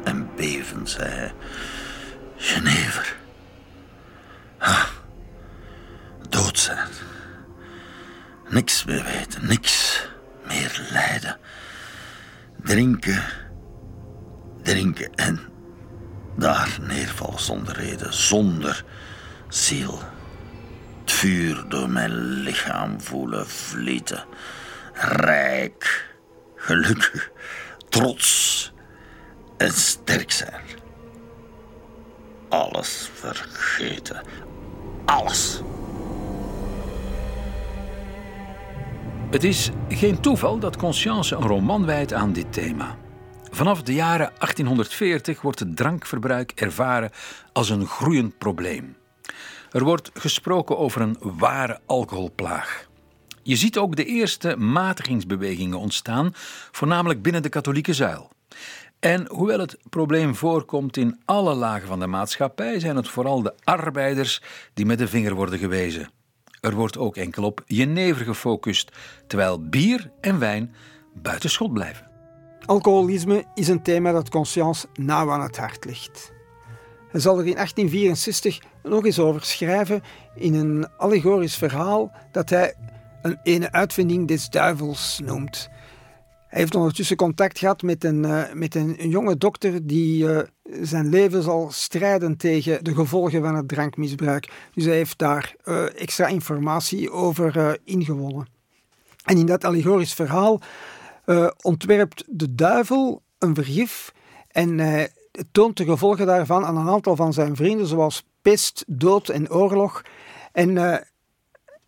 En 0.03 0.29
bevend 0.35 0.89
zei 0.89 1.09
hij: 1.09 1.33
Genever. 2.35 3.15
Ha, 4.57 4.85
dood 6.29 6.59
zijn. 6.59 6.87
Niks 8.49 8.85
meer 8.85 9.03
weten, 9.03 9.47
niks 9.47 10.07
meer 10.47 10.87
lijden. 10.91 11.37
Drinken, 12.63 13.23
drinken 14.61 15.13
en 15.15 15.39
daar 16.37 16.77
neervallen 16.81 17.39
zonder 17.39 17.75
reden, 17.75 18.13
zonder 18.13 18.85
ziel. 19.47 19.99
Vuur 21.09 21.65
door 21.67 21.89
mijn 21.89 22.13
lichaam 22.13 23.01
voelen 23.01 23.47
vlieten. 23.47 24.23
Rijk, 24.93 26.15
gelukkig, 26.55 27.31
trots 27.89 28.73
en 29.57 29.71
sterk 29.71 30.31
zijn. 30.31 30.61
Alles 32.49 33.09
vergeten. 33.13 34.21
Alles. 35.05 35.61
Het 39.29 39.43
is 39.43 39.69
geen 39.89 40.19
toeval 40.21 40.59
dat 40.59 40.77
Conscience 40.77 41.35
een 41.35 41.47
roman 41.47 41.85
wijdt 41.85 42.13
aan 42.13 42.33
dit 42.33 42.53
thema. 42.53 42.97
Vanaf 43.51 43.83
de 43.83 43.93
jaren 43.93 44.31
1840 44.37 45.41
wordt 45.41 45.59
het 45.59 45.75
drankverbruik 45.75 46.51
ervaren 46.55 47.11
als 47.53 47.69
een 47.69 47.85
groeiend 47.85 48.37
probleem. 48.37 48.98
Er 49.71 49.83
wordt 49.83 50.11
gesproken 50.13 50.77
over 50.77 51.01
een 51.01 51.17
ware 51.19 51.79
alcoholplaag. 51.85 52.87
Je 53.43 53.55
ziet 53.55 53.77
ook 53.77 53.95
de 53.95 54.05
eerste 54.05 54.55
matigingsbewegingen 54.57 55.79
ontstaan, 55.79 56.31
voornamelijk 56.71 57.21
binnen 57.21 57.41
de 57.41 57.49
katholieke 57.49 57.93
zuil. 57.93 58.29
En 58.99 59.27
hoewel 59.27 59.59
het 59.59 59.77
probleem 59.89 60.35
voorkomt 60.35 60.97
in 60.97 61.19
alle 61.25 61.53
lagen 61.53 61.87
van 61.87 61.99
de 61.99 62.07
maatschappij, 62.07 62.79
zijn 62.79 62.95
het 62.95 63.09
vooral 63.09 63.41
de 63.41 63.53
arbeiders 63.63 64.41
die 64.73 64.85
met 64.85 64.97
de 64.97 65.07
vinger 65.07 65.35
worden 65.35 65.59
gewezen. 65.59 66.09
Er 66.61 66.75
wordt 66.75 66.97
ook 66.97 67.15
enkel 67.15 67.43
op 67.43 67.63
jenever 67.65 68.25
gefocust, 68.25 68.91
terwijl 69.27 69.69
bier 69.69 70.11
en 70.21 70.39
wijn 70.39 70.75
buiten 71.13 71.49
schot 71.49 71.73
blijven. 71.73 72.07
Alcoholisme 72.65 73.45
is 73.55 73.67
een 73.67 73.83
thema 73.83 74.11
dat 74.11 74.29
Conscience 74.29 74.87
nauw 74.93 75.31
aan 75.31 75.41
het 75.41 75.57
hart 75.57 75.85
ligt. 75.85 76.31
Hij 77.11 77.19
zal 77.19 77.39
er 77.39 77.45
in 77.45 77.53
1864 77.53 78.59
nog 78.83 79.05
eens 79.05 79.19
over 79.19 79.43
schrijven 79.43 80.01
in 80.35 80.53
een 80.53 80.87
allegorisch 80.97 81.55
verhaal 81.57 82.11
dat 82.31 82.49
hij 82.49 82.73
een 83.21 83.39
ene 83.43 83.71
uitvinding 83.71 84.27
des 84.27 84.49
duivels 84.49 85.19
noemt. 85.25 85.69
Hij 86.47 86.59
heeft 86.59 86.75
ondertussen 86.75 87.15
contact 87.15 87.59
gehad 87.59 87.81
met 87.81 88.03
een, 88.03 88.23
uh, 88.23 88.43
met 88.53 88.75
een, 88.75 89.09
jonge 89.09 89.37
dokter 89.37 89.87
die 89.87 90.23
uh, 90.23 90.39
zijn 90.81 91.09
leven 91.09 91.43
zal 91.43 91.71
strijden 91.71 92.37
tegen 92.37 92.83
de 92.83 92.93
gevolgen 92.93 93.41
van 93.41 93.55
het 93.55 93.67
drankmisbruik. 93.67 94.51
Dus 94.73 94.85
hij 94.85 94.95
heeft 94.95 95.17
daar 95.17 95.55
uh, 95.65 96.01
extra 96.01 96.27
informatie 96.27 97.11
over 97.11 97.79
ingewonnen. 97.83 98.47
En 99.23 99.37
in 99.37 99.45
dat 99.45 99.63
allegorisch 99.63 100.13
verhaal 100.13 100.61
ontwerpt 101.61 102.23
de 102.27 102.55
duivel 102.55 103.21
een 103.37 103.55
vergif 103.55 104.13
en 104.47 104.79
toont 105.51 105.77
de 105.77 105.85
gevolgen 105.85 106.25
daarvan 106.25 106.65
aan 106.65 106.77
een 106.77 106.87
aantal 106.87 107.15
van 107.15 107.33
zijn 107.33 107.55
vrienden, 107.55 107.87
zoals 107.87 108.23
dood 108.87 109.29
en 109.29 109.51
oorlog. 109.51 110.01
En 110.51 110.77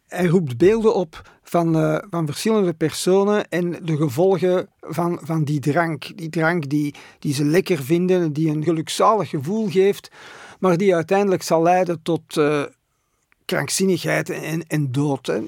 hij 0.07 0.25
roept 0.25 0.57
beelden 0.57 0.95
op 0.95 1.21
van, 1.43 1.77
uh, 1.77 1.97
van 2.09 2.25
verschillende 2.25 2.73
personen 2.73 3.49
en 3.49 3.71
de 3.85 3.97
gevolgen 3.97 4.69
van, 4.79 5.19
van 5.23 5.43
die 5.43 5.59
drank. 5.59 6.17
Die 6.17 6.29
drank 6.29 6.69
die, 6.69 6.95
die 7.19 7.33
ze 7.33 7.43
lekker 7.45 7.83
vinden, 7.83 8.33
die 8.33 8.49
een 8.49 8.63
gelukzalig 8.63 9.29
gevoel 9.29 9.69
geeft, 9.69 10.11
maar 10.59 10.77
die 10.77 10.95
uiteindelijk 10.95 11.41
zal 11.41 11.61
leiden 11.61 12.01
tot 12.01 12.37
uh, 12.37 12.63
krankzinnigheid 13.45 14.29
en, 14.29 14.67
en 14.67 14.91
dood. 14.91 15.39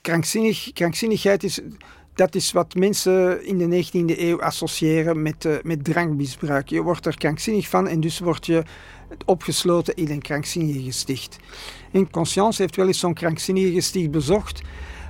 Krankzinnig, 0.00 0.72
krankzinnigheid 0.72 1.42
is, 1.42 1.60
dat 2.14 2.34
is 2.34 2.52
wat 2.52 2.74
mensen 2.74 3.44
in 3.44 3.58
de 3.58 3.84
19e 3.84 4.18
eeuw 4.18 4.40
associëren 4.40 5.22
met, 5.22 5.60
met 5.62 5.84
drankmisbruik. 5.84 6.68
Je 6.68 6.82
wordt 6.82 7.06
er 7.06 7.16
krankzinnig 7.16 7.68
van 7.68 7.88
en 7.88 8.00
dus 8.00 8.18
word 8.18 8.46
je 8.46 8.62
opgesloten 9.24 9.94
in 9.94 10.10
een 10.10 10.22
krankzinnige 10.22 10.82
gesticht. 10.82 11.36
En 11.92 12.10
Conscience 12.10 12.62
heeft 12.62 12.76
wel 12.76 12.86
eens 12.86 12.98
zo'n 12.98 13.14
krankzinnige 13.14 13.72
gesticht 13.72 14.10
bezocht, 14.10 14.62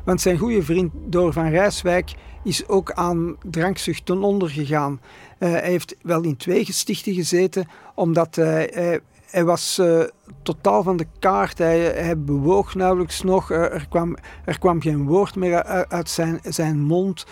want 0.05 0.21
zijn 0.21 0.39
goede 0.39 0.63
vriend 0.63 0.93
Door 1.07 1.33
van 1.33 1.49
Rijswijk 1.49 2.15
is 2.45 2.69
ook 2.69 2.93
aan 2.93 3.37
drankzucht 3.43 4.07
ten 4.07 4.23
onder 4.23 4.51
gegaan. 4.51 5.01
Uh, 5.39 5.51
hij 5.51 5.71
heeft 5.71 5.97
wel 6.03 6.23
in 6.23 6.37
twee 6.37 6.65
gestichten 6.65 7.15
gezeten, 7.15 7.69
omdat 7.95 8.35
hij, 8.35 8.71
hij, 8.75 9.01
hij 9.31 9.45
was 9.45 9.79
uh, 9.79 10.03
totaal 10.43 10.83
van 10.83 10.97
de 10.97 11.07
kaart. 11.19 11.59
Hij, 11.59 12.19
bewoog 12.19 12.75
nauwelijks 12.75 13.23
nog. 13.23 13.51
Er, 13.51 13.87
kwam, 13.89 14.17
er 14.45 14.59
kwam 14.59 14.81
geen 14.81 15.05
woord 15.07 15.37
meer 15.37 15.63
uit 15.89 16.11
zijn, 16.11 16.41
zijn 16.43 16.81
mond. 16.81 17.27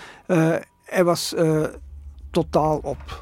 hij 0.84 1.04
was 1.04 1.34
totaal 2.30 2.78
op. 2.82 3.21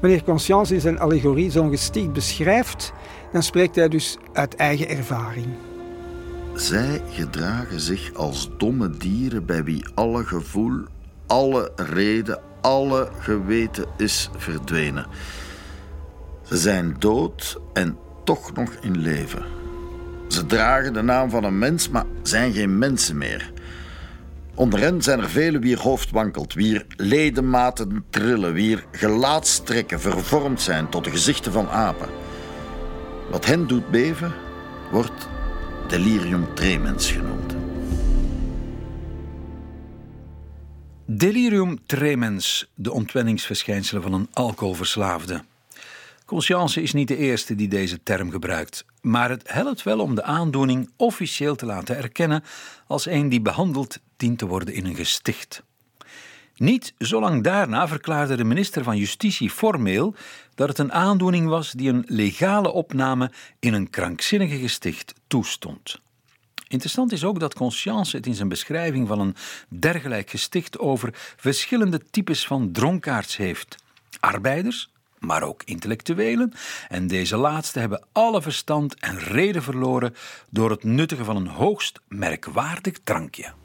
Wanneer 0.00 0.24
Conscience 0.24 0.74
in 0.74 0.80
zijn 0.80 0.98
allegorie 0.98 1.50
zo'n 1.50 1.70
gesticht 1.70 2.12
beschrijft, 2.12 2.92
dan 3.32 3.42
spreekt 3.42 3.76
hij 3.76 3.88
dus 3.88 4.16
uit 4.32 4.56
eigen 4.56 4.88
ervaring. 4.88 5.46
Zij 6.54 7.02
gedragen 7.10 7.80
zich 7.80 8.14
als 8.14 8.50
domme 8.58 8.90
dieren 8.90 9.46
bij 9.46 9.64
wie 9.64 9.84
alle 9.94 10.24
gevoel, 10.24 10.84
alle 11.26 11.72
reden, 11.76 12.40
alle 12.60 13.08
geweten 13.18 13.86
is 13.96 14.30
verdwenen. 14.36 15.06
Ze 16.42 16.56
zijn 16.56 16.96
dood 16.98 17.60
en 17.72 17.98
toch 18.24 18.52
nog 18.52 18.70
in 18.80 18.98
leven. 18.98 19.42
Ze 20.28 20.46
dragen 20.46 20.92
de 20.92 21.02
naam 21.02 21.30
van 21.30 21.44
een 21.44 21.58
mens, 21.58 21.88
maar 21.88 22.04
zijn 22.22 22.52
geen 22.52 22.78
mensen 22.78 23.18
meer. 23.18 23.52
Onder 24.60 24.80
hen 24.80 25.02
zijn 25.02 25.20
er 25.20 25.30
velen 25.30 25.60
wier 25.60 25.80
hoofd 25.80 26.10
wankelt, 26.10 26.54
wier 26.54 26.86
ledematen 26.96 28.04
trillen, 28.10 28.52
wier 28.52 28.84
gelaatstrekken 28.92 30.00
vervormd 30.00 30.60
zijn 30.60 30.88
tot 30.88 31.04
de 31.04 31.10
gezichten 31.10 31.52
van 31.52 31.68
apen. 31.68 32.08
Wat 33.30 33.46
hen 33.46 33.66
doet 33.66 33.90
beven, 33.90 34.32
wordt 34.90 35.28
delirium 35.88 36.54
tremens 36.54 37.10
genoemd. 37.10 37.54
Delirium 41.06 41.78
tremens, 41.86 42.70
de 42.74 42.92
ontwenningsverschijnselen 42.92 44.02
van 44.02 44.12
een 44.12 44.28
alcoholverslaafde. 44.32 45.42
Conscience 46.24 46.82
is 46.82 46.92
niet 46.92 47.08
de 47.08 47.16
eerste 47.16 47.54
die 47.54 47.68
deze 47.68 48.02
term 48.02 48.30
gebruikt, 48.30 48.84
maar 49.00 49.30
het 49.30 49.52
helpt 49.52 49.82
wel 49.82 50.00
om 50.00 50.14
de 50.14 50.22
aandoening 50.22 50.90
officieel 50.96 51.56
te 51.56 51.66
laten 51.66 51.96
erkennen 51.96 52.44
als 52.86 53.06
een 53.06 53.28
die 53.28 53.40
behandeld 53.40 53.98
dient 54.20 54.38
te 54.38 54.46
worden 54.46 54.74
in 54.74 54.86
een 54.86 54.94
gesticht. 54.94 55.62
Niet 56.60 56.94
zolang 56.98 57.42
daarna 57.42 57.88
verklaarde 57.88 58.36
de 58.36 58.44
minister 58.44 58.84
van 58.84 58.96
Justitie 58.96 59.50
formeel 59.50 60.14
dat 60.54 60.68
het 60.68 60.78
een 60.78 60.92
aandoening 60.92 61.48
was 61.48 61.72
die 61.72 61.88
een 61.88 62.04
legale 62.06 62.72
opname 62.72 63.30
in 63.58 63.74
een 63.74 63.90
krankzinnige 63.90 64.58
gesticht 64.58 65.14
toestond. 65.26 66.00
Interessant 66.68 67.12
is 67.12 67.24
ook 67.24 67.40
dat 67.40 67.54
Conscience 67.54 68.16
het 68.16 68.26
in 68.26 68.34
zijn 68.34 68.48
beschrijving 68.48 69.08
van 69.08 69.20
een 69.20 69.36
dergelijk 69.68 70.30
gesticht 70.30 70.78
over 70.78 71.10
verschillende 71.36 72.00
types 72.10 72.46
van 72.46 72.72
dronkaards 72.72 73.36
heeft: 73.36 73.76
arbeiders, 74.20 74.92
maar 75.18 75.42
ook 75.42 75.62
intellectuelen, 75.64 76.52
en 76.88 77.06
deze 77.06 77.36
laatste 77.36 77.78
hebben 77.78 78.04
alle 78.12 78.42
verstand 78.42 78.94
en 78.94 79.18
reden 79.18 79.62
verloren 79.62 80.14
door 80.50 80.70
het 80.70 80.84
nuttigen 80.84 81.24
van 81.24 81.36
een 81.36 81.46
hoogst 81.46 82.00
merkwaardig 82.08 82.98
drankje. 83.04 83.59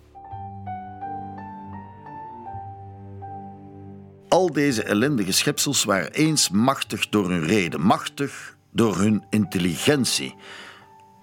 Al 4.36 4.52
deze 4.52 4.84
ellendige 4.84 5.32
schepsels 5.32 5.84
waren 5.84 6.12
eens 6.12 6.50
machtig 6.50 7.10
door 7.10 7.30
hun 7.30 7.46
reden, 7.46 7.82
machtig 7.82 8.58
door 8.72 8.98
hun 8.98 9.24
intelligentie. 9.30 10.36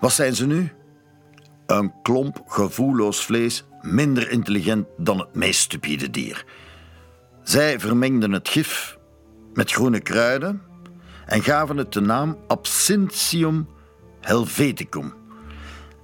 Wat 0.00 0.12
zijn 0.12 0.34
ze 0.34 0.46
nu? 0.46 0.72
Een 1.66 1.92
klomp 2.02 2.42
gevoelloos 2.46 3.24
vlees, 3.24 3.64
minder 3.80 4.30
intelligent 4.30 4.86
dan 4.96 5.18
het 5.18 5.34
meest 5.34 5.60
stupide 5.60 6.10
dier. 6.10 6.44
Zij 7.42 7.80
vermengden 7.80 8.32
het 8.32 8.48
gif 8.48 8.98
met 9.54 9.72
groene 9.72 10.00
kruiden 10.00 10.62
en 11.26 11.42
gaven 11.42 11.76
het 11.76 11.92
de 11.92 12.00
naam 12.00 12.38
Absinthium 12.46 13.68
helveticum 14.20 15.14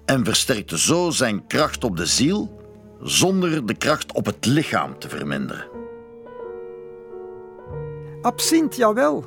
en 0.05 0.25
versterkte 0.25 0.79
zo 0.79 1.11
zijn 1.11 1.47
kracht 1.47 1.85
op 1.85 1.97
de 1.97 2.07
ziel 2.07 2.63
zonder 3.03 3.67
de 3.67 3.75
kracht 3.75 4.13
op 4.13 4.27
het 4.27 4.47
lichaam 4.47 4.99
te 4.99 5.09
verminderen. 5.09 5.78
Absint, 8.29 8.77
jawel. 8.77 9.25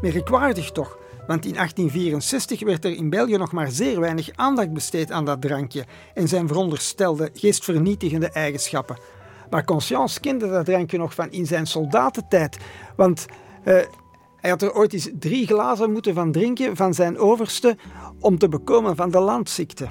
Merkwaardig 0.00 0.70
toch, 0.70 0.98
want 1.26 1.44
in 1.44 1.52
1864 1.54 2.64
werd 2.64 2.84
er 2.84 2.96
in 2.96 3.10
België 3.10 3.36
nog 3.36 3.52
maar 3.52 3.70
zeer 3.70 4.00
weinig 4.00 4.30
aandacht 4.34 4.72
besteed 4.72 5.10
aan 5.10 5.24
dat 5.24 5.40
drankje 5.40 5.84
en 6.14 6.28
zijn 6.28 6.48
veronderstelde 6.48 7.30
geestvernietigende 7.34 8.30
eigenschappen. 8.30 8.98
Maar 9.50 9.64
Conscience 9.64 10.20
kende 10.20 10.48
dat 10.48 10.64
drankje 10.64 10.98
nog 10.98 11.14
van 11.14 11.30
in 11.30 11.46
zijn 11.46 11.66
soldatentijd, 11.66 12.58
want 12.96 13.26
uh, 13.64 13.74
hij 14.36 14.50
had 14.50 14.62
er 14.62 14.74
ooit 14.74 14.92
eens 14.92 15.10
drie 15.18 15.46
glazen 15.46 15.92
moeten 15.92 16.14
van 16.14 16.32
drinken 16.32 16.76
van 16.76 16.94
zijn 16.94 17.18
overste 17.18 17.76
om 18.20 18.38
te 18.38 18.48
bekomen 18.48 18.96
van 18.96 19.10
de 19.10 19.20
landziekte. 19.20 19.88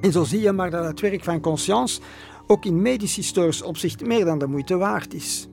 En 0.00 0.12
zo 0.12 0.24
zie 0.24 0.40
je 0.40 0.52
maar 0.52 0.70
dat 0.70 0.84
het 0.84 1.00
werk 1.00 1.24
van 1.24 1.40
Conscience 1.40 2.00
ook 2.46 2.64
in 2.64 2.82
medisch-historisch 2.82 3.62
opzicht 3.62 4.06
meer 4.06 4.24
dan 4.24 4.38
de 4.38 4.46
moeite 4.46 4.76
waard 4.76 5.14
is. 5.14 5.48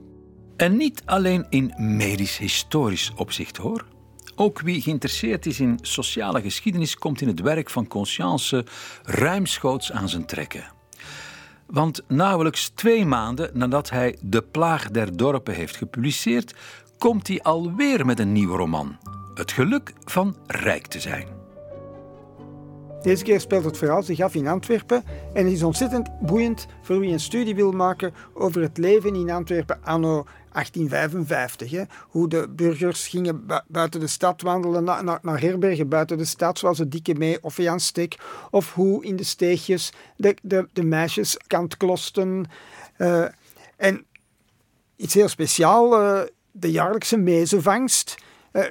En 0.56 0.76
niet 0.76 1.02
alleen 1.04 1.46
in 1.48 1.72
medisch-historisch 1.76 3.12
opzicht 3.16 3.56
hoor. 3.56 3.84
Ook 4.34 4.60
wie 4.60 4.80
geïnteresseerd 4.80 5.46
is 5.46 5.60
in 5.60 5.78
sociale 5.82 6.40
geschiedenis 6.40 6.96
komt 6.96 7.20
in 7.20 7.28
het 7.28 7.40
werk 7.40 7.70
van 7.70 7.86
Conscience 7.86 8.64
ruimschoots 9.02 9.92
aan 9.92 10.08
zijn 10.08 10.26
trekken. 10.26 10.64
Want 11.66 12.02
nauwelijks 12.08 12.68
twee 12.68 13.06
maanden 13.06 13.50
nadat 13.52 13.90
hij 13.90 14.16
De 14.20 14.42
Plaag 14.42 14.90
der 14.90 15.16
Dorpen 15.16 15.54
heeft 15.54 15.76
gepubliceerd, 15.76 16.54
komt 16.98 17.28
hij 17.28 17.42
alweer 17.42 18.06
met 18.06 18.18
een 18.18 18.32
nieuwe 18.32 18.56
roman. 18.56 18.96
Het 19.34 19.52
geluk 19.52 19.92
van 20.04 20.36
rijk 20.46 20.86
te 20.86 21.00
zijn. 21.00 21.36
Deze 23.02 23.24
keer 23.24 23.40
speelt 23.40 23.64
het 23.64 23.78
verhaal 23.78 24.02
zich 24.02 24.20
af 24.20 24.34
in 24.34 24.46
Antwerpen 24.46 25.04
en 25.32 25.46
is 25.46 25.62
ontzettend 25.62 26.20
boeiend 26.20 26.66
voor 26.82 26.98
wie 26.98 27.12
een 27.12 27.20
studie 27.20 27.54
wil 27.54 27.72
maken 27.72 28.14
over 28.34 28.62
het 28.62 28.78
leven 28.78 29.14
in 29.14 29.30
Antwerpen 29.30 29.78
anno 29.84 30.24
1855. 30.56 31.70
Hè. 31.70 31.82
Hoe 32.08 32.28
de 32.28 32.48
burgers 32.48 33.06
gingen 33.06 33.46
buiten 33.66 34.00
de 34.00 34.06
stad 34.06 34.42
wandelen, 34.42 34.84
naar, 34.84 35.18
naar 35.22 35.40
herbergen 35.40 35.88
buiten 35.88 36.18
de 36.18 36.24
stad, 36.24 36.58
zoals 36.58 36.78
de 36.78 36.88
Dikke 36.88 37.14
Mee 37.14 37.42
of 37.42 37.56
Jan 37.56 37.80
Stek. 37.80 38.16
Of 38.50 38.74
hoe 38.74 39.04
in 39.04 39.16
de 39.16 39.24
steegjes 39.24 39.92
de, 40.16 40.36
de, 40.42 40.68
de 40.72 40.82
meisjes 40.82 41.36
kantklosten. 41.46 42.50
Uh, 42.98 43.24
en 43.76 44.04
iets 44.96 45.14
heel 45.14 45.28
speciaals, 45.28 45.94
uh, 45.94 46.20
de 46.50 46.70
jaarlijkse 46.70 47.16
mezenvangst. 47.16 48.14
Uh, 48.52 48.64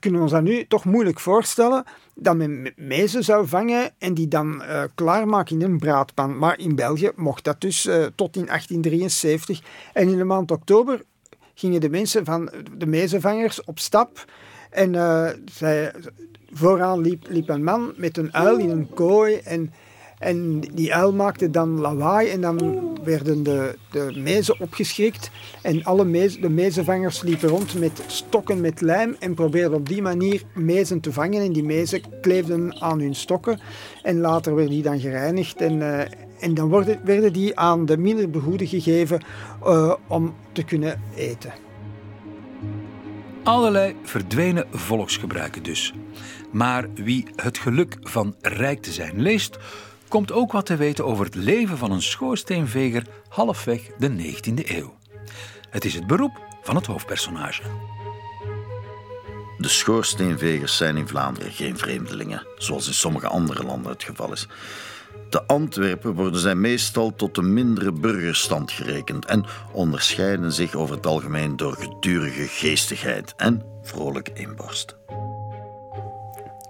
we 0.00 0.18
ons 0.18 0.30
dat 0.30 0.42
nu 0.42 0.66
toch 0.66 0.84
moeilijk 0.84 1.20
voorstellen, 1.20 1.84
dat 2.14 2.36
men 2.36 2.72
mezen 2.76 3.24
zou 3.24 3.46
vangen 3.46 3.90
en 3.98 4.14
die 4.14 4.28
dan 4.28 4.62
uh, 4.62 4.82
klaarmaken 4.94 5.60
in 5.60 5.70
een 5.70 5.78
braadpan. 5.78 6.38
Maar 6.38 6.58
in 6.58 6.74
België 6.74 7.10
mocht 7.16 7.44
dat 7.44 7.60
dus 7.60 7.86
uh, 7.86 7.94
tot 8.14 8.36
in 8.36 8.46
1873. 8.46 9.60
En 9.92 10.08
in 10.08 10.16
de 10.16 10.24
maand 10.24 10.50
oktober 10.50 11.02
gingen 11.54 11.80
de 11.80 11.90
mensen 11.90 12.24
van 12.24 12.50
de 12.76 12.86
mezenvangers 12.86 13.64
op 13.64 13.78
stap. 13.78 14.24
En 14.70 14.94
uh, 14.94 15.28
zij, 15.44 15.94
vooraan 16.52 17.00
liep, 17.00 17.26
liep 17.28 17.48
een 17.48 17.64
man 17.64 17.92
met 17.96 18.16
een 18.16 18.34
uil 18.34 18.58
in 18.58 18.70
een 18.70 18.88
kooi 18.94 19.36
en 19.36 19.72
en 20.22 20.60
die 20.74 20.94
uil 20.94 21.12
maakte 21.12 21.50
dan 21.50 21.80
lawaai 21.80 22.28
en 22.28 22.40
dan 22.40 22.80
werden 23.04 23.42
de, 23.42 23.76
de 23.90 24.12
mezen 24.16 24.60
opgeschrikt. 24.60 25.30
En 25.62 25.84
alle 25.84 26.04
mezen, 26.04 26.40
de 26.40 26.48
mezenvangers 26.48 27.22
liepen 27.22 27.48
rond 27.48 27.78
met 27.78 28.02
stokken 28.06 28.60
met 28.60 28.80
lijm 28.80 29.16
en 29.18 29.34
probeerden 29.34 29.78
op 29.78 29.88
die 29.88 30.02
manier 30.02 30.42
mezen 30.54 31.00
te 31.00 31.12
vangen. 31.12 31.42
En 31.42 31.52
die 31.52 31.64
mezen 31.64 32.02
kleefden 32.20 32.80
aan 32.80 33.00
hun 33.00 33.14
stokken. 33.14 33.60
En 34.02 34.20
later 34.20 34.54
werden 34.54 34.72
die 34.72 34.82
dan 34.82 35.00
gereinigd 35.00 35.60
en, 35.60 35.76
uh, 35.76 36.00
en 36.40 36.54
dan 36.54 36.68
worden, 36.68 37.00
werden 37.04 37.32
die 37.32 37.58
aan 37.58 37.86
de 37.86 37.96
minder 37.96 38.30
behoeden 38.30 38.66
gegeven 38.66 39.20
uh, 39.66 39.94
om 40.06 40.34
te 40.52 40.64
kunnen 40.64 41.00
eten. 41.16 41.52
Allerlei 43.42 43.94
verdwenen 44.02 44.66
volksgebruiken 44.70 45.62
dus. 45.62 45.94
Maar 46.50 46.88
wie 46.94 47.26
het 47.36 47.58
geluk 47.58 47.96
van 48.00 48.34
rijk 48.40 48.82
te 48.82 48.92
zijn 48.92 49.20
leest, 49.20 49.58
komt 50.12 50.32
ook 50.32 50.52
wat 50.52 50.66
te 50.66 50.76
weten 50.76 51.04
over 51.04 51.24
het 51.24 51.34
leven 51.34 51.78
van 51.78 51.90
een 51.90 52.02
schoorsteenveger 52.02 53.06
halfweg 53.28 53.80
de 53.98 54.10
19e 54.10 54.70
eeuw. 54.70 54.94
Het 55.70 55.84
is 55.84 55.94
het 55.94 56.06
beroep 56.06 56.40
van 56.62 56.76
het 56.76 56.86
hoofdpersonage. 56.86 57.62
De 59.58 59.68
schoorsteenvegers 59.68 60.76
zijn 60.76 60.96
in 60.96 61.08
Vlaanderen 61.08 61.52
geen 61.52 61.78
vreemdelingen, 61.78 62.46
zoals 62.56 62.86
in 62.86 62.94
sommige 62.94 63.26
andere 63.26 63.62
landen 63.62 63.92
het 63.92 64.02
geval 64.02 64.32
is. 64.32 64.46
Te 65.30 65.46
Antwerpen 65.46 66.14
worden 66.14 66.40
zij 66.40 66.54
meestal 66.54 67.14
tot 67.14 67.34
de 67.34 67.42
mindere 67.42 67.92
burgerstand 67.92 68.70
gerekend 68.70 69.24
en 69.24 69.44
onderscheiden 69.72 70.52
zich 70.52 70.74
over 70.74 70.96
het 70.96 71.06
algemeen 71.06 71.56
door 71.56 71.76
gedurige 71.76 72.46
geestigheid 72.46 73.34
en 73.36 73.62
vrolijke 73.82 74.32
inborst. 74.34 74.96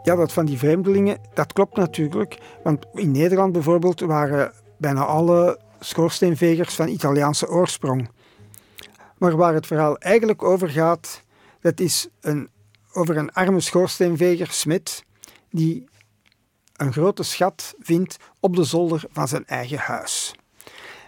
Ja, 0.03 0.17
dat 0.17 0.33
van 0.33 0.47
die 0.47 0.59
vreemdelingen, 0.59 1.19
dat 1.35 1.53
klopt 1.53 1.77
natuurlijk. 1.77 2.39
Want 2.63 2.87
in 2.95 3.11
Nederland 3.11 3.53
bijvoorbeeld 3.53 4.01
waren 4.01 4.53
bijna 4.77 5.05
alle 5.05 5.61
schoorsteenvegers 5.81 6.75
van 6.75 6.89
Italiaanse 6.89 7.49
oorsprong. 7.49 8.11
Maar 9.19 9.37
waar 9.37 9.55
het 9.55 9.67
verhaal 9.67 9.99
eigenlijk 9.99 10.43
over 10.43 10.69
gaat, 10.69 11.23
dat 11.61 11.81
is 11.81 12.09
een, 12.21 12.49
over 12.93 13.17
een 13.17 13.33
arme 13.33 13.61
schoorsteenveger, 13.61 14.51
Smit, 14.51 15.05
die 15.51 15.89
een 16.77 16.93
grote 16.93 17.23
schat 17.23 17.75
vindt 17.79 18.17
op 18.41 18.57
de 18.57 18.65
zolder 18.65 19.05
van 19.13 19.29
zijn 19.29 19.47
eigen 19.47 19.79
huis. 19.79 20.35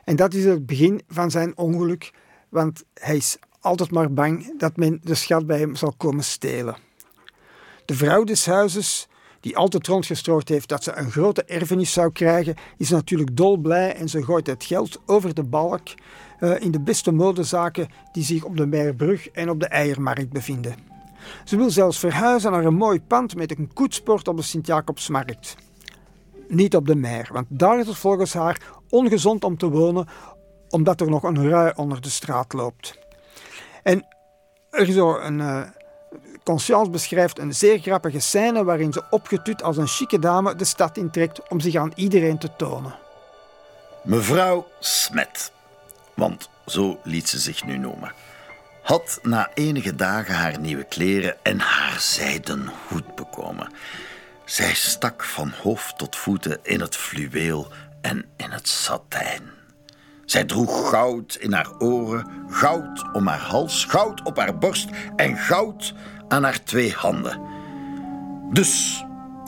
En 0.04 0.16
dat 0.16 0.34
is 0.34 0.44
het 0.44 0.66
begin 0.66 1.02
van 1.08 1.30
zijn 1.30 1.56
ongeluk, 1.56 2.12
want 2.48 2.84
hij 2.94 3.16
is 3.16 3.36
altijd 3.60 3.90
maar 3.90 4.12
bang 4.12 4.58
dat 4.58 4.76
men 4.76 5.00
de 5.02 5.14
schat 5.14 5.46
bij 5.46 5.58
hem 5.58 5.74
zal 5.74 5.94
komen 5.96 6.24
stelen. 6.24 6.83
De 7.84 7.94
vrouw 7.94 8.24
des 8.24 8.46
huizes, 8.46 9.08
die 9.40 9.56
altijd 9.56 9.86
rondgestrooid 9.86 10.48
heeft 10.48 10.68
dat 10.68 10.84
ze 10.84 10.96
een 10.96 11.10
grote 11.10 11.44
erfenis 11.44 11.92
zou 11.92 12.12
krijgen, 12.12 12.54
is 12.78 12.90
natuurlijk 12.90 13.36
dolblij 13.36 13.94
en 13.94 14.08
ze 14.08 14.24
gooit 14.24 14.46
het 14.46 14.64
geld 14.64 15.00
over 15.06 15.34
de 15.34 15.42
balk 15.42 15.88
uh, 16.40 16.60
in 16.60 16.70
de 16.70 16.80
beste 16.80 17.12
modezaken 17.12 17.88
die 18.12 18.24
zich 18.24 18.44
op 18.44 18.56
de 18.56 18.66
Meierbrug 18.66 19.28
en 19.28 19.50
op 19.50 19.60
de 19.60 19.66
Eiermarkt 19.66 20.32
bevinden. 20.32 20.74
Ze 21.44 21.56
wil 21.56 21.70
zelfs 21.70 21.98
verhuizen 21.98 22.52
naar 22.52 22.64
een 22.64 22.74
mooi 22.74 23.00
pand 23.00 23.36
met 23.36 23.58
een 23.58 23.72
koetsport 23.72 24.28
op 24.28 24.36
de 24.36 24.42
Sint-Jacobsmarkt. 24.42 25.56
Niet 26.48 26.76
op 26.76 26.86
de 26.86 26.94
Meer, 26.94 27.28
want 27.32 27.46
daar 27.48 27.78
is 27.78 27.86
het 27.86 27.96
volgens 27.96 28.32
haar 28.32 28.60
ongezond 28.90 29.44
om 29.44 29.56
te 29.58 29.68
wonen, 29.68 30.08
omdat 30.68 31.00
er 31.00 31.10
nog 31.10 31.22
een 31.22 31.48
rui 31.48 31.72
onder 31.76 32.00
de 32.00 32.10
straat 32.10 32.52
loopt. 32.52 32.98
En 33.82 34.06
er 34.70 34.88
is 34.88 34.94
zo 34.94 35.18
een, 35.18 35.38
uh, 35.38 35.62
Conscience 36.44 36.90
beschrijft 36.90 37.38
een 37.38 37.54
zeer 37.54 37.78
grappige 37.78 38.20
scène 38.20 38.64
waarin 38.64 38.92
ze 38.92 39.02
opgetut 39.10 39.62
als 39.62 39.76
een 39.76 39.86
chique 39.86 40.18
dame 40.18 40.56
de 40.56 40.64
stad 40.64 40.96
intrekt 40.96 41.48
om 41.48 41.60
zich 41.60 41.74
aan 41.74 41.92
iedereen 41.94 42.38
te 42.38 42.48
tonen. 42.56 42.94
Mevrouw 44.02 44.66
Smet, 44.80 45.52
want 46.14 46.48
zo 46.66 46.98
liet 47.02 47.28
ze 47.28 47.38
zich 47.38 47.64
nu 47.64 47.78
noemen, 47.78 48.12
had 48.82 49.18
na 49.22 49.50
enige 49.54 49.94
dagen 49.94 50.34
haar 50.34 50.60
nieuwe 50.60 50.84
kleren 50.84 51.36
en 51.42 51.58
haar 51.58 52.00
zijden 52.00 52.72
hoed 52.88 53.14
bekomen. 53.14 53.72
Zij 54.44 54.74
stak 54.74 55.24
van 55.24 55.52
hoofd 55.62 55.98
tot 55.98 56.16
voeten 56.16 56.58
in 56.62 56.80
het 56.80 56.96
fluweel 56.96 57.72
en 58.00 58.24
in 58.36 58.50
het 58.50 58.68
satijn. 58.68 59.42
Zij 60.24 60.44
droeg 60.44 60.88
goud 60.88 61.34
in 61.34 61.52
haar 61.52 61.78
oren, 61.78 62.26
goud 62.48 63.12
om 63.12 63.26
haar 63.26 63.40
hals, 63.40 63.84
goud 63.84 64.22
op 64.22 64.36
haar 64.36 64.58
borst 64.58 64.88
en 65.16 65.36
goud 65.36 65.94
aan 66.28 66.44
haar 66.44 66.62
twee 66.62 66.92
handen. 66.92 67.40
Dus, 68.52 69.04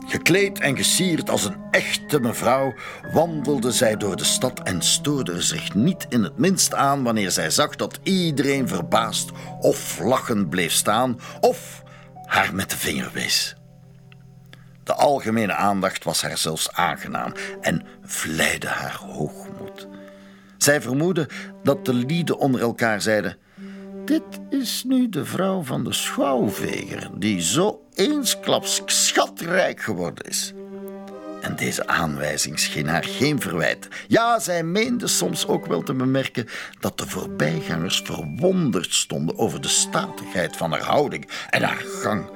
gekleed 0.06 0.58
en 0.58 0.76
gesierd 0.76 1.30
als 1.30 1.44
een 1.44 1.56
echte 1.70 2.20
mevrouw, 2.20 2.74
wandelde 3.12 3.72
zij 3.72 3.96
door 3.96 4.16
de 4.16 4.24
stad 4.24 4.62
en 4.62 4.82
stoorde 4.82 5.42
zich 5.42 5.74
niet 5.74 6.06
in 6.08 6.22
het 6.22 6.38
minst 6.38 6.74
aan 6.74 7.02
wanneer 7.02 7.30
zij 7.30 7.50
zag 7.50 7.76
dat 7.76 7.98
iedereen 8.02 8.68
verbaasd 8.68 9.30
of 9.60 9.98
lachend 9.98 10.50
bleef 10.50 10.72
staan 10.72 11.20
of 11.40 11.82
haar 12.24 12.54
met 12.54 12.70
de 12.70 12.76
vinger 12.76 13.10
wees. 13.12 13.56
De 14.84 14.94
algemene 14.94 15.54
aandacht 15.54 16.04
was 16.04 16.22
haar 16.22 16.38
zelfs 16.38 16.72
aangenaam 16.72 17.32
en 17.60 17.86
vleide 18.02 18.68
haar 18.68 18.96
hoogmoed. 18.96 19.88
Zij 20.56 20.80
vermoedde 20.80 21.28
dat 21.62 21.84
de 21.84 21.94
lieden 21.94 22.38
onder 22.38 22.60
elkaar 22.60 23.00
zeiden: 23.00 23.36
dit 24.06 24.22
is 24.50 24.84
nu 24.84 25.08
de 25.08 25.24
vrouw 25.24 25.62
van 25.62 25.84
de 25.84 25.92
schouwveger, 25.92 27.10
die 27.14 27.40
zo 27.40 27.82
eensklaps 27.94 28.82
schatrijk 28.86 29.80
geworden 29.80 30.24
is. 30.24 30.52
En 31.40 31.56
deze 31.56 31.86
aanwijzing 31.86 32.58
scheen 32.58 32.88
haar 32.88 33.04
geen 33.04 33.40
verwijt. 33.40 33.88
Ja, 34.08 34.38
zij 34.38 34.62
meende 34.62 35.06
soms 35.06 35.46
ook 35.46 35.66
wel 35.66 35.82
te 35.82 35.94
bemerken 35.94 36.48
dat 36.80 36.98
de 36.98 37.06
voorbijgangers 37.06 38.00
verwonderd 38.04 38.94
stonden 38.94 39.38
over 39.38 39.60
de 39.60 39.68
statigheid 39.68 40.56
van 40.56 40.70
haar 40.70 40.84
houding 40.84 41.28
en 41.50 41.62
haar 41.62 41.84
gang. 42.02 42.30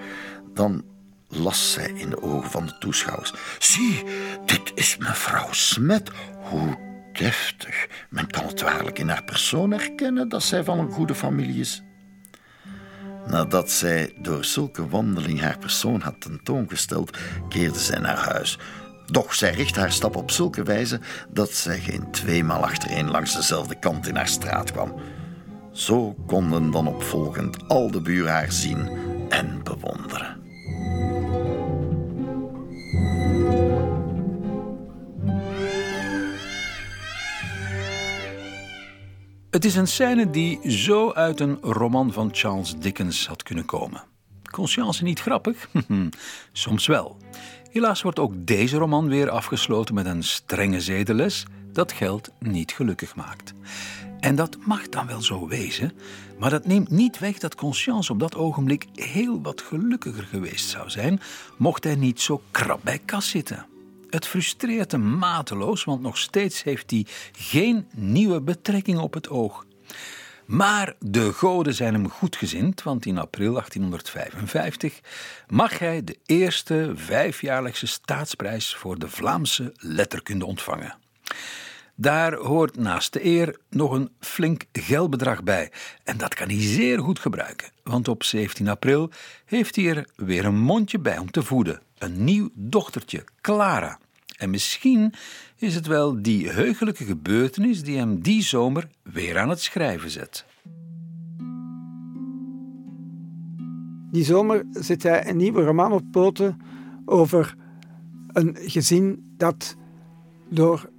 Dan 0.54 0.84
las 1.28 1.72
zij 1.72 1.92
in 1.94 2.10
de 2.10 2.22
ogen 2.22 2.50
van 2.50 2.66
de 2.66 2.78
toeschouwers: 2.78 3.32
Zie, 3.58 4.04
dit 4.44 4.72
is 4.74 4.96
mevrouw 4.96 5.52
Smet. 5.52 6.10
Hoe 6.42 6.89
deftig. 7.12 7.88
Men 8.08 8.26
kan 8.26 8.46
het 8.46 8.60
waarlijk 8.60 8.98
in 8.98 9.08
haar 9.08 9.24
persoon 9.24 9.70
herkennen 9.70 10.28
dat 10.28 10.42
zij 10.42 10.64
van 10.64 10.78
een 10.78 10.90
goede 10.90 11.14
familie 11.14 11.60
is. 11.60 11.82
Nadat 13.26 13.70
zij 13.70 14.12
door 14.18 14.44
zulke 14.44 14.88
wandeling 14.88 15.40
haar 15.40 15.58
persoon 15.58 16.00
had 16.00 16.20
tentoongesteld, 16.20 17.18
keerde 17.48 17.78
zij 17.78 17.98
naar 17.98 18.18
huis. 18.18 18.58
Doch 19.06 19.34
zij 19.34 19.50
richtte 19.50 19.80
haar 19.80 19.92
stap 19.92 20.16
op 20.16 20.30
zulke 20.30 20.62
wijze 20.62 21.00
dat 21.28 21.52
zij 21.52 21.78
geen 21.78 22.10
tweemaal 22.10 22.64
achtereen 22.64 23.10
langs 23.10 23.34
dezelfde 23.34 23.78
kant 23.78 24.08
in 24.08 24.16
haar 24.16 24.28
straat 24.28 24.72
kwam. 24.72 24.94
Zo 25.72 26.14
konden 26.26 26.70
dan 26.70 26.86
opvolgend 26.86 27.68
al 27.68 27.90
de 27.90 28.00
buren 28.00 28.32
haar 28.32 28.52
zien 28.52 28.88
en 29.28 29.62
bewonderen. 29.62 30.49
Het 39.50 39.64
is 39.64 39.76
een 39.76 39.86
scène 39.88 40.30
die 40.30 40.70
zo 40.70 41.12
uit 41.12 41.40
een 41.40 41.58
roman 41.60 42.12
van 42.12 42.28
Charles 42.32 42.74
Dickens 42.78 43.26
had 43.26 43.42
kunnen 43.42 43.64
komen. 43.64 44.02
Conscience 44.50 45.02
niet 45.02 45.20
grappig? 45.20 45.68
Soms 46.52 46.86
wel. 46.86 47.16
Helaas 47.70 48.02
wordt 48.02 48.18
ook 48.18 48.32
deze 48.36 48.76
roman 48.76 49.08
weer 49.08 49.30
afgesloten 49.30 49.94
met 49.94 50.06
een 50.06 50.22
strenge 50.22 50.80
zedenles 50.80 51.46
dat 51.72 51.92
geld 51.92 52.30
niet 52.38 52.72
gelukkig 52.72 53.16
maakt. 53.16 53.52
En 54.20 54.34
dat 54.34 54.56
mag 54.66 54.88
dan 54.88 55.06
wel 55.06 55.22
zo 55.22 55.48
wezen, 55.48 55.92
maar 56.38 56.50
dat 56.50 56.66
neemt 56.66 56.90
niet 56.90 57.18
weg 57.18 57.38
dat 57.38 57.54
Conscience 57.54 58.12
op 58.12 58.18
dat 58.18 58.36
ogenblik 58.36 58.86
heel 58.94 59.42
wat 59.42 59.60
gelukkiger 59.60 60.24
geweest 60.24 60.68
zou 60.68 60.90
zijn, 60.90 61.20
mocht 61.56 61.84
hij 61.84 61.96
niet 61.96 62.20
zo 62.20 62.42
krap 62.50 62.80
bij 62.82 62.98
kas 63.04 63.28
zitten. 63.28 63.69
Het 64.10 64.26
frustreert 64.26 64.92
hem 64.92 65.18
mateloos, 65.18 65.84
want 65.84 66.00
nog 66.00 66.18
steeds 66.18 66.62
heeft 66.62 66.90
hij 66.90 67.06
geen 67.32 67.88
nieuwe 67.94 68.40
betrekking 68.40 68.98
op 68.98 69.14
het 69.14 69.28
oog. 69.28 69.64
Maar 70.46 70.94
de 70.98 71.32
goden 71.32 71.74
zijn 71.74 71.94
hem 71.94 72.10
goedgezind, 72.10 72.82
want 72.82 73.06
in 73.06 73.18
april 73.18 73.52
1855 73.52 75.00
mag 75.48 75.78
hij 75.78 76.04
de 76.04 76.18
eerste 76.26 76.92
vijfjaarlijkse 76.94 77.86
staatsprijs 77.86 78.74
voor 78.74 78.98
de 78.98 79.08
Vlaamse 79.08 79.72
letterkunde 79.76 80.46
ontvangen. 80.46 80.94
Daar 82.00 82.34
hoort 82.34 82.76
naast 82.76 83.12
de 83.12 83.24
eer 83.24 83.56
nog 83.70 83.92
een 83.92 84.10
flink 84.20 84.64
geldbedrag 84.72 85.42
bij. 85.42 85.70
En 86.04 86.18
dat 86.18 86.34
kan 86.34 86.48
hij 86.48 86.60
zeer 86.60 86.98
goed 86.98 87.18
gebruiken, 87.18 87.68
want 87.82 88.08
op 88.08 88.22
17 88.22 88.68
april 88.68 89.10
heeft 89.44 89.76
hij 89.76 89.88
er 89.88 90.06
weer 90.16 90.44
een 90.44 90.58
mondje 90.58 90.98
bij 90.98 91.18
om 91.18 91.30
te 91.30 91.42
voeden. 91.42 91.80
Een 91.98 92.24
nieuw 92.24 92.50
dochtertje, 92.54 93.24
Clara. 93.40 93.98
En 94.36 94.50
misschien 94.50 95.14
is 95.56 95.74
het 95.74 95.86
wel 95.86 96.22
die 96.22 96.48
heugelijke 96.48 97.04
gebeurtenis 97.04 97.82
die 97.82 97.98
hem 97.98 98.20
die 98.20 98.42
zomer 98.42 98.88
weer 99.02 99.38
aan 99.38 99.48
het 99.48 99.60
schrijven 99.60 100.10
zet. 100.10 100.44
Die 104.10 104.24
zomer 104.24 104.64
zet 104.70 105.02
hij 105.02 105.28
een 105.28 105.36
nieuwe 105.36 105.62
roman 105.62 105.92
op 105.92 106.04
poten 106.10 106.60
over 107.04 107.54
een 108.32 108.56
gezin 108.60 109.34
dat 109.36 109.76
door 110.48 110.90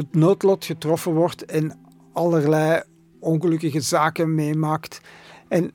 het 0.00 0.14
noodlot 0.14 0.64
getroffen 0.64 1.14
wordt 1.14 1.44
en 1.44 1.78
allerlei 2.12 2.82
ongelukkige 3.18 3.80
zaken 3.80 4.34
meemaakt. 4.34 5.00
En 5.48 5.72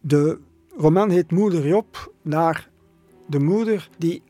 de 0.00 0.38
roman 0.76 1.10
heet 1.10 1.30
Moeder 1.30 1.66
Job, 1.66 2.12
naar 2.22 2.68
de 3.26 3.38
moeder 3.38 3.88
die 3.98 4.22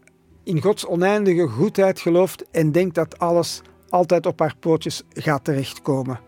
in 0.42 0.62
Gods 0.62 0.86
oneindige 0.86 1.48
goedheid 1.48 2.00
gelooft 2.00 2.50
en 2.50 2.72
denkt 2.72 2.94
dat 2.94 3.18
alles 3.18 3.62
altijd 3.88 4.26
op 4.26 4.38
haar 4.38 4.56
pootjes 4.60 5.02
gaat 5.12 5.44
terechtkomen. 5.44 6.20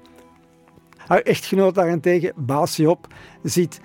Haar 0.97 1.21
echtgenoot 1.21 1.75
daarentegen, 1.75 2.33
Baas 2.37 2.77
Job, 2.77 3.07
ziet 3.43 3.81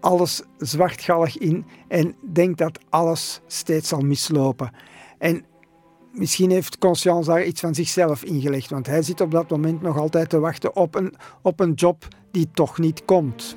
alles 0.00 0.42
zwartgallig 0.58 1.38
in 1.38 1.64
en 1.88 2.16
denkt 2.20 2.58
dat 2.58 2.78
alles 2.88 3.40
steeds 3.46 3.88
zal 3.88 4.00
mislopen. 4.00 4.70
En 5.18 5.44
misschien 6.18 6.50
heeft 6.50 6.78
Conscience 6.78 7.30
daar 7.30 7.44
iets 7.44 7.60
van 7.60 7.74
zichzelf 7.74 8.24
ingelegd, 8.24 8.70
want 8.70 8.86
hij 8.86 9.02
zit 9.02 9.20
op 9.20 9.30
dat 9.30 9.50
moment 9.50 9.82
nog 9.82 9.98
altijd 9.98 10.28
te 10.28 10.38
wachten 10.38 10.76
op 10.76 10.94
een, 10.94 11.14
op 11.42 11.60
een 11.60 11.72
job 11.72 12.08
die 12.30 12.48
toch 12.54 12.78
niet 12.78 13.04
komt. 13.04 13.56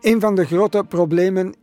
Een 0.00 0.20
van 0.20 0.34
de 0.34 0.44
grote 0.44 0.84
problemen 0.88 1.54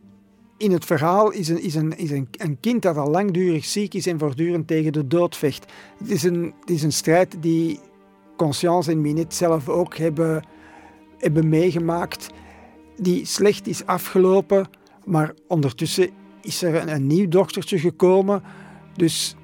in 0.56 0.72
het 0.72 0.84
verhaal 0.84 1.30
is, 1.30 1.48
een, 1.48 1.62
is, 1.62 1.74
een, 1.74 1.96
is 1.96 2.10
een, 2.10 2.28
een 2.32 2.60
kind 2.60 2.82
dat 2.82 2.96
al 2.96 3.10
langdurig 3.10 3.64
ziek 3.64 3.94
is 3.94 4.06
en 4.06 4.18
voortdurend 4.18 4.66
tegen 4.66 4.92
de 4.92 5.06
dood 5.06 5.36
vecht. 5.36 5.72
Het 5.98 6.10
is 6.10 6.22
een, 6.22 6.54
het 6.60 6.70
is 6.70 6.82
een 6.82 6.92
strijd 6.92 7.36
die 7.40 7.80
Conscience 8.36 8.90
en 8.90 9.00
Minette 9.00 9.36
zelf 9.36 9.68
ook 9.68 9.96
hebben, 9.96 10.44
hebben 11.18 11.48
meegemaakt, 11.48 12.30
die 12.96 13.24
slecht 13.24 13.66
is 13.66 13.86
afgelopen, 13.86 14.66
maar 15.04 15.34
ondertussen 15.48 16.10
is 16.42 16.62
er 16.62 16.74
een, 16.74 16.94
een 16.94 17.06
nieuw 17.06 17.28
dochtertje 17.28 17.78
gekomen. 17.78 18.42
Dus 18.96 19.36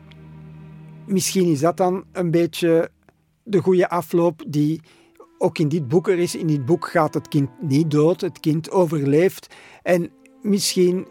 misschien 1.06 1.50
is 1.50 1.60
dat 1.60 1.76
dan 1.76 2.04
een 2.12 2.30
beetje 2.30 2.90
de 3.42 3.58
goede 3.58 3.88
afloop 3.88 4.42
die 4.46 4.80
ook 5.38 5.58
in 5.58 5.68
dit 5.68 5.88
boek 5.88 6.08
er 6.08 6.18
is. 6.18 6.34
In 6.34 6.46
dit 6.46 6.64
boek 6.64 6.88
gaat 6.88 7.14
het 7.14 7.28
kind 7.28 7.50
niet 7.60 7.90
dood, 7.90 8.20
het 8.20 8.40
kind 8.40 8.70
overleeft. 8.70 9.54
En 9.82 10.10
misschien 10.42 11.06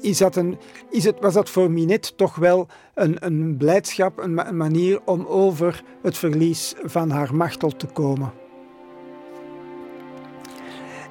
is 0.00 0.18
dat 0.18 0.36
een, 0.36 0.58
is 0.90 1.04
het, 1.04 1.20
was 1.20 1.34
dat 1.34 1.50
voor 1.50 1.70
Minette 1.70 2.14
toch 2.14 2.36
wel 2.36 2.68
een, 2.94 3.26
een 3.26 3.56
blijdschap, 3.56 4.18
een, 4.18 4.56
manier 4.56 5.00
om 5.04 5.26
over 5.26 5.84
het 6.02 6.18
verlies 6.18 6.74
van 6.82 7.10
haar 7.10 7.34
machtel 7.34 7.70
te 7.70 7.86
komen. 7.86 8.32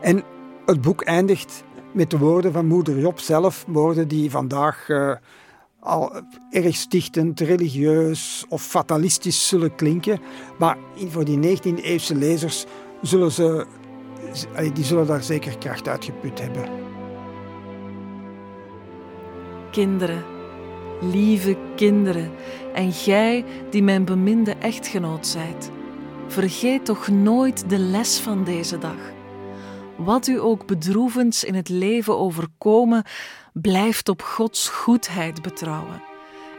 En 0.02 0.23
het 0.65 0.81
boek 0.81 1.02
eindigt 1.02 1.64
met 1.91 2.10
de 2.10 2.18
woorden 2.18 2.52
van 2.52 2.65
moeder 2.65 2.99
Job 2.99 3.19
zelf, 3.19 3.65
woorden 3.68 4.07
die 4.07 4.31
vandaag 4.31 4.90
uh, 4.90 5.15
al 5.80 6.22
erg 6.49 6.76
stichtend, 6.76 7.39
religieus 7.39 8.45
of 8.49 8.64
fatalistisch 8.64 9.47
zullen 9.47 9.76
klinken. 9.76 10.19
Maar 10.57 10.77
voor 11.07 11.26
die 11.26 11.57
19e-eeuwse 11.57 12.15
lezers 12.15 12.65
zullen 13.01 13.31
ze, 13.31 13.65
die 14.73 14.84
zullen 14.84 15.07
daar 15.07 15.23
zeker 15.23 15.57
kracht 15.57 15.88
uit 15.88 16.06
geput 16.06 16.41
hebben. 16.41 16.69
Kinderen, 19.72 20.23
lieve 21.01 21.57
kinderen, 21.76 22.31
en 22.73 22.91
gij 22.91 23.45
die 23.69 23.84
mijn 23.84 24.06
beminde 24.06 24.53
echtgenoot 24.53 25.27
zijt, 25.27 25.72
vergeet 26.27 26.85
toch 26.85 27.07
nooit 27.07 27.69
de 27.69 27.77
les 27.77 28.19
van 28.19 28.43
deze 28.43 28.77
dag. 28.77 29.18
Wat 29.97 30.27
u 30.27 30.39
ook 30.39 30.65
bedroevends 30.65 31.43
in 31.43 31.56
het 31.56 31.69
leven 31.69 32.18
overkomen, 32.18 33.03
blijft 33.61 34.10
op 34.10 34.22
Gods 34.22 34.69
goedheid 34.69 35.41
betrouwen. 35.41 36.03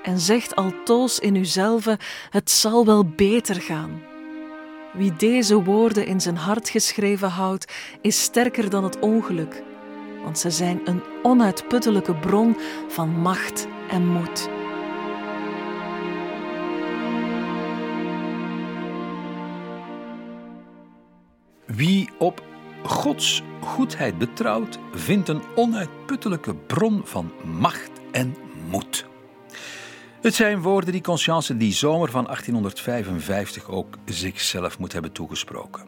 En 0.02 0.20
zegt 0.20 0.56
altoos 0.56 1.18
in 1.18 1.34
uzelf: 1.34 1.86
het 2.30 2.50
zal 2.50 2.86
wel 2.86 3.04
beter 3.04 3.60
gaan. 3.60 4.02
Wie 4.92 5.16
deze 5.16 5.62
woorden 5.62 6.06
in 6.06 6.20
zijn 6.20 6.36
hart 6.36 6.68
geschreven 6.68 7.28
houdt, 7.28 7.72
is 8.00 8.22
sterker 8.22 8.70
dan 8.70 8.84
het 8.84 8.98
ongeluk, 8.98 9.62
want 10.22 10.38
ze 10.38 10.50
zijn 10.50 10.80
een 10.84 11.02
onuitputtelijke 11.22 12.14
bron 12.14 12.56
van 12.88 13.08
macht 13.08 13.66
en 13.88 14.06
moed. 14.06 14.48
Wie 21.66 22.10
op 22.18 22.49
Gods 22.82 23.42
goedheid 23.60 24.18
betrouwt, 24.18 24.78
vindt 24.94 25.28
een 25.28 25.42
onuitputtelijke 25.54 26.54
bron 26.54 27.00
van 27.04 27.32
macht 27.44 27.90
en 28.12 28.36
moed. 28.70 29.06
Het 30.20 30.34
zijn 30.34 30.62
woorden 30.62 30.92
die 30.92 31.00
Conscience 31.00 31.56
die 31.56 31.72
zomer 31.72 32.10
van 32.10 32.24
1855 32.24 33.70
ook 33.70 33.96
zichzelf 34.04 34.78
moet 34.78 34.92
hebben 34.92 35.12
toegesproken. 35.12 35.82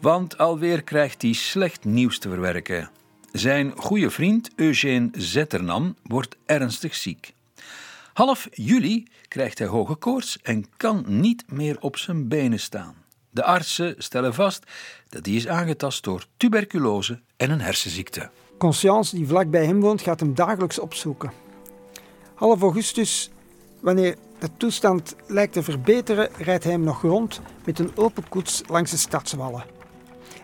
Want 0.00 0.38
alweer 0.38 0.82
krijgt 0.82 1.22
hij 1.22 1.32
slecht 1.32 1.84
nieuws 1.84 2.18
te 2.18 2.28
verwerken. 2.28 2.90
Zijn 3.32 3.72
goede 3.76 4.10
vriend 4.10 4.50
Eugène 4.56 5.10
Zetternam 5.12 5.96
wordt 6.02 6.36
ernstig 6.46 6.94
ziek. 6.94 7.34
Half 8.12 8.48
juli 8.50 9.06
krijgt 9.28 9.58
hij 9.58 9.68
hoge 9.68 9.94
koorts 9.94 10.38
en 10.42 10.64
kan 10.76 11.04
niet 11.06 11.44
meer 11.52 11.80
op 11.80 11.96
zijn 11.96 12.28
benen 12.28 12.60
staan. 12.60 12.94
De 13.30 13.44
artsen 13.44 13.94
stellen 13.98 14.34
vast 14.34 14.64
dat 15.08 15.26
hij 15.26 15.34
is 15.34 15.48
aangetast 15.48 16.04
door 16.04 16.24
tuberculose 16.36 17.20
en 17.36 17.50
een 17.50 17.60
hersenziekte. 17.60 18.30
Conscience, 18.58 19.16
die 19.16 19.26
vlak 19.26 19.50
bij 19.50 19.64
hem 19.64 19.80
woont, 19.80 20.02
gaat 20.02 20.20
hem 20.20 20.34
dagelijks 20.34 20.78
opzoeken. 20.78 21.32
Half 22.34 22.62
augustus, 22.62 23.30
wanneer 23.80 24.16
de 24.38 24.48
toestand 24.56 25.14
lijkt 25.26 25.52
te 25.52 25.62
verbeteren, 25.62 26.28
rijdt 26.38 26.64
hij 26.64 26.72
hem 26.72 26.82
nog 26.82 27.02
rond 27.02 27.40
met 27.64 27.78
een 27.78 27.96
open 27.96 28.28
koets 28.28 28.62
langs 28.66 28.90
de 28.90 28.96
stadswallen. 28.96 29.64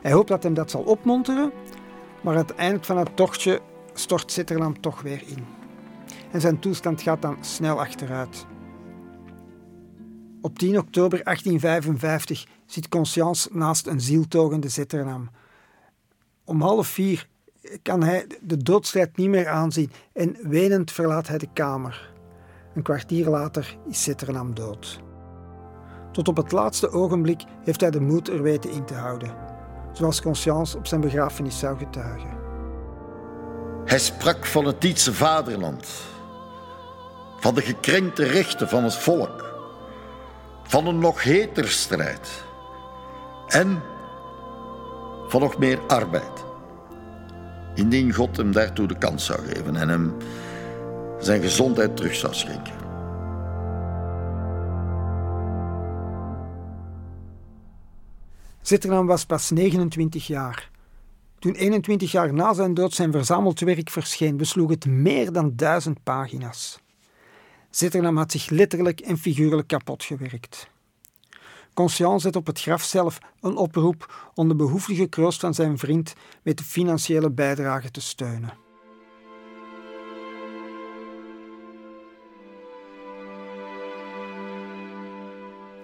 Hij 0.02 0.12
hoopt 0.12 0.28
dat 0.28 0.43
hem 0.43 0.55
dat 0.55 0.70
zal 0.70 0.82
opmonteren, 0.82 1.52
maar 2.23 2.35
aan 2.35 2.47
het 2.47 2.55
eind 2.55 2.86
van 2.86 2.98
het 2.98 3.16
tochtje 3.16 3.61
stort 3.94 4.32
Zitterland 4.32 4.82
toch 4.82 5.02
weer 5.02 5.23
in. 5.27 5.47
En 6.31 6.40
zijn 6.40 6.59
toestand 6.59 7.02
gaat 7.02 7.23
dan 7.23 7.36
snel 7.40 7.81
achteruit. 7.81 8.47
Op 10.40 10.59
10 10.59 10.78
oktober 10.78 11.24
1855 11.24 12.47
zit 12.66 12.89
Conscience 12.89 13.49
naast 13.53 13.86
een 13.86 14.01
zieltogende 14.01 14.69
Zetternam. 14.69 15.31
Om 16.45 16.61
half 16.61 16.86
vier 16.86 17.28
kan 17.82 18.03
hij 18.03 18.27
de 18.41 18.57
doodstrijd 18.57 19.16
niet 19.16 19.28
meer 19.28 19.49
aanzien 19.49 19.91
en 20.12 20.36
wenend 20.43 20.93
verlaat 20.93 21.28
hij 21.28 21.39
de 21.39 21.49
kamer. 21.53 22.12
Een 22.74 22.82
kwartier 22.82 23.28
later 23.28 23.77
is 23.89 24.03
Zetternam 24.03 24.55
dood. 24.55 25.01
Tot 26.12 26.28
op 26.28 26.36
het 26.36 26.53
laatste 26.53 26.91
ogenblik 26.91 27.43
heeft 27.65 27.81
hij 27.81 27.91
de 27.91 28.01
moed 28.01 28.28
er 28.28 28.43
weten 28.43 28.70
in 28.70 28.85
te 28.85 28.95
houden, 28.95 29.35
zoals 29.93 30.23
Conscience 30.23 30.77
op 30.77 30.86
zijn 30.86 31.01
begrafenis 31.01 31.59
zou 31.59 31.78
getuigen. 31.78 32.43
Hij 33.85 33.99
sprak 33.99 34.47
van 34.47 34.65
het 34.65 34.81
Dietse 34.81 35.15
vaderland, 35.15 35.89
van 37.39 37.55
de 37.55 37.61
gekrenkte 37.61 38.24
rechten 38.24 38.69
van 38.69 38.85
het 38.85 38.97
volk, 38.97 39.55
van 40.62 40.86
een 40.86 40.99
nog 40.99 41.23
heter 41.23 41.69
strijd 41.69 42.45
En 43.55 43.83
van 45.29 45.41
nog 45.41 45.59
meer 45.59 45.81
arbeid. 45.87 46.45
Indien 47.75 48.13
God 48.13 48.37
hem 48.37 48.53
daartoe 48.53 48.87
de 48.87 48.99
kans 48.99 49.25
zou 49.25 49.41
geven 49.41 49.77
en 49.77 49.89
hem 49.89 50.15
zijn 51.21 51.43
gezondheid 51.43 51.97
terug 51.97 52.15
zou 52.15 52.35
schenken. 52.35 52.75
Zitternaam 58.61 59.07
was 59.07 59.25
pas 59.25 59.51
29 59.51 60.27
jaar. 60.27 60.71
Toen 61.39 61.55
21 61.55 62.13
jaar 62.13 62.35
na 62.35 62.55
zijn 62.55 62.75
dood 62.75 62.93
zijn 62.93 63.13
verzameld 63.13 63.61
werk 63.61 63.91
verscheen, 63.91 64.37
besloeg 64.37 64.71
het 64.71 64.87
meer 64.87 65.33
dan 65.33 65.53
duizend 65.57 66.03
pagina's. 66.03 66.79
Zitternaam 67.71 68.17
had 68.17 68.33
zich 68.33 68.51
letterlijk 68.51 69.01
en 69.01 69.19
figuurlijk 69.19 69.69
kapot 69.69 70.05
gewerkt. 70.05 70.73
Conscience 71.75 72.19
zet 72.19 72.37
op 72.37 72.47
het 72.47 72.61
graf 72.61 72.83
zelf 72.83 73.19
een 73.41 73.57
oproep 73.57 74.31
om 74.35 74.49
de 74.49 74.55
behoeftige 74.55 75.07
kroost 75.07 75.41
van 75.41 75.55
zijn 75.55 75.79
vriend 75.79 76.15
met 76.43 76.59
de 76.59 76.65
financiële 76.65 77.31
bijdrage 77.31 77.91
te 77.91 78.01
steunen. 78.01 78.53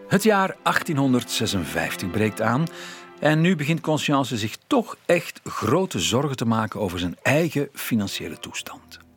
Het 0.08 0.22
jaar 0.22 0.56
1856 0.62 2.10
breekt 2.10 2.40
aan 2.40 2.66
en 3.20 3.40
nu 3.40 3.56
begint 3.56 3.80
Conscience 3.80 4.36
zich 4.36 4.56
toch 4.66 4.96
echt 5.06 5.40
grote 5.44 5.98
zorgen 5.98 6.36
te 6.36 6.44
maken 6.44 6.80
over 6.80 6.98
zijn 6.98 7.16
eigen 7.22 7.68
financiële 7.72 8.38
toestand. 8.38 9.09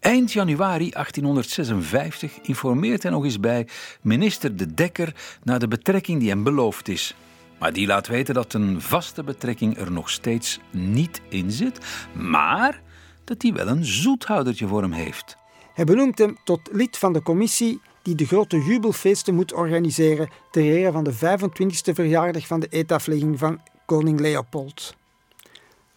Eind 0.00 0.32
januari 0.32 0.90
1856 0.90 2.40
informeert 2.42 3.02
hij 3.02 3.12
nog 3.12 3.24
eens 3.24 3.40
bij 3.40 3.68
minister 4.02 4.56
De 4.56 4.74
Dekker 4.74 5.14
naar 5.42 5.58
de 5.58 5.68
betrekking 5.68 6.20
die 6.20 6.28
hem 6.28 6.42
beloofd 6.42 6.88
is. 6.88 7.14
Maar 7.58 7.72
die 7.72 7.86
laat 7.86 8.06
weten 8.06 8.34
dat 8.34 8.52
een 8.52 8.80
vaste 8.80 9.22
betrekking 9.22 9.78
er 9.78 9.92
nog 9.92 10.10
steeds 10.10 10.60
niet 10.70 11.20
in 11.28 11.50
zit, 11.50 11.78
maar 12.12 12.82
dat 13.24 13.42
hij 13.42 13.52
wel 13.52 13.68
een 13.68 13.84
zoethoudertje 13.84 14.66
voor 14.66 14.82
hem 14.82 14.92
heeft. 14.92 15.36
Hij 15.74 15.84
benoemt 15.84 16.18
hem 16.18 16.36
tot 16.44 16.68
lid 16.72 16.98
van 16.98 17.12
de 17.12 17.22
commissie 17.22 17.80
die 18.02 18.14
de 18.14 18.26
grote 18.26 18.64
jubelfeesten 18.64 19.34
moet 19.34 19.52
organiseren 19.52 20.28
ter 20.50 20.62
ere 20.62 20.92
van 20.92 21.04
de 21.04 21.14
25e 21.14 21.92
verjaardag 21.94 22.46
van 22.46 22.60
de 22.60 22.68
etaflegging 22.68 23.38
van 23.38 23.60
koning 23.86 24.20
Leopold. 24.20 24.94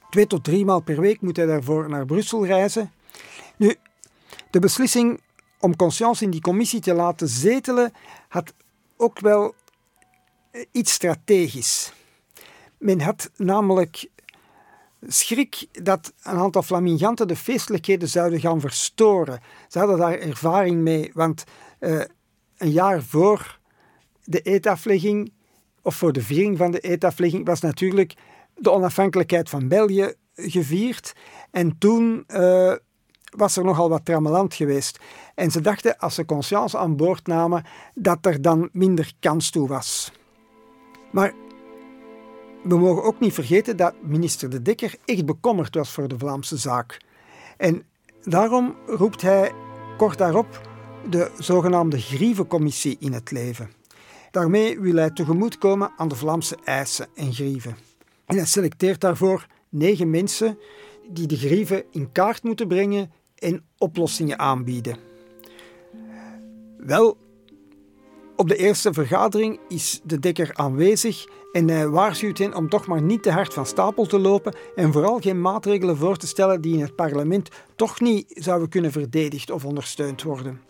Twee 0.10 0.28
tot 0.28 0.44
drie 0.44 0.66
maal 0.66 0.80
per 0.80 1.02
week 1.02 1.22
moet 1.22 1.38
hij 1.38 1.46
daarvoor 1.46 1.90
naar 1.90 2.06
Brussel 2.06 2.46
reizen. 2.46 2.92
Nu, 3.58 3.76
de 4.50 4.60
beslissing 4.60 5.20
om 5.60 5.76
Conscience 5.76 6.24
in 6.24 6.32
die 6.32 6.42
commissie 6.42 6.80
te 6.80 6.94
laten 6.94 7.28
zetelen 7.28 7.92
had 8.28 8.54
ook 8.98 9.20
wel 9.20 9.56
eh, 10.52 10.66
iets 10.72 10.94
strategisch. 10.94 11.94
Men 12.78 13.02
had 13.02 13.32
namelijk 13.36 14.10
schrik 15.08 15.68
dat 15.72 16.14
een 16.24 16.38
aantal 16.38 16.62
flaminganten 16.62 17.28
de 17.28 17.36
feestelijkheden 17.36 18.08
zouden 18.08 18.40
gaan 18.40 18.60
verstoren. 18.60 19.40
Ze 19.68 19.80
hadden 19.80 19.98
daar 19.98 20.20
ervaring 20.20 20.82
mee, 20.82 21.12
want 21.14 21.44
uh, 21.80 22.02
een 22.58 22.72
jaar 22.72 23.04
voor 23.04 23.60
de 24.24 24.42
eetaflegging, 24.42 25.34
of 25.82 25.96
voor 25.96 26.14
de 26.14 26.22
viering 26.22 26.58
van 26.58 26.72
de 26.72 26.80
eetaflegging, 26.80 27.46
was 27.46 27.60
natuurlijk 27.60 28.14
de 28.56 28.72
onafhankelijkheid 28.72 29.50
van 29.50 29.68
België 29.68 30.14
gevierd. 30.36 31.14
En 31.52 31.78
toen 31.78 32.24
uh, 32.28 32.74
was 33.30 33.58
er 33.58 33.64
nogal 33.64 33.90
wat 33.90 34.06
trammeland 34.06 34.54
geweest. 34.54 35.00
En 35.36 35.52
ze 35.52 35.62
dachten, 35.62 35.98
als 35.98 36.16
ze 36.16 36.26
Conscience 36.26 36.78
aan 36.78 36.96
boord 36.96 37.28
namen, 37.28 37.64
dat 37.94 38.26
er 38.26 38.42
dan 38.42 38.70
minder 38.72 39.12
kans 39.20 39.50
toe 39.50 39.68
was. 39.68 40.12
Maar 41.12 41.34
we 42.64 42.78
mogen 42.78 43.04
ook 43.04 43.20
niet 43.20 43.34
vergeten 43.34 43.78
dat 43.78 43.94
minister 44.02 44.50
De 44.50 44.62
Dekker 44.62 44.96
echt 45.06 45.26
bekommerd 45.26 45.76
was 45.76 45.92
voor 45.92 46.08
de 46.08 46.18
Vlaamse 46.18 46.58
zaak. 46.58 47.02
En 47.58 47.84
daarom 48.24 48.76
roept 48.88 49.22
hij 49.22 49.52
kort 49.98 50.18
daarop 50.18 50.68
de 51.10 51.32
zogenaamde 51.38 52.00
Grievencommissie 52.00 52.98
in 53.00 53.14
het 53.14 53.32
leven. 53.32 53.72
Daarmee 54.32 54.80
wil 54.80 54.96
hij 54.96 55.10
tegemoetkomen 55.10 55.92
aan 55.98 56.08
de 56.08 56.16
Vlaamse 56.16 56.58
eisen 56.64 57.08
en 57.16 57.34
grieven. 57.34 57.78
En 58.26 58.36
hij 58.36 58.46
selecteert 58.46 59.02
daarvoor 59.02 59.48
negen 59.70 60.10
mensen 60.10 60.60
die 61.10 61.28
de 61.28 61.38
grieven 61.38 61.84
in 61.92 62.12
kaart 62.12 62.44
moeten 62.44 62.68
brengen 62.68 63.12
en 63.40 63.66
oplossingen 63.78 64.40
aanbieden. 64.40 64.98
Wel, 66.78 67.18
op 68.36 68.48
de 68.48 68.56
eerste 68.56 68.94
vergadering 68.94 69.60
is 69.68 70.02
de 70.04 70.20
dekker 70.20 70.50
aanwezig 70.54 71.26
en 71.52 71.70
hij 71.70 71.88
waarschuwt 71.88 72.38
hen 72.38 72.56
om 72.56 72.70
toch 72.70 72.88
maar 72.88 73.02
niet 73.02 73.24
te 73.24 73.32
hard 73.32 73.54
van 73.54 73.66
stapel 73.66 74.06
te 74.06 74.20
lopen 74.20 74.56
en 74.76 74.92
vooral 74.92 75.20
geen 75.20 75.42
maatregelen 75.42 75.98
voor 75.98 76.18
te 76.18 76.28
stellen 76.28 76.62
die 76.62 76.74
in 76.74 76.82
het 76.82 76.96
parlement 76.96 77.50
toch 77.76 78.00
niet 78.00 78.26
zouden 78.28 78.70
kunnen 78.70 78.92
verdedigd 78.92 79.52
of 79.52 79.66
ondersteund 79.66 80.24
worden. 80.24 80.62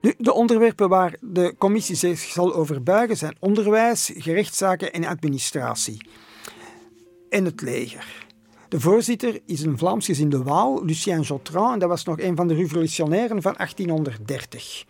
Nu, 0.00 0.14
de 0.18 0.32
onderwerpen 0.32 0.88
waar 0.88 1.16
de 1.20 1.54
commissie 1.58 1.96
zich 1.96 2.18
zal 2.18 2.54
over 2.54 2.82
buigen 2.82 3.16
zijn 3.16 3.36
onderwijs, 3.40 4.10
gerechtszaken 4.14 4.92
en 4.92 5.04
administratie. 5.04 6.06
En 7.28 7.44
het 7.44 7.60
leger. 7.60 8.26
De 8.72 8.80
voorzitter 8.80 9.40
is 9.46 9.62
een 9.62 9.78
Vlaams 9.78 10.06
gezinde 10.06 10.42
Waal, 10.42 10.84
Lucien 10.84 11.20
Jotran, 11.20 11.72
en 11.72 11.78
dat 11.78 11.88
was 11.88 12.04
nog 12.04 12.20
een 12.20 12.36
van 12.36 12.48
de 12.48 12.54
revolutionairen 12.54 13.42
van 13.42 13.54
1830. 13.56 14.84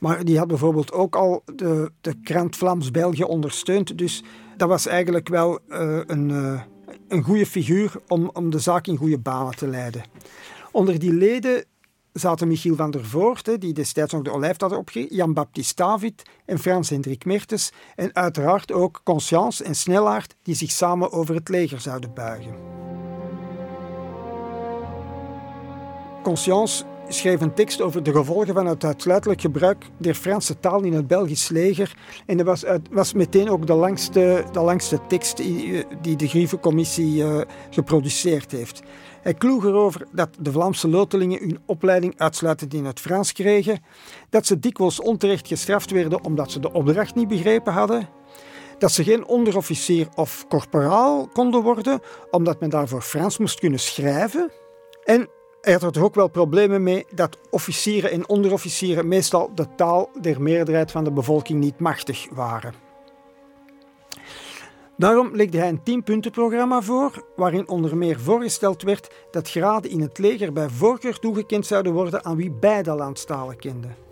Maar 0.00 0.24
die 0.24 0.38
had 0.38 0.46
bijvoorbeeld 0.46 0.92
ook 0.92 1.16
al 1.16 1.42
de, 1.56 1.90
de 2.00 2.14
krant 2.22 2.56
Vlaams-België 2.56 3.22
ondersteund, 3.22 3.98
dus 3.98 4.22
dat 4.56 4.68
was 4.68 4.86
eigenlijk 4.86 5.28
wel 5.28 5.58
uh, 5.68 6.00
een, 6.06 6.28
uh, 6.28 6.60
een 7.08 7.22
goede 7.22 7.46
figuur 7.46 7.92
om, 8.08 8.30
om 8.32 8.50
de 8.50 8.58
zaak 8.58 8.86
in 8.86 8.96
goede 8.96 9.18
banen 9.18 9.56
te 9.56 9.68
leiden. 9.68 10.02
Onder 10.72 10.98
die 10.98 11.12
leden 11.12 11.64
zaten 12.14 12.48
Michiel 12.48 12.76
van 12.76 12.90
der 12.90 13.04
Voort, 13.04 13.60
die 13.60 13.72
destijds 13.72 14.12
nog 14.12 14.22
de 14.22 14.32
Olijf 14.32 14.60
had 14.60 14.76
opgericht, 14.76 15.14
Jan-Baptiste 15.14 15.82
David 15.82 16.22
en 16.44 16.58
Frans-Hendrik 16.58 17.24
Mertens 17.24 17.72
en 17.96 18.14
uiteraard 18.14 18.72
ook 18.72 19.00
Conscience 19.04 19.64
en 19.64 19.74
Snellaert 19.74 20.34
die 20.42 20.54
zich 20.54 20.70
samen 20.70 21.12
over 21.12 21.34
het 21.34 21.48
leger 21.48 21.80
zouden 21.80 22.14
buigen. 22.14 22.54
Conscience 26.22 26.84
schreef 27.08 27.40
een 27.40 27.54
tekst 27.54 27.80
over 27.80 28.02
de 28.02 28.12
gevolgen 28.12 28.54
van 28.54 28.66
het 28.66 28.84
uitsluitelijk 28.84 29.40
gebruik 29.40 29.84
der 29.98 30.14
Franse 30.14 30.60
taal 30.60 30.82
in 30.82 30.92
het 30.92 31.06
Belgisch 31.06 31.48
leger. 31.48 31.96
En 32.26 32.36
dat 32.36 32.46
was, 32.46 32.64
was 32.90 33.12
meteen 33.12 33.50
ook 33.50 33.66
de 33.66 33.74
langste, 33.74 34.44
de 34.52 34.60
langste 34.60 35.00
tekst 35.08 35.36
die, 35.36 35.84
die 36.00 36.16
de 36.16 36.28
Grievencommissie 36.28 37.14
uh, 37.14 37.40
geproduceerd 37.70 38.52
heeft. 38.52 38.82
Hij 39.24 39.34
kloeg 39.34 39.64
erover 39.64 40.06
dat 40.12 40.28
de 40.40 40.52
Vlaamse 40.52 40.88
lotelingen 40.88 41.38
hun 41.38 41.58
opleiding 41.66 42.14
uitsluitend 42.16 42.74
in 42.74 42.84
het 42.84 43.00
Frans 43.00 43.32
kregen, 43.32 43.82
dat 44.30 44.46
ze 44.46 44.58
dikwijls 44.58 45.00
onterecht 45.00 45.48
gestraft 45.48 45.90
werden 45.90 46.24
omdat 46.24 46.50
ze 46.50 46.60
de 46.60 46.72
opdracht 46.72 47.14
niet 47.14 47.28
begrepen 47.28 47.72
hadden, 47.72 48.08
dat 48.78 48.92
ze 48.92 49.04
geen 49.04 49.26
onderofficier 49.26 50.08
of 50.14 50.44
corporaal 50.48 51.28
konden 51.32 51.62
worden 51.62 52.00
omdat 52.30 52.60
men 52.60 52.70
daarvoor 52.70 53.02
Frans 53.02 53.38
moest 53.38 53.58
kunnen 53.58 53.80
schrijven. 53.80 54.50
En 55.04 55.28
hij 55.60 55.72
had 55.80 55.96
er 55.96 56.04
ook 56.04 56.14
wel 56.14 56.28
problemen 56.28 56.82
mee 56.82 57.06
dat 57.14 57.38
officieren 57.50 58.10
en 58.10 58.28
onderofficieren 58.28 59.08
meestal 59.08 59.50
de 59.54 59.66
taal 59.76 60.10
der 60.20 60.42
meerderheid 60.42 60.90
van 60.90 61.04
de 61.04 61.12
bevolking 61.12 61.60
niet 61.60 61.78
machtig 61.78 62.26
waren. 62.30 62.83
Daarom 64.96 65.36
legde 65.36 65.58
hij 65.58 65.68
een 65.68 65.82
tienpuntenprogramma 65.82 66.82
voor, 66.82 67.24
waarin 67.36 67.68
onder 67.68 67.96
meer 67.96 68.20
voorgesteld 68.20 68.82
werd 68.82 69.14
dat 69.30 69.50
graden 69.50 69.90
in 69.90 70.00
het 70.00 70.18
leger 70.18 70.52
bij 70.52 70.68
voorkeur 70.68 71.18
toegekend 71.18 71.66
zouden 71.66 71.92
worden 71.92 72.24
aan 72.24 72.36
wie 72.36 72.50
beide 72.50 72.94
landstalen 72.94 73.56
kenden. 73.56 74.04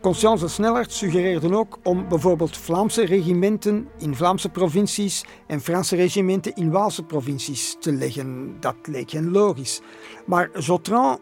Conscience 0.00 0.48
Snellert 0.48 0.92
suggereerde 0.92 1.56
ook 1.56 1.78
om 1.82 2.08
bijvoorbeeld 2.08 2.56
Vlaamse 2.56 3.04
regimenten 3.04 3.88
in 3.98 4.14
Vlaamse 4.14 4.48
provincies 4.48 5.24
en 5.46 5.60
Franse 5.60 5.96
regimenten 5.96 6.54
in 6.54 6.70
Waalse 6.70 7.02
provincies 7.02 7.76
te 7.80 7.92
leggen. 7.92 8.56
Dat 8.60 8.76
leek 8.82 9.10
hen 9.10 9.30
logisch. 9.30 9.80
Maar 10.26 10.60
Jotran 10.60 11.18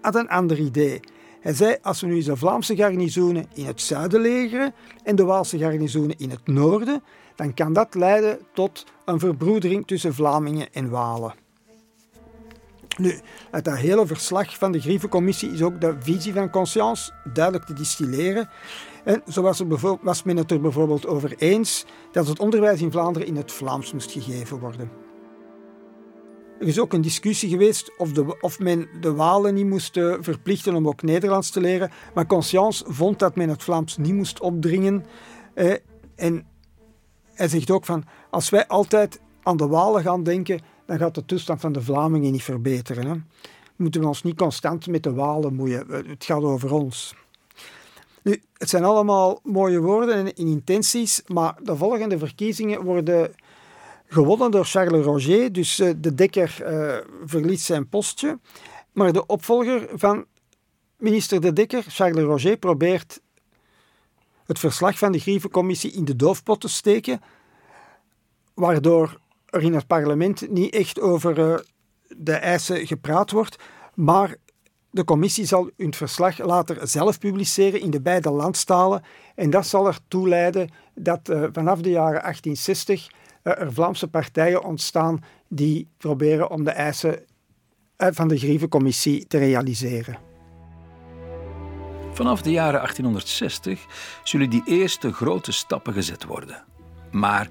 had 0.00 0.14
een 0.14 0.28
ander 0.28 0.58
idee. 0.58 1.00
Hij 1.42 1.54
zei, 1.54 1.76
als 1.82 2.00
we 2.00 2.06
nu 2.06 2.22
de 2.22 2.36
Vlaamse 2.36 2.76
garnizoenen 2.76 3.46
in 3.54 3.66
het 3.66 3.80
zuiden 3.80 4.20
legeren 4.20 4.74
en 5.02 5.16
de 5.16 5.24
Waalse 5.24 5.58
garnizoenen 5.58 6.18
in 6.18 6.30
het 6.30 6.46
noorden, 6.46 7.02
dan 7.36 7.54
kan 7.54 7.72
dat 7.72 7.94
leiden 7.94 8.38
tot 8.52 8.86
een 9.04 9.18
verbroedering 9.18 9.86
tussen 9.86 10.14
Vlamingen 10.14 10.72
en 10.72 10.90
Walen. 10.90 11.34
Nu, 12.98 13.20
uit 13.50 13.64
dat 13.64 13.76
hele 13.76 14.06
verslag 14.06 14.58
van 14.58 14.72
de 14.72 14.80
Grievencommissie 14.80 15.52
is 15.52 15.62
ook 15.62 15.80
de 15.80 15.96
visie 16.00 16.32
van 16.32 16.50
Conscience 16.50 17.12
duidelijk 17.32 17.64
te 17.64 17.72
distilleren. 17.72 18.48
En 19.04 19.22
zo 19.28 19.42
was, 19.42 19.62
was 20.02 20.22
men 20.22 20.36
het 20.36 20.50
er 20.50 20.60
bijvoorbeeld 20.60 21.06
over 21.06 21.34
eens 21.38 21.84
dat 22.12 22.26
het 22.26 22.38
onderwijs 22.38 22.80
in 22.80 22.90
Vlaanderen 22.90 23.28
in 23.28 23.36
het 23.36 23.52
Vlaams 23.52 23.92
moest 23.92 24.12
gegeven 24.12 24.58
worden. 24.58 25.01
Er 26.62 26.68
is 26.68 26.80
ook 26.80 26.92
een 26.92 27.00
discussie 27.00 27.48
geweest 27.48 27.92
of, 27.98 28.12
de, 28.12 28.40
of 28.40 28.58
men 28.58 28.88
de 29.00 29.12
Walen 29.12 29.54
niet 29.54 29.66
moest 29.66 29.96
eh, 29.96 30.14
verplichten 30.20 30.74
om 30.74 30.88
ook 30.88 31.02
Nederlands 31.02 31.50
te 31.50 31.60
leren, 31.60 31.90
maar 32.14 32.26
Conscience 32.26 32.84
vond 32.88 33.18
dat 33.18 33.36
men 33.36 33.48
het 33.48 33.62
Vlaams 33.62 33.96
niet 33.96 34.14
moest 34.14 34.40
opdringen. 34.40 35.04
Eh, 35.54 35.74
En 36.14 36.46
hij 37.34 37.48
zegt 37.48 37.70
ook 37.70 37.84
van, 37.84 38.04
als 38.30 38.50
wij 38.50 38.66
altijd 38.66 39.20
aan 39.42 39.56
de 39.56 39.66
Walen 39.66 40.02
gaan 40.02 40.22
denken, 40.22 40.60
dan 40.86 40.98
gaat 40.98 41.14
de 41.14 41.24
toestand 41.24 41.60
van 41.60 41.72
de 41.72 41.82
Vlamingen 41.82 42.32
niet 42.32 42.42
verbeteren. 42.42 43.06
Hè. 43.06 43.14
Moeten 43.76 44.00
we 44.00 44.06
ons 44.06 44.22
niet 44.22 44.36
constant 44.36 44.86
met 44.86 45.02
de 45.02 45.12
Walen 45.12 45.54
moeien. 45.54 45.86
Het 45.88 46.24
gaat 46.24 46.42
over 46.42 46.72
ons. 46.72 47.14
Nu, 48.22 48.42
het 48.56 48.68
zijn 48.68 48.84
allemaal 48.84 49.40
mooie 49.42 49.80
woorden 49.80 50.14
en 50.14 50.34
intenties, 50.34 51.22
maar 51.26 51.56
de 51.62 51.76
volgende 51.76 52.18
verkiezingen 52.18 52.82
worden 52.82 53.34
gewonnen 54.12 54.50
door 54.50 54.64
Charles 54.64 55.04
Roger. 55.04 55.52
Dus 55.52 55.78
eh, 55.78 55.90
de 55.96 56.14
Dekker 56.14 56.56
uh, 56.60 56.96
verliet 57.24 57.60
zijn 57.60 57.88
postje. 57.88 58.38
Maar 58.92 59.12
de 59.12 59.26
opvolger 59.26 59.88
van 59.94 60.24
minister 60.96 61.40
De 61.40 61.52
Dekker, 61.52 61.84
Charles 61.88 62.24
Roger, 62.24 62.56
probeert 62.56 63.20
het 64.46 64.58
verslag 64.58 64.98
van 64.98 65.12
de 65.12 65.18
Grievencommissie 65.18 65.92
in 65.92 66.04
de 66.04 66.16
doofpot 66.16 66.60
te 66.60 66.68
steken, 66.68 67.20
waardoor 68.54 69.20
er 69.46 69.62
in 69.62 69.74
het 69.74 69.86
parlement 69.86 70.50
niet 70.50 70.74
echt 70.74 71.00
over 71.00 71.38
uh, 71.38 71.58
de 72.16 72.32
eisen 72.32 72.86
gepraat 72.86 73.30
wordt, 73.30 73.56
maar 73.94 74.36
de 74.90 75.04
commissie 75.04 75.46
zal 75.46 75.70
hun 75.76 75.94
verslag 75.94 76.38
later 76.38 76.88
zelf 76.88 77.18
publiceren 77.18 77.80
in 77.80 77.90
de 77.90 78.00
beide 78.00 78.30
landstalen 78.30 79.02
en 79.34 79.50
dat 79.50 79.66
zal 79.66 79.86
ertoe 79.86 80.28
leiden 80.28 80.70
dat 80.94 81.20
vanaf 81.52 81.80
de 81.80 81.90
jaren 81.90 82.20
1860 82.20 83.10
uh, 83.10 83.21
er 83.42 83.72
Vlaamse 83.72 84.08
partijen 84.08 84.64
ontstaan 84.64 85.20
die 85.48 85.88
proberen 85.96 86.50
om 86.50 86.64
de 86.64 86.70
eisen 86.70 87.24
van 87.96 88.28
de 88.28 88.38
Grievencommissie 88.38 89.26
te 89.26 89.38
realiseren. 89.38 90.18
Vanaf 92.12 92.42
de 92.42 92.50
jaren 92.50 92.80
1860 92.80 93.86
zullen 94.24 94.50
die 94.50 94.62
eerste 94.64 95.12
grote 95.12 95.52
stappen 95.52 95.92
gezet 95.92 96.24
worden. 96.24 96.64
Maar 97.10 97.48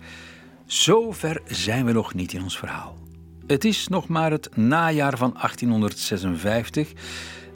zo 0.65 1.11
ver 1.11 1.41
zijn 1.45 1.85
we 1.85 1.91
nog 1.91 2.13
niet 2.13 2.33
in 2.33 2.43
ons 2.43 2.57
verhaal. 2.57 2.97
Het 3.47 3.65
is 3.65 3.87
nog 3.87 4.07
maar 4.07 4.31
het 4.31 4.57
najaar 4.57 5.17
van 5.17 5.33
1856 5.33 6.91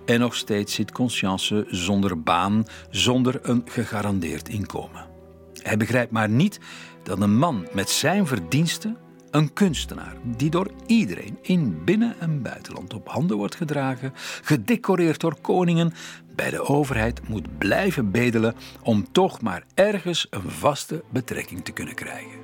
en 0.05 0.19
nog 0.19 0.35
steeds 0.35 0.73
zit 0.73 0.91
Conscience 0.91 1.65
zonder 1.69 2.21
baan, 2.21 2.65
zonder 2.89 3.39
een 3.41 3.61
gegarandeerd 3.65 4.49
inkomen. 4.49 5.05
Hij 5.53 5.77
begrijpt 5.77 6.11
maar 6.11 6.29
niet 6.29 6.59
dat 7.05 7.21
een 7.21 7.37
man 7.37 7.67
met 7.73 7.89
zijn 7.89 8.27
verdiensten, 8.27 8.97
een 9.31 9.53
kunstenaar 9.53 10.15
die 10.23 10.49
door 10.49 10.71
iedereen 10.85 11.37
in 11.41 11.83
binnen- 11.83 12.19
en 12.19 12.41
buitenland 12.41 12.93
op 12.93 13.07
handen 13.07 13.37
wordt 13.37 13.55
gedragen, 13.55 14.11
gedecoreerd 14.41 15.19
door 15.19 15.35
koningen, 15.41 15.93
bij 16.35 16.49
de 16.49 16.67
overheid 16.67 17.27
moet 17.27 17.57
blijven 17.57 18.11
bedelen 18.11 18.55
om 18.81 19.11
toch 19.11 19.41
maar 19.41 19.63
ergens 19.73 20.27
een 20.29 20.49
vaste 20.49 21.03
betrekking 21.09 21.65
te 21.65 21.71
kunnen 21.71 21.95
krijgen. 21.95 22.39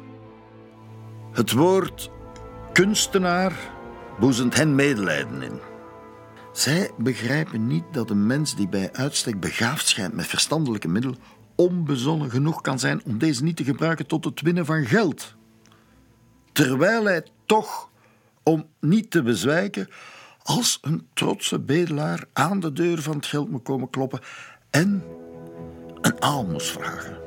Het 1.31 1.51
woord 1.51 2.11
kunstenaar 2.71 3.53
boezemt 4.19 4.55
hen 4.55 4.75
medelijden 4.75 5.41
in. 5.41 5.59
Zij 6.53 6.91
begrijpen 6.97 7.67
niet 7.67 7.83
dat 7.91 8.09
een 8.09 8.27
mens 8.27 8.55
die 8.55 8.67
bij 8.67 8.89
uitstek 8.93 9.39
begaafd 9.39 9.87
schijnt 9.87 10.13
met 10.13 10.27
verstandelijke 10.27 10.87
middelen 10.87 11.17
onbezonnen 11.61 12.29
genoeg 12.29 12.61
kan 12.61 12.79
zijn 12.79 13.03
om 13.05 13.17
deze 13.17 13.43
niet 13.43 13.55
te 13.55 13.63
gebruiken 13.63 14.07
tot 14.07 14.25
het 14.25 14.41
winnen 14.41 14.65
van 14.65 14.85
geld. 14.85 15.35
Terwijl 16.51 17.05
hij 17.05 17.25
toch, 17.45 17.89
om 18.43 18.67
niet 18.79 19.11
te 19.11 19.23
bezwijken, 19.23 19.87
als 20.43 20.79
een 20.81 21.07
trotse 21.13 21.59
bedelaar 21.59 22.23
aan 22.33 22.59
de 22.59 22.73
deur 22.73 23.01
van 23.01 23.15
het 23.15 23.25
geld 23.25 23.49
moet 23.49 23.63
komen 23.63 23.89
kloppen 23.89 24.19
en 24.69 25.03
een 26.01 26.21
aalmoes 26.21 26.71
vragen. 26.71 27.20